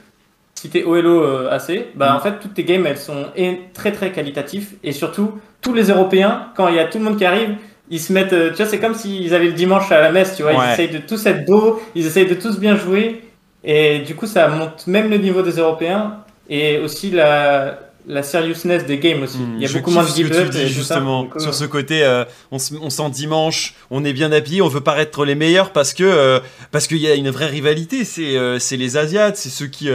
si 0.57 0.70
t'es 0.70 0.82
OLO 0.82 1.22
euh, 1.22 1.50
assez, 1.50 1.88
bah 1.94 2.14
en 2.14 2.18
mm. 2.18 2.22
fait 2.22 2.38
toutes 2.40 2.54
tes 2.54 2.64
games 2.64 2.86
elles 2.86 2.98
sont 2.98 3.26
très 3.74 3.92
très 3.92 4.11
qualitatives. 4.11 4.74
Et 4.82 4.92
surtout 4.92 5.38
tous 5.61 5.74
les 5.74 5.90
Européens 5.90 6.48
quand 6.57 6.68
il 6.68 6.74
y 6.74 6.80
a 6.80 6.86
tout 6.86 6.98
le 6.98 7.04
monde 7.04 7.18
qui 7.18 7.24
arrive 7.24 7.57
ils 7.88 8.00
se 8.00 8.12
mettent, 8.12 8.32
euh, 8.32 8.50
tu 8.50 8.57
vois 8.57 8.66
c'est 8.66 8.80
comme 8.80 8.94
s'ils 8.94 9.32
avaient 9.34 9.46
le 9.46 9.52
dimanche 9.52 9.92
à 9.92 10.00
la 10.00 10.11
messe, 10.11 10.34
tu 10.34 10.42
vois, 10.42 10.52
ils 10.52 10.72
essayent 10.72 10.90
de 10.90 10.98
tous 11.07 11.24
être 11.26 11.44
beaux, 11.44 11.80
ils 11.94 12.04
essayent 12.07 12.26
de 12.26 12.34
tous 12.34 12.59
bien 12.59 12.76
jouer. 12.76 13.22
Et 13.62 14.00
du 14.00 14.14
coup 14.14 14.26
ça 14.26 14.48
monte 14.48 14.86
même 14.86 15.11
le 15.11 15.18
niveau 15.18 15.42
des 15.42 15.59
Européens 15.59 16.18
et 16.48 16.78
aussi 16.78 17.11
la, 17.11 17.78
la 18.07 18.22
seriousness 18.22 18.86
des 18.86 18.98
games 18.98 19.22
aussi. 19.22 19.38
Hmm, 19.38 19.57
il 19.57 19.62
y 19.62 19.70
a 19.70 19.72
beaucoup 19.72 19.90
moins 19.90 20.04
de 20.04 20.09
give 20.09 20.32
up. 20.32 20.52
justement 20.52 21.28
sur 21.38 21.54
ce 21.54 21.64
côté, 21.64 22.04
euh, 22.04 22.24
on, 22.50 22.59
on 22.80 22.90
sent 22.90 23.11
dimanche, 23.11 23.74
on 23.90 24.04
est 24.04 24.12
bien 24.12 24.30
habillé, 24.32 24.62
on 24.62 24.68
veut 24.68 24.80
paraître 24.80 25.24
les 25.24 25.34
meilleurs 25.34 25.72
parce 25.72 25.92
que 25.92 26.04
euh, 26.04 26.40
parce 26.70 26.86
qu'il 26.86 26.98
y 26.98 27.09
a 27.09 27.14
une 27.14 27.30
vraie 27.30 27.46
rivalité. 27.46 28.04
C'est 28.04 28.36
euh, 28.36 28.59
c'est 28.59 28.76
les 28.76 28.96
Asiates, 28.96 29.36
c'est 29.36 29.48
ceux 29.48 29.66
qui 29.66 29.88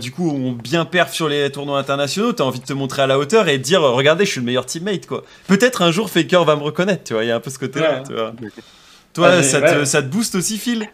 du 0.00 0.10
coup 0.10 0.30
ont 0.30 0.52
bien 0.52 0.84
perf 0.84 1.12
sur 1.12 1.28
les 1.28 1.50
tournois 1.50 1.78
internationaux. 1.78 2.32
T'as 2.32 2.44
envie 2.44 2.60
de 2.60 2.64
te 2.64 2.72
montrer 2.72 3.02
à 3.02 3.06
la 3.06 3.18
hauteur 3.18 3.48
et 3.48 3.58
de 3.58 3.62
dire 3.62 3.82
regardez, 3.82 4.24
je 4.24 4.32
suis 4.32 4.40
le 4.40 4.46
meilleur 4.46 4.66
teammate 4.66 5.06
quoi. 5.06 5.22
Peut-être 5.46 5.82
un 5.82 5.92
jour 5.92 6.10
Faker 6.10 6.44
va 6.44 6.56
me 6.56 6.62
reconnaître. 6.62 7.04
Tu 7.04 7.14
vois, 7.14 7.24
il 7.24 7.28
y 7.28 7.30
a 7.30 7.36
un 7.36 7.40
peu 7.40 7.50
ce 7.50 7.58
côté-là. 7.58 8.02
Toi, 9.14 9.28
ah, 9.32 9.42
ça, 9.42 9.62
te, 9.62 9.84
ça 9.86 10.02
te 10.02 10.08
booste 10.08 10.34
aussi, 10.34 10.58
Phil? 10.58 10.90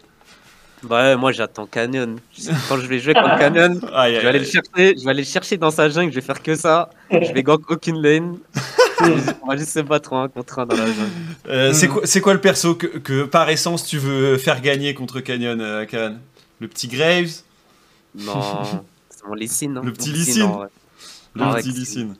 Ouais, 0.89 1.15
moi 1.15 1.31
j'attends 1.31 1.65
Canyon. 1.65 2.19
Quand 2.67 2.77
je 2.77 2.87
vais 2.87 2.99
jouer 2.99 3.13
contre 3.13 3.37
Canyon, 3.39 3.79
je, 3.81 3.87
vais 3.87 4.27
aller 4.27 4.39
le 4.39 4.45
chercher, 4.45 4.95
je 4.97 5.03
vais 5.03 5.09
aller 5.09 5.21
le 5.21 5.27
chercher 5.27 5.57
dans 5.57 5.71
sa 5.71 5.89
jungle, 5.89 6.11
je 6.11 6.15
vais 6.15 6.25
faire 6.25 6.41
que 6.41 6.55
ça. 6.55 6.89
Je 7.11 7.31
vais 7.33 7.43
gank 7.43 7.69
aucune 7.69 8.01
lane. 8.01 8.37
On 9.43 9.47
va 9.47 9.57
juste 9.57 9.71
se 9.71 9.79
battre 9.79 10.13
en 10.13 10.23
un 10.23 10.27
contre 10.29 10.59
un 10.59 10.65
dans 10.65 10.75
la 10.75 10.85
jungle. 10.85 11.09
Euh, 11.49 11.73
c'est, 11.73 11.87
quoi, 11.87 12.01
c'est 12.05 12.21
quoi 12.21 12.33
le 12.33 12.41
perso 12.41 12.75
que, 12.75 12.87
que, 12.87 13.23
par 13.23 13.49
essence 13.49 13.85
tu 13.85 13.97
veux 13.97 14.37
faire 14.37 14.61
gagner 14.61 14.93
contre 14.93 15.19
Canyon, 15.19 15.59
euh, 15.61 15.85
Le 16.59 16.67
petit 16.67 16.87
Graves? 16.87 17.41
Non, 18.15 18.63
c'est 19.09 19.25
mon 19.27 19.33
Lysine. 19.33 19.81
Le 19.83 19.91
petit 19.91 20.09
Lysine 20.09 20.49
Le 21.35 21.55
petit 21.55 21.69
Lysine. 21.69 22.15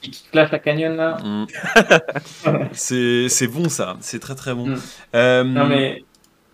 Qui 0.00 0.24
clash 0.32 0.52
à 0.52 0.58
Canyon 0.58 0.96
là? 0.96 1.18
Mm. 1.22 1.46
c'est, 2.72 3.28
c'est 3.28 3.46
bon 3.46 3.68
ça, 3.68 3.98
c'est 4.00 4.18
très 4.18 4.34
très 4.34 4.54
bon. 4.54 4.68
Mm. 4.68 4.80
Euh, 5.14 5.44
non 5.44 5.66
mais 5.66 6.02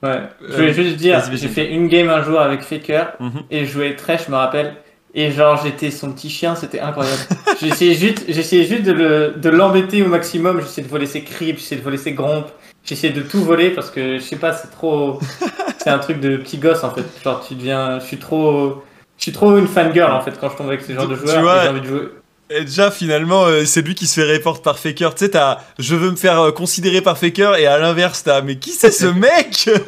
Ouais. 0.02 0.20
Je 0.46 0.54
voulais 0.54 0.74
juste 0.74 0.96
dire, 0.96 1.22
j'ai 1.32 1.48
fait 1.48 1.70
une 1.70 1.88
game 1.88 2.08
un 2.08 2.22
jour 2.22 2.40
avec 2.40 2.62
Faker 2.62 3.14
mhm. 3.18 3.42
et 3.50 3.64
je 3.64 3.72
jouais 3.72 3.96
très, 3.96 4.18
je 4.18 4.30
me 4.30 4.36
rappelle. 4.36 4.74
Et 5.14 5.30
genre, 5.30 5.58
j'étais 5.64 5.90
son 5.90 6.12
petit 6.12 6.28
chien, 6.28 6.54
c'était 6.54 6.80
incroyable. 6.80 7.22
j'essayais 7.60 7.94
juste, 7.94 8.24
j'essayais 8.28 8.64
juste 8.64 8.82
de, 8.82 8.92
le, 8.92 9.34
de 9.34 9.48
l'embêter 9.48 10.02
au 10.02 10.08
maximum. 10.08 10.60
J'essayais 10.60 10.86
de 10.86 10.90
voler 10.90 11.06
ses 11.06 11.22
creeps, 11.22 11.58
j'essayais 11.58 11.80
de 11.80 11.84
voler 11.84 11.96
ses 11.96 12.12
grompes. 12.12 12.50
J'essayais 12.84 13.14
de 13.14 13.22
tout 13.22 13.42
voler 13.42 13.70
parce 13.70 13.90
que 13.90 14.18
je 14.18 14.22
sais 14.22 14.36
pas, 14.36 14.52
c'est 14.52 14.70
trop. 14.70 15.18
c'est 15.78 15.88
un 15.88 15.98
truc 15.98 16.20
de 16.20 16.36
petit 16.36 16.58
gosse 16.58 16.84
en 16.84 16.90
fait. 16.90 17.04
Genre, 17.24 17.42
tu 17.46 17.54
deviens. 17.54 17.98
Je 17.98 18.04
suis 18.04 18.18
trop. 18.18 18.82
Je 19.16 19.22
suis 19.22 19.32
trop 19.32 19.56
une 19.56 19.66
fangirl 19.66 20.12
en 20.12 20.20
fait 20.20 20.38
quand 20.38 20.50
je 20.50 20.56
tombe 20.56 20.68
avec 20.68 20.82
ce 20.82 20.92
genre 20.92 21.08
de 21.08 21.14
joueurs. 21.14 21.62
j'ai 21.62 21.68
envie 21.70 21.80
de 21.80 21.86
jouer. 21.86 22.08
Et 22.48 22.60
déjà, 22.60 22.90
finalement, 22.90 23.44
euh, 23.44 23.64
c'est 23.64 23.82
lui 23.82 23.94
qui 23.94 24.06
se 24.06 24.20
fait 24.20 24.32
report 24.32 24.62
par 24.62 24.78
Faker. 24.78 25.14
Tu 25.14 25.24
sais, 25.24 25.30
t'as 25.30 25.58
je 25.78 25.96
veux 25.96 26.10
me 26.10 26.16
faire 26.16 26.40
euh, 26.40 26.52
considérer 26.52 27.00
par 27.00 27.18
Faker, 27.18 27.56
et 27.56 27.66
à 27.66 27.78
l'inverse, 27.78 28.22
t'as 28.22 28.40
mais 28.40 28.56
qui 28.56 28.70
c'est 28.70 28.92
ce 28.92 29.06
mec? 29.06 29.68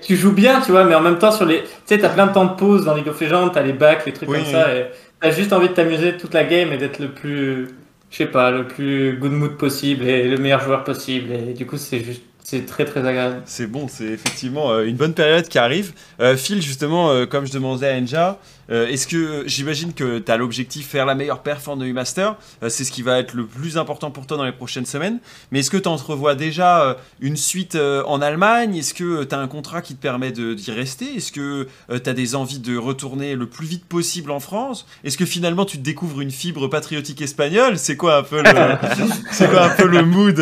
Tu 0.00 0.16
joues 0.16 0.32
bien, 0.32 0.60
tu 0.60 0.72
vois, 0.72 0.84
mais 0.84 0.94
en 0.94 1.00
même 1.00 1.18
temps, 1.18 1.30
sur 1.30 1.46
les. 1.46 1.62
Tu 1.62 1.68
sais, 1.86 1.98
t'as 1.98 2.08
plein 2.08 2.26
de 2.26 2.32
temps 2.32 2.46
de 2.46 2.56
pause 2.56 2.84
dans 2.84 2.94
League 2.94 3.08
of 3.08 3.20
Legends, 3.20 3.50
t'as 3.50 3.62
les 3.62 3.72
backs, 3.72 4.04
les 4.06 4.12
trucs 4.12 4.28
comme 4.28 4.44
ça, 4.44 4.74
et 4.74 4.86
t'as 5.20 5.30
juste 5.30 5.52
envie 5.52 5.68
de 5.68 5.74
t'amuser 5.74 6.16
toute 6.16 6.34
la 6.34 6.44
game 6.44 6.72
et 6.72 6.78
d'être 6.78 6.98
le 6.98 7.10
plus. 7.10 7.68
Je 8.10 8.16
sais 8.16 8.26
pas, 8.26 8.50
le 8.50 8.66
plus 8.66 9.16
good 9.18 9.32
mood 9.32 9.56
possible 9.56 10.04
et 10.04 10.28
le 10.28 10.36
meilleur 10.36 10.60
joueur 10.60 10.84
possible. 10.84 11.32
Et 11.32 11.54
du 11.54 11.64
coup, 11.64 11.78
c'est 11.78 12.00
juste. 12.00 12.22
c'est 12.42 12.66
très 12.66 12.84
très 12.84 13.06
agréable. 13.06 13.40
C'est 13.46 13.66
bon, 13.66 13.86
c'est 13.88 14.04
effectivement 14.04 14.70
euh, 14.70 14.84
une 14.84 14.96
bonne 14.96 15.14
période 15.14 15.48
qui 15.48 15.58
arrive. 15.58 15.92
Euh, 16.20 16.36
Phil, 16.36 16.60
justement, 16.60 17.10
euh, 17.10 17.24
comme 17.24 17.46
je 17.46 17.52
demandais 17.52 17.88
à 17.88 17.94
Enja, 17.94 18.38
euh, 18.72 18.86
est-ce 18.88 19.06
que 19.06 19.44
j'imagine 19.46 19.92
que 19.92 20.18
tu 20.18 20.32
as 20.32 20.36
l'objectif 20.36 20.88
faire 20.88 21.06
la 21.06 21.14
meilleure 21.14 21.42
perf 21.42 21.68
en 21.68 21.78
EU 21.80 21.92
Master 21.92 22.36
euh, 22.62 22.68
C'est 22.68 22.84
ce 22.84 22.90
qui 22.90 23.02
va 23.02 23.18
être 23.18 23.34
le 23.34 23.46
plus 23.46 23.76
important 23.78 24.10
pour 24.10 24.26
toi 24.26 24.36
dans 24.36 24.44
les 24.44 24.52
prochaines 24.52 24.86
semaines. 24.86 25.18
Mais 25.50 25.60
est-ce 25.60 25.70
que 25.70 25.76
tu 25.76 25.88
entrevois 25.88 26.34
déjà 26.34 26.82
euh, 26.82 26.94
une 27.20 27.36
suite 27.36 27.76
en 27.76 28.20
Allemagne? 28.22 28.76
Est-ce 28.76 28.94
que 28.94 29.24
tu 29.24 29.34
as 29.34 29.38
un 29.38 29.48
contrat 29.48 29.82
qui 29.82 29.94
te 29.94 30.00
permet 30.02 30.32
de- 30.32 30.54
d'y 30.54 30.70
rester? 30.70 31.16
Est-ce 31.16 31.32
que 31.32 31.68
tu 31.88 32.08
as 32.10 32.12
des 32.14 32.34
envies 32.34 32.58
de 32.60 32.76
retourner 32.76 33.34
le 33.34 33.46
plus 33.46 33.66
vite 33.66 33.84
possible 33.84 34.30
en 34.30 34.40
France? 34.40 34.86
Est-ce 35.04 35.18
que 35.18 35.26
finalement 35.26 35.64
tu 35.64 35.76
te 35.78 35.82
découvres 35.82 36.20
une 36.20 36.30
fibre 36.30 36.68
patriotique 36.68 37.20
espagnole? 37.22 37.78
C'est 37.78 37.96
quoi 37.96 38.16
un 38.18 38.22
peu 38.22 38.42
le, 38.42 38.50
c'est 39.30 39.48
quoi 39.50 39.64
un 39.66 39.76
peu 39.76 39.86
le 39.86 40.02
mood 40.02 40.40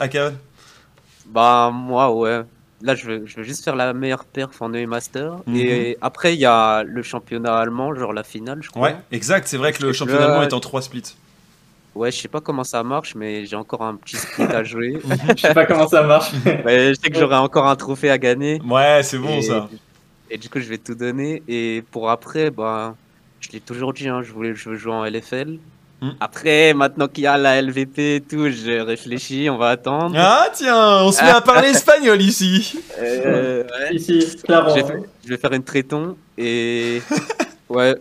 Akavan 0.00 0.34
Bah, 1.26 1.70
moi, 1.72 2.12
ouais. 2.14 2.42
Là, 2.84 2.94
je 2.94 3.06
veux, 3.06 3.22
je 3.24 3.36
veux 3.36 3.42
juste 3.42 3.64
faire 3.64 3.76
la 3.76 3.94
meilleure 3.94 4.26
perf 4.26 4.60
en 4.60 4.72
EU 4.74 4.86
Master. 4.86 5.38
Mhm. 5.46 5.56
Et 5.56 5.96
après, 6.02 6.34
il 6.34 6.40
y 6.40 6.44
a 6.44 6.82
le 6.82 7.02
championnat 7.02 7.56
allemand, 7.56 7.94
genre 7.94 8.12
la 8.12 8.22
finale, 8.22 8.58
je 8.62 8.68
crois. 8.68 8.88
Ouais, 8.88 8.96
exact. 9.10 9.48
C'est 9.48 9.56
vrai 9.56 9.72
que 9.72 9.82
le 9.82 9.94
championnat 9.94 10.26
allemand 10.26 10.42
est 10.42 10.52
en 10.52 10.60
trois 10.60 10.82
splits. 10.82 11.16
Ouais, 11.94 12.10
je 12.10 12.20
sais 12.20 12.28
pas 12.28 12.42
comment 12.42 12.64
ça 12.64 12.82
marche, 12.82 13.14
mais 13.14 13.46
j'ai 13.46 13.56
encore 13.56 13.82
un 13.82 13.94
petit 13.94 14.16
split 14.16 14.44
à 14.44 14.64
jouer. 14.64 15.00
Je 15.36 15.40
sais 15.40 15.54
pas 15.54 15.64
comment 15.64 15.88
ça 15.88 16.02
marche. 16.02 16.32
Ouais, 16.44 16.88
je 16.88 16.94
sais 17.00 17.08
que 17.08 17.18
j'aurai 17.18 17.36
encore 17.36 17.68
un 17.68 17.76
trophée 17.76 18.10
à 18.10 18.18
gagner. 18.18 18.60
Ouais, 18.68 19.00
c'est 19.04 19.18
bon 19.18 19.28
et, 19.28 19.42
ça. 19.42 19.68
Et 20.28 20.36
du 20.36 20.48
coup, 20.50 20.58
je 20.58 20.68
vais 20.68 20.78
tout 20.78 20.96
donner. 20.96 21.42
Et 21.46 21.84
pour 21.92 22.10
après, 22.10 22.50
bah, 22.50 22.96
je 23.40 23.48
l'ai 23.52 23.60
toujours 23.60 23.92
dit, 23.92 24.08
hein, 24.08 24.22
je, 24.22 24.32
voulais, 24.32 24.54
je 24.54 24.70
veux 24.70 24.76
jouer 24.76 24.92
en 24.92 25.04
LFL. 25.04 25.58
Hmm. 26.04 26.16
Après, 26.20 26.74
maintenant 26.74 27.08
qu'il 27.08 27.24
y 27.24 27.26
a 27.26 27.38
la 27.38 27.62
LVP 27.62 28.16
et 28.16 28.20
tout, 28.20 28.48
j'ai 28.50 28.80
réfléchi, 28.82 29.48
on 29.50 29.56
va 29.56 29.70
attendre. 29.70 30.14
Ah 30.18 30.48
tiens, 30.52 31.02
on 31.02 31.12
se 31.12 31.22
met 31.22 31.30
à 31.30 31.40
parler 31.40 31.68
espagnol 31.70 32.20
ici. 32.20 32.78
Euh, 33.00 33.62
ouais. 33.62 33.94
Ici, 33.94 34.36
clairement. 34.44 34.68
Je 34.70 34.74
vais, 34.74 34.84
faire- 34.86 35.00
je 35.24 35.28
vais 35.30 35.36
faire 35.38 35.52
une 35.52 35.64
traiton 35.64 36.16
et. 36.36 37.00
ouais. 37.68 37.94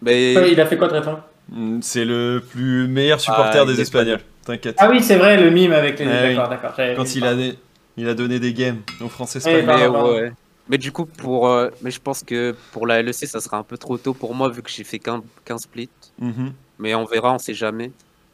Mais. 0.00 0.36
Ouais, 0.36 0.52
il 0.52 0.60
a 0.60 0.66
fait 0.66 0.76
quoi, 0.78 0.88
Traiton 0.88 1.18
Mm, 1.52 1.80
C'est 1.82 2.04
le 2.04 2.40
plus 2.48 2.86
meilleur 2.86 3.20
supporter 3.20 3.58
Ah, 3.62 3.64
des 3.66 3.80
Espagnols. 3.80 4.20
T'inquiète. 4.46 4.76
Ah 4.78 4.88
oui, 4.88 5.02
c'est 5.02 5.16
vrai, 5.16 5.36
le 5.36 5.50
mime 5.50 5.72
avec 5.72 5.98
les. 5.98 6.06
Ah 6.06 6.22
oui. 6.24 6.34
d'accord, 6.36 6.48
d'accord. 6.48 6.72
Quand 6.96 7.14
il 7.16 7.24
a, 7.26 7.34
des- 7.34 7.58
il 7.96 8.08
a 8.08 8.14
donné 8.14 8.38
des 8.38 8.52
games 8.54 8.78
aux 9.00 9.08
Français 9.08 9.40
Eh, 9.44 9.50
espagnols. 9.58 9.90
Mais, 9.92 10.30
ouais. 10.70 10.78
Du 10.78 10.92
coup, 10.92 11.04
pour. 11.06 11.48
euh, 11.48 11.68
mais 11.82 11.90
je 11.90 12.00
pense 12.00 12.22
que 12.22 12.54
pour 12.70 12.86
la 12.86 13.02
LEC, 13.02 13.26
ça 13.26 13.40
sera 13.40 13.56
un 13.58 13.64
peu 13.64 13.76
trop 13.76 13.98
tôt 13.98 14.14
pour 14.14 14.32
moi 14.34 14.48
vu 14.48 14.62
que 14.62 14.70
j'ai 14.70 14.84
fait 14.84 15.00
qu'un 15.00 15.22
qu'un 15.44 15.58
split. 15.58 15.90
Mhm. 16.20 16.52
Mais 16.80 16.94
on 16.94 17.04
verra, 17.04 17.32
on 17.34 17.38
sait 17.38 17.54
jamais. 17.54 17.92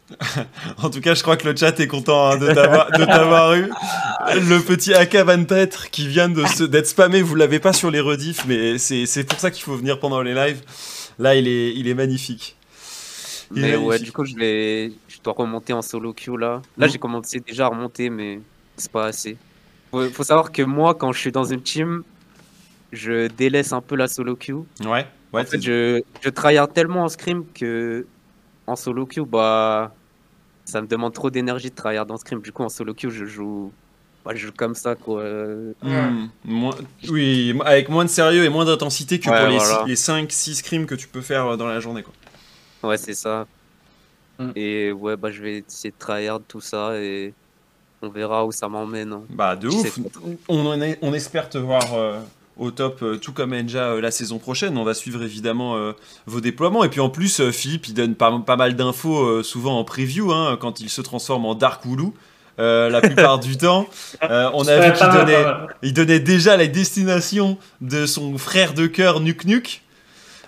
En 0.82 0.88
tout 0.88 1.00
cas, 1.00 1.14
je 1.14 1.22
crois 1.22 1.36
que 1.36 1.48
le 1.48 1.56
chat 1.56 1.78
est 1.80 1.88
content 1.88 2.28
hein, 2.30 2.36
de 2.38 2.52
t'avoir 3.04 3.54
eu. 3.54 3.68
Le 4.34 4.58
petit 4.60 4.94
AK 4.94 5.16
Van 5.16 5.44
Petre 5.44 5.90
qui 5.90 6.06
vient 6.06 6.28
d'être 6.28 6.86
spammé, 6.86 7.22
vous 7.22 7.34
l'avez 7.34 7.58
pas 7.58 7.72
sur 7.72 7.90
les 7.90 8.00
rediffs, 8.00 8.44
mais 8.46 8.78
c'est 8.78 9.24
pour 9.28 9.38
ça 9.40 9.50
qu'il 9.50 9.64
faut 9.64 9.74
venir 9.76 9.98
pendant 9.98 10.22
les 10.22 10.34
lives. 10.34 10.62
Là, 11.18 11.34
il 11.34 11.48
est, 11.48 11.74
il 11.74 11.88
est 11.88 11.94
magnifique. 11.94 12.56
Il 13.54 13.64
est 13.64 13.70
Mais 13.72 13.76
ouais, 13.76 13.98
du 13.98 14.12
coup, 14.12 14.24
je, 14.24 14.34
vais... 14.36 14.92
je 15.08 15.16
dois 15.24 15.34
remonter 15.36 15.72
en 15.72 15.82
solo 15.82 16.12
queue 16.12 16.36
là. 16.36 16.60
Là, 16.76 16.86
Mhm. 16.86 16.92
j'ai 16.92 16.98
commencé 16.98 17.40
déjà 17.40 17.66
à 17.66 17.68
remonter, 17.68 18.10
mais 18.10 18.40
c'est 18.76 18.90
pas 18.92 19.06
assez. 19.06 19.36
Faut, 19.90 20.08
faut 20.10 20.24
savoir 20.24 20.52
que 20.52 20.62
moi, 20.62 20.94
quand 20.94 21.12
je 21.12 21.18
suis 21.18 21.32
dans 21.32 21.44
une 21.44 21.62
team, 21.62 22.02
je 22.92 23.28
délaisse 23.28 23.72
un 23.72 23.80
peu 23.80 23.96
la 23.96 24.08
solo 24.08 24.36
queue. 24.36 24.54
Ouais, 24.84 25.06
ouais. 25.32 25.42
En 25.42 25.44
fait, 25.44 25.60
je, 25.60 26.02
je 26.20 26.28
tryhard 26.28 26.68
tellement 26.72 27.04
en 27.04 27.08
scrim 27.08 27.44
que 27.54 28.06
en 28.66 28.76
solo 28.76 29.06
queue, 29.06 29.24
bah, 29.24 29.92
ça 30.64 30.80
me 30.80 30.86
demande 30.86 31.12
trop 31.12 31.30
d'énergie 31.30 31.70
de 31.70 31.74
tryhard 31.74 32.06
en 32.10 32.16
scrim. 32.16 32.40
Du 32.40 32.52
coup, 32.52 32.62
en 32.64 32.68
solo 32.68 32.94
queue, 32.94 33.10
je 33.10 33.24
joue, 33.24 33.72
bah, 34.24 34.32
je 34.34 34.46
joue 34.46 34.52
comme 34.56 34.74
ça, 34.74 34.94
quoi. 34.94 35.22
Hmm, 35.82 36.28
moins- 36.44 36.74
oui, 37.08 37.54
avec 37.64 37.88
moins 37.88 38.04
de 38.04 38.10
sérieux 38.10 38.44
et 38.44 38.48
moins 38.48 38.64
d'intensité 38.64 39.20
que 39.20 39.30
Ouais, 39.30 39.38
pour 39.40 39.48
les, 39.48 39.58
voilà. 39.58 39.84
les 39.86 39.94
5-6 39.96 40.54
scrims 40.56 40.86
que 40.86 40.94
tu 40.94 41.08
peux 41.08 41.20
faire 41.22 41.46
euh, 41.46 41.56
dans 41.56 41.66
la 41.68 41.80
journée. 41.80 42.02
Quoi. 42.02 42.90
Ouais, 42.90 42.96
c'est 42.96 43.14
ça. 43.14 43.46
Mm. 44.38 44.50
Et 44.56 44.92
ouais, 44.92 45.16
bah, 45.16 45.30
je 45.30 45.40
vais 45.42 45.64
essayer 45.66 45.90
de 45.90 45.96
tryhard 45.98 46.40
tout 46.46 46.60
ça 46.60 46.98
et 47.00 47.32
on 48.02 48.08
verra 48.10 48.44
où 48.44 48.52
ça 48.52 48.68
m'emmène. 48.68 49.12
hein. 49.12 49.22
Bah, 49.30 49.56
de 49.56 49.68
ouf. 49.68 49.98
On, 50.48 50.66
en 50.66 50.80
est- 50.82 50.98
on 51.02 51.14
espère 51.14 51.48
te 51.48 51.56
voir 51.58 51.94
euh, 51.94 52.20
au 52.58 52.70
top, 52.70 53.02
euh, 53.02 53.18
tout 53.18 53.32
comme 53.32 53.52
Enja 53.52 53.90
euh, 53.90 54.00
la 54.00 54.10
saison 54.10 54.38
prochaine. 54.38 54.76
On 54.78 54.84
va 54.84 54.94
suivre 54.94 55.22
évidemment 55.22 55.76
euh, 55.76 55.92
vos 56.26 56.40
déploiements. 56.40 56.84
Et 56.84 56.88
puis 56.88 57.00
en 57.00 57.10
plus, 57.10 57.40
euh, 57.40 57.52
Philippe, 57.52 57.88
il 57.88 57.94
donne 57.94 58.14
pas, 58.14 58.36
pas 58.44 58.56
mal 58.56 58.76
d'infos 58.76 59.18
euh, 59.18 59.42
souvent 59.42 59.78
en 59.78 59.84
preview 59.84 60.32
hein, 60.32 60.56
quand 60.60 60.80
il 60.80 60.88
se 60.88 61.02
transforme 61.02 61.44
en 61.44 61.54
Dark 61.54 61.84
Wooloo. 61.84 62.14
La 62.58 63.02
plupart 63.02 63.38
du 63.38 63.58
temps, 63.58 63.86
on 64.22 64.66
a 64.66 64.78
vu 64.78 64.92
qu'il 64.94 65.10
donnait, 65.10 65.44
il 65.82 65.92
donnait 65.92 66.20
déjà 66.20 66.56
la 66.56 66.66
destination 66.66 67.58
de 67.82 68.06
son 68.06 68.38
frère 68.38 68.72
de 68.72 68.86
cœur 68.86 69.20
Nuke. 69.20 69.82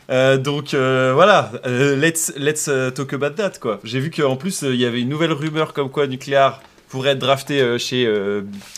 Euh, 0.09 0.39
donc 0.39 0.71
voilà, 0.71 1.53
let's, 1.67 2.33
let's 2.39 2.71
talk 2.95 3.13
about 3.13 3.33
that 3.37 3.59
quoi. 3.61 3.79
J'ai 3.85 4.01
vu 4.01 4.11
qu'en 4.11 4.37
plus 4.37 4.63
il 4.63 4.77
y 4.77 4.87
avait 4.87 5.03
une 5.03 5.11
nouvelle 5.11 5.33
rumeur 5.33 5.75
comme 5.75 5.91
quoi 5.91 6.07
Nuclear 6.07 6.63
pourrait 6.89 7.11
être 7.11 7.19
drafté 7.19 7.79
chez 7.79 8.11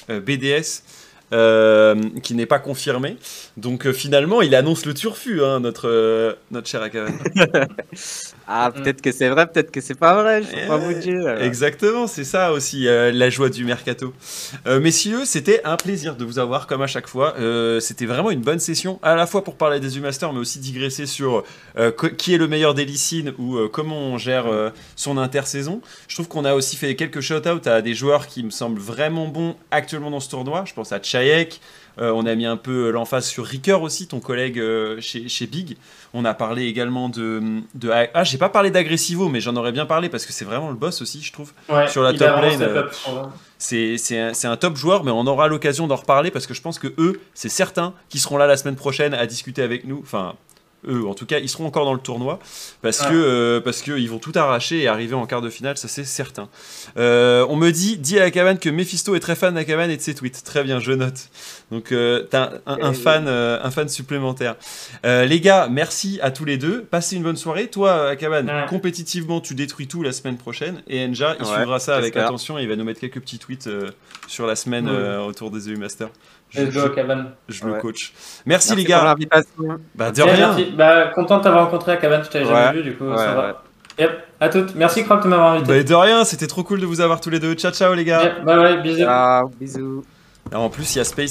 BDS. 0.08 0.82
Euh, 1.32 1.94
qui 2.22 2.34
n'est 2.34 2.46
pas 2.46 2.58
confirmé. 2.58 3.16
Donc 3.56 3.86
euh, 3.86 3.92
finalement, 3.92 4.42
il 4.42 4.54
annonce 4.54 4.84
le 4.84 4.94
turfu, 4.94 5.44
hein, 5.44 5.60
notre, 5.60 5.88
euh, 5.88 6.34
notre 6.50 6.68
cher 6.68 6.82
Akavan. 6.82 7.12
Ah, 8.52 8.72
peut-être 8.72 9.00
que 9.00 9.12
c'est 9.12 9.28
vrai, 9.28 9.46
peut-être 9.46 9.70
que 9.70 9.80
c'est 9.80 9.94
pas 9.94 10.20
vrai, 10.20 10.42
je 10.42 10.48
peux 10.48 10.66
pas 10.66 10.76
vous 10.76 10.92
dire. 10.92 11.40
Exactement, 11.40 12.08
c'est 12.08 12.24
ça 12.24 12.52
aussi 12.52 12.88
euh, 12.88 13.12
la 13.12 13.30
joie 13.30 13.48
du 13.48 13.64
mercato. 13.64 14.12
Euh, 14.66 14.80
messieurs, 14.80 15.24
c'était 15.24 15.60
un 15.62 15.76
plaisir 15.76 16.16
de 16.16 16.24
vous 16.24 16.40
avoir 16.40 16.66
comme 16.66 16.82
à 16.82 16.88
chaque 16.88 17.06
fois. 17.06 17.34
Euh, 17.38 17.78
c'était 17.78 18.06
vraiment 18.06 18.32
une 18.32 18.40
bonne 18.40 18.58
session, 18.58 18.98
à 19.04 19.14
la 19.14 19.28
fois 19.28 19.44
pour 19.44 19.54
parler 19.54 19.78
des 19.78 19.98
U-Masters, 19.98 20.32
mais 20.32 20.40
aussi 20.40 20.58
digresser 20.58 21.06
sur 21.06 21.44
euh, 21.78 21.92
qui 21.92 22.34
est 22.34 22.38
le 22.38 22.48
meilleur 22.48 22.74
des 22.74 22.84
lycines 22.84 23.32
ou 23.38 23.56
euh, 23.56 23.68
comment 23.72 23.98
on 23.98 24.18
gère 24.18 24.48
euh, 24.48 24.70
son 24.96 25.16
intersaison. 25.16 25.80
Je 26.08 26.16
trouve 26.16 26.26
qu'on 26.26 26.44
a 26.44 26.54
aussi 26.54 26.74
fait 26.74 26.96
quelques 26.96 27.20
shout-outs 27.20 27.68
à 27.68 27.82
des 27.82 27.94
joueurs 27.94 28.26
qui 28.26 28.42
me 28.42 28.50
semblent 28.50 28.80
vraiment 28.80 29.28
bons 29.28 29.54
actuellement 29.70 30.10
dans 30.10 30.18
ce 30.18 30.28
tournoi. 30.28 30.64
Je 30.66 30.74
pense 30.74 30.90
à 30.90 31.00
Chayek. 31.00 31.60
Euh, 32.00 32.12
on 32.14 32.24
a 32.24 32.34
mis 32.34 32.46
un 32.46 32.56
peu 32.56 32.90
l'emphase 32.90 33.26
sur 33.26 33.44
Ricker 33.44 33.74
aussi, 33.74 34.06
ton 34.06 34.20
collègue 34.20 34.58
euh, 34.58 35.00
chez, 35.00 35.28
chez 35.28 35.46
Big. 35.46 35.76
On 36.14 36.24
a 36.24 36.32
parlé 36.32 36.64
également 36.66 37.08
de. 37.08 37.60
de 37.74 37.90
ah, 37.90 38.24
j'ai 38.24 38.38
pas 38.38 38.48
parlé 38.48 38.70
d'Agressivo, 38.70 39.28
mais 39.28 39.40
j'en 39.40 39.54
aurais 39.56 39.72
bien 39.72 39.86
parlé 39.86 40.08
parce 40.08 40.24
que 40.24 40.32
c'est 40.32 40.44
vraiment 40.44 40.70
le 40.70 40.76
boss 40.76 41.02
aussi, 41.02 41.22
je 41.22 41.32
trouve. 41.32 41.52
Ouais, 41.68 41.88
sur 41.88 42.02
la 42.02 42.12
top 42.12 42.40
lane, 42.40 42.62
euh. 42.62 43.26
C'est 43.58 44.46
un, 44.46 44.56
top 44.56 44.76
joueur, 44.76 45.04
mais 45.04 45.10
on 45.10 45.26
aura 45.26 45.46
l'occasion 45.48 45.86
d'en 45.86 45.96
reparler 45.96 46.30
parce 46.30 46.46
que 46.46 46.54
je 46.54 46.62
pense 46.62 46.78
que 46.78 46.88
eux, 46.98 47.20
c'est 47.34 47.50
certain 47.50 47.92
qu'ils 48.08 48.20
seront 48.20 48.38
là 48.38 48.46
la 48.46 48.56
semaine 48.56 48.76
prochaine 48.76 49.12
à 49.12 49.26
discuter 49.26 49.62
avec 49.62 49.84
nous. 49.84 50.00
Enfin, 50.02 50.34
eux, 50.88 51.06
en 51.06 51.14
tout 51.14 51.26
cas, 51.26 51.38
ils 51.38 51.48
seront 51.48 51.66
encore 51.66 51.84
dans 51.84 51.92
le 51.94 52.00
tournoi 52.00 52.38
parce 52.82 53.00
Ouais. 53.02 53.08
que 53.08 53.14
euh, 53.14 53.60
parce 53.60 53.82
que 53.82 53.92
ils 53.98 54.08
vont 54.08 54.18
tout 54.18 54.32
arracher 54.34 54.80
et 54.80 54.88
arriver 54.88 55.14
en 55.14 55.26
quart 55.26 55.42
de 55.42 55.50
finale, 55.50 55.76
ça 55.76 55.88
c'est 55.88 56.04
certain. 56.04 56.48
Euh, 56.96 57.46
on 57.48 57.56
me 57.56 57.70
dit, 57.70 57.98
dis 57.98 58.18
à 58.18 58.22
la 58.22 58.30
cabane 58.30 58.58
que 58.58 58.68
Mephisto 58.70 59.14
est 59.14 59.20
très 59.20 59.34
fan 59.36 59.54
d'Akaban 59.54 59.88
et 59.90 59.96
de 59.96 60.02
ses 60.02 60.14
tweets. 60.14 60.42
Très 60.44 60.64
bien, 60.64 60.80
je 60.80 60.92
note. 60.92 61.28
Donc 61.70 61.92
euh, 61.92 62.24
t'as 62.30 62.50
un, 62.66 62.78
un 62.82 62.92
fan, 62.92 63.26
euh, 63.28 63.58
un 63.62 63.70
fan 63.70 63.88
supplémentaire. 63.88 64.56
Euh, 65.04 65.24
les 65.26 65.40
gars, 65.40 65.68
merci 65.70 66.18
à 66.22 66.30
tous 66.30 66.44
les 66.44 66.56
deux. 66.58 66.82
Passez 66.82 67.16
une 67.16 67.22
bonne 67.22 67.36
soirée. 67.36 67.68
Toi, 67.68 68.08
Akaban, 68.08 68.46
Ouais. 68.46 68.66
compétitivement, 68.68 69.40
tu 69.40 69.54
détruis 69.54 69.86
tout 69.86 70.02
la 70.02 70.12
semaine 70.12 70.36
prochaine 70.36 70.82
et 70.88 71.04
Enja, 71.04 71.36
il 71.38 71.44
Ouais, 71.46 71.52
suivra 71.54 71.78
ça 71.78 71.96
avec 71.96 72.16
attention 72.16 72.58
et 72.58 72.62
il 72.62 72.68
va 72.68 72.76
nous 72.76 72.84
mettre 72.84 73.00
quelques 73.00 73.20
petits 73.20 73.38
tweets 73.38 73.66
euh, 73.66 73.90
sur 74.26 74.46
la 74.46 74.56
semaine 74.56 74.86
Ouais. 74.88 74.96
euh, 74.96 75.20
autour 75.20 75.50
des 75.50 75.68
EU 75.68 75.76
Masters. 75.76 76.10
Je, 76.50 76.62
Let's 76.62 76.74
go, 76.74 76.80
je- 76.82 76.88
Caban. 76.88 77.24
je 77.48 77.64
le 77.64 77.72
Ouais. 77.72 77.78
coach. 77.80 78.12
Merci, 78.44 78.70
Merci 78.70 78.76
les 78.76 78.82
pour 78.84 78.90
gars. 78.90 79.04
l'invitation. 79.04 79.78
Bah, 79.94 80.10
de 80.10 80.22
rien. 80.22 80.36
merci. 80.48 80.72
Bah, 80.76 81.06
content 81.14 81.38
de 81.38 81.42
t'avoir 81.44 81.64
rencontré 81.66 81.92
à 81.92 81.96
Caban, 81.96 82.22
je 82.24 82.28
t'avais 82.30 82.44
Ouais. 82.44 82.50
jamais 82.52 82.72
vu, 82.78 82.82
du 82.90 82.96
coup, 82.96 83.04
Ouais, 83.08 83.16
ça 83.16 83.28
ouais. 83.30 83.34
va. 83.36 83.62
Yep, 83.98 84.10
à 84.40 84.48
toutes. 84.48 84.74
Merci, 84.74 85.04
Croc, 85.04 85.22
de 85.22 85.28
m'avoir 85.28 85.52
invité. 85.52 85.68
Bah, 85.68 85.82
de 85.82 85.94
rien, 85.94 86.24
c'était 86.24 86.46
trop 86.46 86.62
cool 86.64 86.80
de 86.80 86.86
vous 86.86 87.00
avoir 87.00 87.20
tous 87.20 87.28
les 87.30 87.38
deux. 87.38 87.54
Ciao, 87.54 87.70
ciao 87.70 87.94
les 87.94 88.04
gars. 88.04 88.22
Yep, 88.22 88.44
bye 88.44 88.56
bye, 88.56 88.82
bisous. 88.82 89.04
Ciao, 89.04 89.48
bisous. 89.60 90.04
Alors, 90.50 90.64
en 90.64 90.70
plus, 90.70 90.94
il 90.94 90.98
y 90.98 91.00
a 91.00 91.04
Space 91.04 91.28